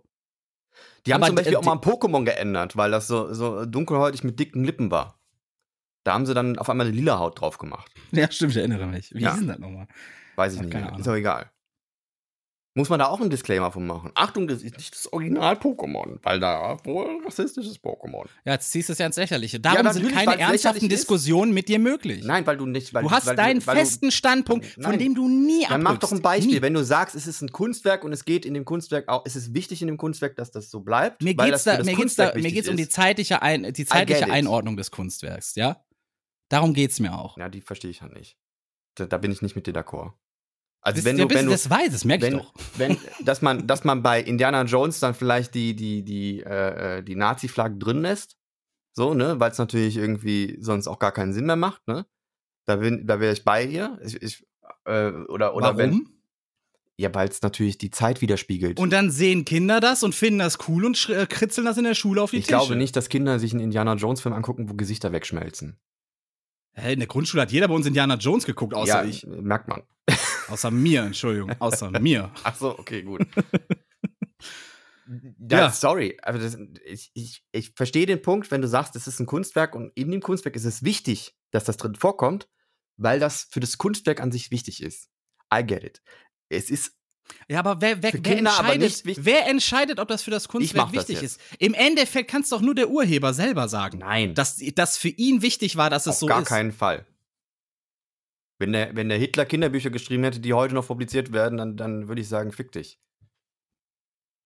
Die 1.05 1.13
haben 1.13 1.21
Aber 1.21 1.27
zum 1.27 1.35
Beispiel 1.35 1.51
d- 1.51 1.57
auch 1.57 1.65
mal 1.65 1.73
ein 1.73 1.79
Pokémon 1.79 2.23
geändert, 2.23 2.77
weil 2.77 2.91
das 2.91 3.07
so, 3.07 3.33
so 3.33 3.65
dunkelhäutig 3.65 4.23
mit 4.23 4.39
dicken 4.39 4.63
Lippen 4.63 4.91
war. 4.91 5.19
Da 6.05 6.13
haben 6.13 6.25
sie 6.25 6.33
dann 6.33 6.57
auf 6.57 6.69
einmal 6.69 6.87
eine 6.87 6.95
lila 6.95 7.19
Haut 7.19 7.41
drauf 7.41 7.57
gemacht. 7.57 7.91
Ja, 8.11 8.31
stimmt, 8.31 8.51
ich 8.51 8.57
erinnere 8.57 8.87
mich. 8.87 9.13
Wie 9.13 9.21
Ja. 9.21 9.31
hieß 9.31 9.39
denn 9.39 9.49
das 9.49 9.59
nochmal? 9.59 9.87
Weiß 10.37 10.53
ich 10.53 10.59
Hab 10.59 10.67
nicht. 10.67 10.99
Ist 10.99 11.07
auch 11.09 11.15
egal. 11.15 11.51
Muss 12.75 12.87
man 12.87 12.99
da 12.99 13.07
auch 13.07 13.19
einen 13.19 13.31
Disclaimer 13.31 13.71
von 13.71 13.85
machen? 13.87 14.11
Achtung, 14.13 14.47
das 14.47 14.61
ist 14.61 14.77
nicht 14.77 14.93
das 14.93 15.11
Original-Pokémon, 15.11 16.19
weil 16.21 16.39
da 16.39 16.77
wohl 16.83 17.19
rassistisches 17.25 17.83
Pokémon. 17.83 18.25
Ja, 18.45 18.53
jetzt 18.53 18.71
ziehst 18.71 18.89
du 18.89 18.93
es 18.93 18.99
ja 18.99 19.07
ins 19.07 19.17
Lächerliche. 19.17 19.59
Darum 19.59 19.91
sind 19.91 20.03
natürlich, 20.03 20.13
keine 20.13 20.39
ernsthaften 20.39 20.51
lächerlich 20.51 20.83
ist. 20.83 20.99
Diskussionen 20.99 21.51
mit 21.51 21.67
dir 21.67 21.79
möglich. 21.79 22.23
Nein, 22.23 22.45
weil 22.45 22.57
du 22.57 22.67
nicht. 22.67 22.93
Weil 22.93 23.03
du 23.03 23.11
hast 23.11 23.25
weil 23.25 23.35
deinen 23.35 23.65
weil 23.65 23.77
festen 23.77 24.11
Standpunkt, 24.11 24.67
von 24.67 24.83
Nein. 24.83 24.99
dem 24.99 25.15
du 25.15 25.27
nie 25.27 25.65
Dann 25.67 25.81
mach 25.81 25.97
doch 25.97 26.11
ein. 26.11 26.21
Beispiel. 26.21 26.55
Nie. 26.55 26.61
Wenn 26.61 26.75
du 26.75 26.83
sagst, 26.83 27.15
es 27.15 27.25
ist 27.25 27.41
ein 27.41 27.51
Kunstwerk 27.51 28.03
und 28.03 28.13
es 28.13 28.23
geht 28.23 28.45
in 28.45 28.53
dem 28.53 28.65
Kunstwerk 28.65 29.09
auch, 29.09 29.23
es 29.25 29.35
ist 29.35 29.53
wichtig 29.53 29.81
in 29.81 29.87
dem 29.87 29.97
Kunstwerk, 29.97 30.35
dass 30.35 30.51
das 30.51 30.69
so 30.69 30.81
bleibt. 30.81 31.23
Mir 31.23 31.35
das 31.35 31.63
für 31.63 31.77
da, 31.77 31.83
mir 31.83 31.95
geht's 31.95 32.15
da, 32.15 32.33
mir 32.35 32.51
geht's 32.51 32.69
um 32.69 32.77
die 32.77 32.87
zeitliche, 32.87 33.41
ein, 33.41 33.73
die 33.73 33.85
zeitliche 33.85 34.25
it. 34.25 34.29
Einordnung 34.29 34.77
des 34.77 34.91
Kunstwerks, 34.91 35.55
ja? 35.55 35.83
Darum 36.49 36.73
geht's 36.73 36.99
mir 36.99 37.17
auch. 37.17 37.37
Ja, 37.37 37.49
die 37.49 37.61
verstehe 37.61 37.89
ich 37.91 38.01
halt 38.01 38.13
nicht. 38.13 38.37
Da, 38.95 39.05
da 39.05 39.17
bin 39.17 39.31
ich 39.31 39.41
nicht 39.41 39.55
mit 39.55 39.65
dir 39.65 39.73
d'accord. 39.73 40.13
Also 40.81 40.97
Das, 40.97 41.05
wenn 41.05 41.17
du, 41.17 41.29
wenn 41.29 41.45
du 41.45 41.51
das 41.51 41.69
weiß, 41.69 41.91
das 41.91 42.05
merke 42.05 42.27
ich 42.27 42.31
wenn, 42.31 42.39
doch. 42.39 42.53
wenn, 42.77 42.97
dass 43.25 43.41
man, 43.41 43.67
dass 43.67 43.83
man 43.83 44.01
bei 44.01 44.21
Indiana 44.21 44.63
Jones 44.63 44.99
dann 44.99 45.13
vielleicht 45.13 45.53
die, 45.53 45.75
die, 45.75 46.03
die, 46.03 46.41
äh, 46.41 46.99
äh, 46.99 47.03
die 47.03 47.15
Nazi-Flagge 47.15 47.77
drin 47.77 48.01
lässt. 48.01 48.37
So, 48.93 49.13
ne, 49.13 49.39
weil 49.39 49.51
es 49.51 49.57
natürlich 49.57 49.97
irgendwie 49.97 50.57
sonst 50.59 50.87
auch 50.87 50.99
gar 50.99 51.11
keinen 51.11 51.31
Sinn 51.31 51.45
mehr 51.45 51.55
macht, 51.55 51.87
ne? 51.87 52.05
Da 52.65 52.77
bin, 52.77 53.07
da 53.07 53.19
wäre 53.19 53.33
ich 53.33 53.43
bei 53.43 53.63
ihr. 53.63 53.99
Ich, 54.03 54.21
ich, 54.21 54.45
äh, 54.85 55.09
oder, 55.09 55.55
oder 55.55 55.67
Warum? 55.67 55.77
wenn. 55.77 56.09
Ja, 56.97 57.13
weil 57.15 57.29
es 57.29 57.41
natürlich 57.41 57.77
die 57.77 57.91
Zeit 57.91 58.19
widerspiegelt. 58.19 58.77
Und 58.77 58.91
dann 58.91 59.09
sehen 59.09 59.45
Kinder 59.45 59.79
das 59.79 60.03
und 60.03 60.13
finden 60.13 60.39
das 60.39 60.57
cool 60.67 60.85
und 60.85 61.07
äh, 61.09 61.25
kritzeln 61.27 61.65
das 61.65 61.77
in 61.77 61.85
der 61.85 61.93
Schule 61.95 62.21
auf 62.21 62.31
die 62.31 62.37
ich 62.37 62.47
Tische. 62.47 62.57
glaube 62.57 62.75
nicht, 62.75 62.93
dass 62.95 63.07
Kinder 63.07 63.39
sich 63.39 63.53
einen 63.53 63.61
Indiana 63.61 63.93
Jones 63.93 64.19
Film 64.19 64.35
angucken, 64.35 64.69
wo 64.69 64.73
Gesichter 64.73 65.13
wegschmelzen. 65.13 65.79
Hä, 66.73 66.93
in 66.93 66.99
der 66.99 67.07
Grundschule 67.07 67.41
hat 67.41 67.51
jeder 67.51 67.69
bei 67.69 67.73
uns 67.73 67.85
Indiana 67.85 68.15
Jones 68.15 68.45
geguckt, 68.45 68.73
außer 68.73 69.03
ja, 69.03 69.09
ich. 69.09 69.25
merkt 69.25 69.69
man. 69.69 69.83
Außer 70.49 70.71
mir, 70.71 71.03
Entschuldigung. 71.03 71.51
Außer 71.59 71.91
mir. 71.99 72.31
Ach 72.43 72.55
so, 72.55 72.77
okay, 72.77 73.03
gut. 73.03 73.21
ja, 75.39 75.57
Ja. 75.59 75.71
sorry, 75.71 76.17
aber 76.21 76.37
das, 76.39 76.57
ich, 76.85 77.11
ich, 77.13 77.43
ich 77.51 77.71
verstehe 77.75 78.05
den 78.05 78.21
Punkt, 78.21 78.51
wenn 78.51 78.61
du 78.61 78.67
sagst, 78.67 78.95
es 78.95 79.07
ist 79.07 79.19
ein 79.19 79.25
Kunstwerk 79.25 79.75
und 79.75 79.91
in 79.95 80.11
dem 80.11 80.21
Kunstwerk 80.21 80.55
ist 80.55 80.65
es 80.65 80.83
wichtig, 80.83 81.35
dass 81.51 81.63
das 81.63 81.77
drin 81.77 81.95
vorkommt, 81.95 82.47
weil 82.97 83.19
das 83.19 83.47
für 83.49 83.59
das 83.59 83.77
Kunstwerk 83.77 84.21
an 84.21 84.31
sich 84.31 84.51
wichtig 84.51 84.83
ist. 84.83 85.09
I 85.53 85.63
get 85.65 85.83
it. 85.83 86.01
Es 86.49 86.69
ist 86.69 86.93
Ja, 87.47 87.59
aber 87.59 87.81
wer, 87.81 88.03
wer, 88.03 88.13
wer, 88.13 88.31
aber 88.31 88.37
entscheidet, 88.39 89.05
wichtig. 89.05 89.25
wer 89.25 89.47
entscheidet, 89.47 89.99
ob 89.99 90.07
das 90.07 90.21
für 90.21 90.31
das 90.31 90.47
Kunstwerk 90.47 90.91
wichtig 90.91 91.23
ist? 91.23 91.39
Im 91.57 91.73
Endeffekt 91.73 92.29
kann 92.29 92.41
es 92.43 92.49
doch 92.49 92.61
nur 92.61 92.75
der 92.75 92.89
Urheber 92.89 93.33
selber 93.33 93.67
sagen. 93.67 93.99
nein, 93.99 94.35
Dass 94.35 94.57
das 94.75 94.97
für 94.97 95.09
ihn 95.09 95.41
wichtig 95.41 95.75
war, 95.75 95.89
dass 95.89 96.03
es 96.05 96.13
auf 96.13 96.19
so 96.19 96.25
gar 96.27 96.41
ist. 96.43 96.47
keinen 96.47 96.71
Fall. 96.71 97.05
Wenn 98.59 98.73
der, 98.73 98.95
wenn 98.95 99.07
der 99.07 99.17
Hitler 99.17 99.45
Kinderbücher 99.45 99.89
geschrieben 99.89 100.23
hätte, 100.25 100.41
die 100.41 100.53
heute 100.53 100.75
noch 100.75 100.87
publiziert 100.87 101.31
werden, 101.31 101.57
dann, 101.57 101.77
dann 101.77 102.07
würde 102.09 102.21
ich 102.21 102.27
sagen, 102.27 102.51
fick 102.51 102.71
dich. 102.73 102.99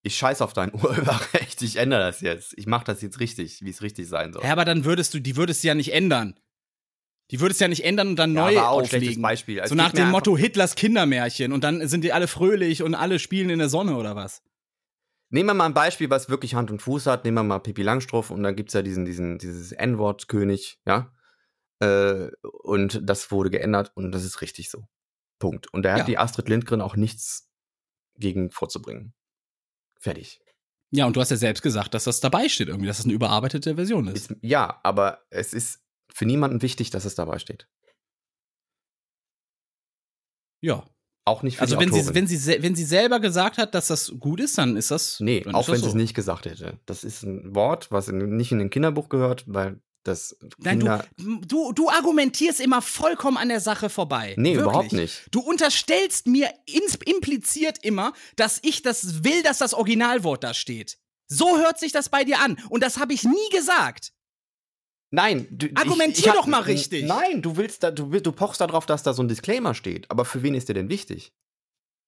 Ich 0.04 0.16
scheiß 0.16 0.42
auf 0.42 0.54
dein 0.54 0.72
Urheberrecht. 0.74 1.62
Ich 1.64 1.78
ändere 1.78 2.02
das 2.02 2.22
jetzt. 2.22 2.54
Ich 2.58 2.68
mache 2.68 2.86
das 2.86 3.02
jetzt 3.02 3.20
richtig, 3.20 3.62
wie 3.64 3.70
es 3.70 3.82
richtig 3.82 4.08
sein 4.08 4.32
soll. 4.32 4.44
Ja, 4.44 4.52
aber 4.52 4.66
dann 4.66 4.86
würdest 4.86 5.14
du, 5.14 5.20
die 5.20 5.36
würdest 5.36 5.64
du 5.64 5.68
ja 5.70 5.76
nicht 5.76 5.94
ändern. 5.94 6.40
Die 7.32 7.40
würdest 7.40 7.60
du 7.60 7.66
ja 7.66 7.70
nicht 7.70 7.84
ändern 7.84 8.10
und 8.10 8.16
dann 8.18 8.36
Ja, 8.36 8.42
neu 8.42 8.60
aber 8.60 8.70
auch 8.70 8.80
ein 8.82 8.86
schlechtes 8.86 9.10
auflegen. 9.10 9.22
Beispiel. 9.24 9.60
Es 9.60 9.70
So 9.70 9.76
nach 9.76 9.94
dem 9.94 10.12
Motto 10.12 10.38
Hitlers 10.38 10.76
Kindermärchen 10.76 11.52
und 11.52 11.64
dann 11.64 11.88
sind 11.88 12.04
die 12.04 12.14
alle 12.14 12.28
fröhlich 12.28 12.84
und 12.84 12.94
alle 12.94 13.18
spielen 13.18 13.50
in 13.50 13.60
der 13.60 13.70
Sonne 13.70 13.96
oder 13.96 14.16
was? 14.16 14.44
Nehmen 15.30 15.50
wir 15.50 15.54
mal 15.56 15.66
ein 15.66 15.74
Beispiel, 15.74 16.12
was 16.12 16.30
wirklich 16.30 16.54
Hand 16.54 16.70
und 16.70 16.84
Fuß 16.84 17.08
hat. 17.08 17.26
Nehmen 17.26 17.38
wir 17.38 17.44
mal 17.44 17.60
Pippi 17.60 17.82
Langstrumpf 17.82 18.30
und 18.30 18.44
dann 18.44 18.56
gibt 18.56 18.70
es 18.70 18.74
ja 18.74 18.84
diesen, 18.84 19.06
diesen, 19.06 19.40
dieses 19.40 19.72
N-Wort-König, 19.72 20.80
ja. 20.86 21.12
Äh, 21.84 22.32
und 22.64 23.02
das 23.04 23.32
wurde 23.32 23.50
geändert 23.50 23.92
und 23.96 24.12
das 24.12 24.24
ist 24.24 24.42
richtig 24.42 24.70
so. 24.70 24.88
Punkt. 25.40 25.72
Und 25.74 25.84
da 25.84 25.92
hat 25.94 26.00
Ja. 26.00 26.06
die 26.06 26.18
Astrid 26.18 26.48
Lindgren 26.50 26.82
auch 26.82 26.96
nichts 26.96 27.50
gegen 28.18 28.52
vorzubringen. 28.52 29.14
Fertig. 30.00 30.40
Ja, 30.92 31.06
und 31.08 31.16
du 31.16 31.22
hast 31.22 31.32
ja 31.32 31.38
selbst 31.38 31.62
gesagt, 31.64 31.94
dass 31.96 32.04
das 32.04 32.20
dabei 32.20 32.48
steht 32.50 32.68
irgendwie, 32.68 32.88
dass 32.88 32.98
das 32.98 33.06
eine 33.06 33.14
überarbeitete 33.16 33.76
Version 33.76 34.08
ist. 34.08 34.32
Ist, 34.32 34.38
ja, 34.42 34.80
aber 34.84 35.26
es 35.32 35.54
ist 35.54 35.82
für 36.14 36.26
niemanden 36.26 36.62
wichtig, 36.62 36.92
dass 36.92 37.06
es 37.06 37.16
dabei 37.16 37.40
steht. 37.40 37.68
Ja. 40.62 40.86
Auch 41.26 41.42
nicht 41.42 41.56
für 41.56 41.62
Also 41.62 41.76
die 41.78 41.82
wenn 41.86 41.94
sie, 41.94 42.00
Autorin. 42.02 42.16
wenn, 42.16 42.28
sie, 42.28 42.62
wenn 42.64 42.76
sie 42.76 42.84
selber 42.84 43.20
gesagt 43.22 43.58
hat, 43.58 43.74
dass 43.76 43.88
das 43.88 44.14
gut 44.20 44.42
ist, 44.42 44.58
dann 44.58 44.76
ist 44.76 44.92
das. 44.92 45.20
Nee, 45.22 45.46
auch 45.54 45.68
wenn 45.70 45.76
sie 45.78 45.82
so. 45.84 45.88
es 45.88 45.94
nicht 45.94 46.14
gesagt 46.14 46.46
hätte. 46.46 46.80
Das 46.86 47.04
ist 47.06 47.24
ein 47.24 47.56
Wort, 47.56 47.92
was 47.92 48.10
in, 48.10 48.36
nicht 48.36 48.52
in 48.52 48.60
ein 48.60 48.70
Kinderbuch 48.70 49.08
gehört, 49.08 49.46
weil 49.48 49.82
das 50.04 50.36
Nein, 50.58 50.80
Kinder. 50.80 51.08
du, 51.18 51.40
du, 51.46 51.72
du 51.74 51.90
argumentierst 51.90 52.60
immer 52.60 52.82
vollkommen 52.82 53.38
an 53.38 53.50
der 53.50 53.60
Sache 53.62 53.90
vorbei. 53.90 54.36
nee, 54.38 54.56
Wirklich. 54.56 54.62
überhaupt 54.62 54.92
nicht. 54.94 55.28
Du 55.32 55.40
unterstellst 55.40 56.28
mir 56.28 56.54
impliziert 57.06 57.78
immer, 57.84 58.14
dass 58.36 58.60
ich 58.64 58.82
das 58.82 59.24
will, 59.24 59.44
dass 59.44 59.60
das 59.60 59.74
Originalwort 59.74 60.44
da 60.44 60.54
steht. 60.54 60.98
So 61.28 61.58
hört 61.58 61.80
sich 61.80 61.92
das 61.92 62.10
bei 62.10 62.24
dir 62.24 62.40
an. 62.42 62.58
Und 62.70 62.84
das 62.84 62.98
habe 62.98 63.14
ich 63.14 63.24
nie 63.24 63.50
gesagt. 63.52 64.14
Nein, 65.10 65.48
du, 65.52 65.68
Argumentier 65.76 66.30
hab- 66.32 66.36
doch 66.40 66.48
mal 66.48 66.62
richtig. 66.62 67.06
Nein, 67.06 67.42
du 67.42 67.56
willst 67.56 67.84
da, 67.84 67.92
du, 67.92 68.10
du 68.20 68.32
pochst 68.32 68.62
darauf, 68.62 68.86
dass 68.86 69.04
da 69.04 69.14
so 69.14 69.24
ein 69.24 69.28
Disclaimer 69.28 69.74
steht. 69.76 70.10
Aber 70.12 70.26
für 70.26 70.42
wen 70.44 70.54
ist 70.56 70.68
der 70.70 70.76
denn 70.76 70.90
wichtig? 70.90 71.32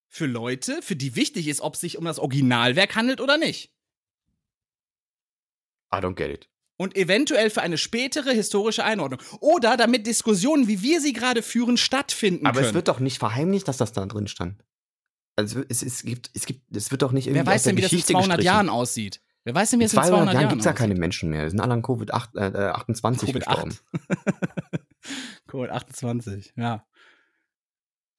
Für 0.08 0.26
Leute, 0.26 0.82
für 0.82 0.96
die 0.96 1.16
wichtig 1.16 1.48
ist, 1.48 1.60
ob 1.60 1.74
es 1.74 1.80
sich 1.80 1.98
um 1.98 2.04
das 2.04 2.18
Originalwerk 2.18 2.94
handelt 2.94 3.20
oder 3.20 3.38
nicht. 3.38 3.72
I 5.92 5.98
don't 5.98 6.14
get 6.14 6.30
it. 6.30 6.48
Und 6.78 6.94
eventuell 6.96 7.48
für 7.50 7.62
eine 7.62 7.78
spätere 7.78 8.30
historische 8.32 8.84
Einordnung. 8.84 9.20
Oder 9.40 9.76
damit 9.78 10.06
Diskussionen, 10.06 10.68
wie 10.68 10.82
wir 10.82 11.00
sie 11.00 11.14
gerade 11.14 11.42
führen, 11.42 11.76
stattfinden 11.78 12.46
Aber 12.46 12.56
können. 12.56 12.68
es 12.68 12.74
wird 12.74 12.88
doch 12.88 13.00
nicht 13.00 13.18
verheimlicht, 13.18 13.66
dass 13.66 13.78
das 13.78 13.92
da 13.92 14.04
drin 14.04 14.28
stand. 14.28 14.62
Also 15.36 15.62
es, 15.68 15.82
es 15.82 16.02
gibt, 16.02 16.30
es 16.34 16.46
gibt, 16.46 16.76
es 16.76 16.90
wird 16.90 17.02
doch 17.02 17.12
nicht 17.12 17.26
irgendwie 17.26 17.46
Wer 17.46 17.52
weiß 17.52 17.60
aus 17.60 17.64
der 17.64 17.72
denn, 17.72 17.78
wie 17.78 17.82
das 17.82 17.92
in 17.92 17.96
Geschichte 17.98 18.12
200 18.12 18.38
gestrichen. 18.38 18.46
Jahren 18.46 18.68
aussieht? 18.68 19.20
Wer 19.44 19.54
weiß 19.54 19.70
denn, 19.70 19.80
wie 19.80 19.84
es 19.84 19.92
in 19.92 19.98
200 19.98 20.16
200 20.16 20.34
Jahren 20.34 20.48
gibt 20.48 20.60
es 20.60 20.66
ja 20.66 20.72
keine 20.72 20.94
Menschen 20.94 21.30
mehr. 21.30 21.42
Wir 21.42 21.50
sind 21.50 21.60
alle 21.60 21.74
an 21.74 21.82
Covid-28 21.82 23.32
gestorben. 23.32 23.78
Covid 25.46 25.70
28, 25.70 26.54
ja. 26.56 26.84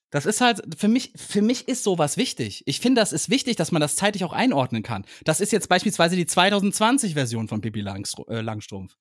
Das 0.09 0.25
ist 0.25 0.39
halt, 0.39 0.61
für 0.77 0.87
mich, 0.87 1.11
für 1.15 1.41
mich 1.41 1.67
ist 1.67 1.83
sowas 1.83 2.15
wichtig. 2.15 2.63
Ich 2.65 2.79
finde, 2.79 3.01
das 3.01 3.11
ist 3.11 3.29
wichtig, 3.29 3.57
dass 3.57 3.71
man 3.71 3.81
das 3.81 3.97
zeitlich 3.97 4.23
auch 4.23 4.31
einordnen 4.31 4.81
kann. 4.83 5.05
Das 5.25 5.41
ist 5.41 5.51
jetzt 5.51 5.67
beispielsweise 5.67 6.15
die 6.15 6.25
2020-Version 6.25 7.47
von 7.47 7.59
Pippi 7.59 7.81
Langstru 7.81 8.23
äh, 8.29 8.41
Langstrumpf. 8.41 8.95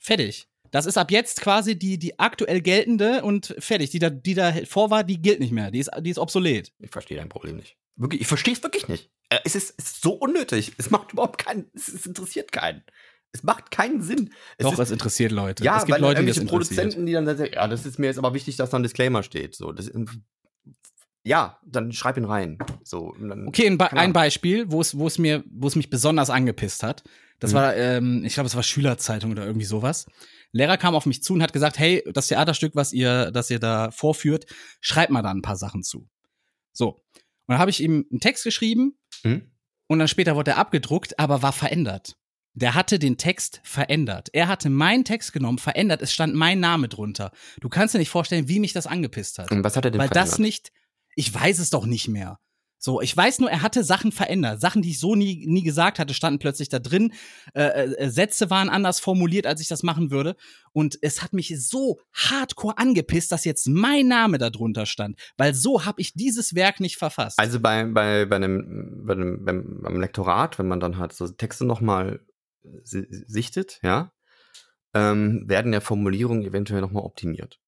Fertig. 0.00 0.48
Das 0.72 0.86
ist 0.86 0.98
ab 0.98 1.10
jetzt 1.12 1.40
quasi 1.40 1.78
die, 1.78 1.98
die 1.98 2.18
aktuell 2.18 2.60
geltende 2.60 3.22
und 3.22 3.54
fertig. 3.58 3.90
Die 3.90 4.00
da, 4.00 4.10
die 4.10 4.34
da 4.34 4.52
vor 4.66 4.90
war, 4.90 5.04
die 5.04 5.22
gilt 5.22 5.40
nicht 5.40 5.52
mehr. 5.52 5.70
Die 5.70 5.78
ist, 5.78 5.90
die 6.00 6.10
ist 6.10 6.18
obsolet. 6.18 6.72
Ich 6.80 6.90
verstehe 6.90 7.16
dein 7.16 7.28
Problem 7.28 7.56
nicht. 7.56 7.76
Wirklich, 7.94 8.22
ich 8.22 8.26
verstehe 8.26 8.54
es 8.54 8.62
wirklich 8.62 8.88
nicht. 8.88 9.10
Äh, 9.28 9.38
Es 9.44 9.54
ist, 9.54 9.74
es 9.78 9.86
ist 9.92 10.02
so 10.02 10.12
unnötig. 10.12 10.72
Es 10.76 10.90
macht 10.90 11.12
überhaupt 11.12 11.38
keinen, 11.38 11.70
es 11.74 12.04
interessiert 12.04 12.52
keinen. 12.52 12.82
Es 13.32 13.42
macht 13.42 13.70
keinen 13.70 14.00
Sinn. 14.02 14.30
Es 14.56 14.64
Doch, 14.64 14.72
ist, 14.74 14.78
es 14.78 14.90
interessiert 14.90 15.30
Leute. 15.32 15.62
ja, 15.64 15.76
es 15.78 15.84
gibt 15.84 15.94
weil 15.96 16.00
Leute, 16.00 16.22
die 16.22 16.28
irgendwelche. 16.28 16.48
Produzenten, 16.48 17.06
die 17.06 17.12
dann 17.12 17.26
sagen, 17.26 17.50
ja, 17.52 17.68
das 17.68 17.84
ist 17.84 17.98
mir 17.98 18.06
jetzt 18.06 18.18
aber 18.18 18.32
wichtig, 18.34 18.56
dass 18.56 18.70
da 18.70 18.78
ein 18.78 18.82
Disclaimer 18.82 19.22
steht. 19.22 19.54
So, 19.54 19.72
das, 19.72 19.90
ja, 21.24 21.58
dann 21.66 21.92
schreib 21.92 22.16
ihn 22.16 22.24
rein. 22.24 22.58
So, 22.84 23.14
dann, 23.20 23.48
Okay, 23.48 23.66
ein, 23.66 23.78
Be 23.78 23.92
ein. 23.92 24.12
Beispiel, 24.12 24.70
wo 24.70 24.80
es, 24.80 24.96
wo 24.96 25.06
es 25.06 25.18
mir, 25.18 25.44
wo 25.50 25.66
es 25.66 25.74
mich 25.76 25.90
besonders 25.90 26.30
angepisst 26.30 26.82
hat. 26.82 27.02
Das 27.40 27.50
Mhm. 27.50 27.56
war, 27.56 27.76
ähm, 27.76 28.24
ich 28.24 28.34
glaube, 28.34 28.46
es 28.46 28.54
war 28.54 28.62
Schülerzeitung 28.62 29.32
oder 29.32 29.44
irgendwie 29.44 29.66
sowas. 29.66 30.06
Lehrer 30.52 30.76
kam 30.78 30.94
auf 30.94 31.04
mich 31.04 31.22
zu 31.22 31.34
und 31.34 31.42
hat 31.42 31.52
gesagt, 31.52 31.78
hey, 31.78 32.02
das 32.14 32.28
Theaterstück, 32.28 32.74
was 32.76 32.92
ihr, 32.92 33.30
das 33.32 33.50
ihr 33.50 33.58
da 33.58 33.90
vorführt, 33.90 34.46
schreibt 34.80 35.10
mal 35.10 35.22
da 35.22 35.30
ein 35.32 35.42
paar 35.42 35.56
Sachen 35.56 35.82
zu. 35.82 36.08
So. 36.72 37.02
Und 37.14 37.52
dann 37.52 37.58
habe 37.58 37.70
ich 37.70 37.82
ihm 37.82 38.06
einen 38.10 38.20
Text 38.20 38.44
geschrieben 38.44 38.96
Hm? 39.22 39.50
und 39.88 39.98
dann 39.98 40.08
später 40.08 40.36
wurde 40.36 40.52
er 40.52 40.58
abgedruckt, 40.58 41.18
aber 41.18 41.42
war 41.42 41.52
verändert. 41.52 42.16
Der 42.56 42.74
hatte 42.74 42.98
den 42.98 43.18
Text 43.18 43.60
verändert. 43.64 44.30
Er 44.32 44.48
hatte 44.48 44.70
meinen 44.70 45.04
Text 45.04 45.34
genommen, 45.34 45.58
verändert. 45.58 46.00
Es 46.00 46.12
stand 46.12 46.34
mein 46.34 46.58
Name 46.58 46.88
drunter. 46.88 47.30
Du 47.60 47.68
kannst 47.68 47.94
dir 47.94 47.98
nicht 47.98 48.08
vorstellen, 48.08 48.48
wie 48.48 48.60
mich 48.60 48.72
das 48.72 48.86
angepisst 48.86 49.38
hat. 49.38 49.52
Und 49.52 49.62
was 49.62 49.76
hat 49.76 49.84
er 49.84 49.90
denn 49.90 50.00
Weil 50.00 50.08
das 50.08 50.30
verändert? 50.30 50.40
nicht, 50.40 50.72
ich 51.16 51.32
weiß 51.32 51.58
es 51.58 51.68
doch 51.68 51.84
nicht 51.84 52.08
mehr. 52.08 52.38
So, 52.78 53.00
ich 53.00 53.14
weiß 53.14 53.40
nur, 53.40 53.50
er 53.50 53.62
hatte 53.62 53.84
Sachen 53.84 54.10
verändert. 54.12 54.60
Sachen, 54.60 54.80
die 54.80 54.90
ich 54.90 55.00
so 55.00 55.14
nie, 55.14 55.44
nie 55.46 55.62
gesagt 55.62 55.98
hatte, 55.98 56.14
standen 56.14 56.38
plötzlich 56.38 56.68
da 56.68 56.78
drin. 56.78 57.12
Äh, 57.54 57.62
äh, 57.62 58.08
Sätze 58.10 58.48
waren 58.48 58.68
anders 58.68 59.00
formuliert, 59.00 59.46
als 59.46 59.60
ich 59.60 59.68
das 59.68 59.82
machen 59.82 60.10
würde. 60.10 60.36
Und 60.72 60.98
es 61.02 61.22
hat 61.22 61.32
mich 61.32 61.54
so 61.58 61.98
hardcore 62.14 62.78
angepisst, 62.78 63.32
dass 63.32 63.44
jetzt 63.44 63.66
mein 63.66 64.08
Name 64.08 64.38
da 64.38 64.50
drunter 64.50 64.86
stand. 64.86 65.18
Weil 65.36 65.52
so 65.54 65.84
habe 65.84 66.00
ich 66.00 66.14
dieses 66.14 66.54
Werk 66.54 66.80
nicht 66.80 66.96
verfasst. 66.96 67.38
Also 67.38 67.60
bei, 67.60 67.84
bei, 67.84 68.24
bei 68.24 68.36
einem, 68.36 69.02
bei 69.04 69.14
einem 69.14 69.44
beim, 69.44 69.80
beim 69.82 70.00
Lektorat, 70.00 70.58
wenn 70.58 70.68
man 70.68 70.80
dann 70.80 70.96
halt 70.96 71.12
so 71.12 71.28
Texte 71.28 71.64
nochmal 71.64 72.20
sichtet, 72.82 73.78
ja, 73.82 74.12
ähm, 74.94 75.44
werden 75.46 75.72
ja 75.72 75.80
Formulierungen 75.80 76.44
eventuell 76.44 76.80
nochmal 76.80 77.04
optimiert. 77.04 77.60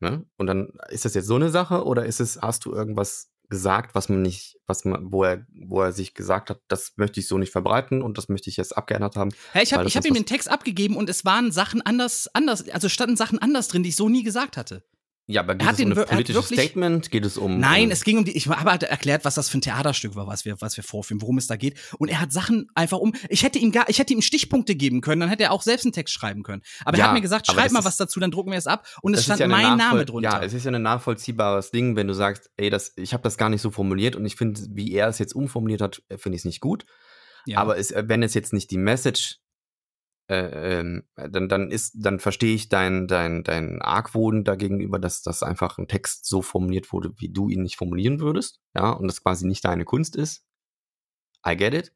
Ne? 0.00 0.26
Und 0.36 0.46
dann 0.46 0.72
ist 0.88 1.04
das 1.04 1.14
jetzt 1.14 1.26
so 1.26 1.36
eine 1.36 1.50
Sache 1.50 1.84
oder 1.84 2.04
ist 2.06 2.20
es, 2.20 2.40
hast 2.40 2.64
du 2.64 2.72
irgendwas 2.72 3.30
gesagt, 3.48 3.94
was 3.94 4.08
man 4.08 4.22
nicht, 4.22 4.58
was 4.66 4.84
man, 4.84 5.12
wo 5.12 5.24
er, 5.24 5.46
wo 5.66 5.80
er 5.80 5.92
sich 5.92 6.14
gesagt 6.14 6.50
hat, 6.50 6.60
das 6.68 6.94
möchte 6.96 7.20
ich 7.20 7.28
so 7.28 7.38
nicht 7.38 7.52
verbreiten 7.52 8.02
und 8.02 8.18
das 8.18 8.28
möchte 8.28 8.50
ich 8.50 8.56
jetzt 8.56 8.76
abgeändert 8.76 9.16
haben. 9.16 9.30
Hey, 9.52 9.62
ich 9.62 9.72
habe 9.72 9.88
hab 9.88 10.04
ihm 10.04 10.14
den 10.14 10.26
Text 10.26 10.50
abgegeben 10.50 10.96
und 10.96 11.08
es 11.08 11.24
waren 11.24 11.52
Sachen 11.52 11.80
anders, 11.82 12.28
anders, 12.34 12.68
also 12.68 12.88
standen 12.88 13.16
Sachen 13.16 13.38
anders 13.38 13.68
drin, 13.68 13.82
die 13.82 13.90
ich 13.90 13.96
so 13.96 14.08
nie 14.08 14.22
gesagt 14.22 14.56
hatte. 14.56 14.84
Ja, 15.28 15.40
aber 15.40 15.56
geht 15.56 15.66
hat 15.66 15.74
es 15.78 15.84
um 15.84 15.90
ein 15.92 16.04
politisches 16.06 16.50
wirklich- 16.50 16.60
Statement? 16.60 17.10
Geht 17.10 17.24
es 17.24 17.36
um. 17.36 17.58
Nein, 17.58 17.86
um, 17.86 17.90
es 17.90 18.04
ging 18.04 18.18
um 18.18 18.24
die, 18.24 18.36
ich 18.36 18.46
habe 18.46 18.70
halt 18.70 18.84
erklärt, 18.84 19.24
was 19.24 19.34
das 19.34 19.48
für 19.48 19.58
ein 19.58 19.60
Theaterstück 19.60 20.14
war, 20.14 20.28
was 20.28 20.44
wir, 20.44 20.60
was 20.60 20.76
wir 20.76 20.84
vorführen, 20.84 21.20
worum 21.20 21.36
es 21.38 21.48
da 21.48 21.56
geht. 21.56 21.76
Und 21.98 22.08
er 22.08 22.20
hat 22.20 22.32
Sachen 22.32 22.68
einfach 22.76 22.98
um, 22.98 23.12
ich 23.28 23.42
hätte 23.42 23.58
ihm 23.58 23.72
gar, 23.72 23.88
ich 23.88 23.98
hätte 23.98 24.12
ihm 24.14 24.22
Stichpunkte 24.22 24.76
geben 24.76 25.00
können, 25.00 25.20
dann 25.20 25.28
hätte 25.28 25.42
er 25.42 25.50
auch 25.52 25.62
selbst 25.62 25.84
einen 25.84 25.92
Text 25.92 26.14
schreiben 26.14 26.44
können. 26.44 26.62
Aber 26.84 26.96
Ja, 26.96 27.04
er 27.04 27.08
hat 27.08 27.14
mir 27.14 27.22
gesagt, 27.22 27.48
schreib 27.48 27.72
mal 27.72 27.80
ist- 27.80 27.84
was 27.84 27.96
dazu, 27.96 28.20
dann 28.20 28.30
drucken 28.30 28.52
wir 28.52 28.58
es 28.58 28.68
ab. 28.68 28.86
Und 29.02 29.14
es 29.14 29.24
stand 29.24 29.40
ja 29.40 29.48
mein 29.48 29.76
Name 29.76 30.04
drunter. 30.04 30.30
Ja, 30.30 30.42
es 30.44 30.52
ist 30.54 30.64
ja 30.64 30.70
ein 30.70 30.80
nachvollziehbares 30.82 31.72
Ding, 31.72 31.96
wenn 31.96 32.06
du 32.06 32.14
sagst, 32.14 32.50
ey, 32.56 32.70
das, 32.70 32.92
ich 32.96 33.12
habe 33.12 33.24
das 33.24 33.36
gar 33.36 33.48
nicht 33.48 33.62
so 33.62 33.72
formuliert 33.72 34.14
und 34.14 34.24
ich 34.26 34.36
finde, 34.36 34.60
wie 34.70 34.92
er 34.92 35.08
es 35.08 35.18
jetzt 35.18 35.34
umformuliert 35.34 35.80
hat, 35.80 36.02
äh, 36.08 36.18
finde 36.18 36.36
ich 36.36 36.42
es 36.42 36.44
nicht 36.44 36.60
gut. 36.60 36.86
Ja. 37.46 37.58
Aber 37.58 37.78
es, 37.78 37.90
äh, 37.90 38.04
wenn 38.06 38.22
es 38.22 38.34
jetzt 38.34 38.52
nicht 38.52 38.70
die 38.70 38.78
Message, 38.78 39.38
äh, 40.28 40.80
ähm, 40.80 41.08
dann, 41.16 41.48
dann 41.48 41.70
ist, 41.70 41.94
dann 41.96 42.18
verstehe 42.20 42.54
ich 42.54 42.68
dein, 42.68 43.06
dein, 43.06 43.44
dein 43.44 43.80
Argwohn 43.82 44.44
dagegenüber, 44.44 44.98
dass 44.98 45.22
das 45.22 45.42
einfach 45.42 45.78
ein 45.78 45.88
Text 45.88 46.26
so 46.26 46.42
formuliert 46.42 46.92
wurde, 46.92 47.12
wie 47.18 47.32
du 47.32 47.48
ihn 47.48 47.62
nicht 47.62 47.76
formulieren 47.76 48.20
würdest, 48.20 48.60
ja, 48.74 48.90
und 48.90 49.06
das 49.08 49.22
quasi 49.22 49.46
nicht 49.46 49.64
deine 49.64 49.84
Kunst 49.84 50.16
ist. 50.16 50.44
I 51.46 51.56
get 51.56 51.74
it. 51.74 51.92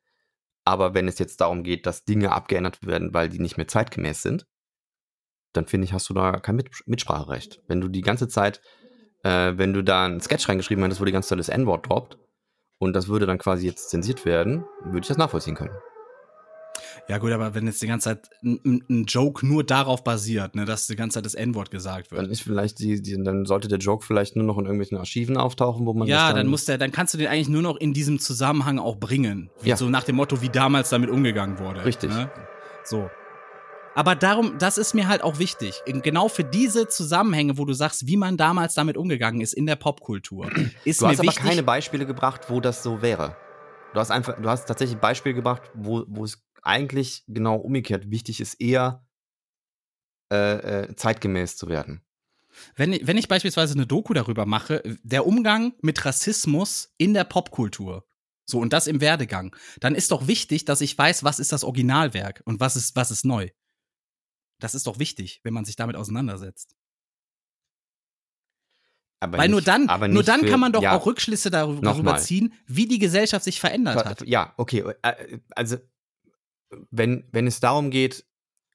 Aber 0.65 0.95
wenn 0.95 1.09
es 1.09 1.19
jetzt 1.19 1.41
darum 1.41 1.65
geht, 1.65 1.87
dass 1.87 2.05
Dinge 2.05 2.33
abgeändert 2.33 2.87
werden, 2.87 3.13
weil 3.15 3.29
die 3.29 3.41
nicht 3.41 3.57
mehr 3.57 3.69
zeitgemäß 3.69 4.23
sind, 4.23 4.47
dann 5.53 5.67
finde 5.67 5.87
ich, 5.87 5.93
hast 5.93 6.09
du 6.09 6.15
da 6.15 6.39
kein 6.39 6.57
Mit 6.57 6.71
Mitspracherecht. 6.87 7.63
Wenn 7.67 7.81
du 7.81 7.89
die 7.89 8.03
ganze 8.03 8.29
Zeit 8.29 8.61
Äh, 9.23 9.59
wenn 9.59 9.75
du 9.75 9.83
da 9.83 10.07
einen 10.07 10.23
Sketch 10.23 10.49
reingeschrieben 10.49 10.83
hättest, 10.83 10.99
wo 10.99 11.05
die 11.05 11.13
ganze 11.13 11.29
Zeit 11.29 11.39
das 11.39 11.51
N-Wort 11.51 11.87
droppt 11.87 12.17
und 12.79 12.95
das 12.95 13.09
würde 13.09 13.27
dann 13.27 13.37
quasi 13.37 13.67
jetzt 13.67 13.91
zensiert 13.91 14.25
werden, 14.25 14.65
würde 14.83 15.01
ich 15.01 15.09
das 15.09 15.19
nachvollziehen 15.19 15.57
können. 15.57 15.75
Ja, 17.11 17.19
gut, 17.19 17.33
aber 17.33 17.57
wenn 17.57 17.67
jetzt 17.67 17.83
die 17.83 17.89
ganze 17.89 18.11
Zeit 18.11 18.31
ein, 18.45 18.85
ein 18.89 19.05
Joke 19.05 19.45
nur 19.45 19.65
darauf 19.65 20.05
basiert, 20.05 20.55
ne, 20.55 20.65
dass 20.65 20.87
die 20.87 20.95
ganze 20.95 21.15
Zeit 21.15 21.27
das 21.27 21.35
N-Wort 21.35 21.73
gesagt 21.73 22.13
wird. 22.13 22.23
Dann 22.23 22.31
ist 22.31 22.41
vielleicht 22.41 22.79
die, 22.79 23.03
die, 23.03 23.21
dann 23.21 23.47
sollte 23.47 23.67
der 23.67 23.79
Joke 23.81 24.07
vielleicht 24.07 24.37
nur 24.37 24.45
noch 24.45 24.57
in 24.59 24.65
irgendwelchen 24.65 24.97
Archiven 24.97 25.37
auftauchen, 25.37 25.87
wo 25.87 25.93
man 25.93 26.07
ja, 26.07 26.19
das 26.19 26.29
dann, 26.29 26.37
dann 26.37 26.47
muss 26.47 26.67
der, 26.67 26.79
dann 26.79 26.93
kannst 26.93 27.13
du 27.15 27.19
den 27.19 27.27
eigentlich 27.27 27.49
nur 27.49 27.63
noch 27.63 27.79
in 27.79 27.93
diesem 27.93 28.21
Zusammenhang 28.21 28.79
auch 28.79 28.95
bringen. 28.95 29.51
Ja. 29.65 29.77
So 29.77 29.89
nach 29.89 30.05
dem 30.05 30.15
Motto, 30.15 30.41
wie 30.41 30.51
damals 30.51 30.91
damit 30.91 31.11
umgegangen 31.11 31.59
wurde. 31.59 31.85
Richtig. 31.85 32.11
Ne? 32.11 32.31
So. 32.85 33.11
Aber 33.97 34.15
darum, 34.15 34.59
das 34.61 34.79
ist 34.79 34.95
mir 34.95 35.09
halt 35.09 35.25
auch 35.25 35.41
wichtig. 35.41 35.83
Genau 35.87 36.29
für 36.29 36.45
diese 36.45 36.87
Zusammenhänge, 36.87 37.59
wo 37.59 37.65
du 37.65 37.73
sagst, 37.73 38.07
wie 38.07 38.19
man 38.19 38.37
damals 38.37 38.75
damit 38.75 38.97
umgegangen 38.97 39.41
ist 39.41 39.53
in 39.55 39.67
der 39.67 39.75
Popkultur, 39.75 40.49
ist 40.85 41.01
Du 41.01 41.07
mir 41.07 41.11
hast 41.11 41.19
aber 41.19 41.27
wichtig. 41.27 41.45
keine 41.45 41.65
Beispiele 41.65 42.07
gebracht, 42.07 42.43
wo 42.51 42.61
das 42.61 42.85
so 42.85 43.03
wäre. 43.03 43.37
Du 43.95 43.99
hast 43.99 44.13
einfach, 44.13 44.41
du 44.41 44.49
hast 44.49 44.67
tatsächlich 44.67 44.99
Beispiele 44.99 45.35
gebracht, 45.35 45.63
wo, 45.75 46.05
wo 46.07 46.23
es 46.23 46.41
eigentlich 46.63 47.25
genau 47.27 47.57
umgekehrt 47.57 48.11
wichtig 48.11 48.41
ist, 48.41 48.55
eher 48.61 49.07
äh, 50.33 50.83
äh, 50.85 50.97
zeitgemäß 50.97 51.57
zu 51.57 51.69
werden. 51.69 52.03
Wenn, 52.77 52.93
ich- 52.93 53.07
wenn 53.07 53.17
ich 53.17 53.29
beispielsweise 53.29 53.75
eine 53.75 53.87
Doku 53.87 54.13
darüber 54.15 54.47
mache, 54.47 54.83
der 55.03 55.27
Umgang 55.27 55.73
mit 55.83 56.05
Rassismus 56.05 56.93
in 56.99 57.15
der 57.15 57.25
Popkultur, 57.25 58.07
so 58.47 58.59
und 58.59 58.73
das 58.73 58.87
im 58.87 59.01
Werdegang, 59.01 59.55
dann 59.81 59.95
ist 59.95 60.11
doch 60.11 60.27
wichtig, 60.27 60.65
dass 60.65 60.81
ich 60.81 60.97
weiß, 60.97 61.25
was 61.25 61.39
ist 61.41 61.53
das 61.53 61.65
Originalwerk 61.65 62.43
und 62.45 62.61
was 62.61 62.77
ist, 62.77 62.97
was 62.97 63.11
ist 63.11 63.25
neu. 63.25 63.49
Das 64.61 64.75
ist 64.75 64.87
doch 64.87 64.99
wichtig, 64.99 65.41
wenn 65.45 65.55
man 65.55 65.65
sich 65.65 65.77
damit 65.77 65.97
auseinandersetzt. 65.97 66.77
Aber 69.23 69.39
Weil 69.39 69.49
nur 69.49 69.61
nicht- 69.61 69.69
dann, 69.69 69.89
aber 69.89 70.09
nur 70.09 70.23
dann 70.23 70.41
für- 70.41 70.47
kann 70.47 70.61
man 70.61 70.73
doch 70.73 70.83
ja, 70.83 70.97
auch 70.97 71.05
Rückschlüsse 71.07 71.51
darüber, 71.51 71.83
darüber 71.83 72.17
ziehen, 72.19 72.55
wie 72.67 72.87
die 72.87 72.99
Gesellschaft 72.99 73.45
sich 73.45 73.61
verändert 73.61 74.05
hat. 74.05 74.23
Ja, 74.27 74.55
okay. 74.57 74.81
äh, 75.03 75.39
Also, 75.51 75.77
wenn, 76.91 77.29
wenn 77.33 77.47
es 77.47 77.61
darum 77.61 77.91
geht, 77.91 78.25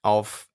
auf 0.02 0.50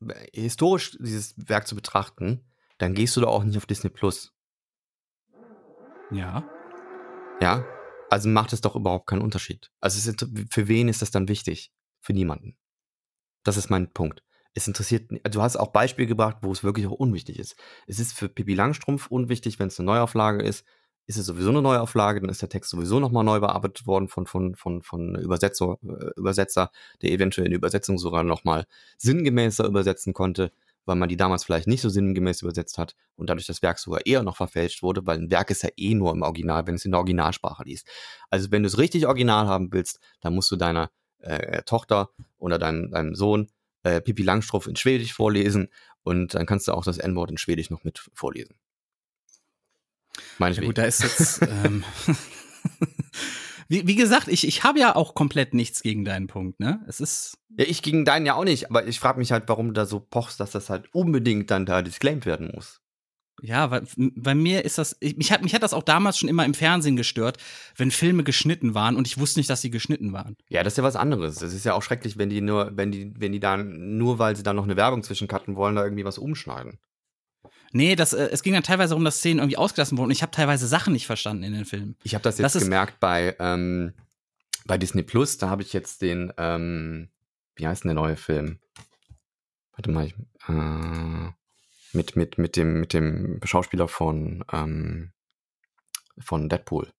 äh, 0.00 0.26
historisch 0.32 0.96
dieses 1.00 1.34
Werk 1.36 1.66
zu 1.66 1.74
betrachten, 1.74 2.44
dann 2.78 2.94
gehst 2.94 3.16
du 3.16 3.20
da 3.20 3.28
auch 3.28 3.44
nicht 3.44 3.56
auf 3.56 3.66
Disney 3.66 3.90
Plus. 3.90 4.32
Ja. 6.10 6.48
Ja? 7.40 7.64
Also 8.10 8.28
macht 8.28 8.52
es 8.52 8.60
doch 8.60 8.76
überhaupt 8.76 9.06
keinen 9.06 9.22
Unterschied. 9.22 9.70
Also, 9.80 10.10
ist, 10.10 10.26
für 10.50 10.68
wen 10.68 10.88
ist 10.88 11.02
das 11.02 11.10
dann 11.10 11.28
wichtig? 11.28 11.72
Für 12.00 12.12
niemanden. 12.12 12.56
Das 13.44 13.56
ist 13.56 13.70
mein 13.70 13.92
Punkt. 13.92 14.22
Es 14.54 14.66
interessiert, 14.66 15.10
du 15.10 15.42
hast 15.42 15.56
auch 15.56 15.72
Beispiele 15.72 16.08
gebracht, 16.08 16.38
wo 16.42 16.50
es 16.50 16.64
wirklich 16.64 16.86
auch 16.86 16.92
unwichtig 16.92 17.38
ist. 17.38 17.56
Es 17.86 17.98
ist 17.98 18.12
für 18.12 18.28
Pippi 18.28 18.54
Langstrumpf 18.54 19.08
unwichtig, 19.08 19.58
wenn 19.58 19.68
es 19.68 19.78
eine 19.78 19.86
Neuauflage 19.86 20.42
ist. 20.42 20.64
Ist 21.08 21.16
es 21.16 21.24
sowieso 21.24 21.48
eine 21.48 21.62
Neuauflage, 21.62 22.20
dann 22.20 22.28
ist 22.28 22.42
der 22.42 22.50
Text 22.50 22.70
sowieso 22.70 23.00
nochmal 23.00 23.24
neu 23.24 23.40
bearbeitet 23.40 23.86
worden 23.86 24.08
von, 24.08 24.26
von, 24.26 24.54
von, 24.54 24.82
von 24.82 25.14
Übersetzer, 25.14 25.78
äh, 25.82 26.10
Übersetzer, 26.16 26.70
der 27.00 27.12
eventuell 27.12 27.46
in 27.46 27.52
der 27.52 27.58
Übersetzung 27.58 27.98
sogar 27.98 28.22
nochmal 28.24 28.66
sinngemäßer 28.98 29.64
übersetzen 29.66 30.12
konnte, 30.12 30.52
weil 30.84 30.96
man 30.96 31.08
die 31.08 31.16
damals 31.16 31.44
vielleicht 31.44 31.66
nicht 31.66 31.80
so 31.80 31.88
sinngemäß 31.88 32.42
übersetzt 32.42 32.76
hat 32.76 32.94
und 33.16 33.30
dadurch 33.30 33.46
das 33.46 33.62
Werk 33.62 33.78
sogar 33.78 34.04
eher 34.04 34.22
noch 34.22 34.36
verfälscht 34.36 34.82
wurde, 34.82 35.06
weil 35.06 35.18
ein 35.18 35.30
Werk 35.30 35.50
ist 35.50 35.62
ja 35.62 35.70
eh 35.76 35.94
nur 35.94 36.12
im 36.12 36.20
Original, 36.20 36.66
wenn 36.66 36.74
es 36.74 36.84
in 36.84 36.90
der 36.90 36.98
Originalsprache 36.98 37.64
liest. 37.64 37.88
Also 38.28 38.50
wenn 38.50 38.62
du 38.62 38.66
es 38.66 38.76
richtig 38.76 39.06
original 39.06 39.46
haben 39.46 39.72
willst, 39.72 40.00
dann 40.20 40.34
musst 40.34 40.50
du 40.50 40.56
deiner 40.56 40.90
äh, 41.20 41.62
Tochter 41.62 42.10
oder 42.36 42.58
deinem, 42.58 42.90
deinem 42.90 43.14
Sohn 43.14 43.48
äh, 43.82 44.02
Pippi 44.02 44.22
Langstrumpf 44.22 44.66
in 44.66 44.76
Schwedisch 44.76 45.14
vorlesen 45.14 45.68
und 46.02 46.34
dann 46.34 46.44
kannst 46.46 46.68
du 46.68 46.72
auch 46.72 46.84
das 46.84 46.98
N-Wort 46.98 47.30
in 47.30 47.38
Schwedisch 47.38 47.70
noch 47.70 47.84
mit 47.84 47.98
vorlesen. 48.12 48.56
Meine 50.38 50.54
Ja 50.54 50.62
gut, 50.62 50.78
da 50.78 50.84
ist 50.84 51.02
jetzt. 51.02 51.42
ähm, 51.42 51.84
wie, 53.68 53.86
wie 53.86 53.96
gesagt, 53.96 54.28
ich, 54.28 54.46
ich 54.46 54.64
habe 54.64 54.78
ja 54.78 54.96
auch 54.96 55.14
komplett 55.14 55.54
nichts 55.54 55.82
gegen 55.82 56.04
deinen 56.04 56.26
Punkt, 56.26 56.60
ne? 56.60 56.84
Es 56.86 57.00
ist. 57.00 57.38
ja, 57.56 57.64
ich 57.66 57.82
gegen 57.82 58.04
deinen 58.04 58.26
ja 58.26 58.34
auch 58.34 58.44
nicht, 58.44 58.70
aber 58.70 58.86
ich 58.86 59.00
frage 59.00 59.18
mich 59.18 59.32
halt, 59.32 59.44
warum 59.46 59.68
du 59.68 59.72
da 59.72 59.86
so 59.86 60.00
pochst, 60.00 60.40
dass 60.40 60.50
das 60.50 60.70
halt 60.70 60.92
unbedingt 60.94 61.50
dann 61.50 61.66
da 61.66 61.82
disclaimed 61.82 62.26
werden 62.26 62.50
muss. 62.54 62.80
Ja, 63.40 63.70
weil 63.70 63.86
bei 63.96 64.34
mir 64.34 64.64
ist 64.64 64.78
das, 64.78 64.96
ich, 65.00 65.16
mich, 65.16 65.30
hat, 65.30 65.42
mich 65.42 65.54
hat 65.54 65.62
das 65.62 65.74
auch 65.74 65.82
damals 65.82 66.18
schon 66.18 66.28
immer 66.28 66.44
im 66.44 66.54
Fernsehen 66.54 66.96
gestört, 66.96 67.38
wenn 67.76 67.90
Filme 67.90 68.24
geschnitten 68.24 68.74
waren 68.74 68.96
und 68.96 69.06
ich 69.06 69.18
wusste 69.18 69.38
nicht, 69.38 69.50
dass 69.50 69.60
sie 69.60 69.70
geschnitten 69.70 70.12
waren. 70.12 70.36
Ja, 70.48 70.62
das 70.62 70.72
ist 70.72 70.78
ja 70.78 70.84
was 70.84 70.96
anderes. 70.96 71.36
Das 71.36 71.52
ist 71.52 71.64
ja 71.64 71.74
auch 71.74 71.82
schrecklich, 71.82 72.18
wenn 72.18 72.30
die 72.30 72.40
nur, 72.40 72.72
wenn 72.76 72.90
die, 72.90 73.12
wenn 73.16 73.32
die 73.32 73.40
dann, 73.40 73.96
nur 73.96 74.18
weil 74.18 74.36
sie 74.36 74.42
dann 74.42 74.56
noch 74.56 74.64
eine 74.64 74.76
Werbung 74.76 75.02
zwischencutten 75.02 75.56
wollen, 75.56 75.76
da 75.76 75.84
irgendwie 75.84 76.04
was 76.04 76.18
umschneiden. 76.18 76.78
Nee, 77.72 77.96
das, 77.96 78.12
äh, 78.12 78.28
es 78.32 78.42
ging 78.42 78.54
dann 78.54 78.62
teilweise 78.62 78.90
darum, 78.90 79.04
dass 79.04 79.18
Szenen 79.18 79.38
irgendwie 79.40 79.56
ausgelassen 79.56 79.98
wurden 79.98 80.06
und 80.06 80.12
ich 80.12 80.22
habe 80.22 80.32
teilweise 80.32 80.66
Sachen 80.66 80.92
nicht 80.92 81.06
verstanden 81.06 81.42
in 81.44 81.52
den 81.52 81.64
Filmen. 81.64 81.96
Ich 82.02 82.14
habe 82.14 82.22
das 82.22 82.38
jetzt 82.38 82.54
Das 82.54 82.62
gemerkt 82.62 83.00
bei, 83.00 83.36
ähm, 83.38 83.92
bei 84.66 84.78
Disney 84.78 85.02
Plus, 85.02 85.38
da 85.38 85.50
habe 85.50 85.62
ich 85.62 85.72
jetzt 85.72 86.02
den, 86.02 86.32
ähm, 86.38 87.08
wie 87.56 87.66
heißt 87.66 87.84
denn 87.84 87.88
der 87.90 87.94
neue 88.02 88.16
Film? 88.16 88.58
Warte 89.72 89.90
mal, 89.90 90.06
ich, 90.06 90.14
äh, 90.48 91.32
mit, 91.96 92.16
mit, 92.16 92.38
mit 92.38 92.56
dem, 92.56 92.80
mit 92.80 92.92
dem 92.92 93.40
Schauspieler 93.44 93.88
von, 93.88 94.44
ähm, 94.52 95.12
von 96.18 96.48
Deadpool. 96.48 96.92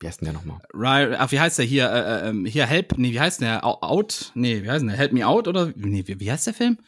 Wie 0.00 0.06
heißt 0.08 0.20
denn 0.22 0.26
der 0.26 0.34
nochmal? 0.34 0.60
Right, 0.72 1.14
ach, 1.18 1.30
wie 1.30 1.40
heißt 1.40 1.58
der 1.58 1.66
hier? 1.66 1.90
Äh, 1.90 2.28
ähm, 2.30 2.46
hier, 2.46 2.66
Help, 2.66 2.96
nee, 2.96 3.12
wie 3.12 3.20
heißt 3.20 3.42
der? 3.42 3.64
Au- 3.64 3.80
Out? 3.82 4.32
Nee, 4.34 4.62
wie 4.62 4.70
heißt 4.70 4.84
der? 4.84 4.94
Help 4.96 5.12
Me 5.12 5.26
Out 5.26 5.46
oder? 5.46 5.72
Nee, 5.76 6.06
wie, 6.06 6.18
wie 6.20 6.32
heißt 6.32 6.46
der 6.46 6.54
Film? 6.54 6.78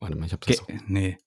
Warte 0.00 0.16
mal, 0.16 0.26
ich 0.26 0.32
habe 0.32 0.44
das. 0.46 0.66
Ge 0.66 0.78
nee. 0.86 1.18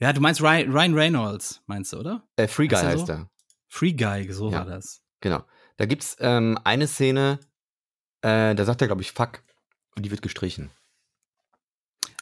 Ja, 0.00 0.12
du 0.14 0.20
meinst 0.20 0.40
Ryan, 0.40 0.72
Ryan 0.72 0.94
Reynolds, 0.94 1.62
meinst 1.66 1.92
du, 1.92 1.98
oder? 1.98 2.26
Äh, 2.36 2.48
Free 2.48 2.68
Guy 2.68 2.78
Heißt 2.78 3.00
er 3.00 3.06
so? 3.06 3.12
er. 3.12 3.30
Free 3.68 3.92
Guy, 3.92 4.32
so 4.32 4.50
Ja. 4.50 4.60
war 4.60 4.64
das. 4.64 5.02
Genau. 5.20 5.44
Da 5.76 5.84
gibt's 5.86 6.16
ähm, 6.20 6.58
eine 6.64 6.86
Szene, 6.88 7.38
äh, 8.22 8.54
da 8.54 8.64
sagt 8.64 8.80
er, 8.80 8.88
glaube 8.88 9.02
ich, 9.02 9.12
fuck. 9.12 9.42
Und 9.96 10.04
die 10.04 10.10
wird 10.10 10.22
gestrichen. 10.22 10.70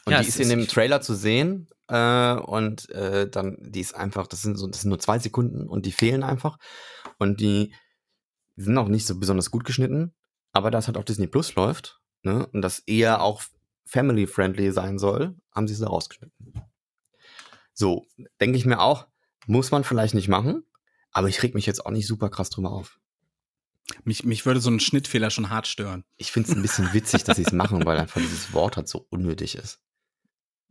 Und 0.05 0.11
Ja, 0.13 0.21
die 0.21 0.27
es 0.27 0.35
ist 0.35 0.41
in 0.41 0.49
dem 0.49 0.67
Trailer 0.67 1.01
zu 1.01 1.15
sehen. 1.15 1.67
Äh, 1.87 2.33
und 2.33 2.89
äh, 2.89 3.29
dann, 3.29 3.57
die 3.59 3.79
ist 3.79 3.95
einfach, 3.95 4.27
das 4.27 4.41
sind 4.41 4.57
so, 4.57 4.67
das 4.67 4.81
sind 4.81 4.89
nur 4.89 4.99
zwei 4.99 5.17
Sekunden 5.19 5.67
und 5.67 5.85
die 5.85 5.91
fehlen 5.91 6.23
einfach. 6.23 6.57
Und 7.17 7.39
die 7.39 7.73
sind 8.57 8.77
auch 8.77 8.89
nicht 8.89 9.07
so 9.07 9.17
besonders 9.17 9.51
gut 9.51 9.63
geschnitten. 9.63 10.13
Aber 10.51 10.69
das 10.71 10.87
halt 10.87 10.97
auf 10.97 11.05
Disney 11.05 11.27
Plus 11.27 11.55
läuft, 11.55 12.01
ne, 12.23 12.47
und 12.47 12.61
das 12.61 12.79
eher 12.79 13.21
auch 13.21 13.41
family-friendly 13.85 14.71
sein 14.71 14.99
soll, 14.99 15.35
haben 15.53 15.67
sie 15.67 15.73
es 15.73 15.79
da 15.79 15.87
rausgeschnitten. 15.87 16.63
So, 17.79 18.05
denke 18.41 18.57
ich 18.57 18.65
mir 18.65 18.81
auch, 18.81 19.07
muss 19.47 19.71
man 19.71 19.85
vielleicht 19.85 20.13
nicht 20.13 20.27
machen, 20.27 20.63
aber 21.11 21.29
ich 21.29 21.41
reg 21.41 21.55
mich 21.55 21.65
jetzt 21.65 21.85
auch 21.85 21.91
nicht 21.91 22.07
super 22.07 22.29
krass 22.29 22.49
drüber 22.49 22.71
auf. 22.71 22.99
Mich, 24.03 24.25
mich 24.25 24.45
würde 24.45 24.59
so 24.59 24.69
ein 24.69 24.81
Schnittfehler 24.81 25.29
schon 25.29 25.49
hart 25.49 25.65
stören. 25.65 26.03
Ich 26.17 26.33
finde 26.33 26.49
es 26.51 26.57
ein 26.57 26.61
bisschen 26.61 26.91
witzig, 26.91 27.23
dass 27.23 27.37
sie 27.37 27.43
es 27.43 27.53
machen, 27.53 27.85
weil 27.85 27.97
einfach 27.97 28.19
dieses 28.19 28.51
Wort 28.51 28.75
halt 28.75 28.89
so 28.89 29.07
unnötig 29.09 29.55
ist. 29.55 29.79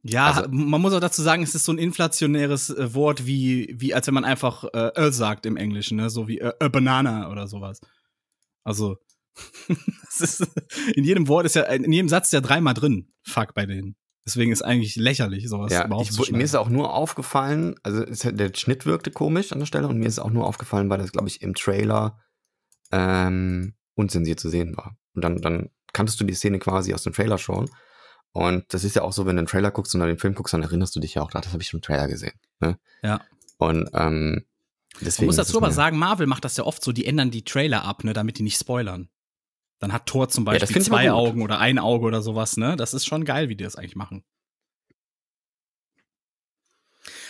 Ja, 0.03 0.27
Also- 0.33 0.51
man 0.51 0.83
muss 0.83 0.93
auch 0.93 1.01
dazu 1.01 1.23
sagen, 1.23 1.43
es 1.43 1.55
ist 1.55 1.65
so 1.65 1.73
ein 1.73 1.79
inflationäres 1.79 2.69
äh, 2.69 2.93
Wort, 2.93 3.25
wie, 3.25 3.75
wie 3.79 3.95
als 3.95 4.07
wenn 4.07 4.15
man 4.15 4.27
einfach 4.27 4.65
äh, 4.75 4.93
äh 4.95 5.11
sagt 5.11 5.47
im 5.47 5.57
Englischen, 5.57 5.97
ne? 5.97 6.11
So 6.11 6.29
wie 6.29 6.41
äh, 6.41 6.53
äh, 6.61 6.69
Banana 6.69 7.31
oder 7.31 7.49
sowas. 7.49 7.81
Also, 8.65 8.99
ist, 10.19 10.47
in 10.95 11.05
jedem 11.05 11.27
Wort 11.27 11.47
ist 11.47 11.55
ja, 11.55 11.63
in 11.63 11.91
jedem 11.91 12.11
Satz 12.11 12.27
ist 12.27 12.33
ja 12.33 12.43
dreimal 12.43 12.75
drin. 12.75 13.11
Fuck 13.23 13.55
bei 13.55 13.65
denen. 13.65 13.97
Deswegen 14.27 14.53
ist 14.53 14.63
eigentlich 14.63 14.97
lächerlich, 14.97 15.49
sowas 15.49 15.73
Ja, 15.73 15.87
überhaupt 15.87 16.11
ich, 16.11 16.13
zu 16.13 16.21
mir 16.33 16.45
ist 16.45 16.51
schneiden. 16.51 16.67
auch 16.67 16.71
nur 16.71 16.93
aufgefallen, 16.93 17.77
also 17.83 18.03
es, 18.03 18.21
der 18.21 18.53
Schnitt 18.55 18.85
wirkte 18.85 19.11
komisch 19.11 19.53
an 19.53 19.59
der 19.59 19.67
Stelle 19.67 19.89
und 19.89 19.99
mir 19.99 20.07
ist 20.07 20.19
auch 20.19 20.31
nur 20.31 20.47
aufgefallen, 20.47 20.91
weil 20.91 20.99
das, 20.99 21.13
glaube 21.13 21.29
ich, 21.29 21.41
im 21.41 21.55
Trailer 21.55 22.19
ähm, 22.93 23.75
unzensiert 23.95 24.39
zu 24.39 24.51
sehen 24.51 24.77
war. 24.77 24.97
Und 25.15 25.25
dann, 25.25 25.41
dann 25.41 25.71
kanntest 25.93 26.21
du 26.21 26.25
die 26.25 26.35
Szene 26.35 26.59
quasi 26.59 26.93
aus 26.93 27.03
dem 27.03 27.13
Trailer 27.13 27.39
schon. 27.39 27.71
Und 28.33 28.73
das 28.73 28.85
ist 28.85 28.95
ja 28.95 29.03
auch 29.03 29.13
so, 29.13 29.27
wenn 29.27 29.37
du 29.37 29.41
einen 29.41 29.47
Trailer 29.47 29.71
guckst 29.71 29.95
und 29.95 30.01
dann 30.01 30.09
den 30.09 30.19
Film 30.19 30.35
guckst, 30.35 30.53
dann 30.53 30.63
erinnerst 30.63 30.95
du 30.95 31.01
dich 31.01 31.15
ja 31.15 31.23
auch, 31.23 31.31
das 31.31 31.53
habe 31.53 31.63
ich 31.63 31.69
schon 31.69 31.79
im 31.79 31.83
Trailer 31.83 32.09
gesehen. 32.09 32.39
Ne? 32.61 32.79
Ja. 33.03 33.21
Und 33.57 33.89
ähm, 33.95 34.45
deswegen. 35.01 35.27
Man 35.27 35.37
muss 35.37 35.37
dazu 35.37 35.57
aber 35.57 35.73
sagen, 35.73 35.99
Marvel 35.99 36.27
macht 36.27 36.45
das 36.45 36.57
ja 36.57 36.65
oft 36.65 36.85
so, 36.85 36.93
die 36.93 37.07
ändern 37.07 37.31
die 37.31 37.45
Trailer 37.45 37.85
ab, 37.85 38.05
ne, 38.05 38.13
damit 38.13 38.39
die 38.39 38.43
nicht 38.43 38.59
spoilern. 38.59 39.09
Dann 39.81 39.93
hat 39.93 40.07
Thor 40.07 40.29
zum 40.29 40.45
Ja, 40.45 40.53
Beispiel 40.53 40.77
aber 40.77 40.85
zwei. 40.85 41.11
Augen 41.13 41.43
oder 41.43 41.59
ein 41.59 41.79
Auge 41.79 42.07
oder 42.07 42.23
sowas, 42.23 42.57
ne? 42.57 42.77
Das 42.77 42.95
ist 42.95 43.07
schon 43.07 43.25
geil, 43.25 43.49
wie 43.49 43.57
die 43.57 43.65
das 43.65 43.77
eigentlich 43.77 43.97
machen. 43.97 44.25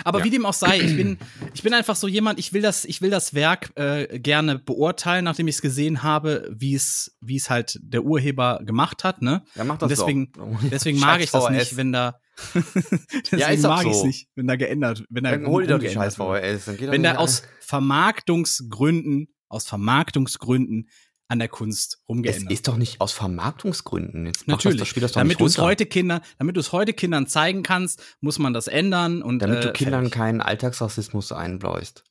Aber 0.05 0.21
Ja. 0.21 0.25
wie 0.25 0.31
dem 0.31 0.47
auch 0.47 0.55
sei, 0.55 0.79
ich 0.81 0.97
bin, 0.97 1.19
ich 1.55 1.63
bin 1.63 1.75
einfach 1.75 1.95
so 1.95 2.09
jemand, 2.09 2.39
ich 2.39 2.53
will 2.53 2.63
das, 2.63 2.85
ich 2.85 3.01
will 3.03 3.11
das 3.11 3.35
Werk 3.35 3.71
äh, 3.77 4.19
gerne 4.19 4.59
beurteilen, 4.59 5.25
nachdem 5.25 5.47
ich 5.49 5.57
es 5.57 5.63
gesehen 5.63 6.03
habe, 6.03 6.49
wie 6.53 6.75
es, 6.75 7.17
wie 7.21 7.37
es 7.37 7.51
halt 7.51 7.79
der 7.83 8.05
Urheber 8.05 8.61
gemacht 8.65 9.05
hat, 9.05 9.23
ne? 9.23 9.45
Ja, 9.55 9.65
mach 9.65 9.75
Und 9.75 9.83
das 9.83 9.91
deswegen, 9.99 10.33
doch. 10.33 10.49
deswegen 10.71 10.99
mag 11.01 11.21
ich 11.21 11.31
das 11.31 11.51
nicht, 11.51 11.77
wenn 11.77 11.93
da, 11.93 12.19
deswegen 12.55 13.51
ist 13.53 13.65
doch 13.65 13.69
mag 13.71 13.85
ich 13.87 13.93
es 13.93 14.01
so. 14.01 14.07
nicht, 14.07 14.29
wenn 14.37 14.47
da 14.47 14.57
geändert, 14.57 15.05
wenn 15.11 15.25
da 15.25 15.33
Dann 15.33 15.47
hol 15.47 15.67
dir 15.67 15.75
doch 15.75 15.81
die 15.81 15.91
scheiß 15.91 16.17
VHS. 16.17 16.65
Dann 16.67 16.77
geht 16.77 16.91
wenn 16.91 17.03
da 17.03 17.17
aus. 17.17 17.43
Vermarktungsgründen, 17.61 19.29
aus 19.49 19.67
Vermarktungsgründen 19.67 20.89
an 21.29 21.39
der 21.39 21.49
Kunst 21.49 21.95
Es 21.95 22.09
rumgeändert. 22.09 22.53
ist 22.53 22.69
doch 22.69 22.77
nicht 22.77 23.01
aus 23.01 23.13
Vermarktungsgründen. 23.13 24.27
Jetzt 24.27 24.49
Natürlich. 24.49 24.79
Das, 24.79 24.87
das 24.87 24.89
Spiel 24.89 25.01
das 25.03 25.13
doch 25.13 25.21
damit 25.21 25.39
du 25.41 25.45
es 25.45 25.59
heute 25.59 25.87
Kindern, 25.87 26.21
damit 26.39 26.57
du 26.57 26.61
es 26.61 26.73
heute 26.73 26.95
Kindern 26.95 27.27
zeigen 27.27 27.63
kannst, 27.63 28.03
muss 28.21 28.39
man 28.39 28.53
das 28.55 28.67
ändern 28.67 29.23
und 29.23 29.41
Damit 29.41 29.63
du 29.63 29.69
äh, 29.69 29.73
Kindern 29.73 30.05
fertig. 30.05 30.15
keinen 30.19 30.41
Alltagsrassismus 30.41 31.33
einbläust. 31.33 32.05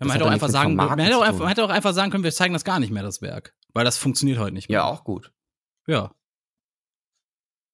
Ja, 0.00 0.06
man 0.06 0.12
hätte 0.12 0.24
auch 0.24 0.28
doch 0.28 0.32
einfach 0.34 0.48
sagen, 0.50 0.74
man 0.74 0.98
hätte, 0.98 1.16
auch 1.16 1.38
man 1.38 1.48
hätte 1.48 1.64
auch 1.64 1.70
einfach 1.70 1.94
sagen 1.94 2.10
können, 2.10 2.24
wir 2.24 2.32
zeigen 2.32 2.52
das 2.52 2.64
gar 2.64 2.80
nicht 2.80 2.90
mehr, 2.90 3.02
das 3.02 3.22
Werk. 3.22 3.54
Weil 3.72 3.84
das 3.84 3.96
funktioniert 3.96 4.38
heute 4.38 4.52
nicht 4.54 4.68
mehr. 4.68 4.80
Ja, 4.80 4.84
auch 4.84 5.04
gut. 5.04 5.32
Ja. 5.86 6.14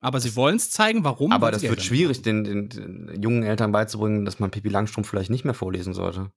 Aber 0.00 0.20
sie 0.20 0.36
wollen 0.36 0.56
es 0.56 0.70
zeigen, 0.70 1.02
warum? 1.02 1.32
Aber 1.32 1.50
das 1.50 1.62
wird 1.62 1.82
schwierig, 1.82 2.22
den, 2.22 2.44
den, 2.44 2.68
den 2.68 3.20
jungen 3.20 3.42
Eltern 3.42 3.72
beizubringen, 3.72 4.24
dass 4.24 4.38
man 4.38 4.50
Pippi 4.52 4.68
Langstrumpf 4.68 5.08
vielleicht 5.08 5.30
nicht 5.30 5.44
mehr 5.44 5.54
vorlesen 5.54 5.92
sollte. 5.94 6.30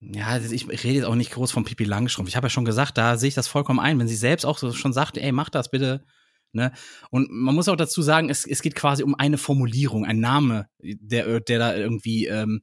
Ja, 0.00 0.38
ich 0.38 0.68
rede 0.68 0.96
jetzt 0.96 1.04
auch 1.04 1.14
nicht 1.14 1.32
groß 1.32 1.50
von 1.50 1.64
Pippi 1.64 1.84
Langstrumpf. 1.84 2.28
Ich 2.28 2.36
habe 2.36 2.46
ja 2.46 2.50
schon 2.50 2.64
gesagt, 2.64 2.98
da 2.98 3.16
sehe 3.16 3.28
ich 3.28 3.34
das 3.34 3.48
vollkommen 3.48 3.80
ein, 3.80 3.98
wenn 3.98 4.08
sie 4.08 4.16
selbst 4.16 4.44
auch 4.44 4.58
so 4.58 4.72
schon 4.72 4.92
sagt, 4.92 5.16
ey, 5.16 5.32
mach 5.32 5.48
das 5.48 5.70
bitte. 5.70 6.04
Ne? 6.52 6.72
Und 7.10 7.30
man 7.30 7.54
muss 7.54 7.68
auch 7.68 7.76
dazu 7.76 8.00
sagen, 8.00 8.30
es, 8.30 8.46
es 8.46 8.62
geht 8.62 8.74
quasi 8.76 9.02
um 9.02 9.14
eine 9.14 9.38
Formulierung, 9.38 10.04
ein 10.04 10.20
Name, 10.20 10.68
der, 10.80 11.40
der 11.40 11.58
da 11.58 11.74
irgendwie, 11.74 12.26
ähm, 12.26 12.62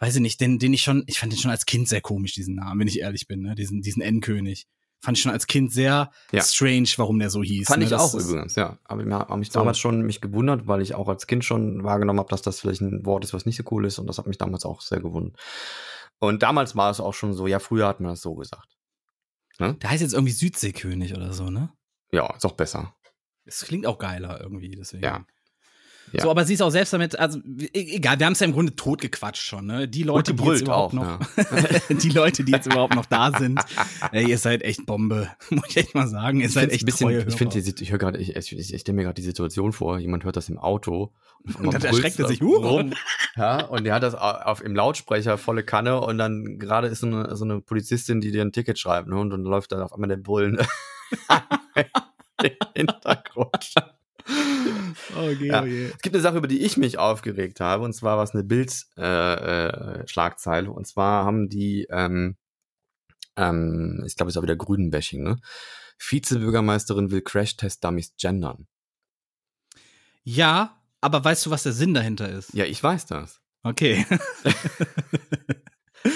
weiß 0.00 0.16
ich 0.16 0.20
nicht, 0.20 0.40
den, 0.40 0.58
den 0.58 0.72
ich 0.72 0.82
schon, 0.82 1.04
ich 1.06 1.18
fand 1.18 1.32
den 1.32 1.38
schon 1.38 1.50
als 1.50 1.64
Kind 1.66 1.88
sehr 1.88 2.00
komisch, 2.00 2.32
diesen 2.32 2.56
Namen, 2.56 2.80
wenn 2.80 2.88
ich 2.88 3.00
ehrlich 3.00 3.28
bin, 3.28 3.42
ne? 3.42 3.54
diesen, 3.54 3.82
diesen 3.82 4.02
Endkönig. 4.02 4.66
Fand 5.00 5.16
ich 5.16 5.22
schon 5.22 5.30
als 5.30 5.46
Kind 5.46 5.72
sehr 5.72 6.10
Ja. 6.32 6.42
strange, 6.42 6.88
warum 6.96 7.20
der 7.20 7.30
so 7.30 7.40
hieß. 7.40 7.68
Fand 7.68 7.78
ne? 7.78 7.84
ich 7.84 7.90
Das 7.90 8.02
auch 8.02 8.18
übrigens, 8.18 8.56
ja. 8.56 8.80
Aber 8.84 9.06
ich 9.06 9.12
habe 9.12 9.36
mich 9.36 9.50
damals 9.50 9.78
schon 9.78 10.02
mich 10.02 10.20
gewundert, 10.20 10.66
weil 10.66 10.82
ich 10.82 10.96
auch 10.96 11.08
als 11.08 11.28
Kind 11.28 11.44
schon 11.44 11.84
wahrgenommen 11.84 12.18
habe, 12.18 12.30
dass 12.30 12.42
das 12.42 12.58
vielleicht 12.58 12.80
ein 12.80 13.06
Wort 13.06 13.22
ist, 13.22 13.32
was 13.32 13.46
nicht 13.46 13.56
so 13.56 13.62
cool 13.70 13.86
ist. 13.86 14.00
Und 14.00 14.08
das 14.08 14.18
hat 14.18 14.26
mich 14.26 14.38
damals 14.38 14.64
auch 14.64 14.80
sehr 14.80 14.98
gewundert. 14.98 15.38
Und 16.20 16.42
damals 16.42 16.76
war 16.76 16.90
es 16.90 17.00
auch 17.00 17.14
schon 17.14 17.32
so, 17.32 17.46
ja, 17.46 17.58
früher 17.58 17.86
hat 17.86 18.00
man 18.00 18.10
das 18.10 18.22
so 18.22 18.34
gesagt. 18.34 18.76
Der 19.58 19.90
heißt 19.90 20.02
jetzt 20.02 20.14
irgendwie 20.14 20.32
Südseekönig 20.32 21.14
oder 21.14 21.32
so, 21.32 21.50
ne? 21.50 21.72
Ja, 22.12 22.32
ist 22.34 22.46
auch 22.46 22.52
besser. 22.52 22.94
Es 23.44 23.64
klingt 23.64 23.86
auch 23.86 23.98
geiler 23.98 24.40
irgendwie, 24.40 24.70
deswegen. 24.70 25.02
Ja. 25.02 25.26
Ja. 26.12 26.22
So, 26.22 26.30
aber 26.30 26.44
sie 26.44 26.54
ist 26.54 26.62
auch 26.62 26.70
selbst 26.70 26.92
damit, 26.92 27.18
also 27.18 27.38
e- 27.38 27.68
egal, 27.96 28.18
wir 28.18 28.26
haben 28.26 28.32
es 28.32 28.40
ja 28.40 28.46
im 28.46 28.52
Grunde 28.52 28.74
totgequatscht 28.74 29.42
schon, 29.42 29.66
ne? 29.66 29.88
Die 29.88 30.02
Leute, 30.02 30.34
die 30.34 30.44
jetzt 30.44 30.62
überhaupt 30.62 30.94
auch, 30.96 31.18
noch, 31.18 31.20
die 31.90 32.08
Leute, 32.10 32.44
die 32.44 32.52
jetzt 32.52 32.66
überhaupt 32.66 32.94
noch 32.94 33.06
da 33.06 33.32
sind, 33.38 33.60
ey, 34.12 34.28
ihr 34.28 34.38
seid 34.38 34.62
echt 34.62 34.86
Bombe, 34.86 35.28
muss 35.50 35.64
ich 35.68 35.76
echt 35.76 35.94
mal 35.94 36.08
sagen, 36.08 36.40
ihr 36.40 36.46
Ich 36.46 36.52
seid 36.52 36.70
echt 36.70 36.82
ein 36.82 36.86
bisschen, 36.86 37.28
ich 37.28 37.34
finde, 37.36 37.58
ich 37.58 37.90
höre 37.90 37.98
gerade, 37.98 38.18
ich, 38.18 38.36
ich, 38.36 38.52
ich, 38.58 38.74
ich 38.74 38.80
stelle 38.80 38.96
mir 38.96 39.02
gerade 39.04 39.14
die 39.14 39.22
Situation 39.26 39.72
vor, 39.72 39.98
jemand 39.98 40.24
hört 40.24 40.36
das 40.36 40.48
im 40.48 40.58
Auto 40.58 41.12
und, 41.44 41.56
Und 41.56 41.74
dann 41.74 41.82
erschreckt 41.82 42.18
er 42.18 42.28
sich, 42.28 42.40
huh. 42.40 42.56
rum, 42.56 42.92
ja, 43.36 43.64
und 43.66 43.84
der 43.84 43.94
hat 43.94 44.02
das 44.02 44.14
au- 44.14 44.18
auf, 44.18 44.62
im 44.64 44.74
Lautsprecher 44.74 45.38
volle 45.38 45.62
Kanne 45.62 46.00
und 46.00 46.18
dann 46.18 46.58
gerade 46.58 46.88
ist 46.88 47.00
so 47.00 47.06
eine, 47.06 47.36
so 47.36 47.44
eine 47.44 47.60
Polizistin, 47.60 48.20
die 48.20 48.32
dir 48.32 48.42
ein 48.42 48.52
Ticket 48.52 48.78
schreibt, 48.78 49.08
ne, 49.08 49.16
und 49.18 49.30
dann 49.30 49.42
läuft 49.42 49.72
dann 49.72 49.82
auf 49.82 49.92
einmal 49.92 50.08
der 50.08 50.16
Bullen 50.16 50.58
Hintergrund. 52.74 53.74
Oh, 55.16 55.30
je, 55.30 55.46
Ja. 55.46 55.62
oh 55.62 55.66
je. 55.66 55.86
Es 55.86 55.98
gibt 56.02 56.14
eine 56.14 56.22
Sache, 56.22 56.36
über 56.38 56.48
die 56.48 56.60
ich 56.62 56.76
mich 56.76 56.98
aufgeregt 56.98 57.60
habe, 57.60 57.84
und 57.84 57.92
zwar 57.94 58.16
war 58.16 58.24
es 58.24 58.32
eine 58.32 58.44
Bild-Schlagzeile. 58.44 60.02
Äh, 60.04 60.08
Schlagzeile. 60.08 60.70
und 60.70 60.86
zwar 60.86 61.24
haben 61.24 61.48
die, 61.48 61.86
ähm, 61.90 62.36
ähm, 63.36 64.02
ich 64.06 64.16
glaube, 64.16 64.28
es 64.28 64.34
ist 64.34 64.38
auch 64.38 64.42
wieder 64.42 64.56
Grünenbashing, 64.56 65.22
ne? 65.22 65.36
Vizebürgermeisterin 65.98 67.10
will 67.10 67.22
Crash-Test-Dummies 67.22 68.14
gendern. 68.20 68.66
Ja, 70.24 70.76
aber 71.00 71.24
weißt 71.24 71.46
du, 71.46 71.50
was 71.50 71.62
der 71.62 71.72
Sinn 71.72 71.94
dahinter 71.94 72.28
ist? 72.28 72.52
Ja, 72.54 72.64
ich 72.66 72.82
weiß 72.82 73.06
das. 73.06 73.40
Okay. 73.62 74.04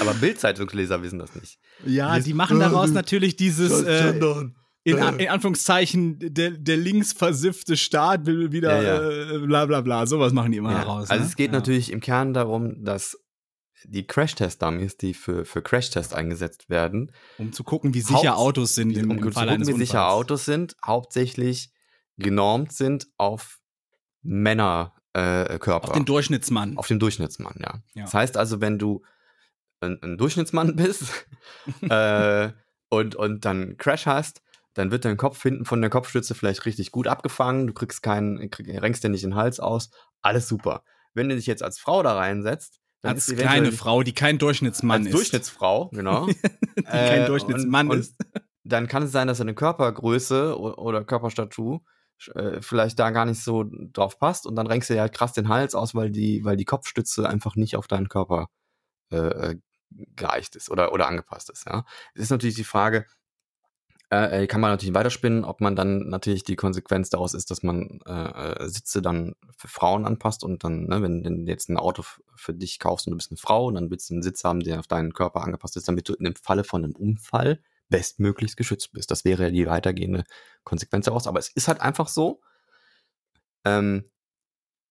Aber 0.00 0.14
Bild-Zeitungsleser 0.14 1.02
wissen 1.02 1.18
das 1.18 1.34
nicht. 1.34 1.58
Ja, 1.84 2.18
die 2.20 2.34
machen 2.34 2.60
daraus 2.60 2.90
Äh, 2.90 2.92
natürlich 2.94 3.36
dieses, 3.36 3.82
äh, 3.82 4.12
Gendern. 4.12 4.56
In, 4.84 4.98
Äh. 4.98 5.22
in 5.24 5.28
Anführungszeichen, 5.28 6.18
der, 6.20 6.50
der 6.52 6.76
linksversiffte 6.76 7.76
Staat 7.76 8.26
will 8.26 8.52
wieder, 8.52 8.82
Ja, 8.82 9.34
Äh, 9.36 9.38
bla 9.46 9.66
bla 9.66 9.80
bla, 9.80 10.06
sowas 10.06 10.32
machen 10.32 10.52
die 10.52 10.58
immer 10.58 10.72
Ja. 10.72 10.78
daraus. 10.78 11.10
Also 11.10 11.22
ne? 11.22 11.28
es 11.28 11.36
geht 11.36 11.48
ja. 11.52 11.58
natürlich 11.58 11.92
im 11.92 12.00
Kern 12.00 12.34
darum, 12.34 12.84
dass 12.84 13.18
die 13.84 14.06
Crash-Test-Dummies, 14.06 14.96
die 14.96 15.12
für, 15.14 15.44
für 15.44 15.60
Crash-Test 15.60 16.14
eingesetzt 16.14 16.70
werden, 16.70 17.10
Um 17.38 17.52
zu 17.52 17.64
gucken, 17.64 17.94
wie 17.94 18.00
sicher 18.00 18.30
Haupt- 18.30 18.38
Autos 18.38 18.74
sind 18.76 18.96
im, 18.96 19.10
um 19.10 19.18
im 19.18 19.24
zu 19.24 19.30
Fall 19.32 19.48
gucken, 19.48 19.66
wie 19.66 19.72
Unfalls. 19.72 19.88
sicher 19.88 20.08
Autos 20.10 20.44
sind, 20.44 20.76
hauptsächlich 20.84 21.70
genormt 22.16 22.72
sind 22.72 23.08
auf 23.18 23.58
Männerkörper. 24.22 25.50
Äh, 25.54 25.58
Körper. 25.58 25.88
Auf 25.88 25.92
den 25.94 26.04
Durchschnittsmann. 26.06 26.76
Auf 26.78 26.86
den 26.86 26.98
Durchschnittsmann, 26.98 27.56
ja. 27.60 27.82
Ja. 27.94 28.04
Das 28.04 28.14
heißt 28.14 28.36
also, 28.36 28.60
wenn 28.60 28.78
du 28.78 29.02
ein, 29.80 29.98
ein 30.02 30.16
Durchschnittsmann 30.16 30.74
bist 30.76 31.26
äh, 31.82 32.50
und, 32.88 33.14
und 33.16 33.44
dann 33.44 33.76
Crash 33.76 34.06
hast, 34.06 34.42
dann 34.74 34.90
wird 34.90 35.04
dein 35.04 35.16
Kopf 35.16 35.42
hinten 35.42 35.64
von 35.64 35.80
der 35.80 35.90
Kopfstütze 35.90 36.34
vielleicht 36.34 36.64
richtig 36.66 36.92
gut 36.92 37.06
abgefangen, 37.06 37.66
du 37.66 37.72
kriegst 37.72 38.02
keinen, 38.02 38.50
krieg, 38.50 38.68
renkst 38.68 39.04
dir 39.04 39.08
nicht 39.08 39.24
den 39.24 39.34
Hals 39.34 39.60
aus, 39.60 39.90
alles 40.22 40.48
super. 40.48 40.84
Wenn 41.14 41.28
du 41.28 41.36
dich 41.36 41.46
jetzt 41.46 41.62
als 41.62 41.78
Frau 41.78 42.02
da 42.02 42.14
reinsetzt, 42.16 42.80
dann 43.02 43.14
als 43.14 43.26
kleine 43.26 43.72
Frau, 43.72 44.02
die 44.02 44.14
kein 44.14 44.38
Durchschnittsmann 44.38 45.00
als 45.00 45.06
ist. 45.08 45.14
Durchschnittsfrau, 45.14 45.88
genau. 45.92 46.26
die 46.76 46.82
kein 46.84 47.22
Äh, 47.22 47.26
Durchschnittsmann 47.26 47.86
und- 47.88 47.92
und 47.96 48.00
ist. 48.00 48.16
dann 48.64 48.86
kann 48.88 49.02
es 49.02 49.12
sein, 49.12 49.26
dass 49.28 49.38
deine 49.38 49.54
Körpergröße 49.54 50.58
oder 50.58 51.04
Körperstatur 51.04 51.82
äh, 52.34 52.62
vielleicht 52.62 52.98
da 53.00 53.10
gar 53.10 53.24
nicht 53.26 53.42
so 53.42 53.64
drauf 53.92 54.18
passt 54.18 54.46
und 54.46 54.54
dann 54.54 54.68
renkst 54.68 54.88
du 54.88 54.94
dir 54.94 55.00
halt 55.00 55.12
krass 55.12 55.32
den 55.32 55.48
Hals 55.48 55.74
aus, 55.74 55.94
weil 55.94 56.10
die, 56.10 56.44
weil 56.44 56.56
die 56.56 56.64
Kopfstütze 56.64 57.28
einfach 57.28 57.56
nicht 57.56 57.76
auf 57.76 57.88
deinen 57.88 58.08
Körper 58.08 58.46
äh, 59.10 59.16
äh, 59.16 59.56
geeicht 60.16 60.56
ist 60.56 60.70
oder, 60.70 60.92
oder 60.92 61.08
angepasst 61.08 61.50
ist. 61.50 61.66
Ja, 61.66 61.84
es 62.14 62.22
ist 62.22 62.30
natürlich 62.30 62.54
die 62.54 62.64
Frage, 62.64 63.06
äh, 64.12 64.42
äh, 64.42 64.46
kann 64.46 64.60
man 64.60 64.70
natürlich 64.70 64.94
weiterspinnen, 64.94 65.42
ob 65.44 65.62
man 65.62 65.74
dann 65.74 66.10
natürlich 66.10 66.44
die 66.44 66.54
Konsequenz 66.54 67.08
daraus 67.08 67.32
ist, 67.32 67.50
dass 67.50 67.62
man 67.62 68.00
äh, 68.04 68.12
äh, 68.64 68.68
Sitze 68.68 69.00
dann 69.00 69.34
für 69.56 69.68
Frauen 69.68 70.04
anpasst 70.04 70.44
und 70.44 70.64
dann, 70.64 70.84
ne, 70.84 71.00
wenn 71.00 71.22
du 71.22 71.50
jetzt 71.50 71.70
ein 71.70 71.78
Auto 71.78 72.04
für 72.36 72.52
dich 72.52 72.78
kaufst 72.78 73.06
und 73.06 73.12
du 73.12 73.16
bist 73.16 73.30
eine 73.30 73.38
Frau 73.38 73.66
und 73.66 73.74
dann 73.74 73.90
willst 73.90 74.10
du 74.10 74.14
einen 74.14 74.22
Sitz 74.22 74.44
haben, 74.44 74.60
der 74.60 74.80
auf 74.80 74.86
deinen 74.86 75.14
Körper 75.14 75.42
angepasst 75.42 75.78
ist, 75.78 75.88
damit 75.88 76.10
du 76.10 76.14
dem 76.16 76.36
Falle 76.36 76.62
von 76.62 76.84
einem 76.84 76.94
Unfall 76.94 77.62
bestmöglichst 77.88 78.58
geschützt 78.58 78.92
bist. 78.92 79.10
Das 79.10 79.24
wäre 79.24 79.50
die 79.50 79.66
weitergehende 79.66 80.24
Konsequenz 80.62 81.06
daraus. 81.06 81.26
Aber 81.26 81.38
es 81.38 81.48
ist 81.48 81.68
halt 81.68 81.80
einfach 81.80 82.08
so, 82.08 82.42
ähm, 83.64 84.10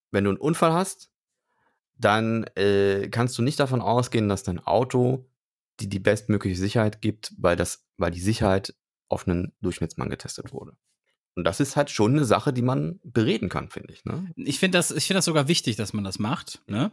wenn 0.10 0.24
du 0.24 0.32
einen 0.32 0.40
Unfall 0.40 0.74
hast, 0.74 1.12
dann 1.96 2.46
äh, 2.56 3.08
kannst 3.10 3.38
du 3.38 3.44
nicht 3.44 3.60
davon 3.60 3.82
ausgehen, 3.82 4.30
dass 4.30 4.42
dein 4.42 4.60
Auto 4.60 5.28
die 5.80 5.90
die 5.90 6.00
bestmögliche 6.00 6.60
Sicherheit 6.60 7.02
gibt, 7.02 7.34
weil 7.38 7.56
das, 7.56 7.86
weil 7.98 8.12
die 8.12 8.20
Sicherheit 8.20 8.76
auf 9.12 9.28
einen 9.28 9.52
Durchschnittsmann 9.62 10.10
getestet 10.10 10.52
wurde. 10.54 10.74
Und 11.36 11.46
das 11.46 11.60
ist 11.60 11.76
halt 11.78 11.90
schon 11.90 12.12
eine 12.14 12.26
Sache, 12.26 12.52
die 12.52 12.62
man 12.62 13.00
bereden 13.04 13.48
kann, 13.50 13.70
finde 13.70 13.94
ich. 13.94 14.04
Ne? 14.06 14.32
Ich 14.36 14.60
finde 14.60 14.78
das, 14.78 14.92
ich 14.92 15.06
finde 15.08 15.20
das 15.20 15.26
sogar 15.26 15.48
wichtig, 15.48 15.76
dass 15.78 15.94
man 15.94 16.04
das 16.04 16.20
macht, 16.20 16.62
ne? 16.68 16.92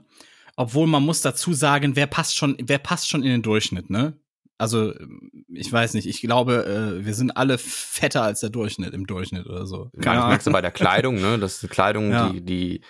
Obwohl 0.56 0.86
man 0.88 1.04
muss 1.04 1.20
dazu 1.20 1.52
sagen, 1.52 1.94
wer 1.96 2.06
passt 2.08 2.36
schon, 2.36 2.56
wer 2.60 2.78
passt 2.78 3.08
schon 3.08 3.22
in 3.22 3.30
den 3.30 3.42
Durchschnitt, 3.42 3.90
ne? 3.90 4.18
Also, 4.60 4.92
ich 5.48 5.72
weiß 5.72 5.94
nicht, 5.94 6.08
ich 6.08 6.20
glaube, 6.20 6.64
äh, 7.00 7.04
wir 7.06 7.14
sind 7.14 7.36
alle 7.36 7.58
fetter 7.58 8.22
als 8.24 8.40
der 8.40 8.50
Durchschnitt 8.50 8.92
im 8.92 9.06
Durchschnitt 9.06 9.46
oder 9.46 9.66
so. 9.66 9.90
Ja, 10.02 10.14
das 10.14 10.26
merkst 10.26 10.46
du 10.48 10.50
bei 10.52 10.60
der 10.60 10.72
Kleidung, 10.72 11.20
ne? 11.20 11.38
Das 11.38 11.56
ist 11.58 11.62
eine 11.64 11.70
Kleidung, 11.70 12.10
Ja. 12.12 12.28
die, 12.30 12.40
die, 12.40 12.80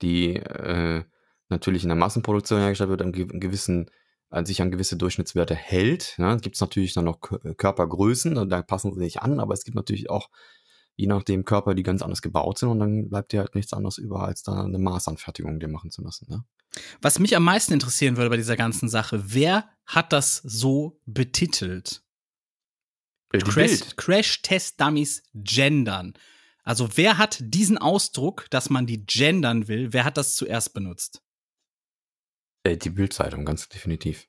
die 0.00 0.36
äh, 0.36 1.04
natürlich 1.50 1.82
in 1.82 1.88
der 1.90 1.96
Massenproduktion 1.96 2.60
hergestellt 2.60 2.88
wird, 2.90 3.02
an 3.02 3.12
ge- 3.12 3.26
gewissen, 3.26 3.90
an 4.30 4.44
sich 4.44 4.60
an 4.60 4.70
gewisse 4.70 4.96
Durchschnittswerte 4.96 5.54
hält. 5.54 6.14
Ne? 6.18 6.34
Es 6.34 6.42
gibt 6.42 6.60
natürlich 6.60 6.92
dann 6.92 7.06
noch 7.06 7.20
Kö- 7.20 7.54
Körpergrößen, 7.54 8.36
und 8.36 8.50
da 8.50 8.62
passen 8.62 8.92
sie 8.94 9.00
nicht 9.00 9.22
an, 9.22 9.40
aber 9.40 9.54
es 9.54 9.64
gibt 9.64 9.74
natürlich 9.74 10.10
auch, 10.10 10.30
je 10.96 11.06
nachdem, 11.06 11.44
Körper, 11.44 11.74
die 11.74 11.82
ganz 11.82 12.02
anders 12.02 12.22
gebaut 12.22 12.58
sind 12.58 12.68
und 12.68 12.80
dann 12.80 13.08
bleibt 13.08 13.32
dir 13.32 13.40
halt 13.40 13.54
nichts 13.54 13.72
anderes 13.72 13.98
über, 13.98 14.24
als 14.24 14.42
da 14.42 14.64
eine 14.64 14.78
Maßanfertigung 14.78 15.60
dir 15.60 15.68
machen 15.68 15.90
zu 15.90 16.02
lassen. 16.02 16.26
Ne? 16.28 16.44
Was 17.00 17.18
mich 17.18 17.36
am 17.36 17.44
meisten 17.44 17.72
interessieren 17.72 18.16
würde 18.16 18.30
bei 18.30 18.36
dieser 18.36 18.56
ganzen 18.56 18.88
Sache, 18.88 19.22
wer 19.32 19.68
hat 19.86 20.12
das 20.12 20.36
so 20.44 21.00
betitelt? 21.06 22.02
Äh, 23.32 23.38
Crash, 23.38 23.54
Bild. 23.54 23.96
Crash 23.96 24.42
Test 24.42 24.80
Dummies 24.80 25.22
gendern. 25.34 26.14
Also 26.64 26.88
wer 26.96 27.16
hat 27.16 27.38
diesen 27.40 27.78
Ausdruck, 27.78 28.46
dass 28.50 28.68
man 28.68 28.86
die 28.86 29.06
gendern 29.06 29.68
will, 29.68 29.92
wer 29.92 30.04
hat 30.04 30.18
das 30.18 30.34
zuerst 30.34 30.74
benutzt? 30.74 31.22
Äh, 32.64 32.76
die 32.76 32.90
Bildzeitung, 32.90 33.44
ganz 33.44 33.68
definitiv. 33.68 34.28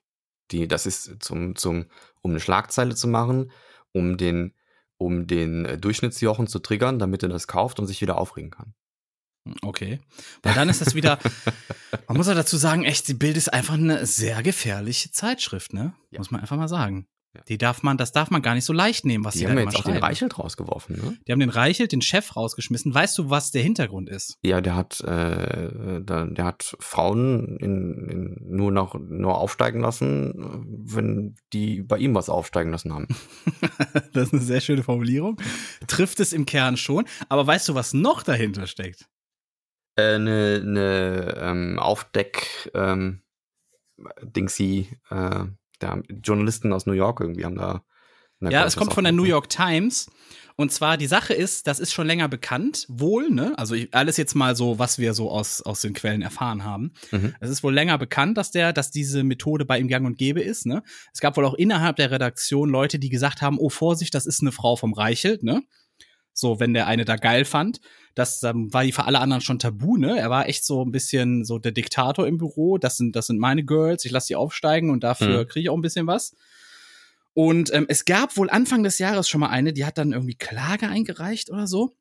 Die, 0.50 0.66
das 0.66 0.86
ist 0.86 1.22
zum, 1.22 1.56
zum, 1.56 1.86
um 2.22 2.32
eine 2.32 2.40
Schlagzeile 2.40 2.94
zu 2.94 3.08
machen, 3.08 3.52
um 3.92 4.16
den, 4.16 4.54
um 4.96 5.26
den 5.26 5.64
äh, 5.64 5.78
Durchschnittsjochen 5.78 6.46
zu 6.46 6.58
triggern, 6.58 6.98
damit 6.98 7.22
er 7.22 7.28
das 7.28 7.46
kauft 7.46 7.78
und 7.78 7.86
sich 7.86 8.00
wieder 8.00 8.18
aufregen 8.18 8.50
kann. 8.50 8.74
Hm, 9.46 9.56
Okay. 9.62 10.00
Weil 10.42 10.54
dann 10.54 10.68
ist 10.68 10.80
das 10.80 10.94
wieder, 10.94 11.18
man 12.08 12.16
muss 12.16 12.28
auch 12.28 12.34
dazu 12.34 12.56
sagen, 12.56 12.84
echt, 12.84 13.08
die 13.08 13.14
Bild 13.14 13.36
ist 13.36 13.52
einfach 13.52 13.74
eine 13.74 14.06
sehr 14.06 14.42
gefährliche 14.42 15.10
Zeitschrift, 15.10 15.72
ne? 15.72 15.94
Ja. 16.10 16.18
Muss 16.18 16.30
man 16.30 16.40
einfach 16.40 16.56
mal 16.56 16.68
sagen. 16.68 17.06
Die 17.48 17.58
darf 17.58 17.84
man, 17.84 17.96
das 17.96 18.10
darf 18.10 18.30
man 18.30 18.42
gar 18.42 18.54
nicht 18.54 18.64
so 18.64 18.72
leicht 18.72 19.04
nehmen, 19.04 19.24
was 19.24 19.34
Die 19.34 19.40
die, 19.40 19.46
haben 19.46 19.54
da 19.54 19.62
jetzt 19.62 19.76
auch 19.76 19.84
den 19.84 19.92
schreiben. 19.92 20.04
Reichelt 20.04 20.38
rausgeworfen, 20.38 20.96
ne? 20.96 21.16
Die 21.26 21.32
haben 21.32 21.38
den 21.38 21.50
Reichelt, 21.50 21.92
den 21.92 22.02
Chef, 22.02 22.34
rausgeschmissen. 22.34 22.92
Weißt 22.92 23.16
du, 23.18 23.30
was 23.30 23.52
der 23.52 23.62
Hintergrund 23.62 24.08
ist? 24.08 24.36
Ja, 24.42 24.60
der 24.60 24.74
hat, 24.74 25.00
äh, 25.00 26.02
der, 26.02 26.26
der 26.26 26.44
hat 26.44 26.76
Frauen 26.80 27.56
in, 27.58 28.08
in 28.08 28.56
nur 28.56 28.72
noch 28.72 28.98
nur 28.98 29.38
aufsteigen 29.38 29.80
lassen, 29.80 30.64
wenn 30.66 31.36
die 31.52 31.82
bei 31.82 31.98
ihm 31.98 32.16
was 32.16 32.28
aufsteigen 32.28 32.72
lassen 32.72 32.92
haben. 32.92 33.06
das 34.12 34.28
ist 34.28 34.32
eine 34.32 34.42
sehr 34.42 34.60
schöne 34.60 34.82
Formulierung. 34.82 35.40
Trifft 35.86 36.18
es 36.18 36.32
im 36.32 36.46
Kern 36.46 36.76
schon. 36.76 37.04
Aber 37.28 37.46
weißt 37.46 37.68
du, 37.68 37.74
was 37.76 37.94
noch 37.94 38.24
dahinter 38.24 38.66
steckt? 38.66 39.08
Äh, 39.96 40.18
ne, 40.18 40.62
ne 40.64 41.34
ähm, 41.38 41.78
Aufdeck 41.78 42.70
ähm, 42.74 43.22
Dingsy, 44.22 44.88
äh, 45.10 45.44
der 45.80 46.02
Journalisten 46.22 46.72
aus 46.72 46.86
New 46.86 46.92
York 46.92 47.20
irgendwie 47.20 47.44
haben 47.44 47.56
da. 47.56 47.82
Ja, 48.40 48.64
es 48.64 48.76
kommt 48.76 48.94
von 48.94 49.04
der 49.04 49.12
New. 49.12 49.24
York 49.24 49.50
Times. 49.50 50.10
Und 50.56 50.72
zwar, 50.72 50.98
die 50.98 51.06
Sache 51.06 51.32
ist, 51.32 51.66
das 51.66 51.80
ist 51.80 51.92
schon 51.92 52.06
länger 52.06 52.28
bekannt, 52.28 52.84
wohl, 52.88 53.30
ne? 53.30 53.54
Also 53.56 53.74
ich, 53.74 53.94
alles 53.94 54.18
jetzt 54.18 54.34
mal 54.34 54.54
so, 54.56 54.78
was 54.78 54.98
wir 54.98 55.14
so 55.14 55.30
aus, 55.30 55.62
aus 55.62 55.80
den 55.80 55.94
Quellen 55.94 56.20
erfahren 56.20 56.64
haben. 56.64 56.92
Mhm. 57.12 57.34
Es 57.40 57.48
ist 57.48 57.62
wohl 57.62 57.72
länger 57.72 57.96
bekannt, 57.96 58.36
dass 58.36 58.50
der, 58.50 58.72
dass 58.74 58.90
diese 58.90 59.24
Methode 59.24 59.64
bei 59.64 59.78
ihm 59.78 59.88
gang 59.88 60.06
und 60.06 60.18
gäbe 60.18 60.42
ist, 60.42 60.66
ne? 60.66 60.82
Es 61.14 61.20
gab 61.20 61.36
wohl 61.36 61.46
auch 61.46 61.54
innerhalb 61.54 61.96
der 61.96 62.10
Redaktion 62.10 62.68
Leute, 62.68 62.98
die 62.98 63.08
gesagt 63.08 63.40
haben, 63.40 63.58
oh 63.58 63.70
Vorsicht, 63.70 64.14
das 64.14 64.26
ist 64.26 64.42
eine 64.42 64.52
Frau 64.52 64.76
vom 64.76 64.92
Reichelt, 64.92 65.42
ne? 65.42 65.62
So, 66.32 66.60
wenn 66.60 66.74
der 66.74 66.86
eine 66.86 67.04
da 67.04 67.16
geil 67.16 67.44
fand. 67.44 67.80
Das 68.14 68.42
ähm, 68.42 68.72
war 68.72 68.82
die 68.84 68.92
für 68.92 69.04
alle 69.04 69.20
anderen 69.20 69.40
schon 69.40 69.58
tabu, 69.58 69.96
ne? 69.96 70.18
Er 70.18 70.30
war 70.30 70.48
echt 70.48 70.64
so 70.64 70.84
ein 70.84 70.90
bisschen 70.92 71.44
so 71.44 71.58
der 71.58 71.72
Diktator 71.72 72.26
im 72.26 72.38
Büro. 72.38 72.78
Das 72.78 72.96
sind, 72.96 73.14
das 73.14 73.26
sind 73.26 73.38
meine 73.38 73.64
Girls, 73.64 74.04
ich 74.04 74.12
lasse 74.12 74.28
die 74.28 74.36
aufsteigen 74.36 74.90
und 74.90 75.04
dafür 75.04 75.44
Mhm. 75.44 75.48
kriege 75.48 75.60
ich 75.64 75.70
auch 75.70 75.76
ein 75.76 75.82
bisschen 75.82 76.06
was. 76.06 76.34
Und 77.34 77.72
ähm, 77.72 77.86
es 77.88 78.04
gab 78.04 78.36
wohl 78.36 78.50
Anfang 78.50 78.82
des 78.82 78.98
Jahres 78.98 79.28
schon 79.28 79.40
mal 79.40 79.48
eine, 79.50 79.72
die 79.72 79.84
hat 79.84 79.98
dann 79.98 80.12
irgendwie 80.12 80.34
Klage 80.34 80.88
eingereicht 80.88 81.50
oder 81.50 81.66
so. 81.66 81.92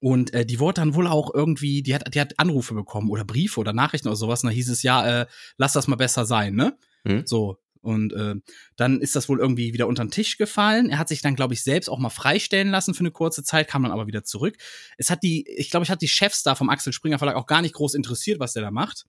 Und 0.00 0.34
äh, 0.34 0.44
die 0.44 0.58
wurde 0.58 0.80
dann 0.80 0.94
wohl 0.94 1.06
auch 1.06 1.32
irgendwie, 1.32 1.82
die 1.82 1.94
hat, 1.94 2.12
die 2.14 2.20
hat 2.20 2.38
Anrufe 2.38 2.74
bekommen 2.74 3.08
oder 3.10 3.24
Briefe 3.24 3.60
oder 3.60 3.72
Nachrichten 3.72 4.08
oder 4.08 4.16
sowas. 4.16 4.42
Und 4.42 4.48
da 4.50 4.54
hieß 4.54 4.68
es 4.68 4.82
ja, 4.82 5.22
äh, 5.22 5.26
lass 5.56 5.72
das 5.72 5.86
mal 5.88 5.96
besser 5.96 6.26
sein, 6.26 6.54
ne? 6.54 6.76
Mhm. 7.04 7.22
So. 7.26 7.58
Und 7.86 8.12
äh, 8.14 8.34
dann 8.74 9.00
ist 9.00 9.14
das 9.14 9.28
wohl 9.28 9.38
irgendwie 9.38 9.72
wieder 9.72 9.86
unter 9.86 10.04
den 10.04 10.10
Tisch 10.10 10.38
gefallen. 10.38 10.90
Er 10.90 10.98
hat 10.98 11.06
sich 11.06 11.22
dann, 11.22 11.36
glaube 11.36 11.54
ich, 11.54 11.62
selbst 11.62 11.88
auch 11.88 12.00
mal 12.00 12.10
freistellen 12.10 12.68
lassen 12.68 12.94
für 12.94 13.00
eine 13.00 13.12
kurze 13.12 13.44
Zeit, 13.44 13.68
kam 13.68 13.84
dann 13.84 13.92
aber 13.92 14.08
wieder 14.08 14.24
zurück. 14.24 14.56
Es 14.98 15.08
hat 15.08 15.22
die, 15.22 15.48
ich 15.48 15.70
glaube, 15.70 15.84
ich 15.84 15.90
hat 15.90 16.02
die 16.02 16.08
Chefs 16.08 16.42
da 16.42 16.56
vom 16.56 16.68
Axel 16.68 16.92
Springer 16.92 17.18
Verlag 17.18 17.36
auch 17.36 17.46
gar 17.46 17.62
nicht 17.62 17.74
groß 17.74 17.94
interessiert, 17.94 18.40
was 18.40 18.54
der 18.54 18.62
da 18.62 18.72
macht. 18.72 19.06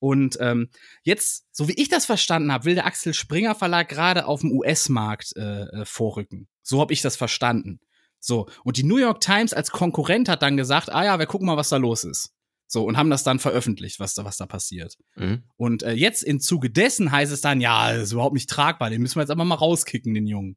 Und 0.00 0.36
ähm, 0.40 0.68
jetzt, 1.04 1.46
so 1.52 1.68
wie 1.68 1.74
ich 1.74 1.88
das 1.88 2.06
verstanden 2.06 2.50
habe, 2.50 2.64
will 2.64 2.74
der 2.74 2.86
Axel 2.86 3.14
Springer 3.14 3.54
Verlag 3.54 3.88
gerade 3.88 4.26
auf 4.26 4.40
dem 4.40 4.50
US-Markt 4.50 5.36
äh, 5.36 5.62
äh, 5.62 5.84
vorrücken. 5.84 6.48
So 6.64 6.80
habe 6.80 6.92
ich 6.92 7.02
das 7.02 7.14
verstanden. 7.14 7.78
So, 8.18 8.48
und 8.64 8.78
die 8.78 8.82
New 8.82 8.96
York 8.96 9.20
Times 9.20 9.54
als 9.54 9.70
Konkurrent 9.70 10.28
hat 10.28 10.42
dann 10.42 10.56
gesagt, 10.56 10.90
ah 10.90 11.04
ja, 11.04 11.20
wir 11.20 11.26
gucken 11.26 11.46
mal, 11.46 11.56
was 11.56 11.68
da 11.68 11.76
los 11.76 12.02
ist. 12.02 12.34
So, 12.72 12.84
und 12.86 12.96
haben 12.96 13.10
das 13.10 13.22
dann 13.22 13.38
veröffentlicht, 13.38 14.00
was 14.00 14.14
da, 14.14 14.24
was 14.24 14.38
da 14.38 14.46
passiert. 14.46 14.96
Mhm. 15.16 15.42
Und 15.56 15.82
äh, 15.82 15.92
jetzt 15.92 16.22
im 16.22 16.40
Zuge 16.40 16.70
dessen 16.70 17.12
heißt 17.12 17.30
es 17.30 17.42
dann, 17.42 17.60
ja, 17.60 17.92
das 17.92 18.04
ist 18.04 18.12
überhaupt 18.12 18.32
nicht 18.32 18.48
tragbar, 18.48 18.88
den 18.88 19.02
müssen 19.02 19.16
wir 19.16 19.20
jetzt 19.20 19.30
aber 19.30 19.44
mal 19.44 19.56
rauskicken, 19.56 20.14
den 20.14 20.26
Jungen. 20.26 20.56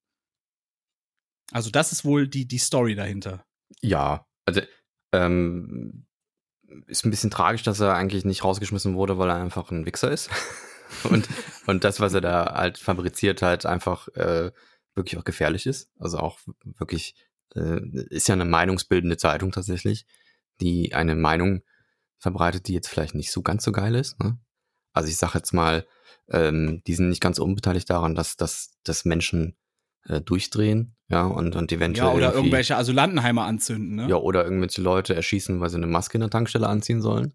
Also, 1.51 1.71
das 1.71 1.91
ist 1.91 2.05
wohl 2.05 2.29
die, 2.29 2.47
die 2.47 2.57
Story 2.57 2.95
dahinter. 2.95 3.45
Ja, 3.81 4.25
also 4.45 4.61
ähm, 5.11 6.05
ist 6.87 7.05
ein 7.05 7.09
bisschen 7.09 7.31
tragisch, 7.31 7.63
dass 7.63 7.81
er 7.81 7.95
eigentlich 7.95 8.23
nicht 8.23 8.45
rausgeschmissen 8.45 8.95
wurde, 8.95 9.17
weil 9.17 9.29
er 9.29 9.35
einfach 9.35 9.69
ein 9.71 9.85
Wichser 9.85 10.09
ist. 10.09 10.29
und, 11.03 11.27
und 11.65 11.83
das, 11.83 11.99
was 11.99 12.13
er 12.13 12.21
da 12.21 12.53
halt 12.55 12.77
fabriziert 12.77 13.41
hat, 13.41 13.65
einfach 13.65 14.07
äh, 14.15 14.53
wirklich 14.93 15.19
auch 15.19 15.25
gefährlich 15.25 15.65
ist. 15.65 15.91
Also 15.99 16.19
auch 16.19 16.39
wirklich, 16.63 17.13
äh, 17.55 17.81
ist 18.09 18.29
ja 18.29 18.35
eine 18.35 18.45
meinungsbildende 18.45 19.17
Zeitung 19.17 19.51
tatsächlich, 19.51 20.05
die 20.61 20.93
eine 20.93 21.15
Meinung 21.15 21.61
verbreitet, 22.17 22.67
die 22.67 22.73
jetzt 22.73 22.87
vielleicht 22.87 23.15
nicht 23.15 23.31
so 23.31 23.41
ganz 23.41 23.63
so 23.63 23.71
geil 23.71 23.95
ist. 23.95 24.19
Ne? 24.19 24.37
Also 24.93 25.09
ich 25.09 25.17
sage 25.17 25.37
jetzt 25.37 25.53
mal, 25.53 25.85
ähm, 26.29 26.81
die 26.87 26.95
sind 26.95 27.09
nicht 27.09 27.21
ganz 27.21 27.39
unbeteiligt 27.39 27.89
daran, 27.89 28.15
dass, 28.15 28.37
dass, 28.37 28.71
dass 28.83 29.05
Menschen 29.05 29.57
äh, 30.07 30.21
durchdrehen, 30.21 30.95
ja, 31.07 31.23
und, 31.23 31.55
und 31.55 31.71
eventuell 31.71 32.07
Ja, 32.07 32.13
oder 32.13 32.33
irgendwelche 32.33 32.77
Asylantenheime 32.77 33.41
anzünden, 33.43 33.95
ne? 33.95 34.07
ja, 34.07 34.15
oder 34.15 34.43
irgendwelche 34.43 34.81
Leute 34.81 35.15
erschießen, 35.15 35.59
weil 35.59 35.69
sie 35.69 35.77
eine 35.77 35.87
Maske 35.87 36.17
in 36.17 36.21
der 36.21 36.29
Tankstelle 36.29 36.67
anziehen 36.67 37.01
sollen. 37.01 37.33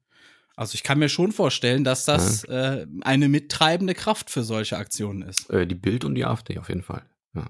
Also, 0.57 0.75
ich 0.75 0.83
kann 0.83 0.99
mir 0.99 1.09
schon 1.09 1.33
vorstellen, 1.33 1.85
dass 1.85 2.05
das 2.05 2.45
äh, 2.45 2.87
eine 3.03 3.29
mittreibende 3.29 3.95
Kraft 3.95 4.31
für 4.31 4.43
solche 4.43 4.77
Aktionen 4.77 5.23
ist. 5.23 5.49
Äh, 5.51 5.67
die 5.67 5.75
Bild 5.75 6.05
und 6.05 6.15
die 6.17 6.25
AfD 6.25 6.59
auf 6.59 6.69
jeden 6.69 6.83
Fall. 6.83 7.03
Ja. 7.35 7.47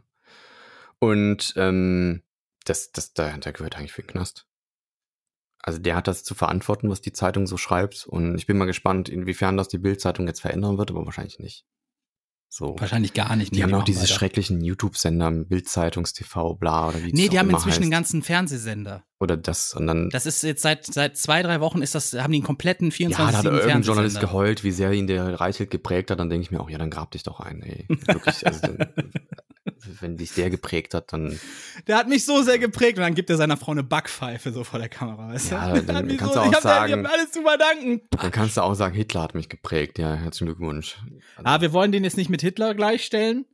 Und 0.99 1.55
ähm, 1.57 2.23
das, 2.65 2.93
das, 2.93 3.15
der 3.15 3.39
gehört 3.39 3.77
eigentlich 3.77 3.93
für 3.93 4.03
den 4.03 4.09
Knast. 4.09 4.47
Also 5.63 5.79
der 5.79 5.95
hat 5.97 6.09
das 6.09 6.25
zu 6.25 6.35
verantworten, 6.35 6.89
was 6.89 7.01
die 7.01 7.13
Zeitung 7.13 7.47
so 7.47 7.57
schreibt. 7.57 8.07
Und 8.07 8.37
ich 8.37 8.47
bin 8.47 8.57
mal 8.57 8.65
gespannt, 8.65 9.09
inwiefern 9.09 9.57
das 9.57 9.69
die 9.69 9.79
Bild-Zeitung 9.79 10.27
jetzt 10.27 10.41
verändern 10.41 10.79
wird, 10.79 10.91
aber 10.91 11.05
wahrscheinlich 11.05 11.39
nicht. 11.39 11.65
So. 12.53 12.75
Wahrscheinlich 12.81 13.15
gar 13.15 13.37
nicht. 13.37 13.53
Die 13.55 13.59
Nee, 13.59 13.63
haben 13.63 13.75
auch 13.75 13.85
diese 13.85 14.01
weiter. 14.01 14.09
schrecklichen 14.13 14.61
YouTube-Sender, 14.65 15.31
Bild-Zeitungs-TV, 15.31 16.55
bla, 16.55 16.89
oder 16.89 17.01
wie 17.05 17.13
Nee, 17.13 17.29
die 17.29 17.39
haben 17.39 17.49
inzwischen 17.49 17.69
heißt. 17.75 17.83
einen 17.83 17.91
ganzen 17.93 18.23
Fernsehsender. 18.23 19.05
Oder 19.21 19.37
das, 19.37 19.75
und 19.75 19.87
dann 19.87 20.11
Das 20.11 20.27
ist 20.27 20.43
jetzt 20.43 20.63
seit, 20.63 20.85
seit 20.85 21.17
zwei, 21.17 21.43
drei 21.45 21.61
Wochen 21.61 21.81
ist 21.81 21.95
das, 21.95 22.13
haben 22.15 22.33
die 22.33 22.39
einen 22.39 22.45
kompletten 22.45 22.91
24 22.91 23.25
Ja, 23.25 23.31
da 23.31 23.39
hat 23.39 23.55
irgendein 23.55 23.83
Journalist 23.83 24.19
geheult, 24.19 24.65
wie 24.65 24.73
sehr 24.73 24.91
ihn 24.93 25.07
der 25.07 25.39
Reichelt 25.39 25.71
geprägt 25.71 26.11
hat, 26.11 26.19
dann 26.19 26.29
denke 26.29 26.43
ich 26.43 26.51
mir 26.51 26.61
auch, 26.61 26.71
ja, 26.71 26.79
dann 26.79 26.91
grab 26.91 27.13
dich 27.13 27.23
doch 27.23 27.39
ein, 27.39 27.63
ey. 27.63 27.85
Wirklich, 27.89 28.45
also, 28.45 28.67
wenn 30.03 30.17
dich 30.17 30.33
der 30.35 30.51
geprägt 30.51 30.95
hat, 30.95 31.13
dann, 31.13 31.39
Der 31.87 31.97
hat 31.97 32.09
mich 32.09 32.25
so 32.25 32.43
sehr 32.43 32.59
geprägt 32.59 32.99
und 32.99 33.03
dann 33.05 33.15
gibt 33.15 33.31
er 33.31 33.37
seiner 33.37 33.57
Frau 33.57 33.73
eine 33.73 33.83
Backpfeife 33.83 34.53
so 34.53 34.65
vor 34.65 34.79
der 34.79 34.89
Kamera, 34.89 35.29
weißt 35.29 35.51
du? 35.51 35.55
Ja, 35.57 35.81
dann 35.81 36.07
mich 36.07 36.19
kannst 36.19 36.35
so, 36.35 36.41
du 36.41 36.47
auch 36.47 36.51
ich 36.51 36.57
hab, 36.57 36.63
sagen- 36.63 37.05
hab 37.07 37.13
alles 37.13 37.31
zu 37.33 37.43
verdanken. 37.43 38.01
dann 38.11 38.31
kannst 38.31 38.57
du 38.57 38.61
auch 38.63 38.75
sagen, 38.75 38.95
Hitler 38.95 39.23
hat 39.23 39.35
mich 39.35 39.49
geprägt, 39.49 39.99
ja, 39.99 40.15
herzlichen 40.15 40.47
Glückwunsch. 40.47 40.97
Ah, 41.43 41.61
wir 41.61 41.73
wollen 41.73 41.93
den 41.93 42.05
jetzt 42.05 42.17
nicht 42.17 42.31
mit 42.31 42.41
Hitler 42.43 42.75
gleichstellen. 42.75 43.45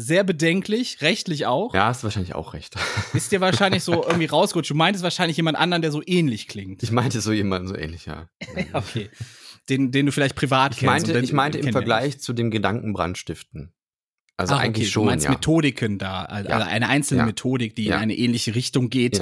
Sehr 0.00 0.22
bedenklich, 0.22 0.98
rechtlich 1.02 1.46
auch. 1.46 1.74
ja, 1.74 1.86
hast 1.86 2.04
wahrscheinlich 2.04 2.34
auch 2.36 2.54
recht. 2.54 2.76
Ist 3.14 3.32
dir 3.32 3.40
wahrscheinlich 3.40 3.82
so 3.82 4.04
irgendwie 4.04 4.26
rausgerutscht. 4.26 4.70
Du 4.70 4.76
meintest 4.76 5.02
wahrscheinlich 5.02 5.36
jemand 5.36 5.58
anderen, 5.58 5.82
der 5.82 5.90
so 5.90 6.02
ähnlich 6.06 6.46
klingt. 6.46 6.84
Ich 6.84 6.92
meinte 6.92 7.20
so 7.20 7.32
jemanden 7.32 7.66
so 7.66 7.74
ähnlich, 7.74 8.06
ja. 8.06 8.28
Okay. 8.74 9.10
Den, 9.68 9.90
den 9.90 10.06
du 10.06 10.12
vielleicht 10.12 10.36
privat 10.36 10.72
Ich 10.74 10.78
kennst. 10.80 11.08
meinte, 11.08 11.18
ich 11.18 11.32
meinte 11.32 11.58
im 11.58 11.72
Vergleich 11.72 12.20
zu 12.20 12.32
dem 12.32 12.50
Gedankenbrandstiften. 12.52 13.72
Also 14.38 14.54
Ach, 14.54 14.60
eigentlich 14.60 14.86
okay, 14.86 14.92
schon, 14.92 15.02
Du 15.04 15.10
meinst 15.10 15.24
ja. 15.26 15.32
Methodiken 15.32 15.98
da, 15.98 16.22
also 16.24 16.48
Ja. 16.48 16.58
eine 16.58 16.88
einzelne 16.88 17.20
Ja. 17.20 17.26
Methodik, 17.26 17.74
die 17.76 17.88
in 17.88 17.92
eine 17.94 18.16
ähnliche 18.16 18.54
Richtung 18.54 18.88
geht, 18.88 19.20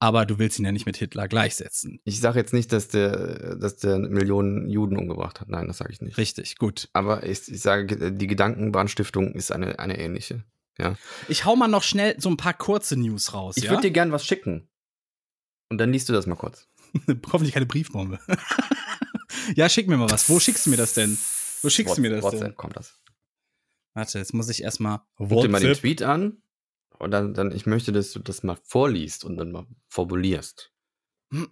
aber 0.00 0.24
du 0.26 0.38
willst 0.38 0.58
ihn 0.58 0.64
ja 0.64 0.72
nicht 0.72 0.86
mit 0.86 0.96
Hitler 0.96 1.28
gleichsetzen. 1.28 2.00
Ich 2.04 2.18
sage 2.20 2.38
jetzt 2.38 2.54
nicht, 2.54 2.72
dass 2.72 2.88
der, 2.88 3.56
dass 3.56 3.76
der 3.76 3.98
Millionen 3.98 4.70
Juden 4.70 4.96
umgebracht 4.96 5.40
hat. 5.40 5.48
Nein, 5.48 5.66
das 5.68 5.78
sage 5.78 5.92
ich 5.92 6.00
nicht. 6.00 6.16
Richtig, 6.16 6.56
gut. 6.56 6.88
Aber 6.94 7.24
ich, 7.24 7.46
ich 7.48 7.60
sage, 7.60 8.12
die 8.12 8.26
Gedankenbrandstiftung 8.26 9.34
ist 9.34 9.52
eine, 9.52 9.78
eine 9.78 9.98
ähnliche. 9.98 10.44
Ja. 10.78 10.96
Ich 11.28 11.44
hau 11.44 11.54
mal 11.56 11.68
noch 11.68 11.82
schnell 11.82 12.14
so 12.18 12.30
ein 12.30 12.36
paar 12.38 12.54
kurze 12.54 12.96
News 12.96 13.34
raus. 13.34 13.56
Ich 13.58 13.68
würde 13.68 13.82
dir 13.82 13.90
gern 13.90 14.12
was 14.12 14.24
schicken. 14.24 14.68
Und 15.68 15.78
dann 15.78 15.92
liest 15.92 16.08
du 16.08 16.14
das 16.14 16.26
mal 16.26 16.36
kurz. 16.36 16.66
Hoffentlich 17.32 17.52
keine 17.52 17.66
Briefbombe. 17.66 18.18
ja, 19.56 19.68
schick 19.68 19.88
mir 19.88 19.98
mal 19.98 20.10
was. 20.10 20.30
Wo 20.30 20.40
schickst 20.40 20.64
du 20.64 20.70
mir 20.70 20.76
das 20.78 20.94
denn? 20.94 21.18
Wo 21.62 21.68
schickst 21.68 21.98
du 21.98 22.00
mir 22.00 22.10
das 22.10 22.22
WhatsApp 22.22 22.40
denn? 22.40 22.54
kommt 22.56 22.76
das. 22.76 22.94
Warte, 23.98 24.18
jetzt 24.18 24.32
muss 24.32 24.48
ich 24.48 24.62
erstmal 24.62 25.00
Guck 25.16 25.42
dir 25.42 25.48
mal 25.48 25.60
den 25.60 25.74
Tweet 25.74 26.02
an. 26.02 26.40
Und 27.00 27.10
dann, 27.10 27.34
dann, 27.34 27.50
ich 27.52 27.66
möchte, 27.66 27.90
dass 27.92 28.12
du 28.12 28.20
das 28.20 28.42
mal 28.42 28.56
vorliest 28.64 29.24
und 29.24 29.36
dann 29.36 29.50
mal 29.52 29.66
formulierst. 29.88 30.72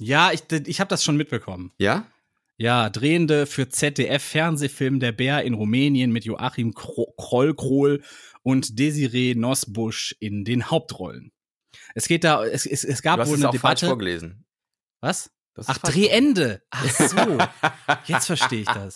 Ja, 0.00 0.32
ich, 0.32 0.42
ich 0.66 0.80
habe 0.80 0.88
das 0.88 1.04
schon 1.04 1.16
mitbekommen. 1.16 1.72
Ja? 1.78 2.06
Ja, 2.56 2.90
drehende 2.90 3.46
für 3.46 3.68
ZDF-Fernsehfilm 3.68 4.98
Der 5.00 5.12
Bär 5.12 5.42
in 5.44 5.54
Rumänien 5.54 6.10
mit 6.12 6.24
Joachim 6.24 6.72
Kro- 6.72 7.14
Kroll-Kroll 7.16 8.02
und 8.42 8.78
Desiree 8.78 9.34
Nosbusch 9.34 10.14
in 10.20 10.44
den 10.44 10.70
Hauptrollen. 10.70 11.32
Es 11.94 12.08
geht 12.08 12.24
da, 12.24 12.44
es, 12.44 12.66
es, 12.66 12.84
es 12.84 13.02
gab 13.02 13.16
Du 13.16 13.22
hast 13.22 13.28
wohl 13.28 13.36
es 13.36 13.42
eine 13.44 13.50
auch 13.50 13.54
falsch 13.56 13.80
Debatte. 13.80 13.86
vorgelesen. 13.86 14.44
Was? 15.00 15.30
Das 15.56 15.68
Ach, 15.68 15.78
Drehende. 15.78 16.62
Ach 16.70 16.84
so. 16.90 17.38
Jetzt 18.06 18.26
verstehe 18.26 18.62
ich 18.62 18.66
das. 18.66 18.92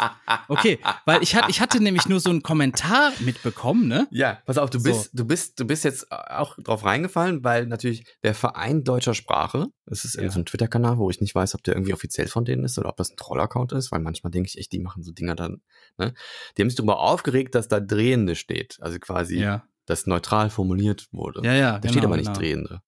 Okay, 0.48 0.80
weil 1.06 1.22
ich 1.22 1.36
hatte, 1.36 1.50
ich 1.50 1.60
hatte 1.60 1.80
nämlich 1.80 2.08
nur 2.08 2.18
so 2.18 2.30
einen 2.30 2.42
Kommentar 2.42 3.12
mitbekommen, 3.20 3.86
ne? 3.86 4.08
Ja, 4.10 4.38
pass 4.44 4.58
auf, 4.58 4.68
du 4.70 4.78
So. 4.80 4.84
bist, 4.90 5.10
du 5.12 5.24
bist, 5.24 5.60
du 5.60 5.64
bist 5.66 5.84
jetzt 5.84 6.10
auch 6.10 6.56
drauf 6.58 6.84
reingefallen, 6.84 7.44
weil 7.44 7.66
natürlich 7.66 8.04
der 8.24 8.34
Verein 8.34 8.82
deutscher 8.82 9.14
Sprache, 9.14 9.66
das 9.86 10.04
ist 10.04 10.16
Ja. 10.16 10.28
so 10.30 10.40
ein 10.40 10.46
Twitter-Kanal, 10.46 10.98
wo 10.98 11.08
ich 11.10 11.20
nicht 11.20 11.34
weiß, 11.34 11.54
ob 11.54 11.62
der 11.62 11.74
irgendwie 11.74 11.94
offiziell 11.94 12.26
von 12.26 12.44
denen 12.44 12.64
ist 12.64 12.76
oder 12.76 12.88
ob 12.88 12.96
das 12.96 13.10
ein 13.10 13.16
Troll-Account 13.16 13.72
ist, 13.72 13.92
weil 13.92 14.00
manchmal 14.00 14.32
denke 14.32 14.48
ich 14.48 14.58
echt, 14.58 14.72
die 14.72 14.80
machen 14.80 15.04
so 15.04 15.12
Dinger 15.12 15.36
dann, 15.36 15.62
ne? 15.96 16.12
Die 16.56 16.62
haben 16.62 16.70
sich 16.70 16.76
darüber 16.76 16.98
aufgeregt, 16.98 17.54
dass 17.54 17.68
da 17.68 17.78
Drehende 17.78 18.34
steht, 18.34 18.78
also 18.80 18.98
quasi, 18.98 19.38
Ja. 19.38 19.62
das 19.86 20.06
neutral 20.06 20.50
formuliert 20.50 21.06
wurde. 21.12 21.40
Ja, 21.44 21.54
ja. 21.54 21.78
Da 21.78 21.88
steht 21.88 22.02
genau, 22.02 22.06
aber 22.08 22.16
nicht 22.16 22.26
genau. 22.26 22.38
Drehende. 22.40 22.80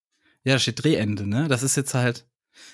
Ja, 0.42 0.54
da 0.54 0.58
steht 0.58 0.82
Drehende, 0.82 1.28
ne? 1.28 1.46
Das 1.48 1.62
ist 1.62 1.76
jetzt 1.76 1.94
halt. 1.94 2.26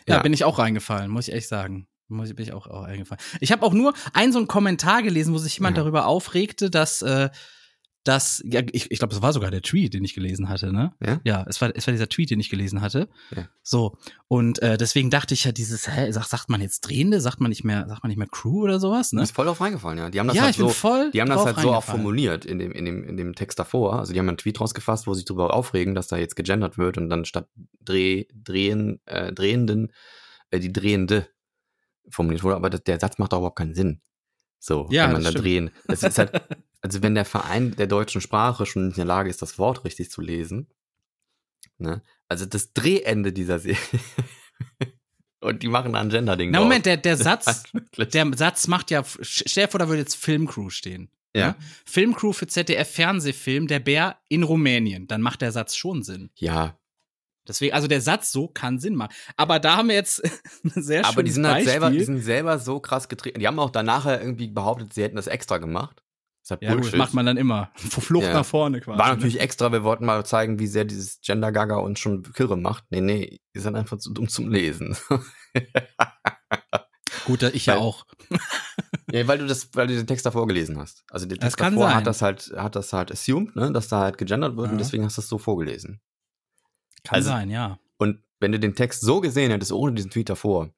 Ja, 0.08 0.16
Ja. 0.16 0.22
bin 0.22 0.32
ich 0.32 0.44
auch 0.44 0.58
reingefallen, 0.58 1.10
muss 1.10 1.28
ich 1.28 1.34
echt 1.34 1.48
sagen. 1.48 1.86
Muss 2.08 2.28
ich, 2.30 2.36
bin 2.36 2.44
ich 2.44 2.52
auch, 2.52 2.68
auch 2.68 2.84
eingefallen. 2.84 3.20
Ich 3.40 3.50
habe 3.50 3.66
auch 3.66 3.72
nur 3.72 3.92
einen 4.12 4.32
so 4.32 4.38
einen 4.38 4.46
Kommentar 4.46 5.02
gelesen, 5.02 5.34
wo 5.34 5.38
sich 5.38 5.54
jemand 5.58 5.76
Ja. 5.76 5.82
darüber 5.82 6.06
aufregte, 6.06 6.70
dass, 6.70 7.02
äh, 7.02 7.30
dass 8.08 8.42
ja, 8.46 8.62
ich, 8.72 8.90
ich 8.90 8.98
glaube, 8.98 9.12
das 9.12 9.22
war 9.22 9.32
sogar 9.32 9.50
der 9.50 9.62
Tweet, 9.62 9.94
den 9.94 10.04
ich 10.04 10.14
gelesen 10.14 10.48
hatte, 10.48 10.72
ne? 10.72 10.92
Ja? 11.04 11.20
Ja, 11.24 11.44
es 11.48 11.60
war, 11.60 11.70
es 11.74 11.86
war 11.86 11.92
dieser 11.92 12.08
Tweet, 12.08 12.30
den 12.30 12.38
ich 12.40 12.50
gelesen 12.50 12.80
hatte. 12.80 13.08
Ja. 13.34 13.48
So. 13.62 13.96
Und 14.28 14.62
äh, 14.62 14.76
deswegen 14.78 15.10
dachte 15.10 15.34
ich 15.34 15.44
ja, 15.44 15.52
dieses, 15.52 15.88
hä, 15.88 16.10
sagt, 16.12 16.28
sagt 16.28 16.48
man 16.48 16.60
jetzt 16.60 16.80
Drehende, 16.82 17.20
sagt 17.20 17.40
man 17.40 17.48
nicht 17.48 17.64
mehr, 17.64 17.86
sagt 17.88 18.02
man 18.02 18.08
nicht 18.08 18.18
mehr 18.18 18.28
Crew 18.30 18.62
oder 18.62 18.78
sowas, 18.80 19.12
ne? 19.12 19.22
ist 19.22 19.32
voll 19.34 19.46
drauf 19.46 19.60
reingefallen, 19.60 19.98
ja. 19.98 20.10
Die 20.10 20.20
haben 20.20 20.28
das 20.28 20.36
Ja, 20.36 20.42
halt 20.44 20.52
ich 20.52 20.58
bin 20.58 20.68
so, 20.68 20.72
voll 20.72 21.10
die 21.10 21.20
haben 21.20 21.28
das 21.28 21.44
halt 21.44 21.58
so 21.58 21.72
auch 21.72 21.82
formuliert 21.84 22.44
in 22.44 22.58
dem, 22.58 22.72
in 22.72 22.84
dem, 22.84 23.04
in 23.04 23.16
dem 23.16 23.34
Text 23.34 23.58
davor. 23.58 23.98
Also 23.98 24.12
die 24.12 24.18
haben 24.18 24.28
einen 24.28 24.38
Tweet 24.38 24.60
rausgefasst, 24.60 25.06
wo 25.06 25.14
sie 25.14 25.24
darüber 25.24 25.52
aufregen, 25.54 25.94
dass 25.94 26.06
da 26.08 26.16
jetzt 26.16 26.36
gegendert 26.36 26.78
wird 26.78 26.98
und 26.98 27.08
dann 27.10 27.24
statt 27.24 27.48
Dreh, 27.80 28.24
drehen, 28.34 29.00
äh, 29.06 29.32
Drehenden, 29.32 29.92
äh, 30.50 30.60
die 30.60 30.72
Drehende 30.72 31.26
formuliert 32.08 32.44
wurde. 32.44 32.56
Aber 32.56 32.70
das, 32.70 32.84
der 32.84 33.00
Satz 33.00 33.18
macht 33.18 33.32
doch 33.32 33.38
überhaupt 33.38 33.58
keinen 33.58 33.74
Sinn. 33.74 34.00
So, 34.58 34.88
Ja, 34.90 35.04
wenn 35.06 35.12
man 35.12 35.22
da 35.24 35.30
stimmt. 35.30 35.44
drehen. 35.44 35.70
Das 35.86 36.02
ist 36.02 36.18
halt, 36.18 36.32
also 36.86 37.02
wenn 37.02 37.16
der 37.16 37.24
Verein 37.24 37.74
der 37.74 37.88
deutschen 37.88 38.20
Sprache 38.20 38.64
schon 38.64 38.86
nicht 38.86 38.96
in 38.96 39.00
der 39.00 39.06
Lage 39.06 39.28
ist, 39.28 39.42
das 39.42 39.58
Wort 39.58 39.84
richtig 39.84 40.08
zu 40.08 40.20
lesen, 40.20 40.68
ne? 41.78 42.00
Also 42.28 42.46
das 42.46 42.72
Drehende 42.72 43.32
dieser 43.32 43.58
Serie. 43.58 43.80
und 45.40 45.64
die 45.64 45.68
machen 45.68 45.94
da 45.94 46.00
ein 46.00 46.10
Gender-Ding 46.10 46.52
Na. 46.52 46.60
Moment, 46.60 46.86
der, 46.86 46.96
der 46.96 47.16
Satz, 47.16 47.64
der 47.96 48.30
Satz 48.36 48.68
macht 48.68 48.92
ja, 48.92 49.02
stell 49.20 49.66
dir 49.66 49.70
vor, 49.70 49.80
da 49.80 49.88
würde 49.88 50.02
jetzt 50.02 50.14
Filmcrew 50.14 50.70
stehen. 50.70 51.10
ja. 51.34 51.48
ne? 51.48 51.56
Filmcrew 51.84 52.32
für 52.32 52.46
ZDF 52.46 52.88
Fernsehfilm, 52.88 53.66
der 53.66 53.80
Bär 53.80 54.18
in 54.28 54.44
Rumänien. 54.44 55.08
Dann 55.08 55.22
macht 55.22 55.42
der 55.42 55.50
Satz 55.50 55.74
schon 55.74 56.04
Sinn. 56.04 56.30
Ja, 56.36 56.78
Deswegen, 57.48 57.74
also 57.74 57.86
der 57.86 58.00
Satz 58.00 58.32
so 58.32 58.48
kann 58.48 58.80
Sinn 58.80 58.96
machen. 58.96 59.14
Aber 59.36 59.60
da 59.60 59.76
haben 59.76 59.88
wir 59.88 59.94
jetzt 59.94 60.20
ein 60.64 60.82
sehr 60.82 61.04
Aber 61.04 61.22
die 61.22 61.30
sind 61.30 61.46
halt 61.46 61.64
Beispiel. 61.64 61.70
selber, 61.70 61.90
die 61.90 62.04
sind 62.04 62.20
selber 62.22 62.58
so 62.58 62.80
krass 62.80 63.08
getreten. 63.08 63.40
Die 63.40 63.46
haben 63.46 63.58
auch 63.58 63.70
danach 63.70 64.06
irgendwie 64.06 64.48
behauptet, 64.48 64.94
sie 64.94 65.02
hätten 65.02 65.16
das 65.16 65.28
extra 65.28 65.58
gemacht. 65.58 66.02
Das 66.48 66.50
halt 66.50 66.62
ja, 66.62 66.76
das 66.76 66.92
macht 66.92 67.12
man 67.12 67.26
dann 67.26 67.36
immer. 67.36 67.70
Flucht 67.76 68.26
Ja. 68.26 68.32
nach 68.34 68.46
vorne 68.46 68.80
quasi. 68.80 68.98
War 68.98 69.08
ne? 69.08 69.14
natürlich 69.16 69.40
extra, 69.40 69.72
wir 69.72 69.82
wollten 69.82 70.04
mal 70.04 70.24
zeigen, 70.24 70.60
wie 70.60 70.68
sehr 70.68 70.84
dieses 70.84 71.20
Gender 71.20 71.50
Gaga 71.50 71.76
uns 71.78 71.98
schon 71.98 72.22
kirre 72.34 72.56
macht. 72.56 72.84
Nee, 72.90 73.00
nee, 73.00 73.40
die 73.54 73.58
sind 73.60 73.74
einfach 73.74 73.98
zu 73.98 74.12
dumm 74.12 74.28
zum 74.28 74.48
Lesen. 74.50 74.96
Gut, 77.24 77.42
ich 77.42 77.66
ja 77.66 77.74
Weil- 77.74 77.80
auch. 77.82 78.06
ja, 79.10 79.26
weil 79.26 79.38
du 79.38 79.46
das, 79.46 79.70
weil 79.74 79.88
du 79.88 79.94
den 79.96 80.06
Text 80.06 80.24
davor 80.26 80.46
gelesen 80.46 80.78
hast. 80.78 81.02
Also 81.10 81.26
der 81.26 81.38
Text 81.38 81.56
kann 81.56 81.72
davor 81.74 81.88
sein. 81.88 81.96
hat 81.96 82.06
das 82.06 82.22
halt, 82.22 82.52
hat 82.56 82.76
das 82.76 82.92
halt 82.92 83.10
assumed, 83.10 83.56
ne, 83.56 83.72
dass 83.72 83.88
da 83.88 84.00
halt 84.00 84.18
gegendert 84.18 84.56
wird 84.56 84.66
und 84.68 84.74
Ja. 84.74 84.78
deswegen 84.78 85.04
hast 85.04 85.16
du 85.16 85.22
es 85.22 85.28
so 85.28 85.38
vorgelesen. 85.38 86.00
Kann 87.02 87.16
Also- 87.16 87.30
sein, 87.30 87.50
ja. 87.50 87.78
Und 87.98 88.22
wenn 88.38 88.52
du 88.52 88.60
den 88.60 88.74
Text 88.74 89.00
so 89.00 89.20
gesehen 89.20 89.50
hättest, 89.50 89.72
ohne 89.72 89.94
diesen 89.94 90.10
Tweet 90.10 90.28
davor, 90.28 90.70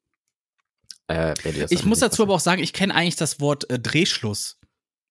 äh, 1.08 1.34
Ich 1.70 1.84
muss 1.84 1.98
dazu 2.00 2.22
aber 2.22 2.34
auch 2.34 2.40
sagen, 2.40 2.62
ich 2.62 2.72
kenne 2.72 2.94
eigentlich 2.94 3.16
das 3.16 3.40
Wort 3.40 3.68
äh, 3.70 3.78
Drehschluss. 3.78 4.57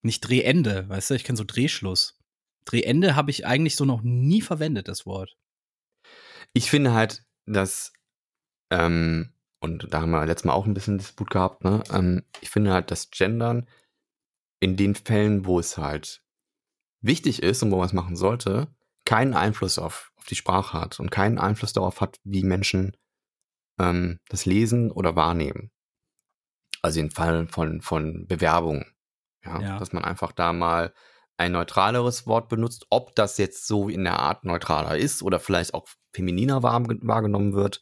Nicht 0.01 0.21
Drehende, 0.21 0.87
weißt 0.89 1.09
du? 1.09 1.13
Ich 1.15 1.23
kenne 1.23 1.37
so 1.37 1.43
Drehschluss. 1.43 2.19
Drehende 2.65 3.15
habe 3.15 3.31
ich 3.31 3.45
eigentlich 3.45 3.75
so 3.75 3.85
noch 3.85 4.01
nie 4.03 4.41
verwendet, 4.41 4.87
das 4.87 5.05
Wort. 5.05 5.37
Ich 6.53 6.69
finde 6.69 6.93
halt, 6.93 7.25
dass, 7.45 7.93
ähm, 8.69 9.33
und 9.59 9.87
da 9.91 10.01
haben 10.01 10.11
wir 10.11 10.25
letztes 10.25 10.45
Mal 10.45 10.53
auch 10.53 10.65
ein 10.65 10.73
bisschen 10.73 10.97
Disput 10.97 11.29
gehabt, 11.29 11.63
ne? 11.63 11.83
Ähm, 11.91 12.23
ich 12.41 12.49
finde 12.49 12.73
halt, 12.73 12.91
dass 12.91 13.09
Gendern 13.09 13.67
in 14.59 14.75
den 14.75 14.95
Fällen, 14.95 15.45
wo 15.45 15.59
es 15.59 15.77
halt 15.77 16.23
wichtig 17.01 17.43
ist 17.43 17.63
und 17.63 17.71
wo 17.71 17.77
man 17.77 17.85
es 17.85 17.93
machen 17.93 18.15
sollte, 18.15 18.67
keinen 19.05 19.33
Einfluss 19.33 19.79
auf, 19.79 20.11
auf 20.17 20.25
die 20.25 20.35
Sprache 20.35 20.79
hat 20.79 20.99
und 20.99 21.11
keinen 21.11 21.37
Einfluss 21.37 21.73
darauf 21.73 22.01
hat, 22.01 22.19
wie 22.23 22.43
Menschen 22.43 22.97
ähm, 23.79 24.19
das 24.27 24.45
lesen 24.45 24.91
oder 24.91 25.15
wahrnehmen. 25.15 25.71
Also 26.81 26.99
im 26.99 27.11
Fall 27.11 27.47
von, 27.47 27.81
von 27.81 28.27
Bewerbungen. 28.27 28.85
Ja, 29.45 29.61
Ja. 29.61 29.79
Dass 29.79 29.93
man 29.93 30.03
einfach 30.03 30.31
da 30.31 30.53
mal 30.53 30.93
ein 31.37 31.51
neutraleres 31.51 32.25
Wort 32.25 32.49
benutzt, 32.49 32.87
ob 32.89 33.15
das 33.15 33.37
jetzt 33.37 33.67
so 33.67 33.89
in 33.89 34.03
der 34.03 34.19
Art 34.19 34.43
neutraler 34.43 34.97
ist 34.97 35.21
oder 35.21 35.39
vielleicht 35.39 35.73
auch 35.73 35.87
femininer 36.11 36.63
wahr, 36.63 36.83
wahrgenommen 37.01 37.53
wird 37.53 37.81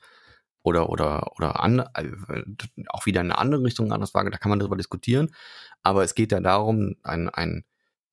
oder 0.61 0.89
oder 0.89 1.31
oder 1.37 1.61
an, 1.61 1.79
äh, 1.93 2.43
auch 2.89 3.05
wieder 3.05 3.21
in 3.21 3.31
eine 3.31 3.37
andere 3.37 3.63
Richtung 3.63 3.93
anders 3.93 4.13
wahrgenommen, 4.13 4.33
da 4.33 4.39
kann 4.39 4.49
man 4.49 4.59
darüber 4.59 4.75
diskutieren. 4.75 5.33
Aber 5.83 6.03
es 6.03 6.15
geht 6.15 6.31
ja 6.33 6.41
darum, 6.41 6.95
ein, 7.03 7.29
ein 7.29 7.63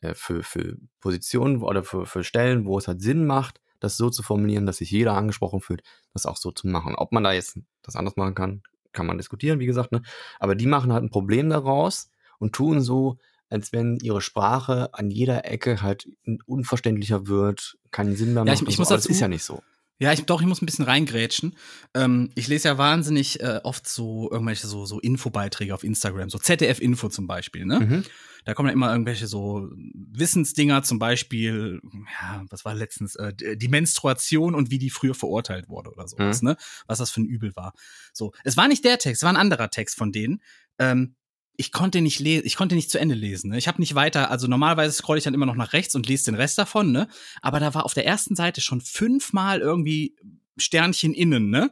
äh, 0.00 0.14
für, 0.14 0.42
für 0.42 0.76
Positionen 1.00 1.62
oder 1.62 1.82
für, 1.84 2.06
für 2.06 2.24
Stellen, 2.24 2.64
wo 2.66 2.78
es 2.78 2.86
halt 2.88 3.02
Sinn 3.02 3.26
macht, 3.26 3.60
das 3.80 3.96
so 3.96 4.10
zu 4.10 4.22
formulieren, 4.22 4.66
dass 4.66 4.76
sich 4.78 4.90
jeder 4.90 5.14
angesprochen 5.14 5.60
fühlt, 5.60 5.82
das 6.12 6.26
auch 6.26 6.36
so 6.36 6.52
zu 6.52 6.68
machen. 6.68 6.94
Ob 6.96 7.12
man 7.12 7.24
da 7.24 7.32
jetzt 7.32 7.58
das 7.82 7.96
anders 7.96 8.16
machen 8.16 8.34
kann, 8.34 8.62
kann 8.92 9.06
man 9.06 9.16
diskutieren, 9.18 9.58
wie 9.58 9.66
gesagt, 9.66 9.90
ne? 9.92 10.02
Aber 10.38 10.54
die 10.54 10.66
machen 10.66 10.92
halt 10.92 11.02
ein 11.02 11.10
Problem 11.10 11.48
daraus 11.50 12.10
und 12.38 12.54
tun 12.54 12.80
so, 12.80 13.18
als 13.52 13.72
wenn 13.72 13.98
ihre 13.98 14.20
Sprache 14.20 14.92
an 14.94 15.10
jeder 15.10 15.44
Ecke 15.44 15.82
halt 15.82 16.08
unverständlicher 16.46 17.26
wird, 17.26 17.76
keinen 17.90 18.16
Sinn 18.16 18.34
mehr 18.34 18.44
Ja, 18.44 18.52
macht. 18.52 18.62
ich- 18.62 18.68
ich 18.68 18.74
und 18.74 18.78
muss 18.80 18.88
so. 18.88 18.94
Aber 18.94 18.96
das 18.98 19.04
dazu- 19.04 19.12
ist 19.12 19.20
ja 19.20 19.28
nicht 19.28 19.44
so. 19.44 19.62
Ja, 19.98 20.12
ich, 20.12 20.24
doch, 20.24 20.40
ich 20.40 20.48
muss 20.48 20.60
ein 20.60 20.66
bisschen 20.66 20.84
reingrätschen. 20.86 21.54
Ähm, 21.94 22.30
ich 22.34 22.48
lese 22.48 22.66
ja 22.66 22.76
wahnsinnig 22.78 23.40
äh, 23.40 23.60
oft 23.62 23.86
so 23.86 24.28
irgendwelche 24.32 24.66
so, 24.66 24.84
so 24.84 24.98
Infobeiträge 24.98 25.72
auf 25.72 25.84
Instagram, 25.84 26.28
so 26.28 26.38
ZDF-Info 26.38 27.08
zum 27.08 27.28
Beispiel, 27.28 27.64
ne? 27.66 27.78
Mhm. 27.80 28.04
Da 28.44 28.54
kommen 28.54 28.66
dann 28.66 28.74
immer 28.76 28.90
irgendwelche 28.90 29.28
so 29.28 29.68
Wissensdinger, 29.94 30.82
zum 30.82 30.98
Beispiel, 30.98 31.80
ja, 32.20 32.44
was 32.50 32.64
war 32.64 32.74
letztens, 32.74 33.14
äh, 33.14 33.32
die 33.56 33.68
Menstruation 33.68 34.56
und 34.56 34.72
wie 34.72 34.78
die 34.78 34.90
früher 34.90 35.14
verurteilt 35.14 35.68
wurde 35.68 35.90
oder 35.90 36.08
sowas, 36.08 36.42
ne? 36.42 36.56
Was 36.88 36.98
das 36.98 37.10
für 37.10 37.20
ein 37.20 37.26
Übel 37.26 37.54
war. 37.54 37.72
So, 38.12 38.32
es 38.42 38.56
war 38.56 38.66
nicht 38.66 38.84
der 38.84 38.98
Text, 38.98 39.22
es 39.22 39.24
war 39.24 39.30
ein 39.32 39.36
anderer 39.36 39.70
Text 39.70 39.96
von 39.96 40.10
denen. 40.10 40.42
Ähm, 40.80 41.14
ich 41.62 41.70
konnte 41.70 42.00
nicht 42.00 42.18
lesen, 42.18 42.44
ich 42.44 42.56
konnte 42.56 42.74
nicht 42.74 42.90
zu 42.90 42.98
Ende 42.98 43.14
lesen. 43.14 43.50
Ne? 43.50 43.58
Ich 43.58 43.68
habe 43.68 43.80
nicht 43.80 43.94
weiter, 43.94 44.32
also 44.32 44.48
normalerweise 44.48 44.92
scrolle 44.92 45.18
ich 45.18 45.24
dann 45.24 45.32
immer 45.32 45.46
noch 45.46 45.54
nach 45.54 45.72
rechts 45.72 45.94
und 45.94 46.08
lese 46.08 46.24
den 46.24 46.34
Rest 46.34 46.58
davon, 46.58 46.90
ne? 46.90 47.06
Aber 47.40 47.60
da 47.60 47.72
war 47.72 47.84
auf 47.84 47.94
der 47.94 48.04
ersten 48.04 48.34
Seite 48.34 48.60
schon 48.60 48.80
fünfmal 48.80 49.60
irgendwie 49.60 50.16
Sternchen 50.56 51.14
innen, 51.14 51.50
ne? 51.50 51.70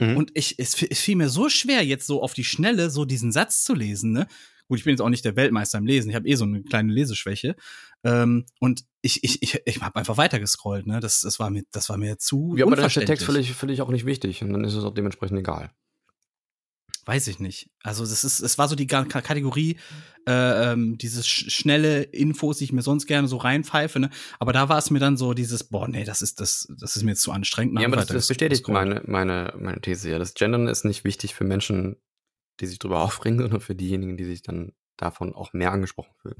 Mhm. 0.00 0.16
Und 0.16 0.32
ich, 0.34 0.58
es, 0.58 0.82
es 0.82 0.98
fiel 0.98 1.14
mir 1.14 1.28
so 1.28 1.48
schwer, 1.48 1.84
jetzt 1.84 2.08
so 2.08 2.20
auf 2.20 2.34
die 2.34 2.42
Schnelle 2.42 2.90
so 2.90 3.04
diesen 3.04 3.30
Satz 3.30 3.62
zu 3.62 3.74
lesen, 3.74 4.10
ne? 4.10 4.26
Gut, 4.66 4.78
ich 4.78 4.84
bin 4.84 4.90
jetzt 4.90 5.02
auch 5.02 5.08
nicht 5.08 5.24
der 5.24 5.36
Weltmeister 5.36 5.78
im 5.78 5.86
Lesen, 5.86 6.10
ich 6.10 6.16
habe 6.16 6.26
eh 6.26 6.34
so 6.34 6.44
eine 6.44 6.64
kleine 6.64 6.92
Leseschwäche. 6.92 7.54
Ähm, 8.02 8.44
und 8.58 8.86
ich, 9.02 9.22
ich, 9.22 9.40
ich, 9.40 9.60
ich 9.64 9.80
habe 9.80 9.94
einfach 9.94 10.16
weiter 10.16 10.40
gescrollt, 10.40 10.88
ne? 10.88 10.98
Das, 10.98 11.20
das, 11.20 11.38
war 11.38 11.50
mir, 11.50 11.62
das 11.70 11.88
war 11.88 11.96
mir 11.96 12.18
zu. 12.18 12.56
Ja, 12.56 12.66
aber 12.66 12.74
dann 12.74 12.86
ist 12.86 12.96
der. 12.96 13.06
Text 13.06 13.24
völlig, 13.24 13.52
völlig 13.52 13.82
auch 13.82 13.90
nicht 13.90 14.04
wichtig 14.04 14.42
und 14.42 14.52
dann 14.52 14.64
ist 14.64 14.74
es 14.74 14.82
auch 14.82 14.94
dementsprechend 14.94 15.38
egal. 15.38 15.70
Weiß 17.08 17.26
ich 17.28 17.38
nicht. 17.38 17.70
Also 17.82 18.04
das 18.04 18.22
ist, 18.22 18.40
es 18.40 18.58
war 18.58 18.68
so 18.68 18.76
die 18.76 18.86
Ka- 18.86 19.06
Kategorie, 19.06 19.78
äh, 20.28 20.72
ähm, 20.72 20.98
dieses 20.98 21.26
sch 21.26 21.50
schnelle 21.50 22.02
Infos, 22.02 22.58
die 22.58 22.64
ich 22.64 22.72
mir 22.74 22.82
sonst 22.82 23.06
gerne 23.06 23.28
so 23.28 23.38
reinpfeife, 23.38 23.98
ne? 23.98 24.10
Aber 24.38 24.52
da 24.52 24.68
war 24.68 24.76
es 24.76 24.90
mir 24.90 24.98
dann 24.98 25.16
so 25.16 25.32
dieses, 25.32 25.64
boah, 25.64 25.88
nee, 25.88 26.04
das 26.04 26.20
ist 26.20 26.38
das, 26.38 26.68
das 26.78 26.96
ist 26.96 27.04
mir 27.04 27.12
jetzt 27.12 27.22
zu 27.22 27.32
anstrengend. 27.32 27.80
Ja, 27.80 27.86
aber 27.86 27.96
das, 27.96 28.08
das 28.08 28.28
bestätigt 28.28 28.68
meine, 28.68 29.00
meine, 29.06 29.54
meine 29.58 29.80
These 29.80 30.10
ja. 30.10 30.18
Das 30.18 30.34
Gendern 30.34 30.68
ist 30.68 30.84
nicht 30.84 31.04
wichtig 31.04 31.34
für 31.34 31.44
Menschen, 31.44 31.96
die 32.60 32.66
sich 32.66 32.78
drüber 32.78 33.00
aufregen, 33.02 33.38
sondern 33.40 33.60
für 33.60 33.74
diejenigen, 33.74 34.18
die 34.18 34.26
sich 34.26 34.42
dann 34.42 34.72
davon 34.98 35.34
auch 35.34 35.54
mehr 35.54 35.72
angesprochen 35.72 36.12
fühlen. 36.20 36.36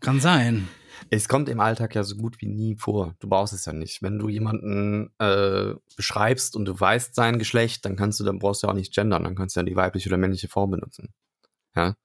Kann 0.00 0.20
sein. 0.20 0.68
Es 1.08 1.28
kommt 1.28 1.48
im 1.48 1.60
Alltag 1.60 1.94
ja 1.94 2.04
so 2.04 2.16
gut 2.16 2.40
wie 2.40 2.46
nie 2.46 2.76
vor. 2.76 3.14
Du 3.20 3.28
brauchst 3.28 3.54
es 3.54 3.64
ja 3.64 3.72
nicht. 3.72 4.02
Wenn 4.02 4.18
du 4.18 4.28
jemanden 4.28 5.10
äh, 5.18 5.74
beschreibst 5.96 6.56
und 6.56 6.66
du 6.66 6.78
weißt 6.78 7.14
sein 7.14 7.38
Geschlecht, 7.38 7.84
dann 7.84 7.96
kannst 7.96 8.20
du, 8.20 8.24
dann 8.24 8.38
brauchst 8.38 8.62
du 8.62 8.68
auch 8.68 8.74
nicht 8.74 8.94
gendern, 8.94 9.24
dann 9.24 9.34
kannst 9.34 9.56
du 9.56 9.60
ja 9.60 9.64
die 9.64 9.76
weibliche 9.76 10.08
oder 10.08 10.18
männliche 10.18 10.48
Form 10.48 10.70
benutzen. 10.70 11.14
Ja. 11.74 11.96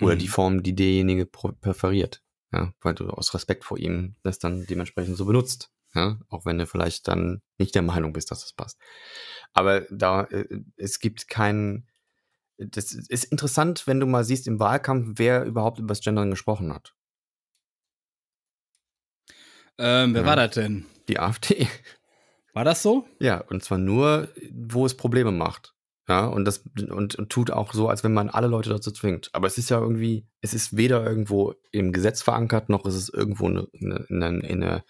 Oder 0.00 0.14
Mhm. 0.14 0.18
die 0.18 0.28
Form, 0.28 0.62
die 0.62 0.74
derjenige 0.74 1.26
präferiert. 1.26 2.22
Ja, 2.52 2.72
weil 2.80 2.94
du 2.94 3.08
aus 3.10 3.34
Respekt 3.34 3.64
vor 3.64 3.78
ihm 3.78 4.16
das 4.22 4.38
dann 4.38 4.64
dementsprechend 4.66 5.16
so 5.16 5.26
benutzt. 5.26 5.70
Ja, 5.94 6.18
auch 6.28 6.44
wenn 6.46 6.58
du 6.58 6.66
vielleicht 6.66 7.08
dann 7.08 7.42
nicht 7.58 7.74
der 7.74 7.82
Meinung 7.82 8.12
bist, 8.12 8.30
dass 8.30 8.40
das 8.40 8.52
passt. 8.52 8.78
Aber 9.52 9.82
da, 9.90 10.24
äh, 10.24 10.46
es 10.76 11.00
gibt 11.00 11.28
keinen, 11.28 11.88
das 12.58 12.92
ist 12.92 13.24
interessant, 13.24 13.86
wenn 13.86 14.00
du 14.00 14.06
mal 14.06 14.24
siehst 14.24 14.46
im 14.46 14.60
Wahlkampf, 14.60 15.14
wer 15.18 15.44
überhaupt 15.44 15.78
über 15.78 15.88
das 15.88 16.00
Gendern 16.00 16.30
gesprochen 16.30 16.72
hat. 16.72 16.94
Ähm, 19.78 20.14
wer 20.14 20.22
Ja. 20.22 20.26
war 20.26 20.36
das 20.36 20.52
denn? 20.54 20.84
Die 21.08 21.18
AfD. 21.18 21.68
War 22.52 22.64
das 22.64 22.82
so? 22.82 23.06
Ja, 23.20 23.38
und 23.38 23.62
zwar 23.62 23.78
nur, 23.78 24.28
wo 24.52 24.84
es 24.84 24.96
Probleme 24.96 25.30
macht. 25.30 25.74
Ja, 26.08 26.24
und 26.26 26.46
das 26.46 26.64
und, 26.90 27.14
und 27.16 27.28
tut 27.30 27.50
auch 27.50 27.74
so, 27.74 27.88
als 27.88 28.02
wenn 28.02 28.14
man 28.14 28.30
alle 28.30 28.46
Leute 28.46 28.70
dazu 28.70 28.90
zwingt. 28.90 29.28
Aber 29.34 29.46
es 29.46 29.58
ist 29.58 29.68
ja 29.68 29.78
irgendwie, 29.78 30.26
es 30.40 30.54
ist 30.54 30.76
weder 30.76 31.04
irgendwo 31.06 31.54
im 31.70 31.92
Gesetz 31.92 32.22
verankert, 32.22 32.70
noch 32.70 32.86
ist 32.86 32.94
es 32.94 33.10
irgendwo 33.10 33.46
eine, 33.46 33.68
in 33.72 33.92
eine, 33.92 34.04
in 34.08 34.22
eine, 34.22 34.84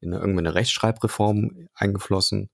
in 0.00 0.12
eine, 0.12 0.20
irgendwo 0.20 0.40
eine 0.40 0.54
Rechtschreibreform 0.54 1.68
eingeflossen. 1.74 2.50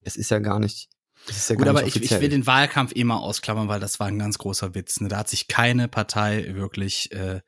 Es 0.00 0.14
ist 0.16 0.30
ja 0.30 0.38
gar 0.38 0.60
nicht. 0.60 0.88
Es 1.28 1.36
ist 1.36 1.50
ja 1.50 1.56
Gut, 1.56 1.64
gar 1.64 1.74
aber 1.74 1.82
nicht 1.82 1.96
ich, 1.96 2.12
ich 2.12 2.20
will 2.20 2.28
den 2.28 2.46
Wahlkampf 2.46 2.92
eh 2.94 3.02
mal 3.02 3.16
ausklammern, 3.16 3.66
weil 3.66 3.80
das 3.80 3.98
war 3.98 4.06
ein 4.06 4.20
ganz 4.20 4.38
großer 4.38 4.76
Witz. 4.76 5.00
Ne? 5.00 5.08
Da 5.08 5.18
hat 5.18 5.28
sich 5.28 5.48
keine 5.48 5.88
Partei 5.88 6.54
wirklich 6.54 7.10
äh, 7.12 7.40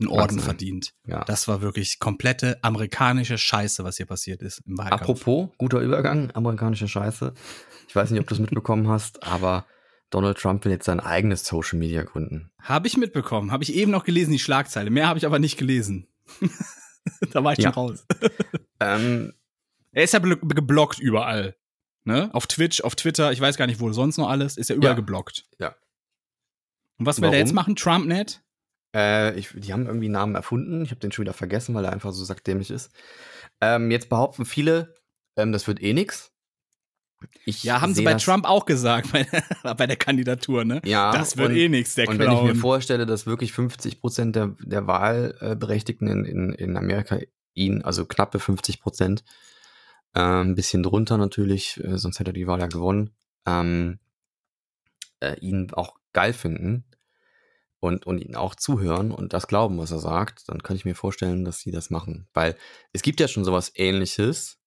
einen 0.00 0.08
Orden 0.08 0.22
Wahnsinn. 0.22 0.40
verdient. 0.40 0.94
ja. 1.06 1.24
Das 1.24 1.46
war 1.48 1.60
wirklich 1.62 1.98
komplette 1.98 2.58
amerikanische 2.62 3.38
Scheiße, 3.38 3.84
was 3.84 3.96
hier 3.96 4.06
passiert 4.06 4.42
ist 4.42 4.62
im 4.66 4.76
Wahlkampf. 4.78 5.02
Apropos, 5.02 5.50
guter 5.58 5.80
Übergang, 5.80 6.30
amerikanische 6.34 6.88
Scheiße. 6.88 7.32
Ich 7.88 7.94
weiß 7.94 8.10
nicht, 8.10 8.20
ob 8.20 8.26
du 8.26 8.34
es 8.34 8.40
mitbekommen 8.40 8.88
hast, 8.88 9.22
aber 9.22 9.66
Donald 10.10 10.38
Trump 10.38 10.64
will 10.64 10.72
jetzt 10.72 10.84
sein 10.86 11.00
eigenes 11.00 11.44
Social 11.44 11.78
Media 11.78 12.02
gründen. 12.02 12.50
Habe 12.60 12.86
ich 12.88 12.96
mitbekommen. 12.96 13.52
Habe 13.52 13.62
ich 13.64 13.74
eben 13.74 13.90
noch 13.90 14.04
gelesen, 14.04 14.32
die 14.32 14.38
Schlagzeile. 14.38 14.90
Mehr 14.90 15.06
habe 15.08 15.18
ich 15.18 15.26
aber 15.26 15.38
nicht 15.38 15.56
gelesen. 15.58 16.08
da 17.32 17.42
war 17.44 17.52
ich 17.52 17.58
Ja. 17.58 17.72
schon 17.72 17.88
raus. 17.90 18.06
Ähm, 18.80 19.32
Er 19.92 20.02
ist 20.04 20.12
ja 20.12 20.18
blo- 20.18 20.36
geblockt 20.54 20.98
überall. 20.98 21.56
Ne? 22.02 22.28
Auf 22.34 22.46
Twitch, 22.48 22.82
auf 22.82 22.96
Twitter, 22.96 23.32
ich 23.32 23.40
weiß 23.40 23.56
gar 23.56 23.66
nicht, 23.66 23.80
wo 23.80 23.90
sonst 23.92 24.18
noch 24.18 24.28
alles, 24.28 24.56
ist 24.58 24.68
ja 24.68 24.76
überall 24.76 24.92
Ja. 24.92 24.96
geblockt. 24.96 25.46
Ja. 25.58 25.74
Und 26.98 27.06
was 27.06 27.16
will 27.18 27.22
der 27.22 27.38
Warum? 27.38 27.46
jetzt 27.46 27.54
machen? 27.54 27.76
Trump 27.76 28.06
nicht? 28.06 28.42
Äh, 28.94 29.36
ich, 29.38 29.50
die 29.54 29.72
haben 29.72 29.86
irgendwie 29.86 30.06
einen 30.06 30.12
Namen 30.12 30.34
erfunden. 30.36 30.82
Ich 30.82 30.90
habe 30.90 31.00
den 31.00 31.12
schon 31.12 31.24
wieder 31.24 31.32
vergessen, 31.32 31.74
weil 31.74 31.84
er 31.84 31.92
einfach 31.92 32.12
so 32.12 32.24
sackdämlich 32.24 32.70
ist. 32.70 32.90
Ähm, 33.60 33.90
jetzt 33.90 34.08
behaupten 34.08 34.44
viele, 34.44 34.94
ähm, 35.36 35.52
das 35.52 35.66
wird 35.66 35.82
eh 35.82 35.92
nix. 35.92 36.30
Ich 37.44 37.64
Ja, 37.64 37.80
haben 37.80 37.94
sie 37.94 38.04
bei 38.04 38.12
das- 38.12 38.24
Trump 38.24 38.44
auch 38.46 38.66
gesagt, 38.66 39.10
bei, 39.64 39.74
bei 39.74 39.86
der 39.86 39.96
Kandidatur, 39.96 40.64
ne? 40.64 40.80
Ja, 40.84 41.10
das 41.12 41.36
wird 41.36 41.50
und, 41.50 41.56
eh 41.56 41.68
nichts, 41.68 41.94
der 41.94 42.08
Und 42.08 42.18
wenn 42.18 42.30
ich 42.32 42.42
mir 42.42 42.54
vorstelle, 42.54 43.06
dass 43.06 43.26
wirklich 43.26 43.52
50 43.52 44.00
Prozent 44.00 44.36
der, 44.36 44.54
der 44.60 44.86
Wahlberechtigten 44.86 46.06
in, 46.08 46.24
in, 46.24 46.52
in 46.52 46.76
Amerika 46.76 47.18
ihn, 47.54 47.82
also 47.82 48.04
knappe 48.04 48.38
50 48.38 48.80
Prozent, 48.80 49.24
äh, 50.14 50.20
ein 50.20 50.54
bisschen 50.54 50.82
drunter 50.82 51.16
natürlich, 51.18 51.82
äh, 51.82 51.98
sonst 51.98 52.20
hätte 52.20 52.30
er 52.30 52.34
die 52.34 52.46
Wahl 52.46 52.60
ja 52.60 52.66
gewonnen, 52.66 53.10
ähm, 53.46 53.98
äh, 55.20 55.38
ihn 55.40 55.72
auch 55.72 55.96
geil 56.12 56.32
finden 56.32 56.84
und, 57.84 58.06
und 58.06 58.18
ihn 58.18 58.34
auch 58.34 58.54
zuhören 58.54 59.10
und 59.12 59.34
das 59.34 59.46
glauben, 59.46 59.76
was 59.76 59.90
er 59.90 59.98
sagt, 59.98 60.48
dann 60.48 60.62
kann 60.62 60.74
ich 60.74 60.86
mir 60.86 60.94
vorstellen, 60.94 61.44
dass 61.44 61.60
sie 61.60 61.70
das 61.70 61.90
machen. 61.90 62.26
Weil 62.32 62.56
es 62.94 63.02
gibt 63.02 63.20
ja 63.20 63.28
schon 63.28 63.44
sowas 63.44 63.72
ähnliches, 63.74 64.58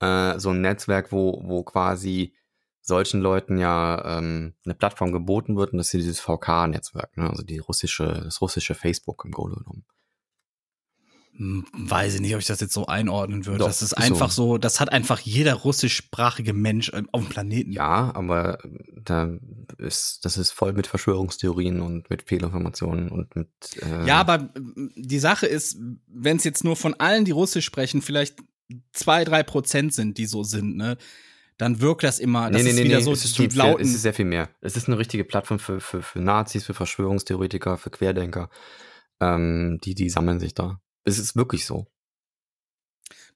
äh, 0.00 0.38
so 0.38 0.48
ein 0.48 0.62
Netzwerk, 0.62 1.12
wo, 1.12 1.42
wo 1.44 1.62
quasi 1.62 2.34
solchen 2.80 3.20
Leuten 3.20 3.58
ja 3.58 4.18
ähm, 4.18 4.54
eine 4.64 4.74
Plattform 4.74 5.12
geboten 5.12 5.56
wird 5.56 5.72
und 5.72 5.78
das 5.78 5.88
ist 5.88 5.92
dieses 5.92 6.20
VK-Netzwerk, 6.20 7.14
ne? 7.18 7.28
also 7.28 7.42
die 7.42 7.58
russische, 7.58 8.22
das 8.24 8.40
russische 8.40 8.74
Facebook 8.74 9.24
im 9.26 9.32
Grunde 9.32 9.56
genommen. 9.56 9.84
Weiß 11.36 12.14
ich 12.14 12.20
nicht, 12.20 12.34
ob 12.34 12.40
ich 12.40 12.46
das 12.46 12.60
jetzt 12.60 12.74
so 12.74 12.86
einordnen 12.86 13.44
würde. 13.44 13.58
Doch, 13.58 13.66
das 13.66 13.82
ist 13.82 13.92
ist 13.92 13.98
einfach 13.98 14.30
so. 14.30 14.52
so. 14.52 14.58
das 14.58 14.78
hat 14.78 14.92
einfach 14.92 15.18
jeder 15.18 15.54
russischsprachige 15.54 16.52
Mensch 16.52 16.92
ähm, 16.94 17.08
auf 17.10 17.22
dem 17.22 17.28
Planeten. 17.28 17.72
Ja, 17.72 18.12
aber 18.14 18.58
da 19.02 19.36
ist, 19.78 20.24
das 20.24 20.38
ist 20.38 20.52
voll 20.52 20.72
mit 20.74 20.86
Verschwörungstheorien 20.86 21.80
und 21.80 22.08
mit 22.08 22.22
Fehlinformationen 22.22 23.08
und 23.08 23.34
mit 23.34 23.48
äh, 23.82 24.06
Ja, 24.06 24.20
aber 24.20 24.48
ähm, 24.56 24.92
die 24.94 25.18
Sache 25.18 25.46
ist, 25.46 25.76
wenn 26.06 26.36
es 26.36 26.44
jetzt 26.44 26.62
nur 26.62 26.76
von 26.76 26.94
allen, 26.94 27.24
die 27.24 27.32
Russisch 27.32 27.64
sprechen, 27.64 28.00
vielleicht 28.00 28.36
zwei, 28.92 29.24
drei 29.24 29.42
Prozent 29.42 29.92
sind, 29.92 30.18
die 30.18 30.26
so 30.26 30.44
sind, 30.44 30.76
ne, 30.76 30.96
dann 31.58 31.80
wirkt 31.80 32.04
das 32.04 32.18
immer, 32.18 32.50
das 32.50 32.62
ist 32.62 32.82
wieder 32.82 33.00
so 33.00 33.12
es 33.12 33.24
ist, 33.24 33.38
die 33.38 33.48
viel, 33.48 33.58
lauten. 33.58 33.82
es 33.82 33.94
ist 33.94 34.02
sehr 34.02 34.14
viel 34.14 34.24
mehr. 34.24 34.50
Es 34.60 34.76
ist 34.76 34.88
eine 34.88 34.98
richtige 34.98 35.24
Plattform 35.24 35.58
für, 35.58 35.80
für, 35.80 36.02
für 36.02 36.20
Nazis, 36.20 36.64
für 36.64 36.74
Verschwörungstheoretiker, 36.74 37.76
für 37.76 37.90
Querdenker. 37.90 38.50
Ähm, 39.20 39.78
die, 39.84 39.94
die 39.94 40.10
sammeln 40.10 40.40
sich 40.40 40.54
da. 40.54 40.80
Es 41.04 41.18
ist 41.18 41.36
wirklich 41.36 41.66
so. 41.66 41.86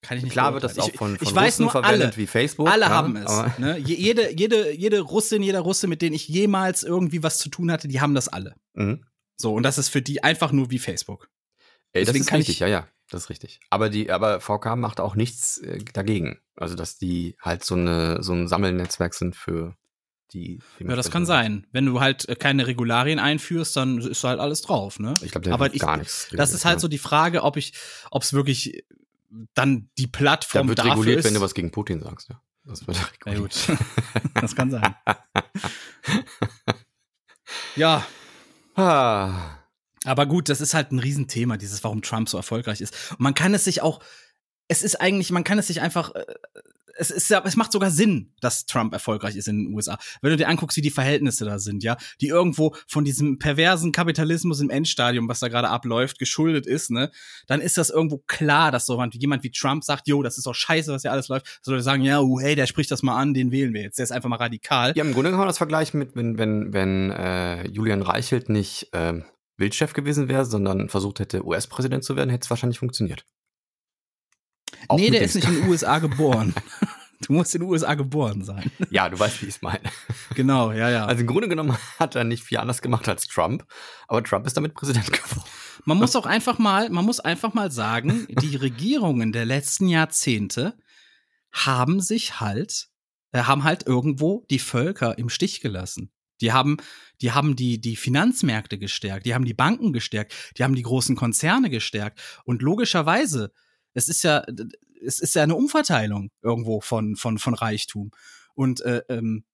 kann 0.00 0.16
ich 0.18 0.24
nicht 0.24 0.32
Klar 0.32 0.52
wird 0.54 0.64
das 0.64 0.78
auch 0.78 0.86
beurteilen. 0.90 0.98
von, 0.98 1.12
ich, 1.14 1.18
von 1.18 1.28
ich 1.28 1.34
weiß 1.34 1.54
Russen 1.54 1.62
nur 1.64 1.70
verwendet 1.72 2.02
alle. 2.08 2.16
wie 2.16 2.26
Facebook. 2.26 2.68
Alle 2.68 2.82
ja, 2.84 2.88
haben 2.90 3.16
es. 3.16 3.58
Ne? 3.58 3.78
Je- 3.78 3.96
Jede, 3.96 4.32
jede, 4.36 4.72
jede 4.74 5.00
Russin, 5.00 5.42
jeder 5.42 5.60
Russe, 5.60 5.86
mit 5.88 6.02
denen 6.02 6.14
ich 6.14 6.28
jemals 6.28 6.82
irgendwie 6.82 7.22
was 7.22 7.38
zu 7.38 7.48
tun 7.48 7.70
hatte, 7.72 7.88
die 7.88 8.00
haben 8.00 8.14
das 8.14 8.28
alle. 8.28 8.54
Mhm. 8.74 9.04
So, 9.36 9.54
und 9.54 9.62
das 9.64 9.78
ist 9.78 9.88
für 9.88 10.02
die 10.02 10.22
einfach 10.24 10.52
nur 10.52 10.70
wie 10.70 10.78
Facebook. 10.78 11.28
Ey, 11.92 12.02
das 12.02 12.08
Deswegen 12.08 12.22
ist 12.22 12.28
kann 12.28 12.36
richtig, 12.38 12.56
ich- 12.56 12.60
ja, 12.60 12.66
ja, 12.68 12.88
das 13.10 13.24
ist 13.24 13.30
richtig. 13.30 13.60
Aber 13.70 13.88
die, 13.90 14.10
aber 14.10 14.40
VK 14.40 14.76
macht 14.76 15.00
auch 15.00 15.14
nichts 15.14 15.58
äh, 15.58 15.78
dagegen. 15.92 16.38
Also, 16.56 16.74
dass 16.74 16.96
die 16.98 17.36
halt 17.40 17.64
so 17.64 17.74
eine, 17.74 18.22
so 18.22 18.32
ein 18.32 18.46
Sammelnetzwerk 18.48 19.14
sind 19.14 19.34
für 19.36 19.76
die. 20.32 20.60
Ja, 20.78 20.94
das 20.96 21.10
kann 21.10 21.26
sein. 21.26 21.66
Wenn 21.72 21.86
du 21.86 22.00
halt 22.00 22.28
äh, 22.28 22.36
keine 22.36 22.66
Regularien 22.66 23.18
einführst, 23.18 23.76
dann 23.76 23.98
ist 23.98 24.24
halt 24.24 24.40
alles 24.40 24.62
drauf, 24.62 24.98
ne? 24.98 25.14
Ich 25.22 25.30
glaube, 25.32 25.44
der 25.44 25.54
Aber 25.54 25.72
ich- 25.74 25.80
gar 25.80 25.96
nichts. 25.96 26.28
Das 26.32 26.52
ist 26.52 26.64
halt 26.64 26.80
so 26.80 26.88
die 26.88 26.98
Frage, 26.98 27.42
ob 27.42 27.56
ich, 27.56 27.72
ob 28.10 28.22
es 28.22 28.32
wirklich 28.32 28.84
dann 29.54 29.90
die 29.98 30.10
Da 30.10 30.18
Plattform 30.18 30.68
wird 30.68 30.78
dafür 30.78 30.92
reguliert, 30.92 31.18
ist. 31.20 31.24
wenn 31.26 31.34
du 31.34 31.40
was 31.40 31.54
gegen 31.54 31.70
Putin 31.70 32.00
sagst, 32.00 32.28
ja. 32.30 32.40
Das 32.64 32.86
wird 32.86 32.98
ja, 33.26 33.34
gut. 33.34 33.52
das 34.34 34.54
kann 34.56 34.70
sein. 34.70 34.94
Ja, 37.76 38.06
Ah, 38.76 39.58
aber 40.04 40.26
gut, 40.26 40.48
das 40.48 40.60
ist 40.60 40.72
halt 40.74 40.92
ein 40.92 41.00
Riesenthema, 41.00 41.56
dieses, 41.56 41.82
warum 41.82 42.00
Trump 42.02 42.28
so 42.28 42.36
erfolgreich 42.36 42.80
ist. 42.80 42.94
Und 43.12 43.20
man 43.20 43.34
kann 43.34 43.52
es 43.54 43.64
sich 43.64 43.82
auch, 43.82 44.00
es 44.68 44.82
ist 44.84 45.00
eigentlich, 45.00 45.32
man 45.32 45.42
kann 45.42 45.58
es 45.58 45.66
sich 45.66 45.80
einfach, 45.80 46.14
äh, 46.14 46.24
es 46.98 47.10
ist 47.10 47.30
ja, 47.30 47.42
es 47.44 47.56
macht 47.56 47.72
sogar 47.72 47.90
Sinn, 47.90 48.32
dass 48.40 48.66
Trump 48.66 48.92
erfolgreich 48.92 49.36
ist 49.36 49.48
in 49.48 49.64
den 49.64 49.74
USA. 49.74 49.98
Wenn 50.20 50.30
du 50.30 50.36
dir 50.36 50.48
anguckst, 50.48 50.76
wie 50.76 50.82
die 50.82 50.90
Verhältnisse 50.90 51.44
da 51.44 51.58
sind, 51.58 51.82
ja, 51.82 51.96
die 52.20 52.28
irgendwo 52.28 52.74
von 52.86 53.04
diesem 53.04 53.38
perversen 53.38 53.92
Kapitalismus 53.92 54.60
im 54.60 54.70
Endstadium, 54.70 55.28
was 55.28 55.40
da 55.40 55.48
gerade 55.48 55.68
abläuft, 55.68 56.18
geschuldet 56.18 56.66
ist, 56.66 56.90
ne, 56.90 57.10
dann 57.46 57.60
ist 57.60 57.78
das 57.78 57.90
irgendwo 57.90 58.18
klar, 58.26 58.72
dass 58.72 58.86
so 58.86 59.02
jemand 59.12 59.44
wie 59.44 59.50
Trump 59.50 59.84
sagt, 59.84 60.08
jo, 60.08 60.22
das 60.22 60.38
ist 60.38 60.46
doch 60.46 60.54
scheiße, 60.54 60.92
was 60.92 61.02
hier 61.02 61.12
alles 61.12 61.28
läuft. 61.28 61.46
Dass 61.46 61.70
Leute 61.70 61.82
sagen, 61.82 62.02
ja, 62.02 62.20
uh, 62.20 62.40
hey, 62.40 62.54
der 62.54 62.66
spricht 62.66 62.90
das 62.90 63.02
mal 63.02 63.16
an, 63.16 63.32
den 63.32 63.52
wählen 63.52 63.72
wir 63.72 63.82
jetzt. 63.82 63.98
Der 63.98 64.04
ist 64.04 64.12
einfach 64.12 64.28
mal 64.28 64.36
radikal. 64.36 64.92
Ja, 64.96 65.04
im 65.04 65.14
Grunde 65.14 65.30
kann 65.30 65.38
man 65.38 65.48
das 65.48 65.58
vergleichen 65.58 65.98
mit, 65.98 66.16
wenn, 66.16 66.38
wenn, 66.38 66.72
wenn 66.72 67.10
äh, 67.10 67.68
Julian 67.68 68.02
Reichelt 68.02 68.48
nicht 68.48 68.88
ähm, 68.92 69.24
Bildchef 69.56 69.92
gewesen 69.92 70.28
wäre, 70.28 70.44
sondern 70.44 70.88
versucht 70.88 71.20
hätte, 71.20 71.44
US-Präsident 71.44 72.04
zu 72.04 72.16
werden, 72.16 72.30
hätte 72.30 72.44
es 72.44 72.50
wahrscheinlich 72.50 72.78
funktioniert. 72.78 73.24
Auch 74.86 74.98
nee, 74.98 75.10
der 75.10 75.22
ist 75.22 75.34
nicht 75.34 75.48
in 75.48 75.56
den 75.56 75.68
USA 75.68 75.98
geboren. 75.98 76.54
Du 77.26 77.32
musst 77.32 77.52
in 77.54 77.62
den 77.62 77.68
USA 77.68 77.94
geboren 77.94 78.44
sein. 78.44 78.70
Ja, 78.90 79.08
du 79.08 79.18
weißt, 79.18 79.42
wie 79.42 79.46
ich 79.46 79.56
es 79.56 79.60
meine. 79.60 79.82
Genau, 80.36 80.70
ja, 80.70 80.88
ja. 80.88 81.04
Also 81.04 81.22
im 81.22 81.26
Grunde 81.26 81.48
genommen 81.48 81.76
hat 81.98 82.14
er 82.14 82.22
nicht 82.22 82.44
viel 82.44 82.58
anders 82.58 82.80
gemacht 82.80 83.08
als 83.08 83.26
Trump, 83.26 83.66
aber 84.06 84.22
Trump 84.22 84.46
ist 84.46 84.56
damit 84.56 84.74
Präsident 84.74 85.12
geworden. 85.12 85.42
Man 85.84 85.98
muss 85.98 86.14
auch 86.14 86.26
einfach 86.26 86.58
mal, 86.58 86.90
man 86.90 87.04
muss 87.04 87.18
einfach 87.18 87.54
mal 87.54 87.72
sagen, 87.72 88.26
die 88.28 88.56
Regierungen 88.56 89.32
der 89.32 89.46
letzten 89.46 89.88
Jahrzehnte 89.88 90.78
haben 91.52 92.00
sich 92.00 92.40
halt, 92.40 92.88
äh, 93.32 93.42
haben 93.42 93.64
halt 93.64 93.86
irgendwo 93.86 94.44
die 94.50 94.58
Völker 94.58 95.18
im 95.18 95.28
Stich 95.28 95.60
gelassen. 95.60 96.12
Die 96.40 96.52
haben, 96.52 96.76
die 97.20 97.32
haben 97.32 97.56
die, 97.56 97.80
die 97.80 97.96
Finanzmärkte 97.96 98.78
gestärkt, 98.78 99.26
die 99.26 99.34
haben 99.34 99.44
die 99.44 99.54
Banken 99.54 99.92
gestärkt, 99.92 100.34
die 100.56 100.64
haben 100.64 100.74
die 100.74 100.82
großen 100.82 101.16
Konzerne 101.16 101.68
gestärkt. 101.68 102.20
Und 102.44 102.62
logischerweise, 102.62 103.52
es 103.98 104.08
ist 104.08 104.22
ja, 104.22 104.44
es 105.04 105.18
ist 105.18 105.34
ja 105.34 105.42
eine 105.42 105.56
Umverteilung 105.56 106.30
irgendwo 106.42 106.80
von, 106.80 107.16
von, 107.16 107.38
von 107.38 107.54
Reichtum. 107.54 108.12
Und 108.54 108.80
äh, 108.82 109.02
ähm, 109.08 109.44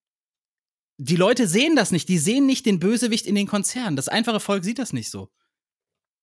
die 0.97 1.17
Leute 1.17 1.47
sehen 1.47 1.75
das 1.75 1.91
nicht, 1.91 2.07
die 2.07 2.17
sehen 2.17 2.45
nicht 2.45 2.65
den 2.65 2.79
Bösewicht 2.79 3.25
in 3.25 3.35
den 3.35 3.47
Konzernen. 3.47 3.95
Das 3.95 4.07
einfache 4.07 4.39
Volk 4.39 4.63
sieht 4.63 4.79
das 4.79 4.93
nicht 4.93 5.09
so. 5.09 5.29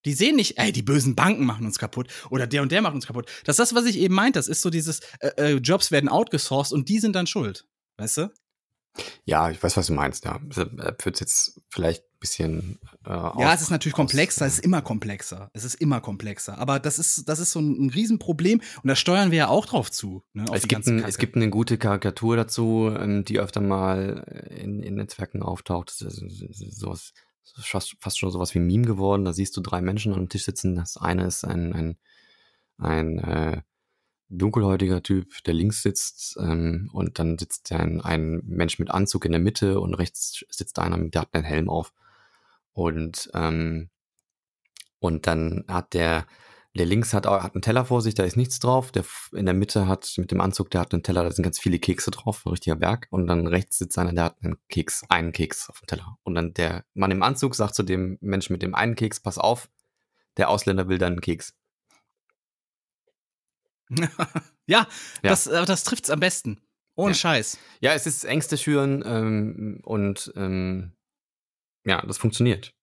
Die 0.05 0.13
sehen 0.13 0.35
nicht, 0.35 0.57
ey, 0.57 0.71
die 0.71 0.81
bösen 0.81 1.15
Banken 1.15 1.45
machen 1.45 1.65
uns 1.65 1.79
kaputt 1.79 2.07
oder 2.29 2.47
der 2.47 2.61
und 2.61 2.71
der 2.71 2.81
macht 2.81 2.95
uns 2.95 3.07
kaputt. 3.07 3.29
Das 3.45 3.53
ist 3.53 3.59
das, 3.59 3.75
was 3.75 3.85
ich 3.85 3.97
eben 3.97 4.15
meinte. 4.15 4.39
Das 4.39 4.47
ist 4.47 4.61
so 4.61 4.69
dieses, 4.69 4.99
äh, 5.19 5.29
äh, 5.37 5.53
Jobs 5.57 5.91
werden 5.91 6.09
outgesourced 6.09 6.73
und 6.73 6.89
die 6.89 6.99
sind 6.99 7.15
dann 7.15 7.27
schuld. 7.27 7.65
Weißt 7.97 8.17
du? 8.17 8.33
Ja, 9.25 9.49
ich 9.49 9.61
weiß, 9.61 9.75
was 9.75 9.87
du 9.87 9.93
meinst, 9.93 10.25
ja. 10.25 10.39
Er 10.55 10.95
wird 11.03 11.19
jetzt 11.19 11.61
vielleicht 11.69 12.03
ein 12.03 12.19
bisschen. 12.19 12.79
Äh, 13.05 13.09
Ja, 13.09 13.53
es 13.53 13.61
ist 13.61 13.71
natürlich 13.71 13.95
komplexer, 13.95 14.45
es 14.45 14.55
ist 14.55 14.65
immer 14.65 14.81
komplexer. 14.81 15.49
Es 15.53 15.63
ist 15.63 15.75
immer 15.75 15.99
komplexer. 15.99 16.57
Aber 16.59 16.79
das 16.79 16.99
ist, 16.99 17.27
das 17.27 17.39
ist 17.39 17.51
so 17.51 17.59
ein, 17.59 17.85
ein 17.85 17.89
Riesenproblem 17.89 18.61
und 18.83 18.87
da 18.87 18.95
steuern 18.95 19.31
wir 19.31 19.37
ja 19.39 19.47
auch 19.47 19.65
drauf 19.65 19.89
zu. 19.91 20.23
Ne, 20.33 20.45
Es 20.53 20.67
gibt, 20.67 20.87
ein, 20.87 21.03
es 21.03 21.17
gibt 21.17 21.35
eine 21.35 21.49
gute 21.49 21.77
Karikatur 21.77 22.35
dazu, 22.35 22.91
ähm, 22.95 23.25
die 23.25 23.39
öfter 23.39 23.61
mal 23.61 24.47
in, 24.49 24.81
in 24.83 24.95
Netzwerken 24.95 25.41
auftaucht. 25.41 25.95
Das 26.01 26.13
sowas, 26.15 27.13
fast, 27.99 28.19
schon 28.19 28.31
sowas 28.31 28.53
wie 28.53 28.59
Meme 28.59 28.85
geworden. 28.85 29.25
Da 29.25 29.33
siehst 29.33 29.57
du 29.57 29.61
drei 29.61 29.81
Menschen 29.81 30.13
am 30.13 30.29
Tisch 30.29 30.45
sitzen. 30.45 30.75
Das 30.75 30.97
eine 30.97 31.25
ist 31.25 31.43
ein, 31.45 31.73
ein, 31.73 31.97
ein 32.77 33.17
äh, 33.19 33.61
dunkelhäutiger 34.37 35.03
Typ, 35.03 35.43
der 35.45 35.53
links 35.53 35.81
sitzt 35.83 36.37
ähm, 36.39 36.89
und 36.93 37.19
dann 37.19 37.37
sitzt 37.37 37.71
ein, 37.71 38.01
ein 38.01 38.41
Mensch 38.45 38.79
mit 38.79 38.91
Anzug 38.91 39.25
in 39.25 39.31
der 39.31 39.41
Mitte 39.41 39.79
und 39.79 39.93
rechts 39.93 40.45
sitzt 40.49 40.79
einer, 40.79 40.97
der 40.97 41.21
hat 41.21 41.33
einen 41.33 41.43
Helm 41.43 41.69
auf. 41.69 41.93
Und, 42.73 43.29
ähm, 43.33 43.89
und 44.99 45.27
dann 45.27 45.65
hat 45.67 45.93
der, 45.93 46.25
der 46.75 46.85
links 46.85 47.13
hat, 47.13 47.27
hat 47.27 47.53
einen 47.53 47.61
Teller 47.61 47.85
vor 47.85 48.01
sich, 48.01 48.15
da 48.15 48.23
ist 48.23 48.37
nichts 48.37 48.59
drauf. 48.59 48.91
Der 48.91 49.05
in 49.33 49.45
der 49.45 49.53
Mitte 49.53 49.87
hat 49.87 50.11
mit 50.17 50.31
dem 50.31 50.41
Anzug, 50.41 50.71
der 50.71 50.81
hat 50.81 50.93
einen 50.93 51.03
Teller, 51.03 51.23
da 51.23 51.31
sind 51.31 51.43
ganz 51.43 51.59
viele 51.59 51.79
Kekse 51.79 52.11
drauf, 52.11 52.45
ein 52.45 52.49
richtiger 52.49 52.75
Berg. 52.75 53.07
Und 53.11 53.27
dann 53.27 53.47
rechts 53.47 53.77
sitzt 53.77 53.97
einer, 53.99 54.13
der 54.13 54.25
hat 54.25 54.37
einen 54.41 54.57
Keks, 54.69 55.03
einen 55.09 55.31
Keks 55.31 55.69
auf 55.69 55.79
dem 55.81 55.87
Teller. 55.87 56.17
Und 56.23 56.35
dann 56.35 56.53
der 56.53 56.85
Mann 56.93 57.11
im 57.11 57.23
Anzug 57.23 57.55
sagt 57.55 57.75
zu 57.75 57.83
dem 57.83 58.17
Menschen 58.21 58.53
mit 58.53 58.63
dem 58.63 58.75
einen 58.75 58.95
Keks, 58.95 59.19
pass 59.19 59.37
auf, 59.37 59.69
der 60.37 60.49
Ausländer 60.49 60.87
will 60.87 60.97
dann 60.97 61.13
einen 61.13 61.21
Keks. 61.21 61.53
ja, 64.65 64.87
Ja. 64.87 64.87
das, 65.21 65.47
äh, 65.47 65.65
das 65.65 65.83
trifft's 65.83 66.09
am 66.09 66.19
besten. 66.19 66.61
Ohne 66.95 67.11
Ja. 67.11 67.15
Scheiß. 67.15 67.57
Ja, 67.81 67.93
es 67.93 68.05
ist 68.05 68.23
Ängste 68.23 68.57
schüren 68.57 69.03
ähm, 69.05 69.79
und 69.83 70.31
ähm, 70.35 70.93
ja, 71.85 72.05
das 72.05 72.17
funktioniert. 72.17 72.73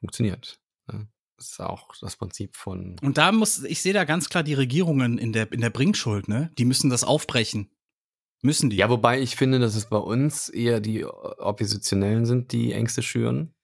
Funktioniert. 0.00 0.58
Ja. 0.90 1.06
Das 1.36 1.50
ist 1.50 1.60
auch 1.60 1.90
das 2.00 2.16
Prinzip 2.16 2.56
von. 2.56 2.96
Und 3.02 3.18
da 3.18 3.30
muss, 3.30 3.62
ich 3.64 3.82
sehe 3.82 3.92
da 3.92 4.04
ganz 4.04 4.30
klar 4.30 4.42
die 4.42 4.54
Regierungen 4.54 5.18
in 5.18 5.32
der, 5.32 5.52
in 5.52 5.60
der 5.60 5.68
Bringschuld, 5.70 6.28
ne? 6.28 6.50
Die 6.56 6.64
müssen 6.64 6.88
das 6.88 7.04
aufbrechen. 7.04 7.70
Müssen 8.42 8.70
die. 8.70 8.76
Ja, 8.76 8.88
wobei 8.88 9.20
ich 9.20 9.36
finde, 9.36 9.58
dass 9.58 9.74
es 9.74 9.86
bei 9.86 9.98
uns 9.98 10.48
eher 10.48 10.80
die 10.80 11.04
Oppositionellen 11.04 12.24
sind, 12.26 12.52
die 12.52 12.72
Ängste 12.72 13.02
schüren. 13.02 13.54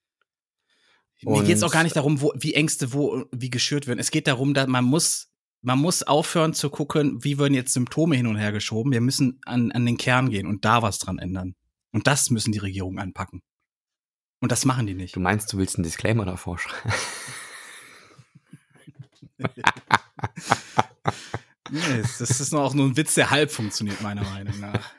Mir 1.22 1.44
geht 1.44 1.56
es 1.56 1.62
auch 1.62 1.72
gar 1.72 1.84
nicht 1.84 1.94
darum, 1.96 2.20
wo, 2.20 2.32
wie 2.36 2.54
Ängste 2.54 2.92
wo 2.92 3.24
wie 3.30 3.48
geschürt 3.50 3.86
werden. 3.86 4.00
Es 4.00 4.10
geht 4.10 4.26
darum, 4.26 4.54
dass 4.54 4.66
man 4.66 4.84
muss, 4.84 5.31
man 5.62 5.78
muss 5.78 6.02
aufhören 6.02 6.54
zu 6.54 6.70
gucken, 6.70 7.22
wie 7.24 7.38
werden 7.38 7.54
jetzt 7.54 7.72
Symptome 7.72 8.16
hin 8.16 8.26
und 8.26 8.36
her 8.36 8.52
geschoben. 8.52 8.92
Wir 8.92 9.00
müssen 9.00 9.40
an, 9.46 9.72
an 9.72 9.86
den 9.86 9.96
Kern 9.96 10.28
gehen 10.28 10.46
und 10.46 10.64
da 10.64 10.82
was 10.82 10.98
dran 10.98 11.18
ändern. 11.18 11.54
Und 11.92 12.06
das 12.06 12.30
müssen 12.30 12.52
die 12.52 12.58
Regierungen 12.58 12.98
anpacken. 12.98 13.42
Und 14.40 14.50
das 14.50 14.64
machen 14.64 14.86
die 14.86 14.94
nicht. 14.94 15.14
Du 15.14 15.20
meinst, 15.20 15.52
du 15.52 15.58
willst 15.58 15.76
einen 15.76 15.84
Disclaimer 15.84 16.24
davor 16.24 16.58
schreiben? 16.58 16.92
Nee, 21.70 22.02
das 22.02 22.20
ist 22.40 22.52
auch 22.54 22.74
nur 22.74 22.86
ein 22.86 22.96
Witz, 22.96 23.14
der 23.14 23.30
halb 23.30 23.50
funktioniert, 23.50 24.02
meiner 24.02 24.24
Meinung 24.24 24.58
nach. 24.60 24.92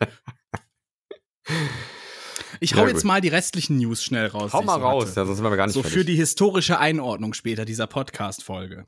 Ich 2.60 2.74
hau 2.76 2.84
Ja, 2.84 2.88
jetzt 2.88 3.04
mal 3.04 3.22
die 3.22 3.28
restlichen 3.28 3.78
News 3.78 4.04
schnell 4.04 4.28
raus. 4.28 4.54
Hau 4.54 4.62
mal 4.64 4.80
so 4.80 4.86
raus, 4.86 5.16
ja, 5.16 5.26
sonst 5.26 5.38
sind 5.38 5.46
wir 5.46 5.56
gar 5.56 5.68
nicht 5.68 5.74
So 5.74 5.84
für 5.84 5.90
fertig. 5.90 6.08
die 6.08 6.16
historische 6.16 6.80
Einordnung 6.80 7.34
später 7.34 7.66
dieser 7.66 7.86
Podcast-Folge. 7.88 8.88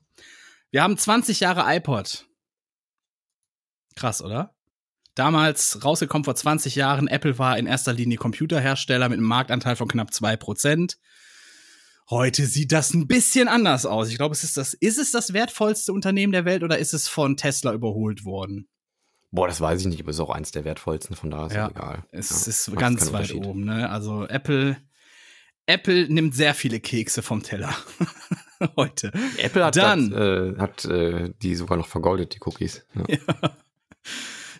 Wir 0.75 0.83
haben 0.83 0.97
20 0.97 1.39
Jahre 1.39 1.63
iPod. 1.73 2.27
Krass, 3.95 4.21
oder? 4.21 4.53
Damals 5.13 5.85
rausgekommen 5.85 6.25
vor 6.25 6.35
20 6.35 6.75
Jahren. 6.75 7.07
Apple 7.07 7.39
war 7.39 7.57
in 7.57 7.65
erster 7.65 7.93
Linie 7.93 8.17
Computerhersteller 8.17 9.07
mit 9.07 9.19
einem 9.19 9.25
Marktanteil 9.25 9.77
von 9.77 9.87
knapp 9.87 10.09
2%. 10.09 10.97
Heute 12.09 12.45
sieht 12.45 12.73
das 12.73 12.93
ein 12.93 13.07
bisschen 13.07 13.47
anders 13.47 13.85
aus. 13.85 14.09
Ich 14.09 14.17
glaube, 14.17 14.33
es 14.33 14.43
ist 14.43 14.57
das, 14.57 14.73
ist 14.73 14.97
es 14.97 15.11
das 15.11 15.31
wertvollste 15.31 15.93
Unternehmen 15.93 16.33
der 16.33 16.43
Welt 16.43 16.61
oder 16.61 16.77
ist 16.77 16.93
es 16.93 17.07
von 17.07 17.37
Tesla 17.37 17.71
überholt 17.71 18.25
worden? 18.25 18.67
Boah, 19.31 19.47
das 19.47 19.61
weiß 19.61 19.79
ich 19.79 19.87
nicht, 19.87 20.01
aber 20.01 20.09
es 20.09 20.17
ist 20.17 20.21
auch 20.23 20.29
eins 20.29 20.51
der 20.51 20.65
wertvollsten, 20.65 21.15
von 21.15 21.31
daher 21.31 21.47
ist 21.47 21.53
Ja, 21.55 21.69
egal. 21.69 22.03
Es 22.11 22.45
Ja, 22.45 22.49
ist 22.49 22.75
ganz 22.75 23.13
weit 23.13 23.33
oben, 23.33 23.63
ne? 23.63 23.89
Also 23.89 24.27
Apple, 24.27 24.75
Apple 25.67 26.09
nimmt 26.09 26.35
sehr 26.35 26.53
viele 26.53 26.81
Kekse 26.81 27.21
vom 27.21 27.43
Teller. 27.43 27.73
Heute. 28.77 29.11
Apple 29.37 29.65
hat, 29.65 29.75
Dann- 29.75 30.13
hat, 30.13 30.19
äh, 30.19 30.57
hat 30.57 30.85
äh, 30.85 31.33
die 31.41 31.55
sogar 31.55 31.77
noch 31.77 31.87
vergoldet, 31.87 32.35
die 32.35 32.39
Cookies. 32.45 32.85
Ja. 33.07 33.15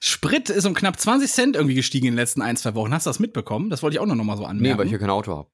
Sprit 0.02 0.50
ist 0.50 0.66
um 0.66 0.74
knapp 0.74 1.00
20 1.00 1.32
Cent 1.32 1.56
irgendwie 1.56 1.76
gestiegen 1.76 2.08
in 2.08 2.14
den 2.14 2.18
letzten 2.18 2.42
ein, 2.42 2.58
zwei 2.58 2.76
Wochen. 2.76 2.94
Hast 2.94 3.06
du 3.06 3.10
das 3.10 3.20
mitbekommen? 3.20 3.70
Das 3.70 3.82
wollte 3.82 3.96
ich 3.96 4.00
auch 4.00 4.06
noch 4.06 4.16
mal 4.16 4.36
so 4.38 4.44
Nee, 4.44 4.50
anmerken. 4.50 4.78
weil 4.80 4.86
ich 4.86 4.92
hier 4.92 5.00
kein 5.00 5.10
Auto 5.10 5.36
habe. 5.36 5.50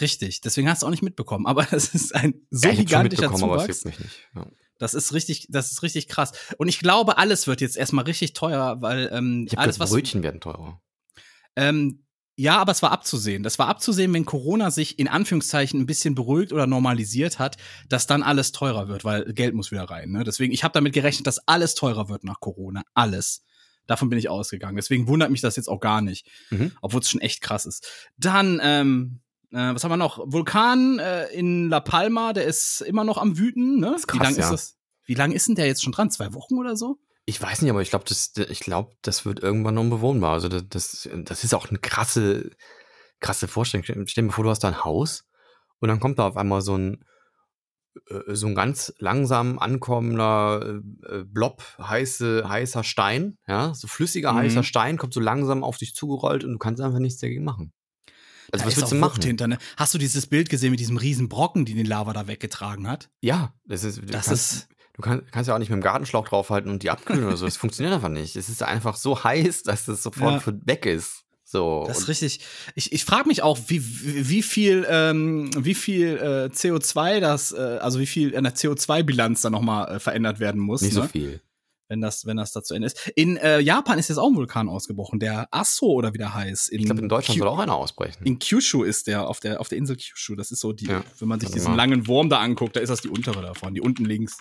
Richtig, 0.00 0.40
deswegen 0.40 0.68
hast 0.68 0.82
du 0.82 0.86
auch 0.86 0.90
nicht 0.90 1.02
mitbekommen. 1.02 1.46
Aber 1.46 1.62
das 1.70 1.94
ist 1.94 2.14
ein 2.14 2.34
so 2.50 2.68
ja, 2.68 2.74
gigantischer 2.74 3.32
Zuwachs. 3.34 3.66
juckt 3.68 3.84
mich 3.86 3.98
nicht. 4.00 4.28
Ja. 4.34 4.46
Das 4.78 4.92
ist 4.92 5.12
richtig, 5.14 5.46
das 5.50 5.70
ist 5.70 5.82
richtig 5.82 6.08
krass. 6.08 6.32
Und 6.58 6.68
ich 6.68 6.80
glaube, 6.80 7.16
alles 7.16 7.46
wird 7.46 7.60
jetzt 7.60 7.76
erstmal 7.76 8.04
richtig 8.04 8.32
teuer, 8.32 8.82
weil 8.82 9.08
ähm, 9.12 9.44
Ich 9.46 9.56
alles, 9.58 9.76
gehört, 9.76 9.80
was 9.80 9.90
Brötchen 9.90 10.22
werden 10.24 10.40
teurer. 10.40 10.82
Ähm, 11.56 12.04
ja, 12.36 12.58
aber 12.58 12.72
es 12.72 12.82
war 12.82 12.90
abzusehen. 12.90 13.42
Das 13.42 13.58
war 13.58 13.68
abzusehen, 13.68 14.12
wenn 14.12 14.24
Corona 14.24 14.70
sich 14.70 14.98
in 14.98 15.08
Anführungszeichen 15.08 15.80
ein 15.80 15.86
bisschen 15.86 16.14
beruhigt 16.14 16.52
oder 16.52 16.66
normalisiert 16.66 17.38
hat, 17.38 17.56
dass 17.88 18.06
dann 18.06 18.22
alles 18.22 18.52
teurer 18.52 18.88
wird, 18.88 19.04
weil 19.04 19.32
Geld 19.34 19.54
muss 19.54 19.70
wieder 19.70 19.84
rein. 19.84 20.10
Ne? 20.10 20.24
Deswegen, 20.24 20.52
ich 20.52 20.64
habe 20.64 20.72
damit 20.72 20.92
gerechnet, 20.92 21.26
dass 21.26 21.46
alles 21.46 21.74
teurer 21.74 22.08
wird 22.08 22.24
nach 22.24 22.40
Corona. 22.40 22.82
Alles. 22.94 23.44
Davon 23.86 24.08
bin 24.08 24.18
ich 24.18 24.28
ausgegangen. 24.28 24.76
Deswegen 24.76 25.06
wundert 25.06 25.30
mich 25.30 25.42
das 25.42 25.56
jetzt 25.56 25.68
auch 25.68 25.80
gar 25.80 26.00
nicht, 26.00 26.26
Mhm. 26.50 26.72
obwohl 26.80 27.00
es 27.00 27.10
schon 27.10 27.20
echt 27.20 27.40
krass 27.40 27.66
ist. 27.66 27.86
Dann, 28.16 28.58
ähm, 28.62 29.20
äh, 29.52 29.74
was 29.74 29.84
haben 29.84 29.92
wir 29.92 29.96
noch? 29.96 30.18
Vulkan 30.24 30.98
äh, 30.98 31.26
in 31.28 31.68
La 31.68 31.80
Palma, 31.80 32.32
der 32.32 32.44
ist 32.46 32.80
immer 32.80 33.04
noch 33.04 33.18
am 33.18 33.38
wüten. 33.38 33.78
Ne? 33.78 33.94
krass, 34.06 34.06
Wie 34.12 34.18
lang 34.24 34.34
ja. 34.36 34.44
ist 34.44 34.50
das? 34.50 34.76
Wie 35.06 35.14
lange 35.14 35.34
ist 35.34 35.46
denn 35.48 35.54
der 35.54 35.66
jetzt 35.66 35.82
schon 35.84 35.92
dran? 35.92 36.10
Zwei 36.10 36.32
Wochen 36.32 36.54
oder 36.58 36.76
so? 36.76 36.98
Ich 37.26 37.40
weiß 37.40 37.62
nicht, 37.62 37.70
aber 37.70 37.80
ich 37.82 37.90
glaube, 37.90 38.04
das, 38.06 38.32
ich 38.36 38.60
glaube, 38.60 38.94
das 39.02 39.24
wird 39.24 39.40
irgendwann 39.40 39.78
unbewohnbar. 39.78 40.32
Also 40.32 40.48
das, 40.48 40.64
das, 40.68 41.08
das 41.24 41.44
ist 41.44 41.54
auch 41.54 41.68
eine 41.70 41.78
krasse, 41.78 42.50
krasse 43.20 43.48
Vorstellung. 43.48 43.84
Stell 44.06 44.24
dir 44.26 44.30
vor, 44.30 44.44
du 44.44 44.50
hast 44.50 44.60
da 44.60 44.68
ein 44.68 44.84
Haus 44.84 45.24
und 45.80 45.88
dann 45.88 46.00
kommt 46.00 46.18
da 46.18 46.26
auf 46.28 46.36
einmal 46.36 46.60
so 46.60 46.76
ein, 46.76 47.02
äh, 48.10 48.34
so 48.34 48.46
ein 48.46 48.54
ganz 48.54 48.92
langsam 48.98 49.58
ankommender 49.58 50.80
äh, 51.08 51.20
äh, 51.20 51.24
Blob, 51.24 51.62
heiße, 51.78 52.46
heißer 52.46 52.84
Stein, 52.84 53.38
ja, 53.46 53.72
so 53.74 53.88
flüssiger 53.88 54.32
Mhm. 54.32 54.36
heißer 54.38 54.62
Stein, 54.62 54.98
kommt 54.98 55.14
so 55.14 55.20
langsam 55.20 55.64
auf 55.64 55.78
dich 55.78 55.94
zugerollt 55.94 56.44
und 56.44 56.52
du 56.52 56.58
kannst 56.58 56.82
einfach 56.82 56.98
nichts 56.98 57.20
dagegen 57.20 57.44
machen. 57.44 57.72
Also 58.52 58.62
Da 58.62 58.66
was 58.66 58.74
ist 58.74 58.80
willst 58.82 58.92
du 58.92 58.96
machen? 58.96 59.22
Hinter, 59.22 59.48
ne? 59.48 59.58
Hast 59.78 59.94
du 59.94 59.98
dieses 59.98 60.26
Bild 60.26 60.50
gesehen 60.50 60.70
mit 60.70 60.80
diesem 60.80 60.98
riesen 60.98 61.28
Brocken, 61.30 61.64
den 61.64 61.76
den 61.78 61.86
Lava 61.86 62.12
da 62.12 62.26
weggetragen 62.26 62.86
hat? 62.86 63.08
Ja, 63.20 63.54
das 63.64 63.82
ist, 63.84 64.00
Das 64.12 64.26
kannst, 64.26 64.52
ist, 64.52 64.68
Du 64.94 65.02
kann, 65.02 65.22
kannst 65.32 65.48
ja 65.48 65.54
auch 65.54 65.58
nicht 65.58 65.70
mit 65.70 65.76
dem 65.78 65.82
Gartenschlauch 65.82 66.28
draufhalten 66.28 66.70
und 66.70 66.82
die 66.82 66.90
abkühlen 66.90 67.24
oder 67.24 67.36
so. 67.36 67.44
Das 67.46 67.56
funktioniert 67.56 67.94
einfach 67.94 68.08
nicht. 68.08 68.36
Es 68.36 68.48
ist 68.48 68.62
einfach 68.62 68.96
so 68.96 69.22
heiß, 69.24 69.64
dass 69.64 69.88
es 69.88 70.02
sofort 70.02 70.46
Ja. 70.46 70.52
weg 70.64 70.86
ist. 70.86 71.24
So. 71.46 71.84
das 71.86 71.98
ist 72.00 72.08
richtig. 72.08 72.40
Ich, 72.74 72.92
ich 72.92 73.04
frage 73.04 73.28
mich 73.28 73.42
auch, 73.42 73.58
wie, 73.68 73.80
wie 73.84 74.28
wie 74.28 74.42
viel, 74.42 74.86
ähm, 74.88 75.50
wie 75.56 75.74
viel 75.74 76.16
äh, 76.16 76.50
CO2 76.52 77.20
das, 77.20 77.52
äh, 77.52 77.56
also 77.80 78.00
wie 78.00 78.06
viel 78.06 78.36
an 78.36 78.44
der 78.44 78.54
CO2-Bilanz 78.54 79.42
da 79.42 79.50
nochmal 79.50 79.96
äh, 79.96 80.00
verändert 80.00 80.40
werden 80.40 80.60
muss, 80.60 80.80
nicht 80.82 80.94
ne? 80.96 81.02
so 81.02 81.08
viel. 81.08 81.40
wenn 81.88 82.00
das, 82.00 82.26
wenn 82.26 82.36
das 82.38 82.50
da 82.52 82.62
zu 82.62 82.74
Ende 82.74 82.86
ist. 82.86 83.12
In 83.14 83.36
äh, 83.36 83.60
Japan 83.60 83.98
ist 84.00 84.08
jetzt 84.08 84.18
auch 84.18 84.28
ein 84.28 84.34
Vulkan 84.36 84.68
ausgebrochen, 84.68 85.20
der 85.20 85.46
Asso 85.52 85.86
oder 85.86 86.12
wie 86.14 86.18
der 86.18 86.34
heißt. 86.34 86.72
Ich 86.72 86.84
glaube, 86.86 87.02
in 87.02 87.08
Deutschland 87.08 87.36
Kyu- 87.38 87.42
soll 87.44 87.48
auch 87.48 87.58
einer 87.60 87.74
ausbrechen. 87.76 88.24
In 88.24 88.38
Kyushu 88.40 88.82
ist 88.82 89.06
der, 89.06 89.28
auf 89.28 89.38
der, 89.38 89.60
auf 89.60 89.68
der 89.68 89.78
Insel 89.78 89.96
Kyushu. 89.96 90.34
Das 90.34 90.50
ist 90.50 90.60
so 90.60 90.72
die, 90.72 90.86
Ja, 90.86 91.04
wenn 91.20 91.28
man 91.28 91.38
sich 91.40 91.50
diesen 91.50 91.72
mal. 91.72 91.76
langen 91.76 92.06
Wurm 92.08 92.30
da 92.30 92.38
anguckt, 92.40 92.74
da 92.74 92.80
ist 92.80 92.88
das 92.90 93.00
die 93.02 93.08
untere 93.08 93.42
davon, 93.42 93.74
die 93.74 93.80
unten 93.80 94.04
links. 94.06 94.38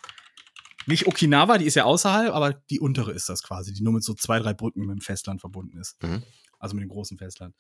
Nicht 0.86 1.08
Okinawa, 1.08 1.58
die 1.58 1.66
ist 1.66 1.76
ja 1.76 1.86
außerhalb, 1.86 2.34
aber 2.34 2.54
die 2.54 2.80
untere 2.80 3.12
ist 3.12 3.30
das 3.30 3.44
quasi, 3.44 3.74
die 3.74 3.84
nur 3.84 3.94
mit 3.94 4.04
so 4.04 4.14
zwei, 4.14 4.40
drei 4.40 4.54
Brücken 4.54 4.82
mit 4.82 4.92
dem 4.92 5.02
Festland 5.02 5.42
verbunden 5.42 5.78
ist. 5.78 6.02
Mhm. 6.04 6.24
Also 6.60 6.76
mit 6.76 6.84
dem 6.84 6.90
großen 6.90 7.18
Festland. 7.18 7.56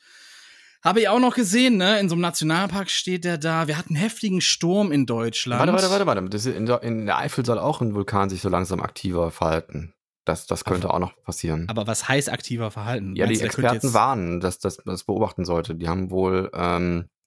Habe 0.84 1.00
ich 1.00 1.08
auch 1.08 1.20
noch 1.20 1.34
gesehen, 1.34 1.78
ne? 1.78 2.00
In 2.00 2.10
so 2.10 2.16
einem 2.16 2.22
Nationalpark 2.22 2.90
steht 2.90 3.24
der 3.24 3.38
da. 3.38 3.68
Wir 3.68 3.78
hatten 3.78 3.96
einen 3.96 4.04
heftigen 4.04 4.42
Sturm 4.42 4.92
in 4.92 5.06
Deutschland. 5.06 5.60
Warte, 5.60 5.72
warte, 5.72 6.06
warte, 6.06 6.30
warte. 6.30 6.50
In, 6.50 6.66
der, 6.66 6.84
in 6.84 7.06
der 7.06 7.18
Eifel 7.18 7.46
soll 7.46 7.58
auch 7.58 7.80
ein 7.80 7.96
Vulkan 7.96 8.30
sich 8.30 8.42
so 8.42 8.50
langsam 8.50 8.82
aktiver 8.82 9.32
verhalten. 9.32 9.94
Das, 10.26 10.46
das 10.46 10.66
könnte 10.66 10.94
auch 10.94 11.00
noch 11.00 11.22
passieren. 11.24 11.68
Aber 11.70 11.88
was 11.88 12.08
heißt 12.08 12.30
aktiver 12.30 12.72
Verhalten? 12.72 13.16
ja, 13.16 13.26
die 13.28 13.38
Meinst 13.38 13.56
könnte 13.56 13.72
Experten 13.72 13.94
warnen, 13.94 14.40
dass 14.42 14.60
das 14.60 14.78
das 14.78 15.04
beobachten 15.04 15.46
sollte. 15.46 15.76
Die 15.76 15.88
haben 15.88 16.12
wohl 16.12 16.50
ähm, 16.54 17.06
äh, 17.06 17.23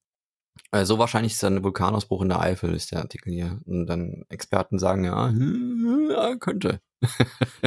so 0.85 0.99
wahrscheinlich 0.99 1.35
ist 1.35 1.45
ein 1.45 1.63
Vulkanausbruch 1.63 2.23
in 2.23 2.29
der 2.29 2.41
Eifel, 2.41 2.75
ist 2.75 2.93
der 2.93 3.01
Artikel 3.01 3.33
hier. 3.33 3.61
Und 3.65 3.87
dann 3.87 4.25
Experten 4.29 4.79
sagen, 4.79 5.05
ja, 5.05 5.31
ja 6.11 6.37
könnte. 6.37 6.81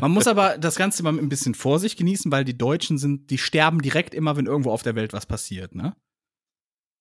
Man 0.01 0.11
muss 0.11 0.27
aber 0.27 0.57
das 0.57 0.75
Ganze 0.75 1.03
mal 1.03 1.11
mit 1.11 1.23
ein 1.23 1.29
bisschen 1.29 1.55
Vorsicht 1.55 1.97
genießen, 1.97 2.31
weil 2.31 2.45
die 2.45 2.57
Deutschen 2.57 2.97
sind, 2.97 3.29
die 3.29 3.37
sterben 3.37 3.81
direkt 3.81 4.13
immer, 4.13 4.35
wenn 4.37 4.47
irgendwo 4.47 4.71
auf 4.71 4.83
der 4.83 4.95
Welt 4.95 5.13
was 5.13 5.25
passiert, 5.25 5.75
ne? 5.75 5.95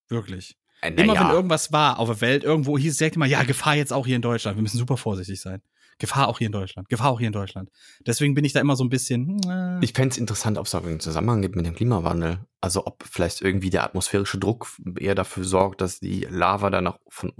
Wirklich. 0.08 0.56
Äh, 0.80 0.92
Immer 0.92 1.14
naja. 1.14 1.28
wenn 1.28 1.34
irgendwas 1.34 1.72
war 1.72 1.98
auf 1.98 2.08
der 2.08 2.20
Welt, 2.20 2.44
irgendwo 2.44 2.78
hieß 2.78 2.92
es 2.92 2.98
direkt 2.98 3.16
immer, 3.16 3.26
ja, 3.26 3.42
Gefahr 3.42 3.74
jetzt 3.74 3.92
auch 3.92 4.06
hier 4.06 4.16
in 4.16 4.22
Deutschland. 4.22 4.56
Wir 4.56 4.62
müssen 4.62 4.78
super 4.78 4.96
vorsichtig 4.96 5.40
sein. 5.40 5.62
Gefahr 5.98 6.28
auch 6.28 6.38
hier 6.38 6.46
in 6.46 6.52
Deutschland. 6.52 6.88
Gefahr 6.88 7.10
auch 7.10 7.18
hier 7.18 7.26
in 7.26 7.32
Deutschland. 7.32 7.70
Deswegen 8.06 8.34
bin 8.34 8.44
ich 8.44 8.52
da 8.52 8.60
immer 8.60 8.76
so 8.76 8.84
ein 8.84 8.88
bisschen. 8.88 9.40
hm, 9.44 9.50
Äh, 9.80 9.84
Ich 9.84 9.92
fände 9.92 10.10
es 10.12 10.18
interessant, 10.18 10.56
ob 10.58 10.66
es 10.66 10.70
da 10.72 10.78
irgendeinen 10.78 11.00
Zusammenhang 11.00 11.42
gibt 11.42 11.56
mit 11.56 11.66
dem 11.66 11.74
Klimawandel. 11.74 12.38
Also 12.60 12.86
ob 12.86 13.04
vielleicht 13.08 13.40
irgendwie 13.42 13.70
der 13.70 13.84
atmosphärische 13.84 14.38
Druck 14.38 14.68
eher 14.98 15.14
dafür 15.14 15.44
sorgt, 15.44 15.80
dass 15.80 15.98
die 16.00 16.26
Lava 16.30 16.70
dann 16.70 16.84
nach, 16.84 16.98
von, 17.08 17.32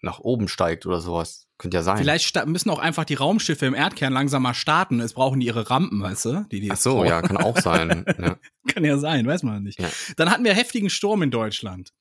nach 0.00 0.18
oben 0.20 0.48
steigt 0.48 0.86
oder 0.86 1.00
sowas. 1.00 1.46
Könnte 1.58 1.76
ja 1.76 1.82
sein. 1.82 1.98
Vielleicht 1.98 2.46
müssen 2.46 2.70
auch 2.70 2.78
einfach 2.80 3.04
die 3.04 3.14
Raumschiffe 3.14 3.66
im 3.66 3.74
Erdkern 3.74 4.12
langsam 4.12 4.42
mal 4.42 4.54
starten. 4.54 5.00
Es 5.00 5.14
brauchen 5.14 5.38
die 5.40 5.46
ihre 5.46 5.70
Rampen, 5.70 6.00
weißt 6.02 6.24
du? 6.24 6.46
Die, 6.50 6.60
die 6.60 6.70
Ach 6.72 6.76
so, 6.76 6.94
brauchen. 6.96 7.06
ja, 7.08 7.22
kann 7.22 7.36
auch 7.36 7.58
sein. 7.58 8.04
ja. 8.20 8.36
Kann 8.68 8.84
ja 8.84 8.96
sein, 8.98 9.26
weiß 9.26 9.42
man 9.44 9.62
nicht. 9.62 9.78
Ja. 9.80 9.88
Dann 10.16 10.30
hatten 10.30 10.42
wir 10.44 10.54
heftigen 10.54 10.88
Sturm 10.90 11.22
in 11.22 11.30
Deutschland. 11.30 11.92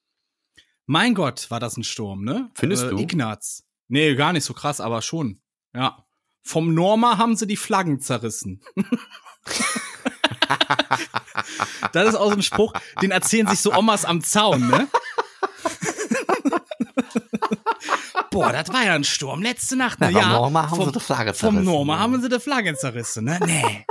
Mein 0.85 1.13
Gott, 1.13 1.49
war 1.51 1.59
das 1.59 1.77
ein 1.77 1.83
Sturm, 1.83 2.23
ne? 2.23 2.49
Findest 2.55 2.83
du? 2.83 2.97
Ignaz. 2.97 3.63
Nee, 3.87 4.15
gar 4.15 4.33
nicht 4.33 4.43
so 4.45 4.53
krass, 4.53 4.81
aber 4.81 5.01
schon. 5.01 5.39
Ja. 5.73 6.05
Vom 6.43 6.73
Norma 6.73 7.17
haben 7.17 7.35
sie 7.35 7.47
die 7.47 7.57
Flaggen 7.57 7.99
zerrissen. 7.99 8.61
das 11.93 12.09
ist 12.09 12.15
auch 12.15 12.29
so 12.29 12.35
ein 12.35 12.43
Spruch, 12.43 12.73
den 13.01 13.11
erzählen 13.11 13.47
sich 13.47 13.59
so 13.61 13.73
Omas 13.73 14.05
am 14.05 14.21
Zaun, 14.21 14.67
ne? 14.67 14.87
Boah, 18.29 18.51
das 18.51 18.73
war 18.73 18.83
ja 18.83 18.93
ein 18.95 19.03
Sturm 19.03 19.41
letzte 19.41 19.75
Nacht, 19.75 19.99
ne? 19.99 20.11
Ja, 20.11 20.21
vom 20.21 20.31
Norma 20.31 20.63
haben 20.63 20.75
vom, 20.75 20.85
sie 20.85 20.91
die 20.91 20.99
Flagge 20.99 21.33
Vom 21.33 21.51
zerrissen. 21.51 21.65
Norma 21.65 21.99
haben 21.99 22.21
sie 22.21 22.29
die 22.29 22.39
Flaggen 22.39 22.75
zerrissen, 22.75 23.25
ne? 23.25 23.39
Nee. 23.45 23.85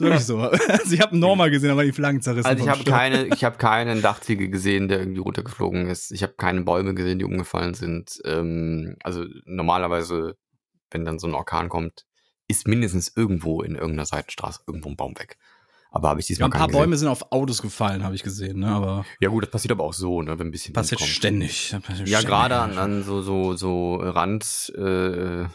Ist 0.00 0.06
wirklich 0.06 0.24
so. 0.24 0.38
Also 0.68 0.94
ich 0.94 1.00
habe 1.00 1.16
Norma 1.16 1.48
gesehen, 1.48 1.70
aber 1.70 1.84
die 1.84 1.92
Flaggen 1.92 2.20
zerrissen. 2.20 2.46
Also 2.46 2.64
ich 2.64 2.68
habe 2.68 2.84
keine, 2.84 3.26
ich 3.26 3.44
habe 3.44 3.56
keinen 3.58 4.02
Dachziegel 4.02 4.48
gesehen, 4.48 4.88
der 4.88 5.00
irgendwie 5.00 5.20
runtergeflogen 5.20 5.88
ist. 5.88 6.10
Ich 6.12 6.22
habe 6.22 6.34
keine 6.34 6.62
Bäume 6.62 6.94
gesehen, 6.94 7.18
die 7.18 7.24
umgefallen 7.24 7.74
sind. 7.74 8.20
Ähm, 8.24 8.96
also 9.02 9.24
normalerweise, 9.44 10.36
wenn 10.90 11.04
dann 11.04 11.18
so 11.18 11.26
ein 11.26 11.34
Orkan 11.34 11.68
kommt, 11.68 12.06
ist 12.48 12.66
mindestens 12.66 13.12
irgendwo 13.14 13.62
in 13.62 13.74
irgendeiner 13.74 14.06
Seitenstraße 14.06 14.62
irgendwo 14.66 14.88
ein 14.88 14.96
Baum 14.96 15.14
weg. 15.18 15.38
Aber 15.92 16.08
habe 16.08 16.20
ich 16.20 16.26
Ja, 16.28 16.34
diesmal 16.34 16.48
ein 16.48 16.52
paar 16.52 16.68
gesehen. 16.68 16.80
Bäume 16.82 16.96
sind 16.96 17.08
auf 17.08 17.32
Autos 17.32 17.62
gefallen, 17.62 18.04
habe 18.04 18.14
ich 18.14 18.22
gesehen, 18.22 18.60
ne? 18.60 18.68
Aber 18.68 19.04
Ja 19.18 19.28
gut, 19.28 19.42
das 19.42 19.50
passiert 19.50 19.72
aber 19.72 19.82
auch 19.84 19.92
so, 19.92 20.22
ne, 20.22 20.38
wenn 20.38 20.48
ein 20.48 20.50
bisschen 20.52 20.72
passiert 20.72 21.00
ständig. 21.00 21.70
Das 21.70 21.82
passiert 21.82 22.08
Ja, 22.08 22.18
ständig. 22.18 22.28
gerade 22.28 22.56
an, 22.56 22.78
an 22.78 23.02
so, 23.02 23.22
so, 23.22 23.56
so 23.56 23.96
Rand, 23.96 24.72
äh, 24.76 24.80
ne, 24.80 25.48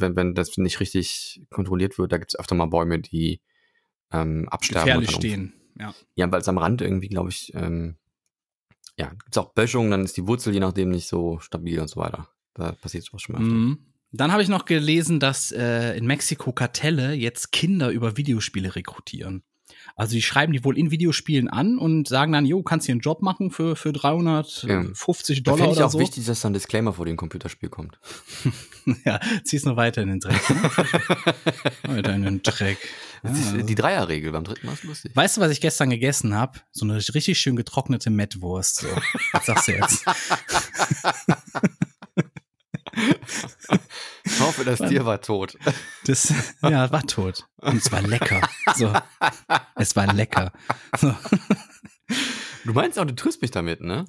wenn, 0.00 0.14
wenn 0.14 0.34
das 0.34 0.56
nicht 0.56 0.78
richtig 0.78 1.42
kontrolliert 1.50 1.98
wird, 1.98 2.12
da 2.12 2.18
gibt 2.18 2.32
es 2.32 2.38
öfter 2.38 2.54
mal 2.54 2.66
Bäume, 2.66 3.00
die 3.00 3.40
ähm, 4.12 4.48
absterben. 4.48 4.86
gefährlich 4.86 5.10
stehen. 5.10 5.54
Ja. 5.78 5.94
Ja, 6.14 6.30
weil 6.30 6.40
es 6.40 6.48
am 6.48 6.58
Rand 6.58 6.82
irgendwie, 6.82 7.08
glaube 7.08 7.30
ich, 7.30 7.52
ähm, 7.54 7.96
ja, 8.98 9.08
gibt 9.08 9.30
es 9.32 9.38
auch 9.38 9.54
Böschungen, 9.54 9.90
dann 9.90 10.04
ist 10.04 10.16
die 10.16 10.26
Wurzel 10.26 10.52
je 10.52 10.60
nachdem 10.60 10.90
nicht 10.90 11.08
so 11.08 11.38
stabil 11.38 11.80
und 11.80 11.88
so 11.88 12.00
weiter. 12.00 12.28
Da 12.54 12.72
passiert 12.72 13.04
sowas 13.04 13.22
schon 13.22 13.34
mal. 13.34 13.42
Mhm. 13.42 13.78
Dann 14.12 14.32
habe 14.32 14.42
ich 14.42 14.48
noch 14.48 14.64
gelesen, 14.64 15.20
dass 15.20 15.52
äh, 15.52 15.96
in 15.96 16.06
Mexiko 16.06 16.52
Kartelle 16.52 17.12
jetzt 17.14 17.52
Kinder 17.52 17.90
über 17.90 18.16
Videospiele 18.16 18.74
rekrutieren. 18.74 19.44
Also 19.94 20.14
die 20.14 20.22
schreiben 20.22 20.52
die 20.52 20.64
wohl 20.64 20.76
in 20.76 20.90
Videospielen 20.90 21.48
an 21.48 21.78
und 21.78 22.08
sagen 22.08 22.32
dann, 22.32 22.44
jo, 22.44 22.62
kannst 22.62 22.86
hier 22.86 22.92
einen 22.92 23.00
Job 23.00 23.22
machen 23.22 23.50
für, 23.50 23.76
für 23.76 23.92
350 23.92 25.42
Da 25.42 25.52
Dollar 25.52 25.58
finde 25.58 25.72
ich 25.72 25.78
oder 25.78 25.86
auch 25.86 25.92
so. 25.92 26.00
wichtig, 26.00 26.26
dass 26.26 26.40
da 26.40 26.50
ein 26.50 26.54
Disclaimer 26.54 26.92
vor 26.92 27.06
dem 27.06 27.16
Computerspiel 27.16 27.68
kommt. 27.68 27.98
ja, 29.04 29.20
zieh's 29.44 29.64
nur 29.64 29.76
weiter 29.76 30.02
in 30.02 30.08
den 30.08 30.20
Dreck. 30.20 30.50
Ne? 30.50 30.70
weiter 31.94 32.14
in 32.14 32.22
den 32.22 32.42
Dreck. 32.42 32.78
Ist 33.22 33.52
Ja. 33.52 33.62
die 33.62 33.74
Dreierregel 33.74 34.32
beim 34.32 34.44
dritten 34.44 34.66
Mal 34.66 34.72
ist 34.72 34.84
lustig. 34.84 35.14
Weißt 35.14 35.36
du, 35.36 35.40
was 35.40 35.50
ich 35.50 35.60
gestern 35.60 35.90
gegessen 35.90 36.34
habe? 36.34 36.60
So 36.72 36.84
eine 36.84 36.96
richtig 36.96 37.38
schön 37.38 37.56
getrocknete 37.56 38.10
Mettwurst. 38.10 38.76
So. 38.80 38.88
Was 39.32 39.46
sagst 39.46 39.68
du 39.68 39.72
jetzt? 39.72 40.04
Ich 44.24 44.40
hoffe, 44.40 44.64
das 44.64 44.78
Tier 44.80 45.04
war 45.04 45.20
tot. 45.20 45.56
Das 46.06 46.32
ja, 46.62 46.90
war 46.90 47.02
tot. 47.06 47.46
Und 47.58 47.76
es 47.76 47.92
war 47.92 48.02
lecker. 48.02 48.40
So. 48.76 48.92
Es 49.76 49.94
war 49.96 50.12
lecker. 50.12 50.52
So. 50.98 51.14
Du 52.64 52.72
meinst 52.72 52.98
auch, 52.98 53.04
du 53.04 53.14
triffst 53.14 53.40
mich 53.42 53.50
damit, 53.50 53.80
ne? 53.80 54.04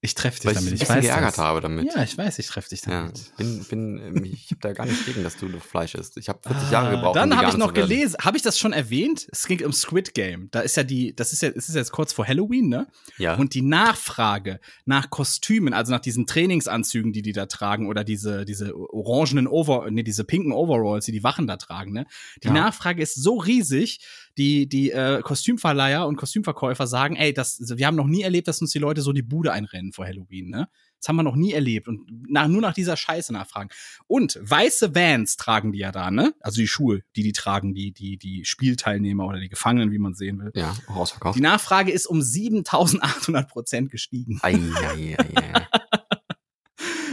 Ich 0.00 0.14
treffe 0.14 0.36
dich 0.40 0.46
Weil 0.46 0.52
ich 0.52 0.58
damit. 0.58 0.72
Ich 0.74 0.80
bisschen 0.80 0.96
weiß 0.96 1.04
geärgert 1.04 1.28
das. 1.32 1.38
habe 1.38 1.60
damit. 1.62 1.86
Ja, 1.94 2.02
ich 2.02 2.18
weiß, 2.18 2.38
ich 2.38 2.46
treffe 2.46 2.68
dich 2.68 2.82
Ja, 2.84 3.04
damit. 3.04 3.32
bin, 3.38 3.64
bin, 3.64 3.98
ähm, 3.98 4.24
ich 4.24 4.50
habe 4.50 4.60
da 4.60 4.72
gar 4.74 4.84
nicht 4.84 5.06
gegen, 5.06 5.22
dass 5.24 5.36
du 5.38 5.48
Fleisch 5.60 5.94
isst. 5.94 6.18
Ich 6.18 6.28
habe 6.28 6.40
40 6.46 6.70
Jahre 6.70 6.90
gebraucht. 6.90 7.16
um 7.16 7.22
Ah, 7.22 7.26
Dann 7.26 7.36
habe 7.36 7.48
ich 7.48 7.56
noch 7.56 7.72
gelesen, 7.72 8.16
habe 8.20 8.36
ich 8.36 8.42
das 8.42 8.58
schon 8.58 8.74
erwähnt? 8.74 9.26
Es 9.32 9.46
ging 9.46 9.64
um 9.64 9.72
Squid 9.72 10.12
Game. 10.12 10.48
Da 10.50 10.60
ist 10.60 10.76
ja 10.76 10.82
die, 10.82 11.16
das 11.16 11.32
ist 11.32 11.40
ja, 11.40 11.48
es 11.48 11.68
ist 11.70 11.74
jetzt 11.74 11.92
kurz 11.92 12.12
vor 12.12 12.26
Halloween, 12.26 12.68
ne? 12.68 12.86
Ja. 13.16 13.36
Und 13.36 13.54
die 13.54 13.62
Nachfrage 13.62 14.60
nach 14.84 15.08
Kostümen, 15.08 15.72
also 15.72 15.92
nach 15.92 16.00
diesen 16.00 16.26
Trainingsanzügen, 16.26 17.12
die 17.14 17.22
die 17.22 17.32
da 17.32 17.46
tragen, 17.46 17.88
oder 17.88 18.04
diese, 18.04 18.44
diese 18.44 18.74
orangenen 18.76 19.46
Over, 19.46 19.90
nee, 19.90 20.02
diese 20.02 20.24
pinken 20.24 20.52
Overalls, 20.52 21.06
die 21.06 21.12
die 21.12 21.24
Wachen 21.24 21.46
da 21.46 21.56
tragen, 21.56 21.92
ne? 21.92 22.06
Die 22.42 22.48
Ja. 22.48 22.52
Nachfrage 22.54 23.02
ist 23.02 23.14
so 23.14 23.36
riesig, 23.38 24.00
die, 24.38 24.68
die 24.68 24.90
äh, 24.90 25.20
Kostümverleiher 25.22 26.06
und 26.06 26.16
Kostümverkäufer 26.16 26.86
sagen, 26.86 27.16
ey, 27.16 27.32
das, 27.32 27.60
wir 27.76 27.86
haben 27.86 27.96
noch 27.96 28.06
nie 28.06 28.22
erlebt, 28.22 28.48
dass 28.48 28.60
uns 28.60 28.72
die 28.72 28.78
Leute 28.78 29.02
so 29.02 29.12
die 29.12 29.22
Bude 29.22 29.52
einrennen 29.52 29.92
vor 29.92 30.06
Halloween, 30.06 30.50
ne? 30.50 30.68
Das 31.00 31.10
haben 31.10 31.16
wir 31.16 31.22
noch 31.22 31.36
nie 31.36 31.52
erlebt 31.52 31.86
und 31.86 32.30
nach, 32.30 32.48
nur 32.48 32.62
nach 32.62 32.72
dieser 32.72 32.96
Scheiße 32.96 33.30
nachfragen. 33.34 33.68
Und 34.06 34.38
weiße 34.40 34.94
Vans 34.94 35.36
tragen 35.36 35.72
die 35.72 35.80
ja 35.80 35.92
da, 35.92 36.10
ne? 36.10 36.34
Also 36.40 36.62
die 36.62 36.66
Schuhe, 36.66 37.02
die 37.14 37.22
die 37.22 37.32
tragen, 37.32 37.74
die, 37.74 37.92
die, 37.92 38.16
die 38.16 38.44
Spielteilnehmer 38.46 39.26
oder 39.26 39.38
die 39.38 39.50
Gefangenen, 39.50 39.92
wie 39.92 39.98
man 39.98 40.14
sehen 40.14 40.40
will. 40.40 40.50
ja, 40.54 40.74
auch 40.88 40.96
ausverkauft. 40.96 41.36
Die 41.36 41.42
Nachfrage 41.42 41.92
ist 41.92 42.06
um 42.06 42.22
7800 42.22 43.48
Prozent 43.48 43.90
gestiegen. 43.90 44.38
Ei, 44.42 44.54
ei, 44.54 45.16
ei, 45.18 45.36
ei. 45.36 45.66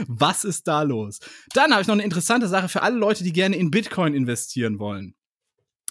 Was 0.08 0.44
ist 0.46 0.68
da 0.68 0.82
los? 0.84 1.20
Dann 1.54 1.72
habe 1.72 1.82
ich 1.82 1.88
noch 1.88 1.94
eine 1.94 2.04
interessante 2.04 2.48
Sache 2.48 2.70
für 2.70 2.82
alle 2.82 2.98
Leute, 2.98 3.24
die 3.24 3.34
gerne 3.34 3.56
in 3.56 3.72
Bitcoin 3.72 4.14
investieren 4.14 4.80
wollen. 4.80 5.16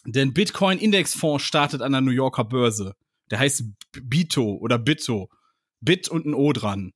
Denn 0.04 0.32
Bitcoin 0.32 0.78
Indexfonds 0.78 1.44
startet 1.44 1.82
an 1.82 1.92
der 1.92 2.00
New 2.00 2.10
Yorker 2.10 2.44
Börse. 2.44 2.94
Der 3.30 3.38
heißt 3.38 3.64
Bito 4.02 4.56
oder 4.56 4.78
Bitto. 4.78 5.30
Bit 5.80 6.08
und 6.08 6.26
ein 6.26 6.34
O 6.34 6.52
dran. 6.52 6.92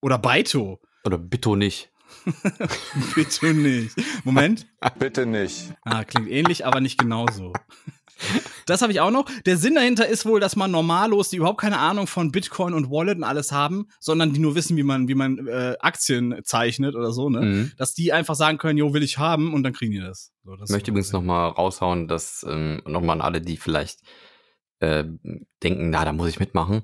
Oder 0.00 0.18
Baito. 0.18 0.80
Oder 1.04 1.18
Bitto 1.18 1.56
nicht. 1.56 1.90
Bitte 3.14 3.54
nicht. 3.54 3.94
Moment. 4.24 4.66
Bitte 4.98 5.26
nicht. 5.26 5.72
Ah, 5.82 6.04
klingt 6.04 6.28
ähnlich, 6.28 6.66
aber 6.66 6.80
nicht 6.80 6.98
genauso. 6.98 7.52
Das 8.66 8.82
habe 8.82 8.92
ich 8.92 9.00
auch 9.00 9.10
noch. 9.10 9.24
Der 9.46 9.56
Sinn 9.56 9.74
dahinter 9.74 10.06
ist 10.06 10.26
wohl, 10.26 10.38
dass 10.38 10.54
man 10.54 10.70
Normalos, 10.70 11.30
die 11.30 11.36
überhaupt 11.36 11.60
keine 11.60 11.78
Ahnung 11.78 12.06
von 12.06 12.30
Bitcoin 12.30 12.74
und 12.74 12.90
Wallet 12.90 13.16
und 13.18 13.24
alles 13.24 13.50
haben, 13.52 13.88
sondern 13.98 14.32
die 14.32 14.38
nur 14.38 14.54
wissen, 14.54 14.76
wie 14.76 14.82
man, 14.82 15.08
wie 15.08 15.14
man 15.14 15.46
äh, 15.48 15.76
Aktien 15.80 16.36
zeichnet 16.44 16.94
oder 16.94 17.12
so, 17.12 17.30
ne? 17.30 17.40
Mhm. 17.40 17.72
Dass 17.76 17.94
die 17.94 18.12
einfach 18.12 18.34
sagen 18.34 18.58
können, 18.58 18.78
jo, 18.78 18.94
will 18.94 19.02
ich 19.02 19.18
haben 19.18 19.52
und 19.54 19.62
dann 19.62 19.72
kriegen 19.72 19.92
die 19.92 20.00
das. 20.00 20.32
So, 20.44 20.54
das 20.56 20.70
Ich 20.70 20.74
möchte 20.74 20.90
übrigens 20.90 21.12
noch 21.12 21.22
mal 21.22 21.48
raushauen, 21.48 22.06
dass 22.08 22.46
ähm, 22.48 22.82
nochmal 22.86 23.16
an 23.16 23.22
alle, 23.22 23.40
die 23.40 23.56
vielleicht 23.56 24.00
äh, 24.80 25.04
denken, 25.62 25.90
na, 25.90 26.04
da 26.04 26.12
muss 26.12 26.28
ich 26.28 26.40
mitmachen. 26.40 26.82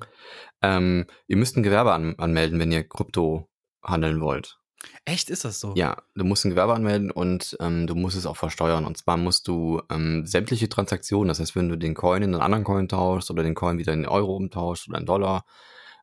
Ähm, 0.62 1.06
ihr 1.26 1.36
müsst 1.36 1.56
ein 1.56 1.62
Gewerbe 1.62 1.92
an, 1.92 2.14
anmelden, 2.18 2.58
wenn 2.58 2.72
ihr 2.72 2.84
Krypto 2.84 3.48
handeln 3.82 4.20
wollt. 4.20 4.58
Echt, 5.04 5.30
ist 5.30 5.44
das 5.44 5.60
so? 5.60 5.72
Ja, 5.76 5.96
du 6.14 6.24
musst 6.24 6.44
ein 6.44 6.50
Gewerbe 6.50 6.74
anmelden 6.74 7.10
und 7.10 7.56
ähm, 7.60 7.86
du 7.86 7.94
musst 7.94 8.16
es 8.16 8.26
auch 8.26 8.36
versteuern. 8.36 8.84
Und 8.84 8.96
zwar 8.96 9.16
musst 9.16 9.46
du 9.48 9.80
ähm, 9.90 10.26
sämtliche 10.26 10.68
Transaktionen, 10.68 11.28
das 11.28 11.40
heißt, 11.40 11.54
wenn 11.54 11.68
du 11.68 11.76
den 11.76 11.94
Coin 11.94 12.22
in 12.22 12.34
einen 12.34 12.42
anderen 12.42 12.64
Coin 12.64 12.88
tauschst 12.88 13.30
oder 13.30 13.42
den 13.42 13.54
Coin 13.54 13.78
wieder 13.78 13.92
in 13.92 14.06
Euro 14.06 14.34
umtauschst 14.36 14.88
oder 14.88 14.98
in 14.98 15.06
Dollar, 15.06 15.44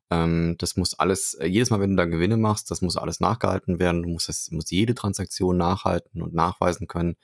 ähm, 0.09 0.55
das 0.59 0.77
muss 0.77 0.93
alles, 0.93 1.33
äh, 1.35 1.47
jedes 1.47 1.69
Mal, 1.69 1.79
wenn 1.79 1.91
du 1.91 1.95
da 1.97 2.05
Gewinne 2.05 2.37
machst, 2.37 2.71
das 2.71 2.81
muss 2.81 2.97
alles 2.97 3.19
nachgehalten 3.19 3.79
werden. 3.79 4.03
Du 4.03 4.09
musst, 4.09 4.29
das, 4.29 4.51
musst 4.51 4.71
jede 4.71 4.95
Transaktion 4.95 5.57
nachhalten 5.57 6.21
und 6.21 6.33
nachweisen 6.33 6.87
können. 6.87 7.15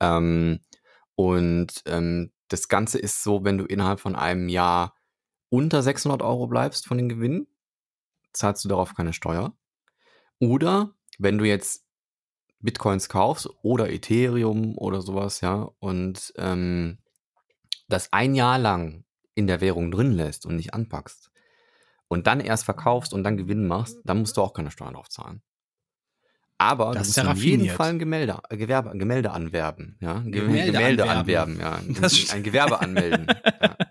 Ähm, 0.00 0.60
und 1.14 1.82
ähm, 1.86 2.32
das 2.48 2.68
Ganze 2.68 2.98
ist 2.98 3.22
so, 3.22 3.44
wenn 3.44 3.58
du 3.58 3.64
innerhalb 3.64 4.00
von 4.00 4.16
einem 4.16 4.48
Jahr 4.48 4.94
unter 5.50 5.82
600 5.82 6.22
Euro 6.22 6.46
bleibst 6.46 6.86
von 6.86 6.96
den 6.96 7.08
Gewinnen, 7.08 7.46
zahlst 8.32 8.64
du 8.64 8.68
darauf 8.68 8.94
keine 8.94 9.12
Steuer. 9.12 9.54
Oder 10.42 10.92
wenn 11.20 11.38
du 11.38 11.44
jetzt 11.44 11.84
Bitcoins 12.58 13.08
kaufst 13.08 13.48
oder 13.62 13.90
Ethereum 13.90 14.76
oder 14.76 15.00
sowas, 15.00 15.40
ja, 15.40 15.70
und 15.78 16.32
ähm, 16.36 16.98
das 17.88 18.12
ein 18.12 18.34
Jahr 18.34 18.58
lang 18.58 19.04
in 19.36 19.46
der 19.46 19.60
Währung 19.60 19.92
drin 19.92 20.10
lässt 20.10 20.44
und 20.44 20.56
nicht 20.56 20.74
anpackst 20.74 21.30
und 22.08 22.26
dann 22.26 22.40
erst 22.40 22.64
verkaufst 22.64 23.14
und 23.14 23.22
dann 23.22 23.36
Gewinn 23.36 23.68
machst, 23.68 23.98
dann 24.04 24.18
musst 24.18 24.36
du 24.36 24.42
auch 24.42 24.52
keine 24.52 24.72
Steuern 24.72 24.94
drauf 24.94 25.08
zahlen. 25.08 25.42
Aber 26.58 26.86
Das 26.86 26.94
du 26.94 27.00
ist 27.00 27.06
musst 27.06 27.16
ja 27.18 27.30
auf 27.30 27.42
jeden. 27.44 27.68
Fall 27.68 27.90
ein 27.90 27.98
Gemälde, 28.00 28.38
äh, 28.50 28.56
Gewerbe, 28.56 28.90
ein 28.90 28.98
Gemälde 28.98 29.30
anwerben, 29.30 29.96
ja, 30.00 30.16
ein 30.16 30.32
Ge- 30.32 30.42
Gemälde 30.42 30.72
Gemälde, 30.72 31.08
anwerben. 31.08 31.60
anwerben, 31.60 31.94
ja, 31.94 32.00
Das 32.00 32.30
ein 32.32 32.42
Gewerbe 32.42 32.80
anmelden. 32.80 33.28
ja. 33.60 33.76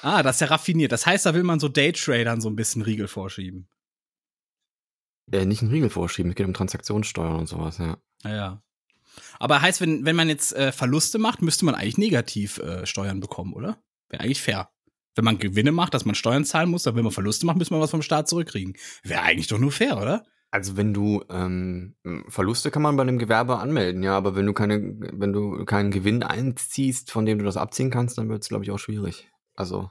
Ah, 0.00 0.22
das 0.22 0.36
ist 0.36 0.40
ja 0.40 0.46
raffiniert. 0.48 0.92
Das 0.92 1.04
heißt, 1.06 1.24
da 1.24 1.32
will 1.34 1.44
man 1.44 1.60
so 1.60 1.68
Daytradern 1.68 2.40
so 2.42 2.50
ein 2.50 2.56
bisschen 2.56 2.82
Riegel 2.82 3.08
vorschieben. 3.08 3.68
Äh, 5.32 5.46
nicht 5.46 5.62
einen 5.62 5.70
Riegel 5.70 5.90
vorschieben, 5.90 6.30
es 6.30 6.36
geht 6.36 6.46
um 6.46 6.54
Transaktionssteuern 6.54 7.36
und 7.36 7.46
sowas, 7.46 7.78
ja. 7.78 7.96
Ja, 8.24 8.34
ja. 8.34 8.62
Aber 9.38 9.62
heißt, 9.62 9.80
wenn, 9.80 10.04
wenn 10.04 10.16
man 10.16 10.28
jetzt 10.28 10.54
äh, 10.54 10.72
Verluste 10.72 11.18
macht, 11.18 11.40
müsste 11.40 11.64
man 11.64 11.74
eigentlich 11.74 11.98
negativ 11.98 12.58
äh, 12.58 12.84
Steuern 12.86 13.20
bekommen, 13.20 13.52
oder? 13.54 13.78
Wäre 14.08 14.22
eigentlich 14.22 14.42
fair. 14.42 14.70
Wenn 15.14 15.24
man 15.24 15.38
Gewinne 15.38 15.70
macht, 15.70 15.94
dass 15.94 16.04
man 16.04 16.16
Steuern 16.16 16.44
zahlen 16.44 16.70
muss, 16.70 16.82
dann 16.82 16.96
wenn 16.96 17.04
man 17.04 17.12
Verluste 17.12 17.46
macht, 17.46 17.56
müsste 17.56 17.74
man 17.74 17.80
was 17.80 17.90
vom 17.90 18.02
Staat 18.02 18.28
zurückkriegen. 18.28 18.74
Wäre 19.04 19.22
eigentlich 19.22 19.46
doch 19.46 19.58
nur 19.58 19.70
fair, 19.70 19.98
oder? 19.98 20.24
Also 20.50 20.76
wenn 20.76 20.94
du 20.94 21.24
ähm, 21.30 21.96
Verluste 22.28 22.70
kann 22.70 22.82
man 22.82 22.96
bei 22.96 23.04
dem 23.04 23.18
Gewerbe 23.18 23.58
anmelden, 23.58 24.02
ja, 24.02 24.16
aber 24.16 24.36
wenn 24.36 24.46
du 24.46 24.52
keine, 24.52 24.96
wenn 25.12 25.32
du 25.32 25.64
keinen 25.64 25.90
Gewinn 25.90 26.22
einziehst, 26.22 27.10
von 27.10 27.26
dem 27.26 27.38
du 27.38 27.44
das 27.44 27.56
abziehen 27.56 27.90
kannst, 27.90 28.18
dann 28.18 28.28
wird 28.28 28.42
es, 28.42 28.48
glaube 28.48 28.64
ich, 28.64 28.70
auch 28.70 28.78
schwierig. 28.78 29.28
Also, 29.54 29.90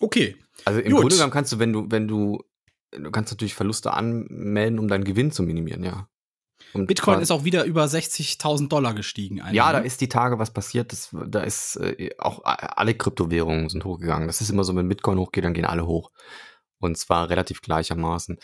Okay. 0.00 0.36
also 0.64 0.80
im 0.80 0.92
Gut. 0.92 1.00
Grunde 1.00 1.16
genommen 1.16 1.32
kannst 1.32 1.52
du, 1.52 1.58
wenn 1.58 1.72
du, 1.72 1.86
wenn 1.88 2.08
du, 2.08 2.42
du 2.98 3.10
kannst 3.10 3.32
natürlich 3.32 3.54
Verluste 3.54 3.92
anmelden, 3.92 4.78
um 4.78 4.88
deinen 4.88 5.04
Gewinn 5.04 5.30
zu 5.30 5.42
minimieren, 5.42 5.84
ja. 5.84 6.08
Um 6.72 6.86
Bitcoin 6.86 7.20
ist 7.20 7.30
auch 7.30 7.44
wieder 7.44 7.64
über 7.64 7.84
60.000 7.84 8.68
Dollar 8.68 8.94
gestiegen. 8.94 9.40
einmal, 9.40 9.54
Ja, 9.54 9.72
da 9.72 9.80
ne? 9.80 9.86
ist 9.86 10.00
die 10.00 10.08
Tage 10.08 10.38
was 10.38 10.52
passiert. 10.52 10.92
Das, 10.92 11.14
da 11.26 11.40
ist 11.40 11.76
äh, 11.76 12.10
auch 12.18 12.40
alle 12.44 12.94
Kryptowährungen 12.94 13.68
sind 13.68 13.84
hochgegangen. 13.84 14.26
Das 14.26 14.40
ist 14.40 14.50
immer 14.50 14.64
so, 14.64 14.74
wenn 14.74 14.88
Bitcoin 14.88 15.18
hochgeht, 15.18 15.44
dann 15.44 15.54
gehen 15.54 15.66
alle 15.66 15.86
hoch. 15.86 16.10
Und 16.78 16.98
zwar 16.98 17.28
relativ 17.30 17.60
gleichermaßen. 17.60 18.38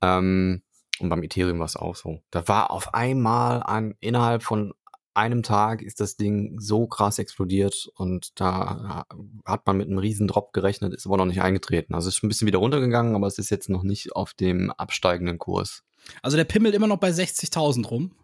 Ähm, 0.00 0.62
und 0.98 1.08
beim 1.08 1.22
Ethereum 1.22 1.58
war 1.58 1.66
es 1.66 1.76
auch 1.76 1.96
so. 1.96 2.22
Da 2.30 2.48
war 2.48 2.70
auf 2.70 2.94
einmal 2.94 3.62
an, 3.62 3.94
innerhalb 4.00 4.42
von 4.42 4.72
einem 5.16 5.42
Tag 5.42 5.82
ist 5.82 6.00
das 6.00 6.16
Ding 6.16 6.60
so 6.60 6.86
krass 6.86 7.18
explodiert 7.18 7.88
und 7.94 8.38
da 8.38 9.06
hat 9.44 9.66
man 9.66 9.78
mit 9.78 9.88
einem 9.88 9.98
riesen 9.98 10.28
Drop 10.28 10.52
gerechnet, 10.52 10.94
ist 10.94 11.06
aber 11.06 11.16
noch 11.16 11.24
nicht 11.24 11.40
eingetreten. 11.40 11.94
Also 11.94 12.08
es 12.08 12.16
ist 12.16 12.22
ein 12.22 12.28
bisschen 12.28 12.46
wieder 12.46 12.58
runtergegangen, 12.58 13.14
aber 13.14 13.26
es 13.26 13.38
ist 13.38 13.50
jetzt 13.50 13.68
noch 13.68 13.82
nicht 13.82 14.14
auf 14.14 14.34
dem 14.34 14.70
absteigenden 14.70 15.38
Kurs. 15.38 15.84
Also 16.22 16.36
der 16.36 16.44
pimmelt 16.44 16.74
immer 16.74 16.86
noch 16.86 16.98
bei 16.98 17.10
60.000 17.10 17.86
rum. 17.86 18.14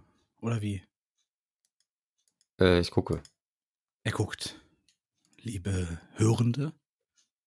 Oder 0.40 0.60
wie? 0.60 0.82
Äh, 2.60 2.80
ich 2.80 2.90
gucke. 2.90 3.22
Er 4.04 4.12
guckt. 4.12 4.60
Liebe 5.38 5.98
Hörende, 6.14 6.72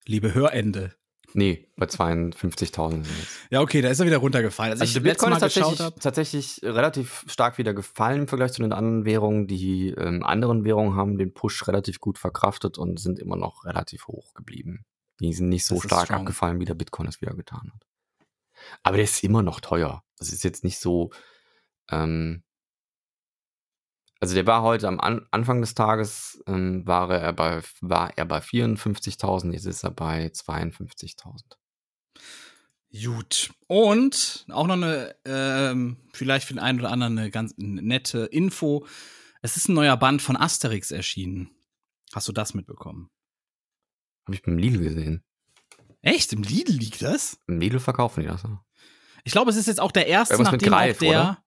liebe 0.06 0.34
Hörende, 0.34 0.96
Nee, 1.38 1.68
bei 1.76 1.86
52.000 1.86 2.92
sind 2.92 3.06
jetzt. 3.06 3.38
Ja, 3.50 3.60
okay, 3.60 3.82
da 3.82 3.90
ist 3.90 4.00
er 4.00 4.06
wieder 4.06 4.20
runtergefallen. 4.20 4.72
Als 4.72 4.80
Also 4.80 4.98
ich 4.98 5.04
Bitcoin 5.04 5.32
Mal 5.32 5.36
ist 5.36 5.42
tatsächlich, 5.42 5.94
tatsächlich 6.00 6.60
relativ 6.64 7.26
stark 7.28 7.58
wieder 7.58 7.74
gefallen 7.74 8.22
im 8.22 8.28
Vergleich 8.30 8.54
zu 8.54 8.62
den 8.62 8.72
anderen 8.72 9.04
Währungen. 9.04 9.46
Die 9.46 9.90
ähm, 9.90 10.24
anderen 10.24 10.64
Währungen 10.64 10.96
haben 10.96 11.18
den 11.18 11.34
Push 11.34 11.68
relativ 11.68 12.00
gut 12.00 12.18
verkraftet 12.18 12.78
und 12.78 13.02
sind 13.02 13.20
immer 13.20 13.36
noch 13.36 13.66
relativ 13.66 14.08
hoch 14.08 14.34
geblieben. 14.34 14.86
Die 15.20 15.34
sind 15.34 15.50
nicht 15.50 15.66
so 15.66 15.82
stark 15.82 16.06
strong. 16.06 16.22
abgefallen, 16.22 16.62
wie 16.62 16.66
der 16.66 16.74
Bitcoin 16.74 17.08
es 17.10 17.20
wieder 17.20 17.34
getan 17.34 17.70
hat. 17.74 17.86
Aber 18.82 18.96
der 18.96 19.04
ist 19.04 19.22
immer 19.22 19.42
noch 19.42 19.60
teuer. 19.60 20.04
Das 20.18 20.32
ist 20.32 20.46
jetzt 20.46 20.64
nicht 20.64 20.80
so. 20.80 21.12
Ähm, 21.92 22.45
also 24.20 24.34
der 24.36 24.48
war 24.48 24.62
heute 24.64 24.88
am 24.88 25.00
An 25.00 25.26
Anfang 25.32 25.62
des 25.62 25.76
Tages 25.76 26.42
ähm, 26.48 26.86
war 26.88 27.10
er 27.12 27.34
bei 27.34 27.62
war 27.82 28.18
er 28.18 28.26
bei 28.26 28.40
54.000, 28.40 29.52
jetzt 29.54 29.66
ist 29.66 29.84
er 29.84 29.92
bei 29.92 30.28
52.000. 30.28 31.42
Gut. 33.04 33.52
Und 33.68 34.46
auch 34.50 34.68
noch 34.68 34.76
eine, 34.76 35.16
ähm, 35.26 35.98
vielleicht 36.14 36.48
für 36.48 36.54
den 36.54 36.60
einen 36.60 36.80
oder 36.80 36.92
anderen 36.92 37.18
eine 37.18 37.30
ganz 37.30 37.54
nette 37.58 38.20
Info. 38.26 38.86
Es 39.42 39.58
ist 39.58 39.68
ein 39.68 39.74
neuer 39.74 39.98
Band 39.98 40.22
von 40.22 40.38
Asterix 40.38 40.92
erschienen. 40.92 41.50
Hast 42.14 42.28
du 42.28 42.32
das 42.32 42.54
mitbekommen? 42.54 43.10
Habe 44.26 44.36
ich 44.36 44.44
beim 44.44 44.58
Lidl 44.58 44.80
gesehen. 44.80 45.24
Echt? 46.02 46.32
Im 46.34 46.44
Lidl 46.44 46.72
liegt 46.72 47.02
das? 47.02 47.38
Im 47.48 47.60
Lidl 47.60 47.80
verkaufen 47.80 48.22
die 48.22 48.28
das. 48.28 48.44
ja. 48.44 48.64
Ich 49.24 49.32
glaube, 49.34 49.50
es 49.52 49.58
ist 49.58 49.68
jetzt 49.68 49.82
auch 49.82 49.92
der 49.92 50.08
erste, 50.08 50.36
Irgendwas 50.36 50.54
nachdem 50.54 50.70
Greif, 50.70 50.96
auch 50.98 51.00
der. 51.00 51.10
oder? 51.10 51.45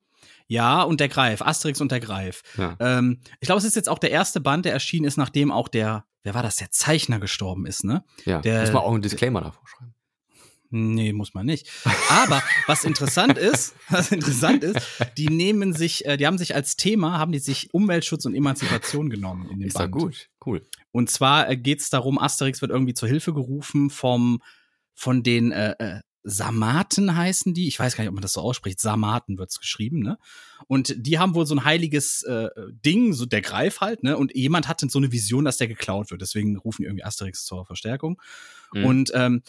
Ja, 0.49 0.83
und 0.83 0.99
der 1.01 1.09
Greif. 1.09 1.43
Asterix 1.43 1.81
und 1.81 1.93
der 1.93 2.01
Greif. 2.01 2.43
Ja. 2.57 2.77
Ähm, 2.81 3.20
ich 3.41 3.47
glaube, 3.47 3.59
es 3.59 3.65
ist 3.65 3.77
jetzt 3.77 3.89
auch 3.89 3.99
der 3.99 4.11
erste 4.11 4.41
Band, 4.41 4.65
der 4.65 4.73
erschienen 4.73 5.05
ist, 5.07 5.16
nachdem 5.19 5.53
auch 5.53 5.69
der, 5.69 6.05
wer 6.25 6.35
war 6.35 6.43
das, 6.43 6.57
der 6.57 6.70
Zeichner 6.70 7.20
gestorben 7.20 7.66
ist, 7.66 7.85
ne? 7.85 8.03
Ja, 8.25 8.41
Der- 8.41 8.62
muss 8.62 8.73
man 8.73 8.83
auch 8.83 8.93
einen 8.93 9.03
Disclaimer 9.03 9.43
davor 9.43 9.66
schreiben. 9.69 9.95
Nee, 10.70 11.15
muss 11.15 11.33
man 11.33 11.47
nicht. 11.47 11.70
Aber 12.11 12.43
was 12.66 12.85
interessant 12.85 13.39
ist, 13.39 13.75
was 13.89 14.12
interessant 14.12 14.62
ist, 14.62 14.79
die 15.16 15.29
nehmen 15.29 15.73
sich, 15.73 16.05
äh, 16.05 16.19
die 16.19 16.27
haben 16.27 16.37
sich 16.37 16.55
als 16.55 16.77
Thema, 16.77 17.19
haben 17.19 17.33
die 17.33 17.39
sich 17.39 17.73
Umweltschutz 17.73 18.27
und 18.27 18.35
Emanzipation 18.35 19.09
genommen 19.09 19.49
in 19.51 19.61
dem 19.61 19.69
Ist 19.69 19.79
ja 19.79 19.87
Band. 19.87 19.93
gut, 19.93 20.29
cool. 20.45 20.66
Und 20.93 21.09
zwar 21.11 21.49
äh, 21.49 21.57
geht 21.57 21.81
es 21.81 21.89
darum, 21.89 22.19
Asterix 22.19 22.61
wird 22.61 22.70
irgendwie 22.70 22.93
zur 22.93 23.09
Hilfe 23.09 23.33
gerufen 23.33 23.89
vom, 23.89 24.43
von 24.95 25.23
den 25.23 25.53
äh, 25.53 25.75
äh, 25.79 26.01
Samaten 26.24 27.16
heißen 27.16 27.55
die. 27.55 27.69
Ich 27.69 27.78
weiß 27.78 27.97
gar 27.97 28.03
nicht, 28.03 28.09
ob 28.09 28.15
man 28.15 28.23
das 28.23 28.32
so 28.32 28.40
ausspricht. 28.40 28.81
Samaten 28.81 29.39
wird's 29.39 29.61
geschrieben, 29.61 30.01
ne? 30.01 30.19
Und 30.66 30.95
die 30.99 31.19
haben 31.19 31.35
wohl 31.35 31.47
so 31.47 31.55
ein 31.55 31.65
heiliges 31.65 32.23
äh, 32.23 32.49
Ding, 32.85 33.12
so 33.12 33.24
der 33.27 33.40
Greif 33.40 33.81
halt, 33.81 34.03
ne? 34.03 34.16
Und 34.16 34.35
jemand 34.35 34.69
hatte 34.69 34.89
so 34.89 34.99
eine 34.99 35.12
Vision, 35.12 35.45
dass 35.45 35.57
der 35.57 35.69
geklaut 35.69 36.11
wird. 36.11 36.20
Deswegen 36.20 36.57
rufen 36.57 36.82
die 36.82 36.86
irgendwie 36.86 37.05
Asterix 37.05 37.45
zur 37.45 37.65
Verstärkung. 37.66 38.20
Mhm. 38.73 38.85
Und 38.85 39.11
ähm, 39.15 39.43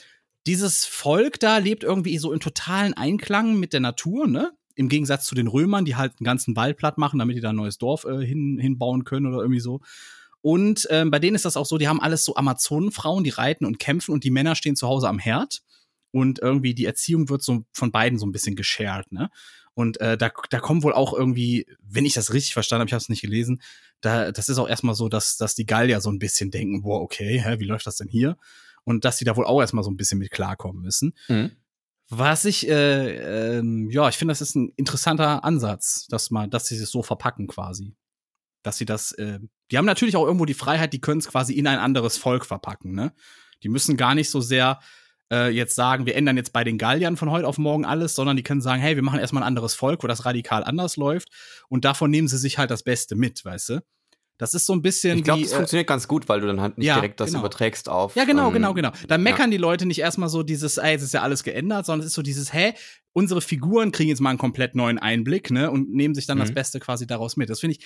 dieses 0.47 0.85
Volk 0.85 1.39
da 1.39 1.57
lebt 1.57 1.83
irgendwie 1.83 2.17
so 2.17 2.31
in 2.31 2.39
totalen 2.39 2.93
Einklang 2.93 3.59
mit 3.59 3.73
der 3.73 3.81
Natur, 3.81 4.27
ne? 4.27 4.51
Im 4.75 4.87
Gegensatz 4.87 5.25
zu 5.25 5.35
den 5.35 5.47
Römern, 5.47 5.83
die 5.83 5.97
halt 5.97 6.13
einen 6.19 6.25
ganzen 6.25 6.55
Wald 6.55 6.77
platt 6.77 6.97
machen, 6.97 7.19
damit 7.19 7.35
die 7.35 7.41
da 7.41 7.49
ein 7.49 7.55
neues 7.55 7.77
Dorf 7.77 8.05
äh, 8.05 8.25
hin, 8.25 8.57
hinbauen 8.59 9.03
können 9.03 9.25
oder 9.25 9.39
irgendwie 9.39 9.59
so. 9.59 9.81
Und 10.41 10.87
ähm, 10.89 11.11
bei 11.11 11.19
denen 11.19 11.35
ist 11.35 11.45
das 11.45 11.57
auch 11.57 11.65
so, 11.65 11.77
die 11.77 11.89
haben 11.89 11.99
alles 11.99 12.23
so 12.23 12.35
Amazonenfrauen, 12.35 13.23
die 13.23 13.29
reiten 13.29 13.65
und 13.65 13.79
kämpfen 13.79 14.13
und 14.13 14.23
die 14.23 14.31
Männer 14.31 14.55
stehen 14.55 14.77
zu 14.77 14.87
Hause 14.87 15.09
am 15.09 15.19
Herd. 15.19 15.61
Und 16.11 16.39
irgendwie 16.39 16.73
die 16.73 16.85
Erziehung 16.85 17.29
wird 17.29 17.43
so 17.43 17.65
von 17.71 17.91
beiden 17.91 18.17
so 18.17 18.25
ein 18.25 18.31
bisschen 18.31 18.55
geshared, 18.55 19.11
ne? 19.11 19.29
Und 19.73 20.01
äh, 20.01 20.17
da, 20.17 20.29
da 20.49 20.59
kommen 20.59 20.83
wohl 20.83 20.93
auch 20.93 21.13
irgendwie, 21.13 21.65
wenn 21.81 22.05
ich 22.05 22.13
das 22.13 22.33
richtig 22.33 22.53
verstanden 22.53 22.81
habe, 22.81 22.89
ich 22.89 22.93
habe 22.93 23.01
es 23.01 23.07
nicht 23.07 23.21
gelesen, 23.21 23.61
da, 24.01 24.31
das 24.31 24.49
ist 24.49 24.57
auch 24.57 24.67
erstmal 24.67 24.95
so, 24.95 25.07
dass, 25.07 25.37
dass 25.37 25.55
die 25.55 25.65
Gallier 25.65 26.01
so 26.01 26.09
ein 26.09 26.19
bisschen 26.19 26.51
denken, 26.51 26.81
boah, 26.81 27.01
okay, 27.01 27.39
hä, 27.39 27.59
wie 27.59 27.65
läuft 27.65 27.87
das 27.87 27.95
denn 27.95 28.09
hier? 28.09 28.37
Und 28.83 29.05
dass 29.05 29.17
sie 29.17 29.25
da 29.25 29.37
wohl 29.37 29.45
auch 29.45 29.61
erstmal 29.61 29.83
so 29.83 29.91
ein 29.91 29.95
bisschen 29.95 30.19
mit 30.19 30.31
klarkommen 30.31 30.81
müssen. 30.81 31.13
Mhm. 31.27 31.51
Was 32.09 32.43
ich, 32.45 32.67
äh, 32.67 33.57
ähm, 33.59 33.89
ja, 33.91 34.09
ich 34.09 34.17
finde, 34.17 34.31
das 34.31 34.41
ist 34.41 34.55
ein 34.55 34.73
interessanter 34.75 35.43
Ansatz, 35.43 36.07
dass 36.07 36.31
man, 36.31 36.49
dass 36.49 36.67
sie 36.67 36.75
es 36.75 36.89
so 36.89 37.03
verpacken 37.03 37.47
quasi. 37.47 37.95
Dass 38.63 38.77
sie 38.77 38.85
das, 38.85 39.11
äh, 39.13 39.39
die 39.71 39.77
haben 39.77 39.85
natürlich 39.85 40.17
auch 40.17 40.25
irgendwo 40.25 40.45
die 40.45 40.55
Freiheit, 40.55 40.91
die 40.91 41.01
können 41.01 41.19
es 41.19 41.27
quasi 41.27 41.53
in 41.53 41.67
ein 41.67 41.79
anderes 41.79 42.17
Volk 42.17 42.45
verpacken, 42.45 42.93
ne? 42.93 43.13
Die 43.63 43.69
müssen 43.69 43.95
gar 43.95 44.15
nicht 44.15 44.29
so 44.29 44.41
sehr 44.41 44.79
äh, 45.31 45.49
jetzt 45.49 45.75
sagen, 45.75 46.05
wir 46.05 46.15
ändern 46.15 46.37
jetzt 46.37 46.53
bei 46.53 46.63
den 46.63 46.77
Galliern 46.77 47.17
von 47.17 47.29
heute 47.29 47.47
auf 47.47 47.57
morgen 47.57 47.85
alles, 47.85 48.15
sondern 48.15 48.37
die 48.37 48.43
können 48.43 48.61
sagen, 48.61 48.81
hey, 48.81 48.95
wir 48.95 49.03
machen 49.03 49.19
erstmal 49.19 49.43
ein 49.43 49.47
anderes 49.47 49.75
Volk, 49.75 50.03
wo 50.03 50.07
das 50.07 50.25
radikal 50.25 50.63
anders 50.63 50.97
läuft 50.97 51.29
und 51.69 51.85
davon 51.85 52.11
nehmen 52.11 52.27
sie 52.27 52.37
sich 52.37 52.57
halt 52.57 52.71
das 52.71 52.83
Beste 52.83 53.15
mit, 53.15 53.43
weißt 53.45 53.69
du? 53.69 53.81
Das 54.39 54.53
ist 54.53 54.65
so 54.65 54.73
ein 54.73 54.81
bisschen 54.81 55.17
Ich 55.17 55.25
glaube, 55.25 55.41
das 55.41 55.51
äh, 55.51 55.55
funktioniert 55.55 55.87
ganz 55.87 56.07
gut, 56.07 56.29
weil 56.29 56.39
du 56.39 56.47
dann 56.47 56.61
halt 56.61 56.77
nicht 56.77 56.87
ja, 56.87 56.95
direkt 56.95 57.19
das 57.19 57.27
genau. 57.27 57.39
überträgst 57.39 57.89
auf. 57.89 58.15
ja, 58.15 58.23
genau, 58.23 58.47
ähm, 58.47 58.53
genau, 58.53 58.73
genau. 58.73 58.91
Da 59.07 59.17
meckern 59.17 59.51
die 59.51 59.57
Leute 59.57 59.85
nicht 59.85 59.99
erstmal 59.99 60.29
so 60.29 60.43
dieses, 60.43 60.77
ey, 60.77 60.91
jetzt 60.91 61.03
ist 61.03 61.13
ja 61.13 61.21
alles 61.23 61.43
geändert, 61.43 61.85
sondern 61.85 61.99
es 62.01 62.07
ist 62.07 62.13
so 62.13 62.21
dieses, 62.21 62.53
hä, 62.53 62.73
unsere 63.11 63.41
Figuren 63.41 63.91
kriegen 63.91 64.09
jetzt 64.09 64.21
mal 64.21 64.29
einen 64.29 64.39
komplett 64.39 64.75
neuen 64.75 64.97
Einblick, 64.97 65.51
ne, 65.51 65.69
und 65.69 65.93
nehmen 65.93 66.15
sich 66.15 66.25
dann 66.25 66.39
das 66.39 66.51
Mhm. 66.51 66.53
Beste 66.53 66.79
quasi 66.79 67.05
daraus 67.05 67.35
mit. 67.35 67.49
Das 67.49 67.59
finde 67.59 67.75
ich 67.77 67.85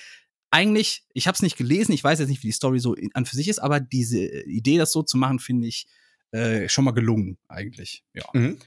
eigentlich, 0.52 1.08
ich 1.16 1.26
habe 1.26 1.34
es 1.34 1.42
nicht 1.42 1.58
gelesen, 1.58 1.92
ich 1.92 2.04
weiß 2.04 2.20
jetzt 2.20 2.30
nicht, 2.30 2.44
wie 2.44 2.48
die 2.48 2.54
Story 2.54 2.80
so 2.80 2.96
an 3.16 3.26
für 3.26 3.36
sich 3.36 3.48
ist, 3.48 3.58
aber 3.58 3.80
diese 3.80 4.24
Idee, 4.44 4.78
das 4.78 4.92
so 4.92 5.02
zu 5.02 5.18
machen, 5.18 5.40
finde 5.40 5.68
ich 5.68 5.88
äh, 6.34 6.68
schon 6.70 6.86
mal 6.86 6.92
gelungen, 6.92 7.38
eigentlich. 7.48 8.04
Ja. 8.14 8.26
Mhm. 8.34 8.58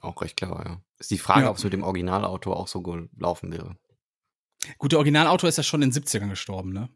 Auch 0.00 0.20
recht 0.22 0.36
clever, 0.36 0.62
ja. 0.66 0.80
Ist 0.98 1.10
die 1.10 1.18
Frage, 1.18 1.42
Ja. 1.42 1.50
ob 1.50 1.56
es 1.58 1.64
mit 1.64 1.72
dem 1.72 1.82
Originalautor 1.82 2.56
auch 2.56 2.68
so 2.68 2.80
gelaufen 2.82 3.52
wäre. 3.52 3.76
Gut, 4.78 4.92
der 4.92 4.98
Originalautor 4.98 5.48
ist 5.48 5.56
ja 5.56 5.62
schon 5.62 5.82
in 5.82 5.90
den 5.90 6.02
70ern 6.02 6.28
gestorben, 6.30 6.72
ne? 6.72 6.88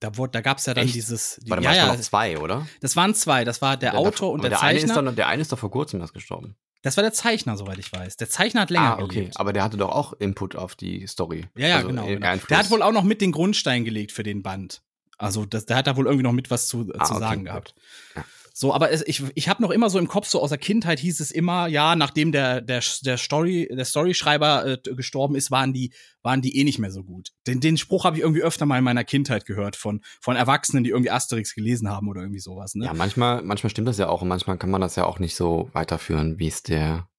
Da, 0.00 0.16
wurde, 0.18 0.32
da 0.32 0.40
gab 0.42 0.58
es 0.58 0.66
ja 0.66 0.74
dann 0.74 0.84
Echt? 0.84 0.94
dieses. 0.94 1.36
Die, 1.42 1.48
Warte 1.50 1.62
ja, 1.64 1.70
mal, 1.70 1.76
waren 1.78 1.86
ja, 1.88 1.94
noch 1.94 2.00
zwei, 2.02 2.38
oder? 2.38 2.66
das 2.80 2.96
waren 2.96 3.14
zwei. 3.14 3.44
Das 3.44 3.62
war 3.62 3.78
der, 3.78 3.96
Autor 3.96 4.32
und 4.32 4.42
der, 4.42 4.50
der 4.50 4.62
eine 4.62 4.78
ist 4.78 4.88
Zeichner. 4.88 5.02
dann, 5.02 5.16
Der 5.16 5.28
eine 5.28 5.40
ist 5.40 5.50
doch 5.52 5.58
vor 5.58 5.70
kurzem 5.70 6.00
erst 6.02 6.12
gestorben. 6.12 6.54
das 6.82 6.98
war 6.98 7.02
der 7.02 7.14
Zeichner, 7.14 7.56
soweit 7.56 7.78
ich 7.78 7.90
weiß. 7.92 8.18
Der 8.18 8.28
Zeichner 8.28 8.60
hat 8.62 8.70
länger 8.70 8.98
ah, 8.98 9.02
okay. 9.02 9.14
gelebt. 9.14 9.40
Aber 9.40 9.54
der 9.54 9.64
hatte 9.64 9.78
doch 9.78 9.88
auch 9.90 10.12
Input 10.14 10.54
auf 10.54 10.74
die 10.74 11.06
Story. 11.06 11.46
Ja, 11.56 11.68
ja, 11.68 11.76
Also, 11.76 11.88
genau. 11.88 12.06
äh, 12.06 12.16
genau. 12.16 12.36
Der 12.50 12.58
hat 12.58 12.70
wohl 12.70 12.82
auch 12.82 12.92
noch 12.92 13.04
mit 13.04 13.22
den 13.22 13.32
Grundstein 13.32 13.84
gelegt 13.86 14.12
für 14.12 14.22
den 14.22 14.42
Band. 14.42 14.82
Also 15.16 15.46
das, 15.46 15.64
der 15.64 15.76
hat 15.78 15.86
da 15.86 15.96
wohl 15.96 16.04
irgendwie 16.04 16.24
noch 16.24 16.32
mit 16.32 16.50
was 16.50 16.68
zu, 16.68 16.90
äh, 16.92 16.98
Ah, 16.98 17.04
zu 17.04 17.14
okay, 17.14 17.20
sagen 17.22 17.40
gut. 17.40 17.46
gehabt. 17.46 17.74
Ja. 18.16 18.24
So, 18.58 18.72
aber 18.72 18.90
es, 18.90 19.06
ich, 19.06 19.22
ich 19.34 19.50
habe 19.50 19.62
noch 19.62 19.70
immer 19.70 19.90
so 19.90 19.98
im 19.98 20.08
Kopf, 20.08 20.28
so 20.28 20.40
aus 20.40 20.48
der 20.48 20.56
Kindheit 20.56 20.98
hieß 20.98 21.20
es 21.20 21.30
immer, 21.30 21.66
ja, 21.66 21.94
nachdem 21.94 22.32
der, 22.32 22.62
der, 22.62 22.82
der 23.04 23.18
Story, 23.18 23.68
der 23.70 23.84
Storyschreiber 23.84 24.66
äh, 24.66 24.94
gestorben 24.94 25.34
ist, 25.34 25.50
waren 25.50 25.74
die, 25.74 25.92
waren 26.22 26.40
die 26.40 26.56
eh 26.56 26.64
nicht 26.64 26.78
mehr 26.78 26.90
so 26.90 27.02
gut. 27.04 27.32
Den, 27.46 27.60
den 27.60 27.76
Spruch 27.76 28.06
habe 28.06 28.16
ich 28.16 28.22
irgendwie 28.22 28.40
öfter 28.40 28.64
mal 28.64 28.78
in 28.78 28.84
meiner 28.84 29.04
Kindheit 29.04 29.44
gehört 29.44 29.76
von, 29.76 30.00
von 30.22 30.36
Erwachsenen, 30.36 30.84
die 30.84 30.90
irgendwie 30.90 31.10
Asterix 31.10 31.54
gelesen 31.54 31.90
haben 31.90 32.08
oder 32.08 32.22
irgendwie 32.22 32.40
sowas. 32.40 32.74
Ne? 32.74 32.86
Ja, 32.86 32.94
manchmal, 32.94 33.42
manchmal 33.42 33.68
stimmt 33.68 33.88
das 33.88 33.98
ja 33.98 34.08
auch 34.08 34.22
und 34.22 34.28
manchmal 34.28 34.56
kann 34.56 34.70
man 34.70 34.80
das 34.80 34.96
ja 34.96 35.04
auch 35.04 35.18
nicht 35.18 35.34
so 35.34 35.68
weiterführen, 35.74 36.38
wie 36.38 36.48
es 36.48 36.62
der, 36.62 37.10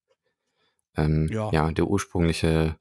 ähm, 0.95 1.29
Ja. 1.31 1.51
ja. 1.51 1.71
der 1.71 1.85
ursprüngliche. 1.85 2.77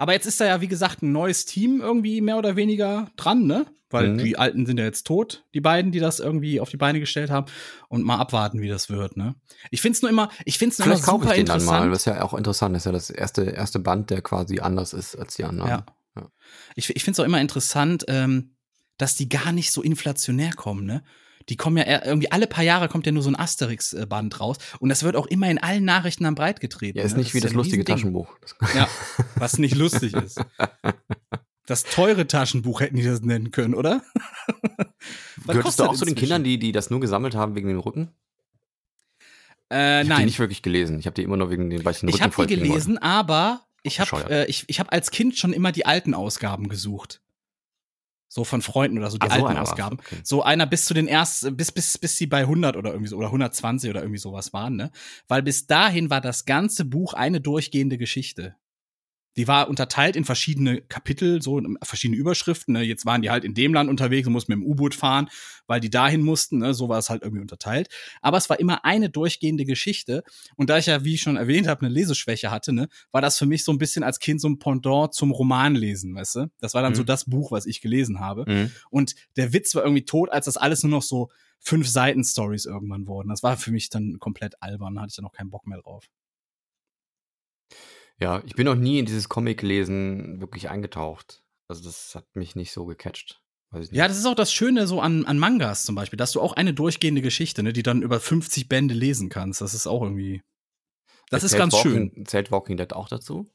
Aber 0.00 0.14
jetzt 0.14 0.24
ist 0.24 0.40
da 0.40 0.46
ja, 0.46 0.60
wie 0.62 0.66
gesagt, 0.68 1.02
ein 1.02 1.12
neues 1.12 1.44
Team 1.44 1.80
irgendwie 1.82 2.22
mehr 2.22 2.38
oder 2.38 2.56
weniger 2.56 3.10
dran, 3.16 3.46
ne? 3.46 3.66
Weil 3.90 4.08
Mhm. 4.08 4.18
die 4.18 4.38
Alten 4.38 4.64
sind 4.64 4.78
ja 4.78 4.84
jetzt 4.84 5.06
tot, 5.06 5.44
die 5.52 5.60
beiden, 5.60 5.92
die 5.92 5.98
das 5.98 6.20
irgendwie 6.20 6.58
auf 6.60 6.70
die 6.70 6.76
Beine 6.78 7.00
gestellt 7.00 7.28
haben. 7.30 7.46
Und 7.88 8.04
mal 8.04 8.16
abwarten, 8.16 8.62
wie 8.62 8.68
das 8.68 8.88
wird, 8.88 9.18
ne? 9.18 9.34
Ich 9.70 9.82
find's 9.82 10.00
nur 10.00 10.10
immer, 10.10 10.30
ich 10.46 10.56
find's 10.58 10.78
nur 10.78 10.86
immer 10.86 10.94
Vielleicht 10.94 11.06
kaufe 11.06 11.24
super 11.24 11.34
ich 11.34 11.40
den 11.40 11.46
dann 11.46 11.56
interessant. 11.60 11.84
mal. 11.86 11.90
Das 11.90 11.98
ist 11.98 12.04
ja 12.06 12.22
auch 12.22 12.32
interessant. 12.32 12.74
Das 12.74 12.82
ist 12.82 12.86
ja 12.86 12.92
das 12.92 13.10
erste, 13.10 13.42
erste 13.42 13.78
Band, 13.78 14.08
der 14.08 14.22
quasi 14.22 14.60
anders 14.60 14.94
ist 14.94 15.16
als 15.16 15.34
die 15.36 15.44
anderen. 15.44 15.68
Ja. 15.68 15.86
Ja. 16.16 16.30
Ich, 16.76 16.88
ich 16.96 17.04
finde 17.04 17.16
es 17.16 17.20
auch 17.20 17.26
immer 17.26 17.40
interessant, 17.40 18.04
ähm, 18.08 18.54
dass 18.96 19.16
die 19.16 19.28
gar 19.28 19.52
nicht 19.52 19.70
so 19.70 19.82
inflationär 19.82 20.52
kommen, 20.54 20.86
ne? 20.86 21.02
Die 21.50 21.56
kommen 21.56 21.76
ja 21.76 22.04
irgendwie 22.04 22.30
alle 22.32 22.46
paar 22.46 22.64
Jahre 22.64 22.88
kommt 22.88 23.04
ja 23.06 23.12
nur 23.12 23.22
so 23.22 23.28
ein 23.28 23.36
Asterix-Band 23.36 24.40
raus 24.40 24.56
und 24.78 24.88
das 24.88 25.02
wird 25.02 25.16
auch 25.16 25.26
immer 25.26 25.50
in 25.50 25.58
allen 25.58 25.84
Nachrichten 25.84 26.24
am 26.24 26.34
breit 26.34 26.60
getreten. 26.60 26.98
Ja, 26.98 27.04
ist 27.04 27.12
ne? 27.12 27.18
nicht 27.18 27.34
wie 27.34 27.38
ja 27.38 27.44
das 27.44 27.52
lustige. 27.52 27.84
Taschenbuch. 27.84 28.28
Das- 28.40 28.54
Ja, 28.74 28.88
was 29.34 29.58
nicht 29.58 29.74
lustig 29.74 30.14
ist. 30.14 30.40
Das 31.66 31.84
teure 31.84 32.26
Taschenbuch 32.26 32.80
hätten 32.80 32.96
die 32.96 33.02
das 33.04 33.20
nennen 33.20 33.50
können, 33.50 33.74
oder? 33.74 34.02
Was 35.44 35.56
Gehörtest 35.56 35.80
du 35.80 35.84
auch 35.84 35.94
zu 35.94 36.04
den? 36.04 36.14
Kindern, 36.14 36.44
die, 36.44 36.58
die 36.58 36.72
das 36.72 36.90
nur 36.90 37.00
gesammelt 37.00 37.34
haben 37.34 37.54
wegen 37.54 37.68
dem 37.68 37.78
Rücken? 37.78 38.10
Äh, 39.70 39.74
Ich 39.74 39.78
habe 39.78 40.02
die 40.04 40.08
nein, 40.08 40.24
nicht 40.26 40.38
wirklich 40.38 40.62
gelesen. 40.62 40.98
Ich 40.98 41.06
habe 41.06 41.14
die 41.14 41.22
immer 41.22 41.36
nur 41.36 41.50
wegen 41.50 41.70
den 41.70 41.84
weichen 41.84 42.08
ich 42.08 42.16
Rücken 42.16 42.24
habe 42.24 42.46
die 42.46 42.56
gelesen, 42.56 42.98
aber 42.98 43.62
ich 43.82 44.00
habe 44.00 44.30
äh, 44.30 44.46
ich, 44.46 44.64
ich 44.66 44.80
hab 44.80 44.92
als 44.92 45.10
Kind 45.10 45.36
schon 45.36 45.52
immer 45.52 45.72
die 45.72 45.86
alten 45.86 46.12
Ausgaben 46.14 46.68
gesucht. 46.68 47.20
So 48.32 48.44
von 48.44 48.62
Freunden 48.62 48.96
oder 48.96 49.10
so, 49.10 49.18
die 49.18 49.26
Ach, 49.28 49.36
so 49.36 49.44
alten 49.44 49.58
war's, 49.58 49.70
Ausgaben. 49.70 49.98
okay. 49.98 50.20
So 50.22 50.44
einer 50.44 50.64
bis 50.64 50.84
zu 50.84 50.94
den 50.94 51.08
ersten, 51.08 51.56
bis, 51.56 51.72
bis, 51.72 51.98
bis 51.98 52.16
sie 52.16 52.26
bei 52.26 52.42
100 52.42 52.76
oder 52.76 52.90
irgendwie 52.92 53.08
so, 53.08 53.16
oder 53.16 53.26
120 53.26 53.90
oder 53.90 54.02
irgendwie 54.02 54.20
sowas 54.20 54.52
waren, 54.52 54.76
ne? 54.76 54.92
Weil 55.26 55.42
bis 55.42 55.66
dahin 55.66 56.10
war 56.10 56.20
das 56.20 56.44
ganze 56.44 56.84
Buch 56.84 57.12
eine 57.12 57.40
durchgehende 57.40 57.98
Geschichte. 57.98 58.54
Die 59.36 59.46
war 59.46 59.68
unterteilt 59.68 60.16
in 60.16 60.24
verschiedene 60.24 60.80
Kapitel, 60.82 61.40
so 61.40 61.58
in 61.58 61.78
verschiedene 61.82 62.18
Überschriften. 62.18 62.74
Ne? 62.74 62.82
Jetzt 62.82 63.06
waren 63.06 63.22
die 63.22 63.30
halt 63.30 63.44
in 63.44 63.54
dem 63.54 63.72
Land 63.72 63.88
unterwegs 63.88 64.26
und 64.26 64.32
mussten 64.32 64.52
mit 64.52 64.60
dem 64.60 64.66
U-Boot 64.66 64.94
fahren, 64.94 65.28
weil 65.66 65.80
die 65.80 65.88
dahin 65.90 66.22
mussten. 66.22 66.58
Ne? 66.58 66.74
So 66.74 66.88
war 66.88 66.98
es 66.98 67.10
halt 67.10 67.22
irgendwie 67.22 67.40
unterteilt. 67.40 67.88
Aber 68.22 68.38
es 68.38 68.50
war 68.50 68.58
immer 68.58 68.84
eine 68.84 69.08
durchgehende 69.08 69.64
Geschichte. 69.64 70.24
Und 70.56 70.68
da 70.68 70.78
ich 70.78 70.86
ja, 70.86 71.04
wie 71.04 71.14
ich 71.14 71.20
schon 71.20 71.36
erwähnt 71.36 71.68
habe, 71.68 71.82
eine 71.86 71.94
Leseschwäche 71.94 72.50
hatte, 72.50 72.72
ne, 72.72 72.88
war 73.12 73.20
das 73.22 73.38
für 73.38 73.46
mich 73.46 73.62
so 73.64 73.72
ein 73.72 73.78
bisschen 73.78 74.02
als 74.02 74.18
Kind 74.18 74.40
so 74.40 74.48
ein 74.48 74.58
Pendant 74.58 75.14
zum 75.14 75.30
Romanlesen, 75.30 76.14
weißt 76.14 76.34
du? 76.34 76.50
Das 76.60 76.74
war 76.74 76.82
dann 76.82 76.92
Mhm. 76.92 76.96
so 76.96 77.04
das 77.04 77.24
Buch, 77.26 77.52
was 77.52 77.66
ich 77.66 77.80
gelesen 77.80 78.18
habe. 78.20 78.44
Mhm. 78.48 78.70
Und 78.90 79.14
der 79.36 79.52
Witz 79.52 79.74
war 79.76 79.84
irgendwie 79.84 80.04
tot, 80.04 80.30
als 80.30 80.46
das 80.46 80.56
alles 80.56 80.82
nur 80.82 80.90
noch 80.90 81.02
so 81.02 81.30
fünf 81.60 81.86
Seiten 81.86 82.24
Stories 82.24 82.64
irgendwann 82.64 83.06
wurden. 83.06 83.28
Das 83.28 83.42
war 83.42 83.56
für 83.56 83.70
mich 83.70 83.90
dann 83.90 84.18
komplett 84.18 84.60
albern, 84.62 84.94
da 84.96 85.02
hatte 85.02 85.10
ich 85.10 85.16
dann 85.16 85.26
auch 85.26 85.32
keinen 85.32 85.50
Bock 85.50 85.66
mehr 85.66 85.78
drauf. 85.78 86.06
Ja, 88.20 88.42
ich 88.44 88.54
bin 88.54 88.66
noch 88.66 88.74
nie 88.74 88.98
in 88.98 89.06
dieses 89.06 89.28
Comic-Lesen 89.28 90.40
wirklich 90.40 90.68
eingetaucht. 90.68 91.42
Also 91.68 91.82
das 91.84 92.14
hat 92.14 92.26
mich 92.36 92.54
nicht 92.54 92.72
so 92.72 92.84
gecatcht. 92.84 93.40
Ja, 93.92 94.08
das 94.08 94.18
ist 94.18 94.26
auch 94.26 94.34
das 94.34 94.52
Schöne 94.52 94.88
so 94.88 95.00
an, 95.00 95.24
an 95.26 95.38
Mangas 95.38 95.84
zum 95.84 95.94
Beispiel, 95.94 96.16
dass 96.16 96.32
du 96.32 96.40
auch 96.40 96.54
eine 96.54 96.74
durchgehende 96.74 97.22
Geschichte, 97.22 97.62
ne, 97.62 97.72
die 97.72 97.84
dann 97.84 98.02
über 98.02 98.18
50 98.18 98.68
Bände 98.68 98.94
lesen 98.94 99.28
kannst. 99.28 99.60
Das 99.60 99.74
ist 99.74 99.86
auch 99.86 100.02
irgendwie. 100.02 100.42
Das 101.30 101.44
ist 101.44 101.52
Zählt 101.52 101.60
ganz 101.60 101.78
schön. 101.78 102.08
Walking, 102.08 102.26
Zählt 102.26 102.50
Walking 102.50 102.76
Dead 102.76 102.92
auch 102.92 103.08
dazu? 103.08 103.48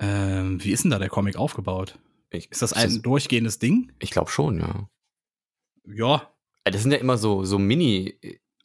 Ähm, 0.00 0.62
wie 0.62 0.70
ist 0.70 0.84
denn 0.84 0.92
da 0.92 1.00
der 1.00 1.08
Comic 1.08 1.36
aufgebaut? 1.36 1.98
Ich, 2.30 2.50
Ist 2.52 2.62
das 2.62 2.72
ein 2.72 3.02
durchgehendes 3.02 3.58
Ding? 3.58 3.92
Ich 3.98 4.10
glaube 4.12 4.30
schon, 4.30 4.60
ja. 4.60 4.88
Ja. 5.84 6.32
Äh, 6.62 6.70
Das 6.70 6.82
sind 6.82 6.92
ja 6.92 6.98
immer 6.98 7.18
so, 7.18 7.44
so 7.44 7.58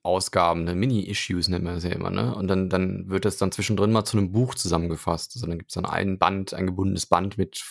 Mini-Ausgaben, 0.03 0.63
ne? 0.63 0.75
Mini-Issues 0.75 1.47
nennt 1.47 1.63
man 1.63 1.75
das 1.75 1.84
ja 1.84 1.91
immer, 1.91 2.09
ne? 2.09 2.35
Und 2.35 2.47
dann, 2.47 2.69
dann 2.69 3.09
wird 3.09 3.25
das 3.25 3.38
dann 3.38 3.51
zwischendrin 3.51 3.91
mal 3.91 4.05
zu 4.05 4.17
einem 4.17 4.31
Buch 4.31 4.55
zusammengefasst. 4.55 5.35
Also 5.35 5.47
dann 5.47 5.57
gibt 5.57 5.71
es 5.71 5.75
dann 5.75 5.85
ein 5.85 6.19
Band, 6.19 6.53
ein 6.53 6.67
gebundenes 6.67 7.05
Band 7.05 7.38
mit 7.38 7.63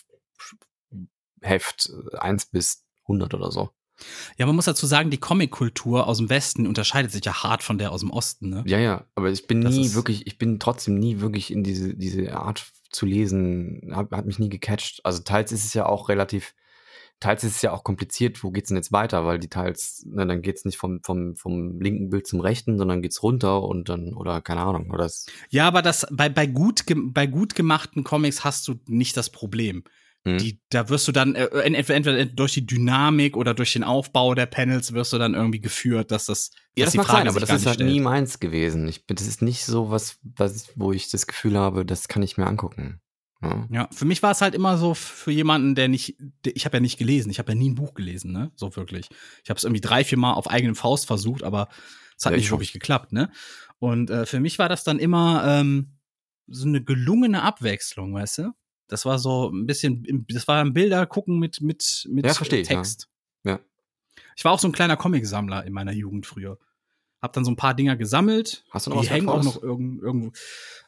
Heft 1.40 1.90
äh, 2.12 2.18
1 2.18 2.46
bis 2.46 2.84
100 3.04 3.34
oder 3.34 3.50
so. 3.50 3.70
Ja, 4.36 4.46
man 4.46 4.56
muss 4.56 4.64
dazu 4.64 4.86
sagen, 4.86 5.10
die 5.10 5.18
Comic-Kultur 5.18 6.08
aus 6.08 6.18
dem 6.18 6.28
Westen 6.28 6.66
unterscheidet 6.66 7.12
sich 7.12 7.24
ja 7.24 7.42
hart 7.44 7.62
von 7.62 7.78
der 7.78 7.92
aus 7.92 8.00
dem 8.00 8.10
Osten, 8.10 8.48
ne? 8.48 8.64
Ja, 8.66 8.78
ja, 8.78 9.06
aber 9.14 9.30
ich 9.30 9.46
bin 9.46 9.60
Das 9.60 9.74
nie 9.74 9.94
wirklich, 9.94 10.26
ich 10.26 10.38
bin 10.38 10.58
trotzdem 10.58 10.98
nie 10.98 11.20
wirklich 11.20 11.52
in 11.52 11.62
diese, 11.62 11.94
diese 11.94 12.34
Art 12.34 12.72
zu 12.90 13.06
lesen, 13.06 13.92
hat, 13.94 14.10
hat 14.10 14.26
mich 14.26 14.38
nie 14.38 14.48
gecatcht. 14.48 15.00
Also 15.04 15.22
teils 15.22 15.52
ist 15.52 15.64
es 15.64 15.74
ja 15.74 15.86
auch 15.86 16.08
relativ, 16.08 16.54
teils 17.22 17.44
ist 17.44 17.56
es 17.56 17.62
ja 17.62 17.72
auch 17.72 17.84
kompliziert, 17.84 18.42
wo 18.42 18.50
geht's 18.50 18.68
denn 18.68 18.76
jetzt 18.76 18.92
weiter, 18.92 19.24
weil 19.24 19.38
die 19.38 19.48
teils, 19.48 20.04
ne, 20.06 20.26
dann 20.26 20.42
geht's 20.42 20.64
nicht 20.64 20.76
vom, 20.76 21.00
vom, 21.02 21.36
vom 21.36 21.80
linken 21.80 22.10
Bild 22.10 22.26
zum 22.26 22.40
rechten, 22.40 22.78
sondern 22.78 23.00
geht's 23.00 23.22
runter 23.22 23.62
und 23.62 23.88
dann, 23.88 24.14
oder 24.14 24.40
keine 24.40 24.62
Ahnung, 24.62 24.90
oder 24.90 25.04
es, 25.04 25.26
Ja, 25.50 25.68
aber 25.68 25.82
das 25.82 26.06
bei, 26.10 26.28
bei, 26.28 26.46
gut, 26.46 26.84
bei 26.86 27.26
gut 27.26 27.54
gemachten 27.54 28.04
Comics 28.04 28.44
hast 28.44 28.66
du 28.66 28.74
nicht 28.86 29.16
das 29.16 29.30
Problem. 29.30 29.84
hm? 30.24 30.38
Die, 30.38 30.60
da 30.70 30.88
wirst 30.88 31.06
du 31.06 31.12
dann 31.12 31.34
äh, 31.36 31.46
entweder, 31.46 31.94
entweder 31.94 32.24
durch 32.26 32.54
die 32.54 32.66
Dynamik 32.66 33.36
oder 33.36 33.54
durch 33.54 33.72
den 33.72 33.84
Aufbau 33.84 34.34
der 34.34 34.46
Panels 34.46 34.92
wirst 34.92 35.12
du 35.12 35.18
dann 35.18 35.34
irgendwie 35.34 35.60
geführt, 35.60 36.10
dass 36.10 36.26
das. 36.26 36.50
ja, 36.76 36.84
das 36.84 36.94
mag 36.94 37.06
Frage 37.06 37.20
sein, 37.20 37.28
aber 37.28 37.40
das 37.40 37.50
ist 37.50 37.66
halt 37.66 37.76
stellt. 37.76 37.90
nie 37.90 38.00
meins 38.00 38.40
gewesen. 38.40 38.88
Ich 38.88 39.06
das 39.06 39.26
ist 39.26 39.42
nicht 39.42 39.64
so 39.64 39.90
was, 39.90 40.18
was, 40.22 40.72
wo 40.76 40.92
ich 40.92 41.10
das 41.10 41.26
Gefühl 41.26 41.56
habe, 41.56 41.86
das 41.86 42.08
kann 42.08 42.22
ich 42.22 42.36
mir 42.36 42.46
angucken. 42.46 43.00
Ja. 43.42 43.66
Ja, 43.70 43.88
für 43.92 44.04
mich 44.04 44.22
war 44.22 44.30
es 44.30 44.40
halt 44.40 44.54
immer 44.54 44.78
so 44.78 44.94
für 44.94 45.32
jemanden, 45.32 45.74
der 45.74 45.88
nicht, 45.88 46.16
der, 46.44 46.54
ich 46.54 46.64
habe 46.64 46.76
ja 46.76 46.80
nicht 46.80 46.96
gelesen, 46.98 47.30
ich 47.30 47.38
habe 47.40 47.52
ja 47.52 47.58
nie 47.58 47.70
ein 47.70 47.74
Buch 47.74 47.94
gelesen, 47.94 48.32
ne, 48.32 48.52
so 48.54 48.76
wirklich. 48.76 49.08
Ich 49.42 49.50
habe 49.50 49.58
es 49.58 49.64
irgendwie 49.64 49.80
drei, 49.80 50.04
vier 50.04 50.18
Mal 50.18 50.34
auf 50.34 50.48
eigenen 50.48 50.74
Faust 50.76 51.06
versucht, 51.06 51.42
aber 51.42 51.68
es 52.16 52.24
hat 52.24 52.32
Ja, 52.32 52.36
ich 52.36 52.42
nicht 52.42 52.48
schon. 52.48 52.58
wirklich 52.58 52.72
geklappt, 52.72 53.12
ne. 53.12 53.30
Und 53.78 54.10
äh, 54.10 54.26
für 54.26 54.38
mich 54.38 54.58
war 54.60 54.68
das 54.68 54.84
dann 54.84 55.00
immer 55.00 55.44
ähm, 55.44 55.98
so 56.46 56.66
eine 56.68 56.84
gelungene 56.84 57.42
Abwechslung, 57.42 58.14
weißt 58.14 58.38
du? 58.38 58.52
Das 58.86 59.06
war 59.06 59.18
so 59.18 59.48
ein 59.50 59.66
bisschen, 59.66 60.24
das 60.28 60.46
war 60.46 60.62
ein 60.62 60.72
Bilder 60.72 61.06
gucken 61.06 61.38
mit 61.38 61.60
mit 61.62 62.06
mit 62.10 62.24
Ja, 62.26 62.34
verstehe 62.34 62.60
ich, 62.60 62.68
ja. 62.68 62.76
Text. 62.76 63.08
Ja. 63.42 63.58
Ich 64.36 64.44
war 64.44 64.52
auch 64.52 64.58
so 64.60 64.68
ein 64.68 64.72
kleiner 64.72 64.96
Comicsammler 64.96 65.64
in 65.64 65.72
meiner 65.72 65.92
Jugend 65.92 66.26
früher. 66.26 66.58
Hab 67.20 67.32
dann 67.32 67.44
so 67.44 67.50
ein 67.50 67.56
paar 67.56 67.74
Dinger 67.74 67.96
gesammelt. 67.96 68.64
Hast 68.70 68.86
du 68.86 68.90
noch 68.90 69.00
die 69.00 69.06
was 69.08 69.14
hängen 69.14 69.28
auch 69.28 69.42
noch 69.42 69.62
irgend, 69.62 70.02
irgendwo. 70.02 70.32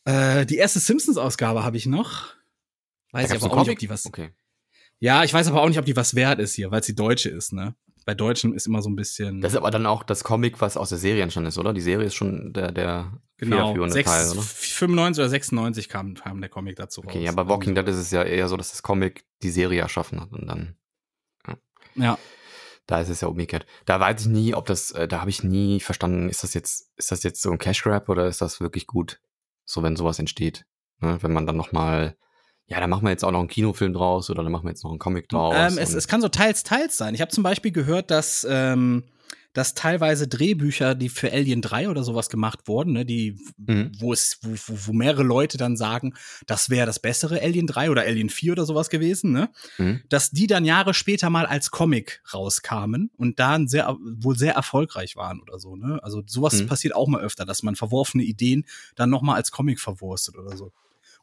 Äh, 0.05 0.45
die 0.47 0.57
erste 0.57 0.81
Simpsons-Ausgabe 0.81 1.65
habe 1.65 1.77
ich 1.77 1.87
noch. 1.87 2.35
Weiß 3.15 3.31
ich 3.31 3.43
aber 3.43 3.53
auch 3.53 3.57
nicht, 3.57 3.61
ob 3.61 3.65
Comic? 3.67 3.79
die 3.79 3.89
was. 3.91 4.07
Okay. 4.07 4.31
Ja, 5.01 5.25
ich 5.25 5.33
weiß 5.35 5.49
aber 5.49 5.63
auch 5.63 5.69
nicht, 5.69 5.79
ob 5.79 5.85
die 5.85 5.97
was 5.97 6.15
wert 6.15 6.39
ist 6.41 6.55
hier, 6.55 6.71
weil 6.71 6.81
es 6.81 6.87
die 6.87 6.95
deutsche 6.95 7.29
ist, 7.31 7.53
ne? 7.53 7.75
Bei 8.07 8.15
Deutschen 8.15 8.53
ist 8.55 8.67
immer 8.67 8.83
so 8.83 8.91
ein 8.91 8.97
bisschen. 8.97 9.41
Das 9.41 9.53
ist 9.53 9.57
aber 9.57 9.71
dann 9.71 9.87
auch 9.87 10.03
das 10.03 10.25
Comic, 10.25 10.61
was 10.61 10.77
aus 10.77 10.91
der 10.91 10.99
Serie 10.99 11.23
entstanden 11.23 11.49
ist, 11.49 11.57
oder? 11.57 11.73
Die 11.73 11.81
Serie 11.81 12.07
ist 12.07 12.15
schon 12.15 12.53
der, 12.53 12.71
der 12.71 13.19
genau. 13.39 13.75
Sechs, 13.89 14.11
Teil, 14.11 14.31
oder? 14.31 14.43
95 14.43 15.21
oder 15.23 15.29
96 15.31 15.89
kam, 15.89 16.15
kam 16.15 16.41
der 16.43 16.51
Comic 16.51 16.77
dazu 16.77 17.01
Okay, 17.03 17.19
raus. 17.19 17.25
ja, 17.25 17.33
bei 17.33 17.49
Walking 17.49 17.75
Dead 17.75 17.89
ist 17.89 17.97
es 17.97 18.11
ja 18.11 18.23
eher 18.23 18.49
so, 18.49 18.59
dass 18.59 18.73
das 18.73 18.83
Comic 18.83 19.25
die 19.43 19.51
Serie 19.51 19.81
erschaffen 19.81 20.21
hat 20.21 20.33
und 20.33 20.47
dann, 20.47 20.77
Ja. 21.95 22.19
da 22.87 23.01
ist 23.01 23.09
es 23.09 23.23
ja 23.23 23.29
umgekehrt. 23.29 23.65
Da 23.87 23.99
weiß 24.01 24.21
ich 24.23 24.27
nie, 24.27 24.55
ob 24.55 24.67
das, 24.67 24.91
äh, 24.91 25.09
da 25.09 25.21
habe 25.21 25.31
ich 25.31 25.43
nie 25.43 25.81
verstanden, 25.81 26.29
ist 26.29 26.43
das 26.45 26.53
jetzt, 26.53 26.91
ist 26.97 27.11
das 27.11 27.23
jetzt 27.23 27.41
so 27.41 27.51
ein 27.51 27.59
Cash 27.59 27.83
Grab 27.83 28.09
oder 28.11 28.27
ist 28.27 28.43
das 28.43 28.61
wirklich 28.61 28.87
gut, 28.87 29.21
so 29.65 29.83
wenn 29.83 29.97
sowas 29.97 30.19
entsteht? 30.19 30.67
Ne? 31.01 31.19
Wenn 31.23 31.33
man 31.33 31.47
dann 31.47 31.57
nochmal, 31.57 32.17
ja, 32.67 32.81
dann 32.81 32.91
machen 32.91 33.05
wir 33.05 33.11
jetzt 33.11 33.25
auch 33.25 33.33
noch 33.33 33.41
einen 33.41 33.49
Kinofilm 33.49 33.93
draus 33.93 34.31
oder 34.31 34.43
dann 34.43 34.53
machen 34.53 34.65
wir 34.65 34.71
jetzt 34.71 34.85
noch 34.85 34.91
einen 34.91 34.99
Comic 34.99 35.29
draus. 35.29 35.55
Ähm, 35.73 35.79
es, 35.79 35.95
es 35.95 36.09
kann 36.09 36.21
so 36.21 36.29
teils, 36.29 36.63
teils 36.63 36.97
sein. 36.97 37.15
Ich 37.15 37.21
habe 37.21 37.31
zum 37.31 37.43
Beispiel 37.45 37.73
gehört, 37.73 38.11
dass, 38.11 38.47
ähm, 38.49 39.05
dass 39.53 39.75
teilweise 39.75 40.27
Drehbücher, 40.27 40.97
die 40.97 41.09
für 41.09 41.31
Alien 41.31 41.61
3 41.63 41.89
oder 41.89 42.03
sowas 42.03 42.29
gemacht 42.29 42.67
wurden, 42.67 42.93
ne, 42.93 43.05
die, 43.05 43.37
Mhm. 43.59 43.93
wo 44.01 44.13
es, 44.13 44.39
wo, 44.43 44.51
wo, 44.67 44.79
wo 44.89 44.93
mehrere 44.93 45.23
Leute 45.23 45.59
dann 45.59 45.77
sagen, 45.77 46.15
das 46.47 46.71
wäre 46.71 46.87
das 46.87 46.99
bessere 46.99 47.41
Alien 47.41 47.69
3 47.69 47.91
oder 47.91 48.03
Alien 48.03 48.31
4 48.31 48.53
oder 48.53 48.65
sowas 48.65 48.89
gewesen, 48.91 49.31
ne? 49.31 49.51
Mhm. 49.79 50.01
Dass 50.09 50.31
die 50.33 50.47
dann 50.49 50.65
Jahre 50.65 50.93
später 50.95 51.31
mal 51.31 51.47
als 51.47 51.71
Comic 51.71 52.21
rauskamen 52.35 53.11
und 53.17 53.39
dann 53.39 53.69
sehr, 53.69 53.95
wohl 54.01 54.37
sehr 54.37 54.55
erfolgreich 54.55 55.15
waren 55.15 55.41
oder 55.41 55.61
so, 55.61 55.77
ne? 55.77 56.01
Also 56.03 56.23
sowas 56.27 56.61
Mhm. 56.63 56.67
passiert 56.67 56.97
auch 56.97 57.07
mal 57.07 57.21
öfter, 57.21 57.45
dass 57.45 57.63
man 57.63 57.77
verworfene 57.77 58.25
Ideen 58.25 58.65
dann 58.97 59.11
noch 59.11 59.23
mal 59.23 59.35
als 59.37 59.53
Comic 59.53 59.79
verwurstet 59.79 60.37
oder 60.37 60.57
so. 60.57 60.73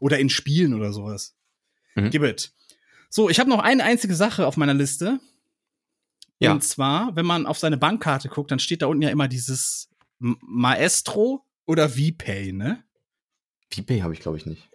Oder 0.02 0.20
in 0.20 0.30
Spielen 0.30 0.74
oder 0.74 0.92
sowas. 0.92 1.36
Mhm. 1.96 2.10
Gib 2.10 2.24
it. 2.24 2.52
So, 3.10 3.30
ich 3.30 3.40
habe 3.40 3.50
noch 3.50 3.60
eine 3.60 3.84
einzige 3.84 4.16
Sache 4.16 4.48
auf 4.48 4.58
meiner 4.58 4.74
Liste. 4.74 5.20
Ja. 6.40 6.52
Und 6.54 6.64
zwar, 6.64 7.16
wenn 7.16 7.26
man 7.26 7.46
auf 7.46 7.60
seine 7.60 7.78
Bankkarte 7.78 8.28
guckt, 8.28 8.50
dann 8.52 8.60
steht 8.60 8.82
da 8.82 8.88
unten 8.88 9.04
ja 9.04 9.10
immer 9.10 9.28
dieses 9.28 9.90
Maestro 10.20 11.46
oder 11.66 11.90
VPay, 11.90 12.52
ne? 12.52 12.84
VPay 13.72 14.00
habe 14.02 14.14
ich, 14.14 14.20
glaube 14.22 14.38
ich, 14.38 14.46
nicht. 14.46 14.70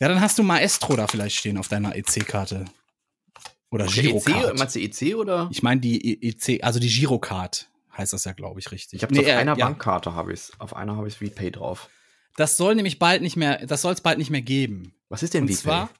Ja, 0.00 0.08
dann 0.08 0.20
hast 0.20 0.38
du 0.38 0.42
Maestro 0.42 0.96
da 0.96 1.06
vielleicht 1.06 1.36
stehen 1.36 1.58
auf 1.58 1.68
deiner 1.68 1.94
EC-Karte. 1.94 2.64
Oder 3.70 3.86
Girocard. 3.86 4.58
meinst 4.58 4.74
du 4.74 4.80
EC 4.80 5.14
oder? 5.14 5.48
Ich 5.52 5.62
meine 5.62 5.80
die 5.80 6.22
EC, 6.22 6.64
also 6.64 6.80
die 6.80 6.88
Girocard 6.88 7.70
heißt 7.96 8.12
das 8.12 8.24
ja, 8.24 8.32
glaube 8.32 8.60
ich, 8.60 8.70
richtig. 8.72 8.98
Ich 8.98 9.02
habe 9.02 9.14
Nee, 9.14 9.20
auf 9.20 9.26
äh, 9.26 9.32
einer 9.32 9.56
ja. 9.56 9.66
Bankkarte 9.66 10.14
habe 10.14 10.32
ich 10.32 10.50
Auf 10.58 10.74
einer 10.74 10.96
habe 10.96 11.08
ich 11.08 11.18
VPay 11.18 11.50
drauf. 11.50 11.88
Das 12.36 12.56
soll 12.56 12.74
nämlich 12.74 12.98
bald 12.98 13.22
nicht 13.22 13.36
mehr, 13.36 13.66
das 13.66 13.82
soll 13.82 13.92
es 13.92 14.00
bald 14.00 14.18
nicht 14.18 14.30
mehr 14.30 14.42
geben. 14.42 14.94
Was 15.08 15.22
ist 15.22 15.34
denn 15.34 15.42
Und 15.42 15.48
VPay? 15.48 15.56
zwar, 15.62 15.90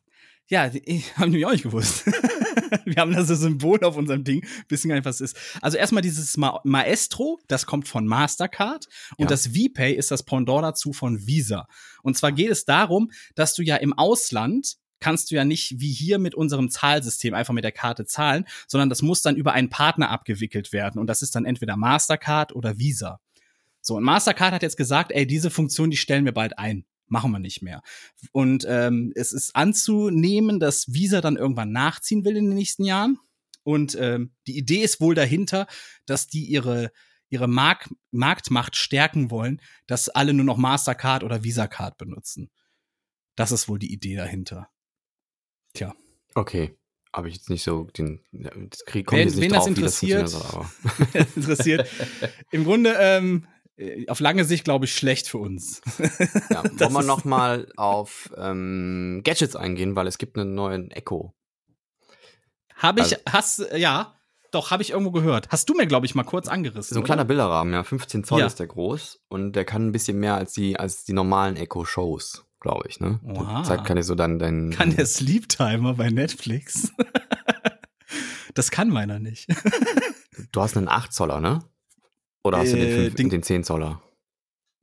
ja, 0.48 0.70
ich 0.84 1.16
habe 1.16 1.26
nämlich 1.30 1.46
auch 1.46 1.52
nicht 1.52 1.62
gewusst. 1.64 2.04
Wir 2.86 2.96
haben 2.96 3.12
das 3.12 3.28
Symbol 3.28 3.82
auf 3.84 3.96
unserem 3.96 4.24
Ding, 4.24 4.46
wissen 4.68 4.88
gar 4.88 4.94
nicht, 4.96 5.04
was 5.04 5.20
es 5.20 5.32
ist. 5.32 5.38
Also 5.60 5.76
erstmal 5.76 6.02
dieses 6.02 6.36
Ma 6.38 6.58
Maestro, 6.64 7.38
das 7.46 7.66
kommt 7.66 7.86
von 7.86 8.06
Mastercard 8.06 8.86
und 9.18 9.24
Ja. 9.24 9.28
das 9.28 9.48
VPay 9.48 9.92
ist 9.94 10.10
das 10.10 10.22
Pendant 10.22 10.62
dazu 10.64 10.92
von 10.92 11.26
Visa. 11.26 11.66
Und 12.02 12.16
zwar 12.16 12.32
geht 12.32 12.50
es 12.50 12.64
darum, 12.64 13.10
dass 13.34 13.54
du 13.54 13.62
ja 13.62 13.76
im 13.76 13.92
Ausland 13.92 14.76
kannst 15.00 15.30
du 15.30 15.34
ja 15.34 15.44
nicht 15.44 15.80
wie 15.80 15.92
hier 15.92 16.18
mit 16.18 16.34
unserem 16.34 16.70
Zahlsystem 16.70 17.34
einfach 17.34 17.52
mit 17.52 17.64
der 17.64 17.72
Karte 17.72 18.06
zahlen, 18.06 18.46
sondern 18.68 18.88
das 18.88 19.02
muss 19.02 19.20
dann 19.20 19.36
über 19.36 19.52
einen 19.52 19.68
Partner 19.68 20.10
abgewickelt 20.10 20.72
werden 20.72 21.00
und 21.00 21.08
das 21.08 21.22
ist 21.22 21.34
dann 21.34 21.44
entweder 21.44 21.76
Mastercard 21.76 22.54
oder 22.54 22.78
Visa. 22.78 23.20
So, 23.82 23.96
und 23.96 24.04
Mastercard 24.04 24.54
hat 24.54 24.62
jetzt 24.62 24.76
gesagt, 24.76 25.12
ey, 25.12 25.26
diese 25.26 25.50
Funktion, 25.50 25.90
die 25.90 25.96
stellen 25.96 26.24
wir 26.24 26.32
bald 26.32 26.58
ein. 26.58 26.86
Machen 27.08 27.32
wir 27.32 27.40
nicht 27.40 27.60
mehr. 27.60 27.82
Und 28.30 28.64
ähm, 28.66 29.12
es 29.14 29.32
ist 29.34 29.54
anzunehmen, 29.54 30.60
dass 30.60 30.94
Visa 30.94 31.20
dann 31.20 31.36
irgendwann 31.36 31.70
nachziehen 31.72 32.24
will 32.24 32.36
in 32.36 32.46
den 32.46 32.54
nächsten 32.54 32.84
Jahren. 32.84 33.18
Und 33.64 33.96
ähm, 34.00 34.32
die 34.46 34.56
Idee 34.56 34.82
ist 34.82 35.00
wohl 35.00 35.14
dahinter, 35.14 35.66
dass 36.06 36.26
die 36.26 36.44
ihre, 36.46 36.90
ihre 37.28 37.48
Mark 37.48 37.90
Marktmacht 38.12 38.76
stärken 38.76 39.30
wollen, 39.30 39.60
dass 39.86 40.08
alle 40.08 40.32
nur 40.32 40.44
noch 40.46 40.56
Mastercard 40.56 41.22
oder 41.22 41.44
Visa 41.44 41.66
Card 41.66 41.98
benutzen. 41.98 42.50
Das 43.36 43.52
ist 43.52 43.68
wohl 43.68 43.78
die 43.78 43.92
Idee 43.92 44.16
dahinter. 44.16 44.70
Tja. 45.74 45.94
Okay. 46.34 46.76
Habe 47.14 47.28
ich 47.28 47.34
jetzt 47.34 47.50
nicht 47.50 47.62
so 47.62 47.84
den. 47.84 48.20
Das 48.32 48.84
Krieg 48.86 49.02
Wen- 49.02 49.04
kommt 49.06 49.20
jetzt 49.20 49.34
nicht 49.36 49.42
wen 49.44 49.50
das 49.50 49.58
drauf, 49.58 49.68
interessiert, 49.68 50.34
aber- 50.34 50.70
interessiert. 51.36 51.90
Im 52.52 52.64
Grunde 52.64 52.96
ähm, 52.98 53.46
äh, 53.46 53.61
auf 54.08 54.20
lange 54.20 54.44
Sicht, 54.44 54.64
glaube 54.64 54.84
ich, 54.86 54.94
schlecht 54.94 55.28
für 55.28 55.38
uns. 55.38 55.80
Ja, 56.50 56.62
wollen 56.78 56.92
wir 56.92 57.00
ist- 57.00 57.06
noch 57.06 57.24
mal 57.24 57.68
auf 57.76 58.30
ähm, 58.36 59.20
Gadgets 59.24 59.56
eingehen, 59.56 59.96
weil 59.96 60.06
es 60.06 60.18
gibt 60.18 60.36
einen 60.38 60.54
neuen 60.54 60.90
Echo. 60.90 61.34
Habe 62.74 63.00
ich, 63.00 63.06
Also- 63.12 63.16
hast, 63.30 63.58
äh, 63.60 63.78
ja, 63.78 64.14
doch, 64.50 64.70
habe 64.70 64.82
ich 64.82 64.90
irgendwo 64.90 65.12
gehört. 65.12 65.48
Hast 65.50 65.68
du 65.68 65.74
mir, 65.74 65.86
glaube 65.86 66.04
ich, 66.06 66.14
mal 66.14 66.24
kurz 66.24 66.48
angerissen. 66.48 66.94
So 66.94 67.00
ein 67.00 67.02
oder? 67.02 67.06
kleiner 67.06 67.24
Bilderrahmen, 67.24 67.72
ja, 67.72 67.82
15 67.84 68.24
Zoll 68.24 68.40
Ja. 68.40 68.46
ist 68.46 68.58
der 68.58 68.66
groß 68.66 69.20
und 69.28 69.52
der 69.54 69.64
kann 69.64 69.86
ein 69.88 69.92
bisschen 69.92 70.18
mehr 70.18 70.34
als 70.34 70.52
die 70.52 70.78
als 70.78 71.04
die 71.04 71.12
normalen 71.14 71.56
Echo 71.56 71.84
Shows 71.84 72.44
glaube 72.60 72.86
ich, 72.88 73.00
ne? 73.00 73.18
Oha. 73.24 73.64
Zeigt 73.64 73.84
kann 73.86 74.00
so 74.04 74.14
dann 74.14 74.38
dein. 74.38 74.70
Kann 74.70 74.94
der 74.94 75.04
Sleep 75.06 75.48
Timer 75.48 75.94
bei 75.94 76.10
Netflix? 76.10 76.92
das 78.54 78.70
kann 78.70 78.88
meiner 78.88 79.18
nicht. 79.18 79.48
Du 80.50 80.62
hast 80.62 80.76
einen 80.78 80.88
8 80.88 81.12
Zoller, 81.12 81.40
ne? 81.40 81.62
Oder 82.44 82.58
hast 82.58 82.72
du 82.72 82.76
den, 82.76 82.88
Äh, 82.88 82.94
5, 83.04 83.14
den- 83.16 83.30
den 83.30 83.42
10 83.42 83.64
Zoller? 83.64 84.02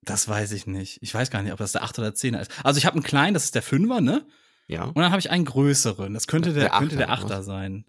Das 0.01 0.27
weiß 0.29 0.53
ich 0.53 0.65
nicht. 0.65 0.99
Ich 1.01 1.13
weiß 1.13 1.29
gar 1.29 1.43
nicht, 1.43 1.51
ob 1.51 1.57
das 1.59 1.73
der 1.73 1.83
8 1.83 1.99
oder 1.99 2.13
10er 2.13 2.39
ist. 2.41 2.51
Also 2.63 2.77
ich 2.77 2.85
habe 2.85 2.95
einen 2.95 3.03
kleinen, 3.03 3.33
das 3.33 3.43
ist 3.43 3.55
der 3.55 3.63
5er, 3.63 3.99
ne? 4.01 4.25
Ja. 4.67 4.83
Und 4.85 4.95
dann 4.97 5.09
habe 5.11 5.19
ich 5.19 5.29
einen 5.29 5.45
größeren. 5.45 6.13
Das 6.13 6.27
könnte 6.27 6.53
der, 6.53 6.69
Der 6.69 6.79
könnte 6.79 6.95
der 6.95 7.09
Achter, 7.09 7.25
oder 7.25 7.35
Achter 7.35 7.43
sein. 7.43 7.85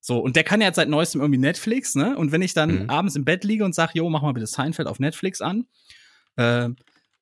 So, 0.00 0.18
und 0.18 0.34
der 0.34 0.42
kann 0.42 0.60
ja 0.60 0.66
jetzt 0.66 0.76
seit 0.76 0.88
neuestem 0.88 1.20
irgendwie 1.20 1.38
Netflix, 1.38 1.94
ne? 1.94 2.16
Und 2.16 2.32
wenn 2.32 2.42
ich 2.42 2.54
dann 2.54 2.84
Mhm. 2.84 2.90
abends 2.90 3.14
im 3.14 3.24
Bett 3.24 3.44
liege 3.44 3.64
und 3.64 3.74
sage, 3.74 3.92
jo, 3.94 4.08
mach 4.10 4.22
mal 4.22 4.32
bitte 4.32 4.46
Seinfeld 4.48 4.88
auf 4.88 4.98
Netflix 4.98 5.40
an, 5.40 5.66
äh, 6.36 6.70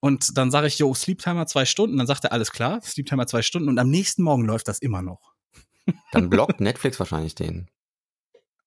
und 0.03 0.39
dann 0.39 0.51
sage 0.51 0.67
ich, 0.69 0.79
jo, 0.79 0.95
Sleep 0.95 1.19
Timer 1.19 1.47
zwei 1.47 1.67
Stunden, 1.67 1.99
dann 1.99 2.07
sagt 2.07 2.25
er, 2.25 2.33
alles 2.33 2.51
klar, 2.53 2.81
Sleep 2.81 3.05
Timer 3.07 3.27
zwei 3.27 3.43
Stunden 3.43 3.69
und 3.69 3.79
am 3.79 3.91
nächsten 3.91 4.23
Morgen 4.23 4.47
läuft 4.47 4.67
das 4.69 4.79
immer 4.79 5.03
noch. 5.03 5.35
Dann 6.13 6.31
blockt 6.31 6.61
Netflix 6.63 6.99
wahrscheinlich 6.99 7.35
den. 7.35 7.69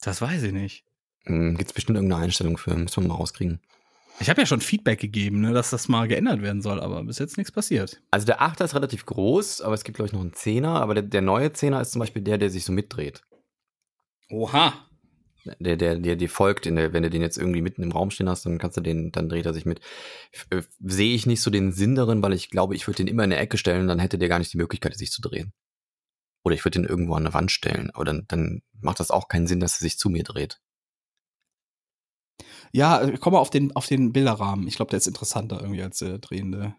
Das 0.01 0.21
weiß 0.21 0.43
ich 0.43 0.51
nicht. 0.51 0.85
Hm, 1.25 1.57
gibt's 1.57 1.73
bestimmt 1.73 1.97
irgendeine 1.97 2.23
Einstellung 2.23 2.57
für, 2.57 2.75
müssen 2.75 3.03
wir 3.03 3.09
mal 3.09 3.15
rauskriegen. 3.15 3.59
Ich 4.19 4.29
habe 4.29 4.41
ja 4.41 4.45
schon 4.45 4.61
Feedback 4.61 4.99
gegeben, 4.99 5.41
ne, 5.41 5.53
dass 5.53 5.71
das 5.71 5.87
mal 5.87 6.07
geändert 6.07 6.41
werden 6.41 6.61
soll, 6.61 6.79
aber 6.79 7.03
bis 7.03 7.19
jetzt 7.19 7.37
nichts 7.37 7.51
passiert. 7.51 8.01
Also 8.11 8.25
der 8.25 8.41
8er 8.41 8.65
ist 8.65 8.75
relativ 8.75 9.05
groß, 9.05 9.61
aber 9.61 9.73
es 9.73 9.83
gibt, 9.83 9.95
glaube 9.95 10.07
ich, 10.07 10.13
noch 10.13 10.21
einen 10.21 10.33
10er. 10.33 10.67
Aber 10.67 10.93
der, 10.93 11.03
der 11.03 11.21
neue 11.21 11.47
10er 11.47 11.81
ist 11.81 11.91
zum 11.91 11.99
Beispiel 11.99 12.21
der, 12.21 12.37
der 12.37 12.49
sich 12.49 12.63
so 12.63 12.71
mitdreht. 12.71 13.23
Oha. 14.29 14.87
Der, 15.59 15.75
der, 15.75 15.97
der 15.97 16.15
dir 16.15 16.29
folgt, 16.29 16.65
in 16.67 16.77
der, 16.77 16.93
wenn 16.93 17.03
du 17.03 17.09
den 17.09 17.21
jetzt 17.21 17.37
irgendwie 17.37 17.61
mitten 17.61 17.83
im 17.83 17.91
Raum 17.91 18.11
stehen 18.11 18.29
hast, 18.29 18.45
dann 18.45 18.59
kannst 18.59 18.77
du 18.77 18.81
den, 18.81 19.11
dann 19.11 19.27
dreht 19.27 19.45
er 19.45 19.53
sich 19.53 19.65
mit. 19.65 19.81
Äh, 20.49 20.61
Sehe 20.79 21.15
ich 21.15 21.25
nicht 21.25 21.41
so 21.41 21.51
den 21.51 21.73
Sinn 21.73 21.95
darin, 21.95 22.21
weil 22.23 22.31
ich 22.31 22.49
glaube, 22.49 22.75
ich 22.75 22.87
würde 22.87 22.97
den 22.97 23.07
immer 23.07 23.25
in 23.25 23.31
der 23.31 23.41
Ecke 23.41 23.57
stellen, 23.57 23.87
dann 23.87 23.99
hätte 23.99 24.17
der 24.17 24.29
gar 24.29 24.39
nicht 24.39 24.53
die 24.53 24.57
Möglichkeit, 24.57 24.95
sich 24.95 25.11
zu 25.11 25.21
drehen. 25.21 25.51
Oder 26.45 26.55
ich 26.55 26.63
würde 26.63 26.79
den 26.79 26.87
irgendwo 26.87 27.15
an 27.15 27.23
der 27.23 27.33
Wand 27.33 27.51
stellen, 27.51 27.89
aber 27.93 28.05
dann, 28.05 28.25
dann 28.27 28.61
macht 28.79 28.99
das 28.99 29.11
auch 29.11 29.27
keinen 29.27 29.47
Sinn, 29.47 29.59
dass 29.59 29.75
er 29.75 29.79
sich 29.79 29.97
zu 29.97 30.09
mir 30.09 30.23
dreht. 30.23 30.59
Ja, 32.71 33.01
äh, 33.01 33.17
komm 33.19 33.33
mal 33.33 33.39
auf 33.39 33.49
den, 33.49 33.75
auf 33.75 33.87
den 33.87 34.11
Bilderrahmen. 34.13 34.67
Ich 34.67 34.75
glaube, 34.75 34.89
der 34.89 34.97
ist 34.97 35.07
interessanter 35.07 35.61
irgendwie 35.61 35.83
als 35.83 35.99
der 35.99 36.17
drehende. 36.17 36.75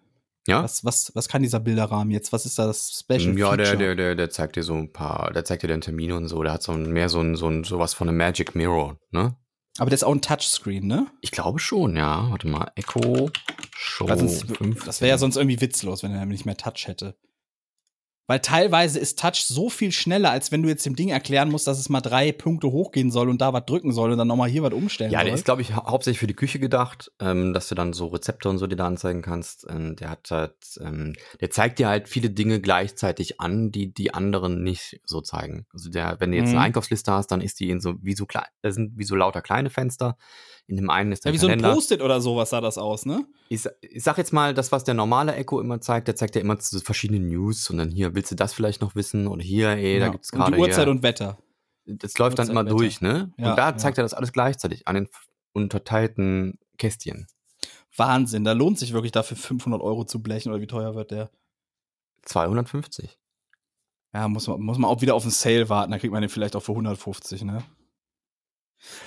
Ja? 0.46 0.62
Was, 0.62 0.84
was, 0.84 1.12
was 1.14 1.28
kann 1.28 1.42
dieser 1.42 1.60
Bilderrahmen 1.60 2.10
jetzt? 2.10 2.32
Was 2.32 2.44
ist 2.44 2.58
da 2.58 2.66
das 2.66 3.00
Special 3.00 3.38
Ja, 3.38 3.56
der, 3.56 3.66
Feature? 3.66 3.78
der, 3.78 3.94
der, 3.94 4.14
der 4.14 4.30
zeigt 4.30 4.56
dir 4.56 4.62
so 4.62 4.74
ein 4.74 4.92
paar, 4.92 5.32
der 5.32 5.44
zeigt 5.44 5.62
dir 5.62 5.68
dann 5.68 5.80
Termine 5.80 6.16
und 6.16 6.28
so, 6.28 6.42
der 6.42 6.52
hat 6.52 6.62
so 6.62 6.72
ein, 6.72 6.92
mehr 6.92 7.08
so 7.08 7.20
ein, 7.20 7.36
so 7.36 7.48
ein, 7.48 7.64
sowas 7.64 7.94
von 7.94 8.08
einem 8.08 8.18
Magic 8.18 8.54
Mirror, 8.54 8.98
ne? 9.10 9.36
Aber 9.78 9.90
der 9.90 9.96
ist 9.96 10.04
auch 10.04 10.14
ein 10.14 10.20
Touchscreen, 10.20 10.86
ne? 10.86 11.06
Ich 11.20 11.32
glaube 11.32 11.58
schon, 11.58 11.96
ja. 11.96 12.30
Warte 12.30 12.46
mal, 12.46 12.70
Echo 12.76 13.30
Show 13.76 14.06
15. 14.06 14.76
das 14.86 15.00
wäre 15.00 15.08
ja 15.08 15.18
sonst 15.18 15.36
irgendwie 15.36 15.60
witzlos, 15.60 16.02
wenn 16.02 16.12
er 16.12 16.26
nicht 16.26 16.44
mehr 16.44 16.56
Touch 16.56 16.86
hätte. 16.86 17.16
Weil 18.26 18.40
teilweise 18.40 18.98
ist 18.98 19.18
Touch 19.18 19.44
so 19.46 19.68
viel 19.68 19.92
schneller, 19.92 20.30
als 20.30 20.50
wenn 20.50 20.62
du 20.62 20.68
jetzt 20.70 20.86
dem 20.86 20.96
Ding 20.96 21.10
erklären 21.10 21.50
musst, 21.50 21.66
dass 21.66 21.78
es 21.78 21.90
mal 21.90 22.00
drei 22.00 22.32
Punkte 22.32 22.68
hochgehen 22.72 23.10
soll 23.10 23.28
und 23.28 23.40
da 23.42 23.52
was 23.52 23.66
drücken 23.66 23.92
soll 23.92 24.12
und 24.12 24.18
dann 24.18 24.28
nochmal 24.28 24.48
hier 24.48 24.62
was 24.62 24.72
umstellen 24.72 25.10
Ja, 25.12 25.18
soll. 25.18 25.26
der 25.26 25.34
ist, 25.34 25.44
glaube 25.44 25.60
ich, 25.60 25.76
hau 25.76 25.84
hauptsächlich 25.86 26.20
für 26.20 26.26
die 26.26 26.34
Küche 26.34 26.58
gedacht, 26.58 27.12
ähm, 27.20 27.52
dass 27.52 27.68
du 27.68 27.74
dann 27.74 27.92
so 27.92 28.06
Rezepte 28.06 28.48
und 28.48 28.56
so 28.56 28.66
dir 28.66 28.76
da 28.76 28.86
anzeigen 28.86 29.20
kannst. 29.20 29.66
Ähm, 29.68 29.96
der 29.96 30.08
hat 30.08 30.30
halt, 30.30 30.54
ähm, 30.80 31.12
der 31.42 31.50
zeigt 31.50 31.78
dir 31.78 31.88
halt 31.88 32.08
viele 32.08 32.30
Dinge 32.30 32.60
gleichzeitig 32.62 33.40
an, 33.40 33.70
die 33.70 33.92
die 33.92 34.14
anderen 34.14 34.62
nicht 34.62 35.00
so 35.04 35.20
zeigen. 35.20 35.66
Also 35.74 35.90
der, 35.90 36.16
wenn 36.20 36.30
du 36.30 36.38
jetzt 36.38 36.48
Mhm. 36.52 36.56
eine 36.56 36.66
Einkaufsliste 36.66 37.12
hast, 37.12 37.26
dann 37.28 37.42
ist 37.42 37.60
die 37.60 37.68
in 37.68 37.80
so 37.80 37.94
wie 38.00 38.14
so 38.14 38.24
klein, 38.24 38.46
sind 38.62 38.96
wie 38.96 39.04
so 39.04 39.16
lauter 39.16 39.42
kleine 39.42 39.68
Fenster. 39.68 40.16
In 40.66 40.76
dem 40.76 40.88
einen 40.88 41.12
ist 41.12 41.26
ja, 41.26 41.30
der 41.30 41.34
wie 41.34 41.38
so 41.38 41.46
ein 41.46 41.58
Kalender. 41.58 41.74
Post-it 41.74 42.00
oder 42.00 42.22
sowas 42.22 42.48
sah 42.48 42.62
das 42.62 42.78
aus, 42.78 43.04
ne? 43.04 43.26
ich, 43.50 43.66
ich 43.82 44.02
sag 44.02 44.16
jetzt 44.16 44.32
mal, 44.32 44.54
das, 44.54 44.72
was 44.72 44.82
der 44.84 44.94
normale 44.94 45.34
Echo 45.34 45.60
immer 45.60 45.78
zeigt, 45.82 46.08
der 46.08 46.16
zeigt 46.16 46.34
ja 46.36 46.40
immer 46.40 46.58
zu 46.58 46.80
verschiedenen 46.80 47.28
News 47.28 47.68
und 47.68 47.76
dann 47.76 47.90
hier, 47.90 48.13
willst 48.14 48.30
du 48.30 48.34
das 48.36 48.52
vielleicht 48.54 48.80
noch 48.80 48.94
wissen? 48.94 49.26
Oder 49.26 49.42
hier, 49.42 49.68
ey, 49.70 49.98
da 49.98 50.06
Ja. 50.06 50.12
gibt's 50.12 50.32
und 50.32 50.38
gerade 50.38 50.52
die 50.56 50.60
Uhrzeit 50.62 50.84
hier. 50.84 50.90
und 50.90 51.02
Wetter. 51.02 51.38
das 51.86 52.16
läuft 52.18 52.38
dann 52.38 52.48
immer 52.48 52.64
durch, 52.64 53.00
ne? 53.00 53.32
Ja, 53.38 53.50
und 53.50 53.56
da 53.58 53.70
ja. 53.70 53.76
zeigt 53.76 53.98
er 53.98 54.02
das 54.04 54.14
alles 54.14 54.32
gleichzeitig 54.32 54.86
an 54.88 54.94
den 54.94 55.08
unterteilten 55.52 56.58
Kästchen. 56.78 57.26
Wahnsinn, 57.96 58.42
da 58.44 58.52
lohnt 58.52 58.78
sich 58.78 58.92
wirklich 58.92 59.12
dafür 59.12 59.36
500 59.36 59.80
Euro 59.80 60.04
zu 60.04 60.20
blechen 60.22 60.50
oder 60.50 60.60
wie 60.60 60.66
teuer 60.66 60.94
wird 60.94 61.10
der? 61.12 61.30
250. 62.22 63.18
Ja, 64.12 64.28
muss 64.28 64.46
man, 64.46 64.60
muss 64.60 64.78
man 64.78 64.90
auch 64.90 65.00
wieder 65.02 65.14
auf 65.14 65.22
den 65.22 65.30
Sale 65.30 65.68
warten, 65.68 65.90
dann 65.90 66.00
kriegt 66.00 66.12
man 66.12 66.22
den 66.22 66.28
vielleicht 66.30 66.56
auch 66.56 66.60
für 66.62 66.72
150, 66.72 67.42
ne? 67.44 67.62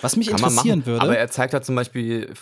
Was 0.02 0.16
mich 0.16 0.28
Kann 0.28 0.38
interessieren 0.38 0.80
machen. 0.80 0.86
würde. 0.86 1.02
Aber 1.02 1.18
er 1.18 1.30
zeigt 1.30 1.54
halt 1.54 1.66
zum 1.66 1.76
Beispiel, 1.76 2.34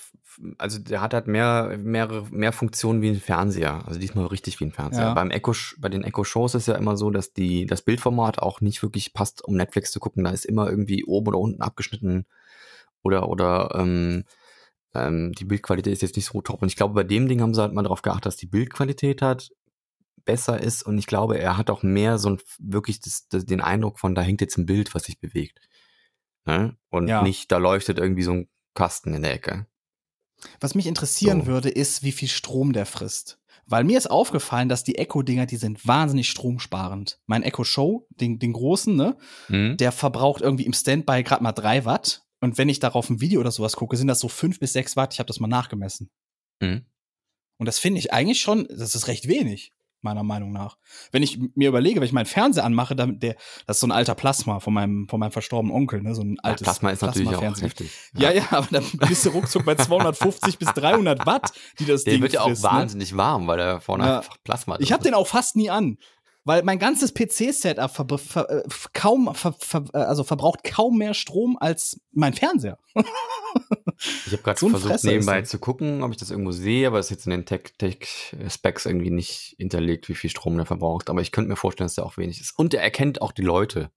also 0.57 0.79
der 0.79 1.01
hat 1.01 1.13
halt 1.13 1.27
mehr, 1.27 1.77
mehrere, 1.81 2.25
mehr 2.31 2.51
Funktionen 2.51 3.01
wie 3.01 3.09
ein 3.09 3.19
Fernseher. 3.19 3.83
Also 3.85 3.99
diesmal 3.99 4.25
richtig 4.25 4.59
wie 4.59 4.65
ein 4.65 4.71
Fernseher. 4.71 5.05
Ja. 5.05 5.13
Beim 5.13 5.31
Echo, 5.31 5.53
bei 5.77 5.89
den 5.89 6.03
Echo-Shows 6.03 6.55
ist 6.55 6.67
ja 6.67 6.75
immer 6.75 6.97
so, 6.97 7.09
dass 7.09 7.33
die, 7.33 7.65
das 7.65 7.81
Bildformat 7.81 8.39
auch 8.39 8.61
nicht 8.61 8.81
wirklich 8.83 9.13
passt, 9.13 9.43
um 9.43 9.55
Netflix 9.55 9.91
zu 9.91 9.99
gucken. 9.99 10.23
Da 10.23 10.31
ist 10.31 10.45
immer 10.45 10.69
irgendwie 10.69 11.05
oben 11.05 11.27
oder 11.27 11.39
unten 11.39 11.61
abgeschnitten 11.61 12.25
oder, 13.01 13.29
oder, 13.29 13.75
ähm, 13.75 14.23
ähm, 14.93 15.33
die 15.33 15.45
Bildqualität 15.45 15.93
ist 15.93 16.01
jetzt 16.01 16.15
nicht 16.15 16.25
so 16.25 16.41
top. 16.41 16.61
Und 16.61 16.69
ich 16.69 16.75
glaube, 16.75 16.93
bei 16.93 17.03
dem 17.03 17.27
Ding 17.27 17.41
haben 17.41 17.53
sie 17.53 17.61
halt 17.61 17.73
mal 17.73 17.83
darauf 17.83 18.01
geachtet, 18.01 18.25
dass 18.25 18.37
die 18.37 18.47
Bildqualität 18.47 19.21
halt 19.21 19.51
besser 20.23 20.59
ist. 20.59 20.83
Und 20.83 20.97
ich 20.97 21.05
glaube, 21.05 21.37
er 21.37 21.57
hat 21.57 21.69
auch 21.69 21.83
mehr 21.83 22.17
so 22.17 22.29
ein, 22.29 22.37
wirklich 22.59 22.99
das, 22.99 23.27
das, 23.29 23.45
den 23.45 23.61
Eindruck 23.61 23.99
von, 23.99 24.15
da 24.15 24.21
hängt 24.21 24.41
jetzt 24.41 24.57
ein 24.57 24.65
Bild, 24.65 24.95
was 24.95 25.03
sich 25.03 25.19
bewegt. 25.19 25.59
Ne? 26.45 26.77
Und 26.89 27.07
Ja. 27.07 27.21
nicht, 27.23 27.51
da 27.51 27.57
leuchtet 27.57 27.97
irgendwie 27.97 28.23
so 28.23 28.31
ein 28.33 28.49
Kasten 28.75 29.13
in 29.13 29.21
der 29.23 29.33
Ecke. 29.33 29.67
Was 30.59 30.75
mich 30.75 30.85
interessieren 30.87 31.41
So. 31.41 31.47
würde, 31.47 31.69
ist, 31.69 32.03
wie 32.03 32.11
viel 32.11 32.27
Strom 32.27 32.73
der 32.73 32.85
frisst. 32.85 33.39
Weil 33.67 33.83
mir 33.83 33.97
ist 33.97 34.11
aufgefallen, 34.11 34.69
dass 34.69 34.83
die 34.83 34.97
Echo-Dinger, 34.97 35.47
die 35.47 35.55
sind 35.57 35.87
wahnsinnig 35.87 36.29
stromsparend. 36.29 37.19
Mein 37.25 37.41
Echo 37.41 37.63
Show, 37.63 38.07
den, 38.11 38.37
den 38.37 38.53
großen, 38.53 38.95
ne, 38.95 39.17
Mhm. 39.47 39.77
der 39.77 39.91
verbraucht 39.91 40.41
irgendwie 40.41 40.65
im 40.65 40.73
Standby 40.73 41.23
gerade 41.23 41.41
mal 41.41 41.51
drei 41.51 41.83
Watt. 41.85 42.23
Und 42.41 42.59
wenn 42.59 42.69
ich 42.69 42.79
darauf 42.79 43.09
ein 43.09 43.21
Video 43.21 43.39
oder 43.39 43.49
sowas 43.51 43.75
gucke, 43.75 43.97
sind 43.97 44.07
das 44.07 44.19
so 44.19 44.27
fünf 44.27 44.59
bis 44.59 44.73
sechs 44.73 44.95
Watt. 44.95 45.13
Ich 45.13 45.19
habe 45.19 45.27
das 45.27 45.39
mal 45.39 45.47
nachgemessen. 45.47 46.11
Mhm. 46.61 46.85
Und 47.57 47.65
das 47.65 47.79
finde 47.79 47.97
ich 47.99 48.13
eigentlich 48.13 48.41
schon, 48.41 48.67
das 48.69 48.93
ist 48.93 49.07
recht 49.07 49.27
wenig, 49.27 49.73
meiner 50.05 50.23
Meinung 50.23 50.53
nach. 50.53 50.77
Wenn 51.11 51.21
ich 51.23 51.37
mir 51.55 51.67
überlege, 51.67 51.99
wenn 51.99 52.05
ich 52.07 52.13
meinen 52.13 52.25
Fernseher 52.25 52.63
anmache, 52.63 52.95
damit 52.95 53.21
der, 53.21 53.35
das 53.67 53.75
ist 53.77 53.81
so 53.81 53.87
ein 53.87 53.91
alter 53.91 54.15
Plasma 54.15 54.61
von 54.61 54.73
meinem, 54.73 55.09
von 55.09 55.19
meinem 55.19 55.31
verstorbenen 55.33 55.75
Onkel, 55.75 56.01
ne, 56.01 56.15
so 56.15 56.21
ein 56.21 56.35
Ja, 56.35 56.43
altes 56.43 56.63
Plasma 56.63 56.91
ist 56.91 57.01
natürlich 57.01 57.27
auch 57.27 57.41
Plasmafernseher. 57.41 57.67
heftig. 57.67 57.91
Ja, 58.17 58.31
ja, 58.31 58.43
aber 58.51 58.67
dann 58.71 58.85
bist 59.07 59.25
du 59.25 59.29
ruckzuck 59.31 59.65
bei 59.65 59.75
250 59.75 60.57
bis 60.57 60.73
300 60.73 61.25
Watt, 61.25 61.51
die 61.79 61.85
das 61.85 62.03
Der 62.05 62.13
Ding 62.13 62.21
wird 62.21 62.31
ja 62.33 62.41
auch 62.41 62.47
frisst, 62.47 62.63
ne? 62.63 62.69
wahnsinnig 62.69 63.17
warm, 63.17 63.47
weil 63.47 63.57
da 63.57 63.79
vorne 63.81 64.05
Ja. 64.05 64.17
einfach 64.19 64.37
Plasma 64.43 64.77
Ich 64.79 64.93
habe 64.93 65.03
den 65.03 65.13
auch 65.13 65.27
fast 65.27 65.55
nie 65.57 65.69
an, 65.69 65.97
weil 66.45 66.63
mein 66.63 66.79
ganzes 66.79 67.13
PC-Setup 67.13 67.91
ver 67.91 68.17
ver 68.17 68.49
äh, 68.49 68.63
kaum 68.93 69.33
ver 69.35 69.53
ver 69.59 69.85
äh, 69.93 69.97
also 69.97 70.23
verbraucht 70.23 70.63
kaum 70.63 70.97
mehr 70.97 71.13
Strom 71.13 71.57
als 71.59 71.99
mein 72.11 72.33
Fernseher. 72.33 72.77
Ich 74.25 74.33
habe 74.33 74.43
gerade 74.43 74.59
So 74.59 74.65
ein 74.65 74.71
versucht, 74.71 74.91
Fresser 74.91 75.07
nebenbei 75.07 75.41
zu 75.43 75.57
gucken, 75.57 76.03
ob 76.03 76.11
ich 76.11 76.17
das 76.17 76.29
irgendwo 76.29 76.51
sehe, 76.51 76.87
aber 76.87 76.99
es 76.99 77.07
ist 77.07 77.11
jetzt 77.11 77.27
in 77.27 77.31
den 77.31 77.45
Tech-Specs 77.45 78.85
irgendwie 78.85 79.09
nicht 79.09 79.55
hinterlegt, 79.57 80.09
wie 80.09 80.15
viel 80.15 80.29
Strom 80.29 80.57
der 80.57 80.65
verbraucht. 80.65 81.09
Aber 81.09 81.21
ich 81.21 81.31
könnte 81.31 81.49
mir 81.49 81.55
vorstellen, 81.55 81.85
dass 81.85 81.95
der 81.95 82.05
auch 82.05 82.17
wenig 82.17 82.41
ist. 82.41 82.57
Und 82.57 82.73
er 82.73 82.81
erkennt 82.81 83.21
auch 83.21 83.31
die 83.31 83.41
Leute. 83.41 83.91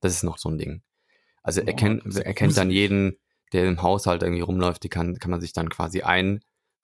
Das 0.00 0.14
ist 0.14 0.22
noch 0.22 0.38
so 0.38 0.48
ein 0.48 0.56
Ding. 0.56 0.82
Also 1.42 1.60
er 1.60 1.66
Boah, 1.66 1.76
kennt, 1.76 2.16
er 2.16 2.34
kennt 2.34 2.56
dann 2.56 2.70
jeden, 2.70 3.18
der 3.52 3.66
im 3.66 3.82
Haushalt 3.82 4.22
irgendwie 4.22 4.42
rumläuft, 4.42 4.82
die 4.82 4.88
kann, 4.88 5.18
kann 5.18 5.30
man 5.30 5.40
sich 5.40 5.52
dann 5.52 5.68
quasi 5.68 6.02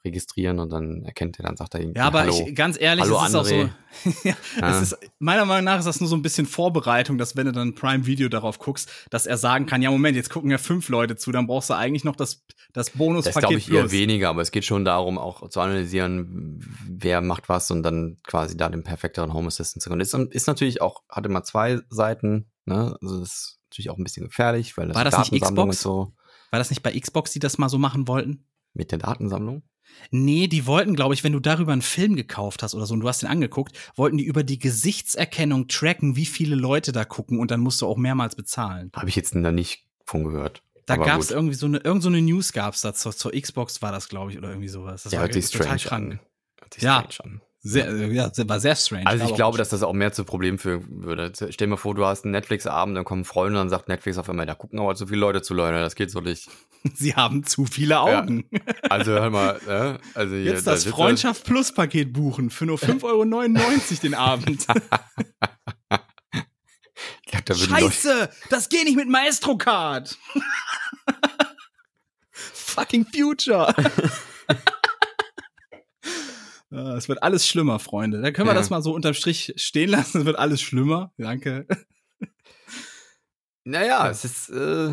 einregistrieren 0.04 0.58
und 0.58 0.70
dann 0.70 1.02
erkennt 1.04 1.38
er, 1.38 1.44
dann 1.44 1.56
sagt 1.56 1.74
er 1.74 1.80
irgendwie, 1.80 1.98
Ja, 1.98 2.06
aber 2.06 2.20
Hallo. 2.20 2.46
ich, 2.48 2.54
ganz 2.54 2.80
ehrlich, 2.80 3.04
Hallo, 3.04 3.20
es 3.22 3.28
ist 3.28 3.34
auch 3.34 3.44
so. 3.44 3.54
André. 3.54 3.70
ja, 4.24 4.34
Ja. 4.60 4.70
es 4.70 4.92
ist, 4.92 4.98
meiner 5.18 5.44
Meinung 5.44 5.64
nach 5.64 5.78
ist 5.78 5.84
das 5.86 6.00
nur 6.00 6.08
so 6.08 6.16
ein 6.16 6.22
bisschen 6.22 6.46
Vorbereitung, 6.46 7.18
dass 7.18 7.36
wenn 7.36 7.46
du 7.46 7.52
dann 7.52 7.74
Prime 7.74 8.06
Video 8.06 8.28
darauf 8.28 8.58
guckst, 8.58 8.90
dass 9.10 9.26
er 9.26 9.36
sagen 9.36 9.66
kann, 9.66 9.82
ja 9.82 9.90
Moment, 9.90 10.16
jetzt 10.16 10.30
gucken 10.30 10.50
ja 10.50 10.58
fünf 10.58 10.88
Leute 10.88 11.16
zu, 11.16 11.32
dann 11.32 11.46
brauchst 11.46 11.70
du 11.70 11.74
eigentlich 11.74 12.04
noch 12.04 12.16
das, 12.16 12.44
das 12.72 12.86
Das 12.86 12.90
Bonuspaket 12.90 13.40
glaube 13.40 13.54
ich 13.58 13.70
eher 13.72 13.80
Plus. 13.80 13.92
weniger, 13.92 14.28
aber 14.30 14.42
es 14.42 14.50
geht 14.50 14.64
schon 14.64 14.84
darum, 14.84 15.18
auch 15.18 15.48
zu 15.48 15.60
analysieren, 15.60 16.60
wer 16.86 17.20
macht 17.20 17.48
was 17.48 17.70
und 17.70 17.82
dann 17.82 18.18
quasi 18.26 18.56
da 18.56 18.68
den 18.68 18.84
perfekteren 18.84 19.32
Home 19.32 19.48
Assistant 19.48 19.82
zu 19.82 19.88
können. 19.90 20.00
Ist, 20.00 20.14
ist 20.14 20.46
natürlich 20.46 20.80
auch, 20.80 21.02
hat 21.08 21.26
immer 21.26 21.42
zwei 21.42 21.80
Seiten, 21.88 22.50
ne? 22.66 22.96
Also 23.00 23.20
das 23.20 23.28
ist 23.28 23.58
natürlich 23.70 23.90
auch 23.90 23.98
ein 23.98 24.04
bisschen 24.04 24.26
gefährlich, 24.26 24.76
weil 24.76 24.88
das, 24.88 24.96
War 24.96 25.04
das 25.04 25.30
nicht 25.30 25.42
Xbox? 25.42 25.80
so 25.80 26.12
War 26.50 26.58
das 26.58 26.70
nicht 26.70 26.82
bei 26.82 26.98
Xbox, 26.98 27.32
die 27.32 27.38
das 27.38 27.58
mal 27.58 27.68
so 27.68 27.78
machen 27.78 28.06
wollten? 28.08 28.44
mit 28.74 28.92
der 28.92 28.98
Datensammlung. 28.98 29.62
Nee, 30.10 30.46
die 30.46 30.66
wollten, 30.66 30.96
glaube 30.96 31.14
ich, 31.14 31.24
wenn 31.24 31.32
du 31.32 31.40
darüber 31.40 31.72
einen 31.72 31.82
Film 31.82 32.16
gekauft 32.16 32.62
hast 32.62 32.74
oder 32.74 32.86
so 32.86 32.94
und 32.94 33.00
du 33.00 33.08
hast 33.08 33.22
den 33.22 33.28
angeguckt, 33.28 33.76
wollten 33.96 34.16
die 34.16 34.24
über 34.24 34.42
die 34.42 34.58
Gesichtserkennung 34.58 35.68
tracken, 35.68 36.16
wie 36.16 36.26
viele 36.26 36.54
Leute 36.54 36.92
da 36.92 37.04
gucken 37.04 37.38
und 37.38 37.50
dann 37.50 37.60
musst 37.60 37.80
du 37.82 37.86
auch 37.86 37.96
mehrmals 37.96 38.34
bezahlen. 38.34 38.90
Habe 38.94 39.08
ich 39.08 39.16
jetzt 39.16 39.34
da 39.34 39.52
nicht 39.52 39.84
von 40.06 40.24
gehört. 40.24 40.62
Da 40.86 40.96
gab 40.96 41.20
es 41.20 41.30
irgendwie 41.30 41.54
so 41.54 41.66
eine, 41.66 41.78
irgend 41.78 42.02
so 42.02 42.08
eine 42.08 42.22
News 42.22 42.52
gab's 42.54 42.80
da 42.80 42.94
zur, 42.94 43.14
zur 43.14 43.32
Xbox 43.32 43.82
war 43.82 43.92
das, 43.92 44.08
glaube 44.08 44.30
ich, 44.32 44.38
oder 44.38 44.48
irgendwie 44.48 44.68
sowas. 44.68 45.02
Das 45.02 45.10
Der 45.10 45.20
war 45.20 45.26
hört 45.26 45.34
sich 45.34 45.50
total 45.50 45.78
strange 45.78 46.12
an. 46.12 46.20
Hört 46.58 46.74
sich 46.74 46.82
Ja. 46.82 47.06
strange 47.10 47.34
an. 47.34 47.42
Sehr, 47.68 47.86
äh, 47.88 48.12
ja, 48.14 48.30
war 48.48 48.60
sehr 48.60 48.74
strange. 48.76 49.06
Also 49.06 49.26
ich 49.26 49.34
glaube, 49.34 49.58
dass 49.58 49.68
das 49.68 49.82
auch 49.82 49.92
mehr 49.92 50.10
zu 50.12 50.24
Problemen 50.24 50.58
führen 50.58 50.86
würde. 51.04 51.30
Stell 51.34 51.50
dir 51.50 51.66
mal 51.66 51.76
vor, 51.76 51.94
du 51.94 52.06
hast 52.06 52.24
einen 52.24 52.32
Netflix-Abend, 52.32 52.96
dann 52.96 53.04
kommen 53.04 53.26
Freunde 53.26 53.58
und 53.58 53.64
dann 53.66 53.68
sagt 53.68 53.88
Netflix 53.88 54.16
auf 54.16 54.28
einmal, 54.30 54.46
da 54.46 54.54
gucken 54.54 54.78
aber 54.78 54.94
zu 54.94 55.06
viele 55.06 55.20
Leute 55.20 55.42
zu, 55.42 55.52
Leute, 55.52 55.78
das 55.80 55.94
geht 55.94 56.10
so 56.10 56.20
nicht. 56.20 56.48
Sie 56.94 57.14
haben 57.14 57.44
zu 57.44 57.66
viele 57.66 58.00
Augen. 58.00 58.48
Also 58.90 59.12
hör 59.12 59.28
mal, 59.28 59.60
äh, 59.68 59.98
also 60.18 60.34
hier, 60.34 60.44
Jetzt 60.52 60.66
da 60.66 60.70
das 60.70 60.84
sitzt- 60.84 60.94
Freundschaft 60.94 61.44
Plus 61.44 61.72
Paket 61.72 62.14
buchen 62.14 62.48
für 62.48 62.64
nur 62.64 62.78
5,99 62.78 63.02
Euro 63.04 63.24
den 64.02 64.14
Abend. 64.14 64.66
Ich 67.24 67.32
glaub, 67.32 67.44
da 67.44 67.54
Scheiße, 67.54 68.30
das 68.48 68.70
geht 68.70 68.84
nicht 68.84 68.96
mit 68.96 69.08
Maestro 69.10 69.58
Card. 69.58 70.16
Fucking 72.32 73.04
Future. 73.14 73.74
Ja, 76.70 76.96
Es 76.96 77.08
wird 77.08 77.22
alles 77.22 77.46
schlimmer, 77.46 77.78
Freunde. 77.78 78.20
Da 78.20 78.30
können 78.30 78.46
wir 78.48 78.52
Ja. 78.52 78.58
das 78.58 78.70
mal 78.70 78.82
so 78.82 78.94
unterm 78.94 79.14
Strich 79.14 79.54
stehen 79.56 79.88
lassen. 79.90 80.18
Es 80.20 80.24
wird 80.26 80.38
alles 80.38 80.60
schlimmer. 80.60 81.12
Danke. 81.16 81.66
naja, 83.64 84.08
es 84.10 84.24
ist, 84.24 84.48
äh, 84.50 84.90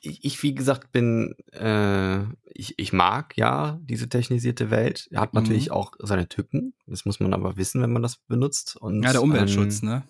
ich, 0.00 0.24
ich, 0.24 0.42
wie 0.42 0.54
gesagt, 0.54 0.92
bin, 0.92 1.34
äh, 1.52 2.20
ich, 2.52 2.78
ich 2.78 2.92
mag 2.92 3.36
ja 3.36 3.78
diese 3.82 4.08
technisierte 4.08 4.70
Welt. 4.70 5.08
Hat 5.14 5.34
Mhm. 5.34 5.40
natürlich 5.40 5.70
auch 5.70 5.92
seine 5.98 6.28
Tücken. 6.28 6.74
Das 6.86 7.04
muss 7.04 7.20
man 7.20 7.34
aber 7.34 7.56
wissen, 7.56 7.82
wenn 7.82 7.92
man 7.92 8.02
das 8.02 8.16
benutzt. 8.28 8.76
Und, 8.76 9.02
Ja, 9.02 9.12
der 9.12 9.22
Umweltschutz, 9.22 9.82
ähm, 9.82 9.88
ne? 9.88 10.02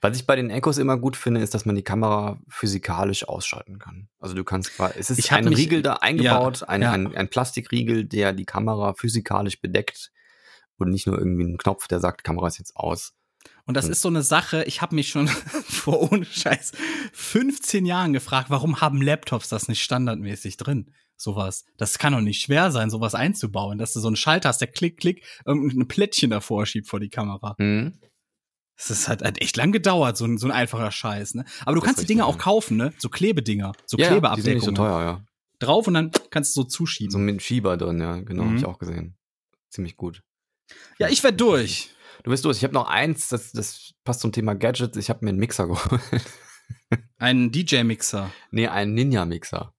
Was 0.00 0.16
ich 0.16 0.26
bei 0.26 0.34
den 0.36 0.50
Echos 0.50 0.78
immer 0.78 0.96
gut 0.98 1.16
finde, 1.16 1.40
ist, 1.40 1.54
dass 1.54 1.64
man 1.64 1.76
die 1.76 1.82
Kamera 1.84 2.40
physikalisch 2.48 3.28
ausschalten 3.28 3.78
kann. 3.78 4.08
Also 4.18 4.34
du 4.34 4.42
kannst 4.44 4.74
quasi, 4.74 4.94
es 4.98 5.10
ist 5.10 5.30
ein 5.32 5.44
mich- 5.44 5.56
Riegel 5.58 5.82
da 5.82 5.94
eingebaut, 5.94 6.64
ein, 6.64 6.82
ja. 6.82 6.92
Ein, 6.92 7.14
ein 7.16 7.28
Plastikriegel, 7.30 8.04
der 8.06 8.32
die 8.32 8.44
Kamera 8.44 8.94
physikalisch 8.94 9.60
bedeckt 9.60 10.10
und 10.78 10.90
nicht 10.90 11.06
nur 11.06 11.18
irgendwie 11.18 11.44
ein 11.44 11.58
Knopf, 11.58 11.86
der 11.86 12.00
sagt, 12.00 12.24
Kamera 12.24 12.48
ist 12.48 12.58
jetzt 12.58 12.74
aus. 12.76 13.12
Und 13.66 13.76
das 13.76 13.84
Hm. 13.86 13.92
ist 13.92 14.02
so 14.02 14.08
eine 14.08 14.22
Sache, 14.22 14.64
ich 14.64 14.82
habe 14.82 14.94
mich 14.96 15.08
schon 15.10 15.28
vor 15.68 16.10
ohne 16.12 16.24
Scheiß 16.24 16.72
15 17.12 17.86
Jahren 17.86 18.12
gefragt, 18.12 18.50
warum 18.50 18.80
haben 18.80 19.00
Laptops 19.00 19.48
das 19.48 19.68
nicht 19.68 19.82
standardmäßig 19.82 20.56
drin? 20.56 20.92
Sowas. 21.16 21.66
Das 21.76 21.98
kann 21.98 22.14
doch 22.14 22.20
nicht 22.22 22.40
schwer 22.42 22.70
sein, 22.72 22.88
sowas 22.90 23.14
einzubauen, 23.14 23.76
dass 23.78 23.92
du 23.92 24.00
so 24.00 24.06
einen 24.08 24.16
Schalter 24.16 24.48
hast, 24.48 24.60
der 24.62 24.68
klick, 24.68 24.98
klick, 24.98 25.22
irgendein 25.44 25.86
Plättchen 25.86 26.30
davor 26.30 26.64
schiebt 26.66 26.88
vor 26.88 26.98
die 26.98 27.10
Kamera. 27.10 27.54
Hm? 27.58 27.92
Das 28.88 29.08
halt, 29.08 29.22
hat 29.22 29.40
echt 29.42 29.56
lang 29.56 29.72
gedauert, 29.72 30.16
so 30.16 30.24
ein, 30.24 30.38
so 30.38 30.46
ein 30.46 30.52
einfacher 30.52 30.90
Scheiß, 30.90 31.34
ne? 31.34 31.44
Aber 31.62 31.74
du 31.74 31.80
Das 31.80 31.86
kannst 31.86 32.02
die 32.02 32.06
Dinger 32.06 32.26
auch 32.26 32.38
kaufen, 32.38 32.76
ne? 32.76 32.92
So 32.98 33.08
Klebedinger, 33.08 33.72
so 33.86 33.96
Ja, 33.98 34.04
die 34.04 34.04
sind 34.04 34.12
nicht 34.14 34.20
Klebeabdeckungen. 34.22 34.60
so 34.62 34.72
teuer, 34.72 35.02
ja. 35.02 35.24
Drauf 35.58 35.86
und 35.86 35.94
dann 35.94 36.10
kannst 36.30 36.56
du 36.56 36.62
so 36.62 36.66
zuschieben. 36.66 37.10
So 37.10 37.18
mit 37.18 37.28
einem 37.30 37.40
Schieber 37.40 37.76
drin, 37.76 38.00
ja, 38.00 38.16
genau, 38.20 38.44
Mhm. 38.44 38.48
habe 38.48 38.56
ich 38.58 38.64
auch 38.64 38.78
gesehen. 38.78 39.16
Ziemlich 39.68 39.96
gut. 39.96 40.22
ja, 40.98 41.08
ich 41.08 41.22
werd 41.22 41.38
durch. 41.40 41.90
Du 42.22 42.30
bist 42.30 42.44
durch. 42.44 42.56
Ich 42.58 42.64
habe 42.64 42.74
noch 42.74 42.88
eins, 42.88 43.28
das, 43.28 43.52
das 43.52 43.92
passt 44.04 44.20
zum 44.20 44.32
Thema 44.32 44.54
Gadgets. 44.54 44.96
Ich 44.96 45.08
habe 45.10 45.24
mir 45.24 45.30
einen 45.30 45.38
Mixer 45.38 45.66
geholt. 45.68 46.00
Ein 47.18 47.50
DJ-Mixer. 47.52 48.30
nee, 48.50 48.66
einen 48.68 48.94
Ninja-Mixer. 48.94 49.74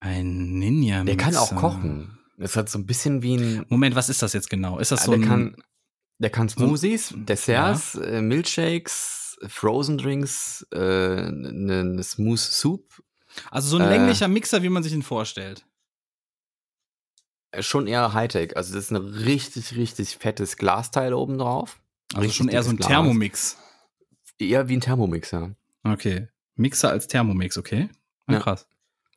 Ein 0.00 0.58
Ninja-Mixer. 0.58 1.04
Der 1.04 1.16
kann 1.16 1.36
auch 1.36 1.54
kochen. 1.54 2.18
Das 2.36 2.56
hat 2.56 2.68
so 2.68 2.78
ein 2.78 2.86
bisschen 2.86 3.22
wie 3.22 3.36
ein 3.36 3.66
Moment, 3.68 3.96
was 3.96 4.08
ist 4.08 4.22
das 4.22 4.32
jetzt 4.32 4.48
genau? 4.50 4.78
Ist 4.78 4.92
das 4.92 5.00
Ja, 5.00 5.06
so 5.06 5.12
der 5.12 5.20
ein, 5.20 5.26
kann, 5.28 5.56
der 6.18 6.30
kann 6.30 6.48
Smoothies, 6.48 7.14
Desserts, 7.16 7.94
äh, 7.96 8.20
Milkshakes, 8.22 9.38
Frozen 9.48 9.98
Drinks, 9.98 10.66
äh, 10.72 10.76
eine 10.78 11.84
ne 11.84 12.02
Smooth 12.02 12.38
Soup. 12.38 13.02
also 13.50 13.68
so 13.68 13.76
ein 13.76 13.88
äh, 13.88 13.96
länglicher 13.96 14.28
Mixer, 14.28 14.62
wie 14.62 14.68
man 14.68 14.82
sich 14.82 14.92
ihn 14.92 15.02
vorstellt? 15.02 15.64
Äh, 17.52 17.62
Schon 17.62 17.86
eher 17.86 18.12
Hightech. 18.12 18.56
Also 18.56 18.74
das 18.74 18.84
ist 18.84 18.90
ein 18.90 18.96
richtig, 18.96 19.76
richtig 19.76 20.16
fettes 20.18 20.56
Glasteil 20.56 21.14
oben 21.14 21.38
drauf. 21.38 21.80
Also 22.12 22.22
Richtig 22.22 22.36
schon 22.36 22.48
eher 22.48 22.62
so 22.62 22.70
ein 22.70 22.76
Glas. 22.76 22.88
Thermomix. 22.88 23.56
Eher 24.38 24.68
wie 24.68 24.76
ein 24.76 24.80
Thermomix, 24.80 25.30
ja. 25.30 25.50
Okay. 25.84 26.28
Mixer 26.54 26.90
als 26.90 27.06
Thermomix, 27.06 27.56
okay. 27.58 27.88
Ja, 28.28 28.34
Ja. 28.34 28.40
krass. 28.40 28.66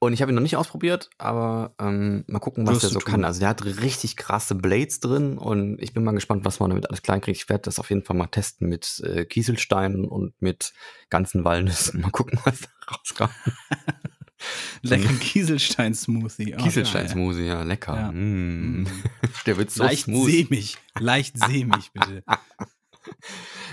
Und 0.03 0.13
ich 0.13 0.21
habe 0.23 0.31
ihn 0.31 0.35
noch 0.35 0.41
nicht 0.41 0.57
ausprobiert, 0.57 1.11
aber 1.19 1.75
ähm, 1.79 2.23
mal 2.25 2.39
gucken, 2.39 2.65
was 2.65 2.73
Wirst 2.73 2.83
der 2.85 2.89
so 2.89 2.99
tun. 2.99 3.11
kann. 3.11 3.23
Also 3.23 3.41
der 3.41 3.49
hat 3.49 3.63
richtig 3.63 4.15
krasse 4.15 4.55
Blades 4.55 4.99
drin 4.99 5.37
und 5.37 5.79
ich 5.79 5.93
bin 5.93 6.03
mal 6.03 6.11
gespannt, 6.13 6.43
was 6.43 6.59
man 6.59 6.71
damit 6.71 6.89
alles 6.89 7.03
klein 7.03 7.21
kriegt. 7.21 7.37
Ich 7.37 7.49
werde 7.49 7.61
das 7.61 7.77
auf 7.77 7.91
jeden 7.91 8.03
Fall 8.03 8.15
mal 8.15 8.25
testen 8.25 8.67
mit 8.67 8.99
äh, 9.05 9.25
Kieselsteinen 9.25 10.05
und 10.05 10.33
mit 10.41 10.73
ganzen 11.11 11.43
Walnüssen. 11.45 12.01
Mal 12.01 12.09
gucken, 12.09 12.39
was 12.45 12.61
da 12.61 12.67
rauskommt. 12.91 13.33
Lecker 14.81 15.13
Kieselstein-Smoothie. 15.19 16.55
Oh, 16.55 16.63
Kieselstein-Smoothie, 16.63 17.45
ja, 17.45 17.61
lecker. 17.61 17.95
Ja. 17.95 18.11
Mm. 18.11 18.81
Mm. 18.81 18.87
Der 19.45 19.57
wird 19.57 19.69
so 19.69 19.83
Leicht 19.83 20.05
smooth. 20.05 20.31
sämig. 20.31 20.77
Leicht 20.97 21.37
sämig, 21.37 21.91
bitte. 21.93 22.23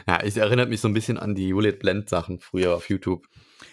Ja, 0.06 0.20
es 0.20 0.36
erinnert 0.38 0.70
mich 0.70 0.80
so 0.80 0.88
ein 0.88 0.94
bisschen 0.94 1.18
an 1.18 1.34
die 1.34 1.48
Juliet 1.48 1.80
Blend 1.80 2.09
Sachen 2.09 2.40
früher 2.40 2.74
auf 2.74 2.88
YouTube. 2.88 3.26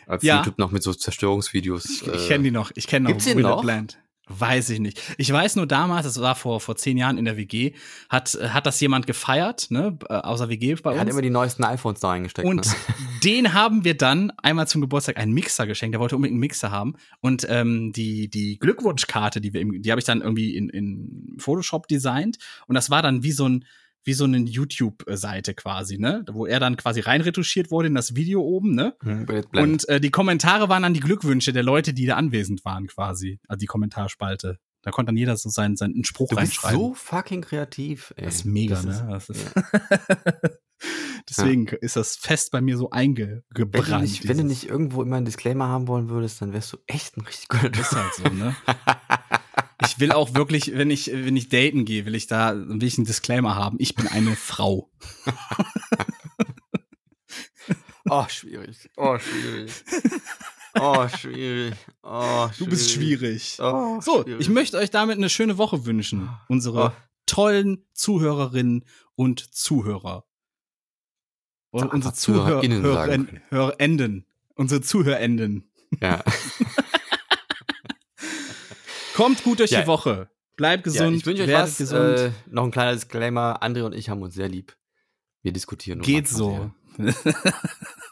Als 0.08 0.24
Ja. 0.24 0.38
YouTube 0.38 0.58
noch 0.58 0.72
mit 0.72 0.84
so 0.84 0.94
Zerstörungsvideos. 0.94 1.86
Ich, 1.86 2.08
ich 2.08 2.28
kenne 2.28 2.44
die 2.44 2.52
noch. 2.52 2.72
Ich 2.76 2.88
kenne 2.88 3.04
noch. 3.06 3.10
Gibt's 3.18 3.34
noch? 3.36 3.62
Bland. 3.62 3.98
Weiß 4.28 4.72
ich 4.72 4.80
nicht. 4.80 5.00
Ich 5.20 5.32
weiß 5.32 5.56
nur 5.56 5.68
damals, 5.68 6.06
das 6.08 6.20
war 6.20 6.34
vor, 6.34 6.60
vor 6.60 6.76
zehn 6.76 6.98
Jahren 6.98 7.20
in 7.20 7.26
der 7.26 7.38
WG, 7.38 7.74
hat, 8.10 8.36
hat 8.42 8.66
das 8.66 8.80
jemand 8.82 9.06
gefeiert, 9.06 9.68
ne, 9.70 10.00
äh, 10.10 10.14
außer 10.16 10.50
WG 10.50 10.74
bei 10.82 10.94
Er 10.94 11.00
hat 11.02 11.06
uns. 11.06 11.14
immer 11.14 11.22
die 11.22 11.30
neuesten 11.30 11.64
iPhones 11.64 12.00
da 12.00 12.08
reingesteckt. 12.10 12.48
Und 12.48 12.66
ne? 12.66 12.74
den 13.24 13.54
haben 13.54 13.84
wir 13.84 13.96
dann 13.96 14.32
einmal 14.42 14.68
zum 14.68 14.82
Geburtstag 14.82 15.18
einen 15.18 15.34
Mixer 15.34 15.68
geschenkt. 15.68 15.94
Der 15.94 16.00
wollte 16.00 16.16
unbedingt 16.16 16.34
einen 16.34 16.40
Mixer 16.40 16.72
haben. 16.72 16.96
Und 17.20 17.46
ähm, 17.50 17.94
die, 17.94 18.28
die 18.28 18.58
Glückwunschkarte, 18.58 19.42
die 19.42 19.54
wir 19.54 19.62
im, 19.62 19.80
die 19.84 19.92
habe 19.92 20.00
ich 20.00 20.06
dann 20.06 20.22
irgendwie 20.22 20.56
in, 20.56 20.70
in 20.70 21.36
Photoshop 21.38 21.88
designt. 21.88 22.38
Und 22.66 22.74
das 22.74 22.90
war 22.90 23.04
dann 23.04 23.22
wie 23.22 23.32
so 23.32 23.48
ein, 23.48 23.66
wie 24.06 24.14
so 24.14 24.24
eine 24.24 24.38
YouTube-Seite 24.38 25.54
quasi, 25.56 25.98
ne? 25.98 26.24
Wo 26.32 26.46
er 26.46 26.60
dann 26.60 26.78
quasi 26.78 27.02
reinretuschiert 27.02 27.72
wurde 27.72 27.88
in 27.90 27.96
das 27.96 28.16
Video 28.16 28.42
oben, 28.42 28.74
ne? 28.76 28.96
Hm, 29.04 29.26
Blend. 29.26 29.48
Und 29.58 29.90
äh, 29.90 30.00
die 30.00 30.12
Kommentare 30.12 30.70
waren 30.70 30.84
dann 30.84 30.94
die 30.94 31.00
Glückwünsche 31.02 31.52
der 31.54 31.64
Leute, 31.64 31.94
die 31.94 32.06
da 32.06 32.16
anwesend 32.16 32.64
waren, 32.66 32.88
quasi. 32.88 33.40
Also 33.48 33.60
die 33.60 33.66
Kommentarspalte. 33.66 34.60
Da 34.84 34.92
konnte 34.92 35.08
dann 35.10 35.18
jeder 35.18 35.36
so 35.36 35.50
seinen, 35.50 35.76
seinen 35.76 36.04
Spruch 36.04 36.30
du 36.30 36.36
bist 36.36 36.64
reinschreiben. 36.64 36.80
so 36.80 36.94
fucking 36.94 37.42
kreativ. 37.42 38.14
Ey. 38.16 38.26
das 38.26 38.36
ist 38.36 38.46
mega, 38.46 38.76
Das 38.76 38.86
ist- 38.86 39.02
ne? 39.02 39.08
Das 39.10 39.30
ist 39.30 39.54
Deswegen 41.30 41.66
ist 41.68 41.96
das 41.96 42.18
fest 42.18 42.52
bei 42.52 42.62
mir 42.62 42.78
so 42.78 42.90
Wenn 42.92 43.16
du, 43.16 43.22
eingebrannt. 43.56 44.02
nicht, 44.04 44.28
wenn 44.28 44.38
du 44.38 44.44
nicht 44.44 44.70
irgendwo 44.70 45.02
immer 45.02 45.16
einen 45.16 45.26
Disclaimer 45.26 45.68
haben 45.68 45.88
wollen 45.88 46.10
würdest, 46.10 46.42
dann 46.42 46.54
wärst 46.54 46.72
du 46.74 46.78
echt 46.86 47.18
ein 47.18 47.22
richtig 47.22 47.48
guter 47.48 47.74
Ist 47.74 47.94
halt 47.96 48.14
so, 48.14 48.24
ne? 48.30 48.56
Ich 49.84 50.00
will 50.00 50.12
auch 50.12 50.34
wirklich, 50.36 50.72
wenn 50.78 50.90
ich, 50.90 51.08
wenn 51.12 51.36
ich 51.36 51.50
daten 51.50 51.84
gehe, 51.86 52.06
will 52.06 52.16
ich 52.16 52.28
da, 52.28 52.56
will 52.56 52.84
ich 52.84 52.98
einen 52.98 53.06
Disclaimer 53.06 53.56
haben. 53.56 53.76
Ich 53.80 53.96
bin 53.96 54.08
eine 54.08 54.36
Frau. 54.36 54.90
Oh, 58.08 58.26
schwierig. 58.30 58.78
Oh, 58.98 59.18
schwierig. 59.18 59.72
Oh, 60.80 61.08
schwierig. 61.08 61.74
Oh, 62.04 62.48
schwierig. 62.50 62.58
Du 62.60 62.66
bist 62.68 62.92
schwierig. 62.92 63.58
Oh, 63.60 64.00
So, 64.00 64.22
schwierig. 64.22 64.42
ich 64.42 64.50
möchte 64.50 64.78
euch 64.78 64.92
damit 64.92 65.18
eine 65.18 65.30
schöne 65.30 65.58
Woche 65.58 65.86
wünschen. 65.88 66.30
Unsere 66.48 66.90
Oh. 66.90 66.92
tollen 67.26 67.84
Zuhörerinnen 67.94 68.86
und 69.16 69.40
Zuhörer. 69.56 70.26
Und 71.72 71.92
unsere 71.92 72.14
Zuhörer, 72.14 72.62
ZuhörerInnen. 72.62 73.42
Hörenden. 73.50 74.26
Unsere 74.54 74.82
Zuhörenden. 74.82 75.72
Ja. 76.00 76.24
Kommt 79.16 79.44
gut 79.44 79.60
durch 79.60 79.72
Ja. 79.72 79.82
die 79.82 79.88
Woche. 79.88 80.30
Bleibt 80.56 80.86
ja, 80.88 80.92
gesund. 80.94 81.18
ich 81.18 81.26
wünsche 81.26 81.44
euch 81.44 81.52
was. 81.54 81.78
gesund. 81.78 82.18
Äh, 82.20 82.32
noch 82.50 82.64
ein 82.64 82.72
kleiner 82.72 82.94
Disclaimer. 82.94 83.62
André 83.62 83.84
und 83.84 83.94
ich 83.94 84.10
haben 84.10 84.22
uns 84.22 84.36
sehr 84.36 84.48
lieb. 84.48 84.76
Wir 85.42 85.52
diskutieren. 85.52 86.02
Geht 86.02 86.28
so. 86.28 86.72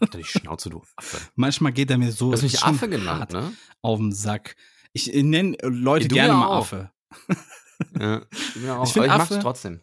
Alter, 0.01 0.17
die 0.17 0.23
Schnauze, 0.25 0.69
du 0.69 0.84
Affe. 0.97 1.17
Manchmal 1.35 1.71
geht 1.71 1.89
er 1.89 1.97
mir 1.97 2.11
so 2.11 2.27
Du 2.27 2.34
hast 2.34 2.41
mich 2.43 2.61
Affe 2.63 2.89
genannt, 2.89 3.31
ne? 3.31 3.53
auf 3.81 3.97
den 3.99 4.11
Sack. 4.11 4.55
Ich 4.91 5.07
nenne 5.13 5.55
Leute 5.63 6.03
Ja, 6.05 6.09
du 6.09 6.15
gerne 6.15 6.30
ja 6.34 6.38
mal 6.38 6.47
auch. 6.47 6.61
Affe. 6.61 6.91
Ja, 7.99 8.21
ich 8.84 8.89
Ich 8.89 8.93
find 8.93 9.05
aber 9.05 9.05
ich 9.05 9.17
mag's 9.17 9.31
Affe- 9.31 9.39
trotzdem. 9.41 9.81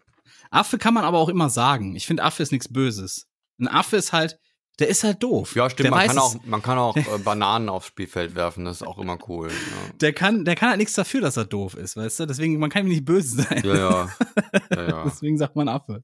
Affe 0.50 0.78
kann 0.78 0.94
man 0.94 1.04
aber 1.04 1.18
auch 1.18 1.28
immer 1.28 1.50
sagen. 1.50 1.96
Ich 1.96 2.06
finde, 2.06 2.22
Affe 2.24 2.42
ist 2.42 2.50
nichts 2.52 2.72
Böses. 2.72 3.28
Ein 3.58 3.68
Affe 3.68 3.96
ist 3.96 4.12
halt, 4.12 4.38
der 4.80 4.88
ist 4.88 5.04
halt 5.04 5.22
doof. 5.22 5.54
Ja, 5.54 5.68
stimmt. 5.68 5.84
Der 5.84 5.90
Man 5.90 6.00
weiß 6.00 6.08
kann, 6.08 6.18
auch, 6.18 6.44
man 6.44 6.62
kann 6.62 6.78
auch 6.78 6.96
äh, 6.96 7.18
Bananen 7.22 7.68
aufs 7.68 7.86
Spielfeld 7.88 8.34
werfen. 8.34 8.64
Das 8.64 8.80
ist 8.80 8.86
auch 8.86 8.98
immer 8.98 9.18
cool. 9.28 9.48
Ja. 9.48 9.92
Der 10.00 10.12
kann, 10.12 10.44
der 10.44 10.56
kann 10.56 10.70
halt 10.70 10.78
nichts 10.78 10.94
dafür, 10.94 11.20
dass 11.20 11.36
er 11.36 11.44
doof 11.44 11.74
ist, 11.74 11.96
weißt 11.96 12.20
du? 12.20 12.26
Deswegen, 12.26 12.58
man 12.58 12.70
kann 12.70 12.86
ihm 12.86 12.90
nicht 12.90 13.04
böse 13.04 13.42
sein. 13.42 13.62
Ja, 13.64 13.76
ja. 13.76 14.10
ja, 14.70 14.88
ja. 14.88 15.04
Deswegen 15.04 15.38
sagt 15.38 15.54
man 15.54 15.68
Affe. 15.68 16.02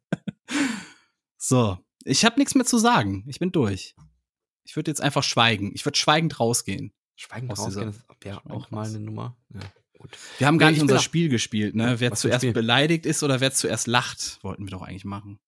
So, 1.38 1.78
ich 2.04 2.24
habe 2.24 2.38
nichts 2.38 2.54
mehr 2.54 2.66
zu 2.66 2.78
sagen. 2.78 3.24
Ich 3.26 3.38
bin 3.38 3.50
durch. 3.50 3.94
Ich 4.64 4.76
würde 4.76 4.90
jetzt 4.90 5.00
einfach 5.00 5.22
schweigen. 5.22 5.72
Ich 5.74 5.84
würde 5.84 5.98
schweigend 5.98 6.38
rausgehen. 6.38 6.92
Schweigen 7.16 7.50
Aus 7.50 7.58
rausgehen 7.58 7.88
ist 7.88 8.06
wäre 8.20 8.40
Schweigen 8.40 8.50
auch 8.50 8.70
mal 8.70 8.86
eine 8.86 9.00
Nummer. 9.00 9.36
Ja, 9.54 9.60
gut. 9.98 10.18
Wir 10.38 10.46
haben 10.46 10.58
gar 10.58 10.68
nicht 10.68 10.78
ich 10.78 10.82
unser 10.82 10.98
Spiel 10.98 11.28
gespielt, 11.28 11.74
ne? 11.74 12.00
Wer 12.00 12.12
zuerst 12.12 12.42
Spiel? 12.42 12.52
beleidigt 12.52 13.06
ist 13.06 13.22
oder 13.22 13.40
wer 13.40 13.52
zuerst 13.52 13.86
lacht, 13.86 14.38
wollten 14.42 14.64
wir 14.64 14.70
doch 14.70 14.82
eigentlich 14.82 15.04
machen. 15.04 15.38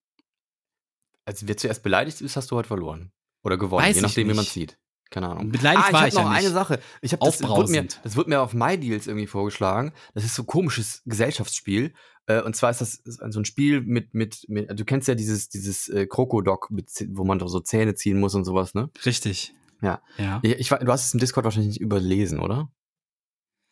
Also 1.25 1.47
wer 1.47 1.57
zuerst 1.57 1.83
beleidigt 1.83 2.21
ist, 2.21 2.37
hast 2.37 2.51
du 2.51 2.57
heute 2.57 2.69
verloren. 2.69 3.13
Oder 3.43 3.57
gewonnen, 3.57 3.87
Weiß 3.87 3.97
je 3.97 4.03
nachdem, 4.03 4.29
wie 4.29 4.35
man 4.35 4.43
nicht. 4.45 4.53
sieht. 4.53 4.79
Keine 5.11 5.29
Ahnung. 5.29 5.51
Beleidigt 5.51 5.85
ah, 5.85 5.89
ich 5.89 5.93
war 5.93 6.01
hab 6.03 6.09
ich 6.09 6.15
noch 6.15 6.23
ja 6.23 6.29
nicht. 6.29 6.39
eine 6.39 6.51
Sache. 6.51 6.81
Ich 7.01 7.13
hab 7.13 7.21
das, 7.21 7.43
wurde 7.43 7.71
mir, 7.71 7.87
das 8.03 8.17
wurde 8.17 8.29
mir 8.29 8.41
auf 8.43 8.53
MyDeals 8.53 9.07
irgendwie 9.07 9.27
vorgeschlagen. 9.27 9.93
Das 10.15 10.25
ist 10.25 10.35
so 10.35 10.43
ein 10.43 10.47
komisches 10.47 11.03
Gesellschaftsspiel. 11.07 11.95
Äh, 12.27 12.43
und 12.43 12.55
zwar 12.55 12.71
ist 12.71 12.83
das 12.83 13.03
so 13.05 13.41
ein 13.41 13.45
Spiel 13.47 13.81
mit, 13.81 14.13
mit, 14.13 14.45
mit 14.49 14.79
du 14.79 14.85
kennst 14.85 15.09
ja 15.09 15.15
dieses, 15.15 15.49
dieses 15.49 15.89
äh, 15.89 16.07
Krokodok, 16.07 16.69
wo 17.09 17.25
man 17.25 17.39
doch 17.39 17.49
so 17.49 17.61
Zähne 17.61 17.95
ziehen 17.95 18.21
muss 18.21 18.35
und 18.35 18.45
sowas, 18.45 18.75
ne? 18.75 18.91
Richtig. 19.07 19.55
Ja. 19.81 20.03
Ja. 20.19 20.41
Ich, 20.43 20.53
ich, 20.59 20.69
du 20.69 20.93
hast 20.93 21.07
es 21.07 21.15
im 21.15 21.21
Discord 21.21 21.45
wahrscheinlich 21.45 21.69
nicht 21.71 21.81
überlesen, 21.81 22.39
oder? 22.39 22.71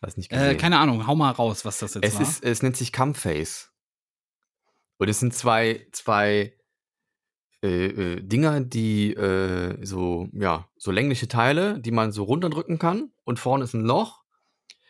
Hast 0.00 0.16
nicht 0.16 0.32
Äh, 0.32 0.54
keine 0.54 0.78
Ahnung, 0.78 1.06
hau 1.06 1.14
mal 1.14 1.32
raus, 1.32 1.64
was 1.64 1.78
das 1.78 1.94
jetzt 1.94 2.04
es, 2.04 2.14
war. 2.14 2.22
ist, 2.22 2.44
es 2.44 2.62
nennt 2.62 2.76
sich 2.76 2.92
Cumface. 2.92 3.72
Und 4.98 5.08
es 5.08 5.20
sind 5.20 5.34
zwei, 5.34 5.86
zwei 5.92 6.55
äh, 7.62 7.86
äh, 7.86 8.22
Dinger, 8.22 8.60
die 8.60 9.14
äh, 9.14 9.84
so, 9.84 10.28
ja, 10.32 10.66
so 10.76 10.90
längliche 10.90 11.28
Teile, 11.28 11.80
die 11.80 11.90
man 11.90 12.12
so 12.12 12.24
runterdrücken 12.24 12.78
kann. 12.78 13.10
Und 13.24 13.38
vorne 13.38 13.64
ist 13.64 13.74
ein 13.74 13.82
Loch. 13.84 14.22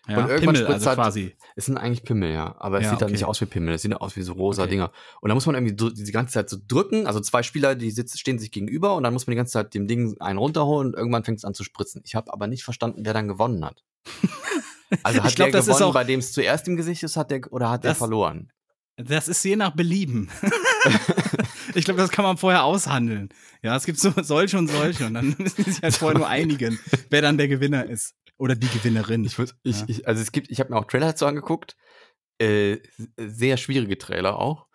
ja, 0.09 0.19
und 0.19 0.29
irgendwann 0.29 0.41
Pimmel, 0.41 0.57
spritzt 0.57 0.73
also 0.73 0.87
halt- 0.89 0.97
quasi. 0.99 1.37
Es 1.55 1.67
sind 1.67 1.79
eigentlich 1.79 2.03
Pimmel, 2.05 2.33
ja. 2.33 2.55
Aber 2.59 2.79
es 2.79 2.85
Ja, 2.85 2.91
sieht 2.91 3.01
halt 3.01 3.05
okay. 3.05 3.13
nicht 3.13 3.25
aus 3.25 3.41
wie 3.41 3.47
Pimmel. 3.47 3.75
Es 3.75 3.83
sieht 3.83 3.95
aus 3.95 4.15
wie 4.17 4.23
so 4.23 4.35
rosa 4.35 4.63
Okay. 4.63 4.73
Dinger. 4.73 4.93
Und 5.21 5.29
da 5.31 5.35
muss 5.35 5.47
man 5.47 5.55
irgendwie 5.55 5.75
so, 5.79 5.89
die 5.91 6.13
ganze 6.13 6.35
Zeit 6.35 6.51
so 6.51 6.59
drücken. 6.69 7.07
Also 7.07 7.21
zwei 7.21 7.43
Spieler, 7.43 7.75
die 7.77 7.91
sitzen, 7.91 8.19
stehen 8.19 8.39
sich 8.39 8.51
gegenüber 8.51 8.95
und 8.97 9.05
dann 9.05 9.13
muss 9.15 9.27
man 9.27 9.33
die 9.33 9.37
ganze 9.37 9.53
Zeit 9.53 9.73
dem 9.75 9.87
Ding 9.89 10.17
einen 10.21 10.39
runterholen 10.39 10.89
und 10.89 10.95
irgendwann 10.97 11.25
fängt 11.25 11.39
es 11.39 11.45
an 11.45 11.55
zu 11.55 11.65
spritzen. 11.65 12.03
Ich 12.05 12.15
habe 12.15 12.33
aber 12.33 12.47
nicht 12.47 12.63
verstanden, 12.65 13.01
wer 13.05 13.15
dann 13.15 13.27
gewonnen 13.29 13.65
hat. 13.65 13.83
Also 15.03 15.21
hat 15.23 15.31
Ich 15.31 15.37
glaub, 15.37 15.51
der 15.51 15.63
gewonnen, 15.63 15.83
auch- 15.83 15.95
bei 15.95 16.05
dem 16.05 16.21
es 16.21 16.33
zuerst 16.33 16.69
im 16.69 16.77
Gesicht 16.77 17.03
ist, 17.03 17.17
hat 17.17 17.31
der 17.31 17.41
oder 17.53 17.71
hat 17.71 17.85
der 17.85 17.93
Das- 17.93 17.99
verloren? 17.99 18.53
Das 18.99 19.29
ist 19.29 19.45
je 19.45 19.57
nach 19.57 19.73
Belieben. 19.75 20.31
ich 21.77 21.85
glaube, 21.85 22.01
das 22.01 22.11
kann 22.11 22.25
man 22.25 22.37
vorher 22.37 22.65
aushandeln. 22.65 23.29
Ja, 23.63 23.77
es 23.77 23.85
gibt 23.87 23.99
so 23.99 24.13
solche 24.23 24.59
und 24.59 24.69
solche 24.69 25.07
und 25.07 25.15
dann 25.15 25.29
müssen 25.39 25.65
die 25.65 25.71
sich 25.71 25.83
halt 25.83 25.95
vorher 25.95 26.19
nur 26.19 26.29
einigen, 26.29 26.79
wer 27.11 27.23
dann 27.23 27.39
der 27.39 27.49
Gewinner 27.49 27.85
ist. 27.89 28.15
Oder 28.39 28.55
die 28.55 28.69
Gewinnerin. 28.69 29.25
Ich, 29.25 29.39
würd, 29.39 29.55
ich, 29.63 29.81
Ja. 29.81 29.85
ich, 29.89 30.07
also 30.09 30.21
es 30.21 30.31
gibt, 30.33 30.51
ich 30.51 30.61
habe 30.61 30.71
mir 30.73 30.79
auch 30.79 30.85
Trailer 30.85 31.07
dazu 31.07 31.27
angeguckt. 31.27 31.77
Äh, 32.39 32.79
sehr 33.17 33.57
schwierige 33.57 33.97
Trailer 33.97 34.39
auch. 34.39 34.67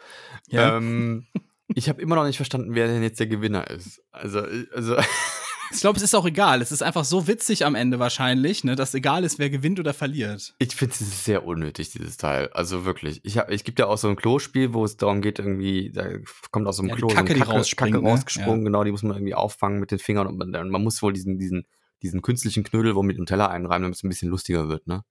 ja. 0.48 0.78
Ähm, 0.78 1.28
ich 1.74 1.88
habe 1.88 2.02
immer 2.02 2.16
noch 2.16 2.26
nicht 2.26 2.36
verstanden, 2.38 2.76
wer 2.76 2.88
denn 2.88 3.02
jetzt 3.04 3.20
der 3.20 3.28
Gewinner 3.28 3.70
ist. 3.70 4.02
Also, 4.12 4.42
also 4.74 4.98
ich 5.72 5.80
glaube, 5.80 5.98
es 5.98 6.04
ist 6.04 6.16
auch 6.16 6.26
egal. 6.26 6.62
Es 6.62 6.72
ist 6.72 6.84
einfach 6.84 7.06
so 7.06 7.28
witzig 7.28 7.66
am 7.66 7.76
Ende 7.76 8.00
wahrscheinlich, 8.00 8.64
ne, 8.64 8.76
dass 8.76 8.94
egal 8.94 9.24
ist, 9.24 9.40
wer 9.40 9.50
gewinnt 9.50 9.80
oder 9.80 9.94
verliert. 9.94 10.54
ich 10.60 10.76
finde 10.76 10.94
es 10.94 11.26
sehr 11.26 11.46
unnötig, 11.46 11.92
dieses 11.92 12.18
Teil. 12.18 12.50
Also 12.54 12.86
wirklich. 12.86 13.22
Ich, 13.24 13.38
hab, 13.38 13.50
ich 13.52 13.64
gibt 13.64 13.80
ja 13.80 13.88
auch 13.88 13.98
so 13.98 14.10
ein 14.10 14.16
Klospiel, 14.16 14.74
wo 14.74 14.84
es 14.86 14.98
darum 14.98 15.22
geht, 15.22 15.40
irgendwie, 15.40 15.92
da 15.92 16.08
kommt 16.52 16.68
aus 16.68 16.78
so 16.78 16.84
einem 16.84 16.90
Ja, 16.90 16.96
die 16.96 17.00
Klo 17.00 17.10
so 17.10 17.16
Kacke, 17.16 17.34
die 17.34 17.40
Kacke 17.40 17.92
ne? 17.92 18.10
rausgesprungen, 18.10 18.66
genau, 18.66 18.84
die 18.84 18.92
muss 18.92 19.04
man 19.04 19.14
irgendwie 19.14 19.36
auffangen 19.36 19.80
mit 19.80 19.92
den 19.92 20.00
Fingern 20.00 20.28
und 20.28 20.38
man, 20.38 20.70
man 20.70 20.84
muss 20.84 21.02
wohl 21.02 21.14
diesen, 21.14 21.38
diesen, 21.38 21.66
diesen 22.02 22.22
künstlichen 22.22 22.64
Knödel 22.64 22.96
wo 22.96 23.04
mit 23.04 23.18
dem 23.18 23.26
Teller 23.26 23.50
einreiben, 23.50 23.84
damit 23.84 23.98
es 23.98 24.04
ein 24.04 24.10
bisschen 24.10 24.30
lustiger 24.30 24.68
wird, 24.70 24.88
ne? 24.88 25.04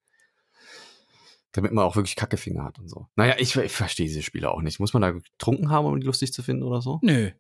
Damit 1.53 1.73
man 1.73 1.85
auch 1.85 1.97
wirklich 1.97 2.15
Kackefinger 2.15 2.65
hat 2.65 2.79
und 2.79 2.89
so. 2.89 3.09
Naja, 3.17 3.35
ich, 3.39 3.57
ich 3.57 3.73
verstehe 3.73 4.07
diese 4.07 4.23
Spiele 4.23 4.53
auch 4.53 4.63
nicht. 4.63 4.79
Muss 4.79 4.93
man 4.93 5.03
da 5.03 5.11
getrunken 5.11 5.71
haben, 5.71 5.87
um 5.87 5.99
die 5.99 6.07
lustig 6.07 6.33
zu 6.33 6.45
finden 6.45 6.63
oder 6.63 6.81
so? 6.81 7.01
Nö. 7.03 7.33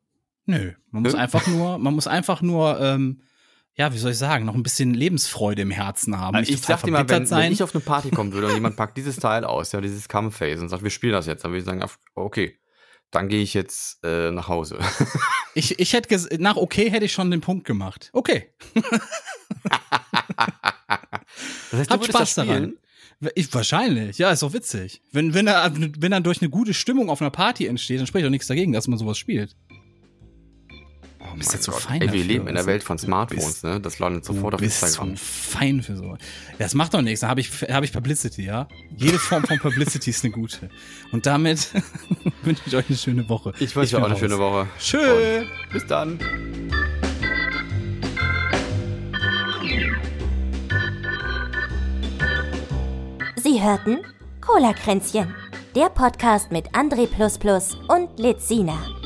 Nö. 0.46 0.72
Man 0.90 1.02
muss 1.02 1.14
einfach 1.14 1.46
nur, 1.46 1.78
man 1.78 1.94
muss 1.94 2.06
einfach 2.06 2.42
nur, 2.42 2.80
ähm, 2.80 3.22
ja, 3.74 3.92
wie 3.92 3.98
soll 3.98 4.12
ich 4.12 4.18
sagen, 4.18 4.44
noch 4.44 4.54
ein 4.54 4.62
bisschen 4.62 4.94
Lebensfreude 4.94 5.62
im 5.62 5.70
Herzen 5.70 6.18
haben. 6.18 6.38
nicht 6.38 6.50
ich 6.50 6.60
sag 6.60 6.82
dir 6.82 6.90
mal, 6.90 7.08
wenn, 7.08 7.30
wenn 7.30 7.52
ich 7.52 7.62
auf 7.62 7.74
eine 7.74 7.82
Party 7.82 8.10
kommen 8.10 8.32
würde 8.32 8.48
und 8.48 8.54
jemand 8.54 8.76
packt 8.76 8.96
dieses 8.96 9.16
Teil 9.16 9.44
aus, 9.44 9.72
ja, 9.72 9.80
dieses 9.80 10.08
Come-Face 10.08 10.60
und 10.60 10.68
sagt, 10.68 10.82
wir 10.82 10.90
spielen 10.90 11.12
das 11.12 11.26
jetzt, 11.26 11.44
dann 11.44 11.52
würde 11.52 11.60
ich 11.60 11.64
sagen, 11.64 11.84
okay, 12.14 12.58
dann 13.10 13.28
gehe 13.28 13.42
ich 13.42 13.54
jetzt 13.54 14.04
äh, 14.04 14.30
nach 14.30 14.48
Hause. 14.48 14.78
Ich, 15.52 15.80
ich 15.80 15.94
hätte 15.94 16.38
nach 16.40 16.56
okay 16.56 16.88
hätte 16.92 17.06
ich 17.06 17.12
schon 17.12 17.28
den 17.32 17.40
Punkt 17.40 17.66
gemacht. 17.66 18.10
Okay. 18.12 18.54
Das 21.70 21.80
heißt, 21.80 21.90
Habt 21.90 22.04
Spaß 22.04 22.34
daran. 22.34 22.74
Ich, 23.34 23.52
wahrscheinlich, 23.52 24.16
ja, 24.18 24.30
ist 24.30 24.42
doch 24.42 24.52
witzig. 24.52 25.02
Wenn, 25.12 25.34
wenn, 25.34 25.46
da, 25.46 25.70
wenn 25.74 26.10
dann 26.10 26.22
durch 26.22 26.40
eine 26.40 26.50
gute 26.50 26.72
Stimmung 26.72 27.10
auf 27.10 27.20
einer 27.20 27.30
Party 27.30 27.66
entsteht, 27.66 27.98
dann 27.98 28.06
spricht 28.06 28.24
doch 28.24 28.30
nichts 28.30 28.46
dagegen, 28.46 28.72
dass 28.72 28.88
man 28.88 28.98
sowas 28.98 29.18
spielt. 29.18 29.56
Oh 31.22 31.36
bist 31.36 31.52
jetzt 31.52 31.64
so 31.64 31.72
Gott. 31.72 31.82
fein 31.82 31.96
Ey, 31.96 32.00
wir 32.00 32.06
dafür, 32.08 32.24
leben 32.24 32.48
in 32.48 32.54
der 32.54 32.62
weißt 32.62 32.66
Welt 32.66 32.82
von 32.82 32.98
Smartphones, 32.98 33.44
bist- 33.46 33.64
ne? 33.64 33.80
Das 33.80 33.98
landet 33.98 34.24
sofort 34.24 34.52
du 34.52 34.56
auf 34.56 34.60
bist 34.60 34.82
Instagram. 34.82 35.16
so 35.16 35.22
fein 35.22 35.82
für 35.82 35.96
so. 35.96 36.04
Ja, 36.04 36.16
das 36.58 36.74
macht 36.74 36.94
doch 36.94 37.02
nichts, 37.02 37.20
da 37.20 37.28
habe 37.28 37.40
ich, 37.40 37.50
hab 37.50 37.84
ich 37.84 37.92
Publicity, 37.92 38.44
ja? 38.44 38.66
Jede 38.96 39.18
Form 39.18 39.44
von 39.44 39.58
Publicity 39.58 40.10
ist 40.10 40.24
eine 40.24 40.32
gute. 40.32 40.70
Und 41.12 41.26
damit 41.26 41.68
wünsche 42.42 42.62
ich 42.66 42.74
euch 42.74 42.88
eine 42.88 42.96
schöne 42.98 43.28
Woche. 43.28 43.52
Ich 43.60 43.76
wünsche 43.76 43.96
euch 43.96 44.02
auch 44.02 44.04
eine 44.06 44.14
raus. 44.14 44.20
schöne 44.20 44.38
Woche. 44.38 44.66
Tschö. 44.78 45.40
Und 45.40 45.72
bis 45.72 45.86
dann. 45.86 46.18
Sie 53.36 53.62
hörten 53.62 53.98
Cola 54.40 54.72
Kränzchen, 54.72 55.34
der 55.74 55.88
Podcast 55.88 56.50
mit 56.52 56.70
André 56.74 57.08
und 57.88 58.18
Lizina. 58.18 58.99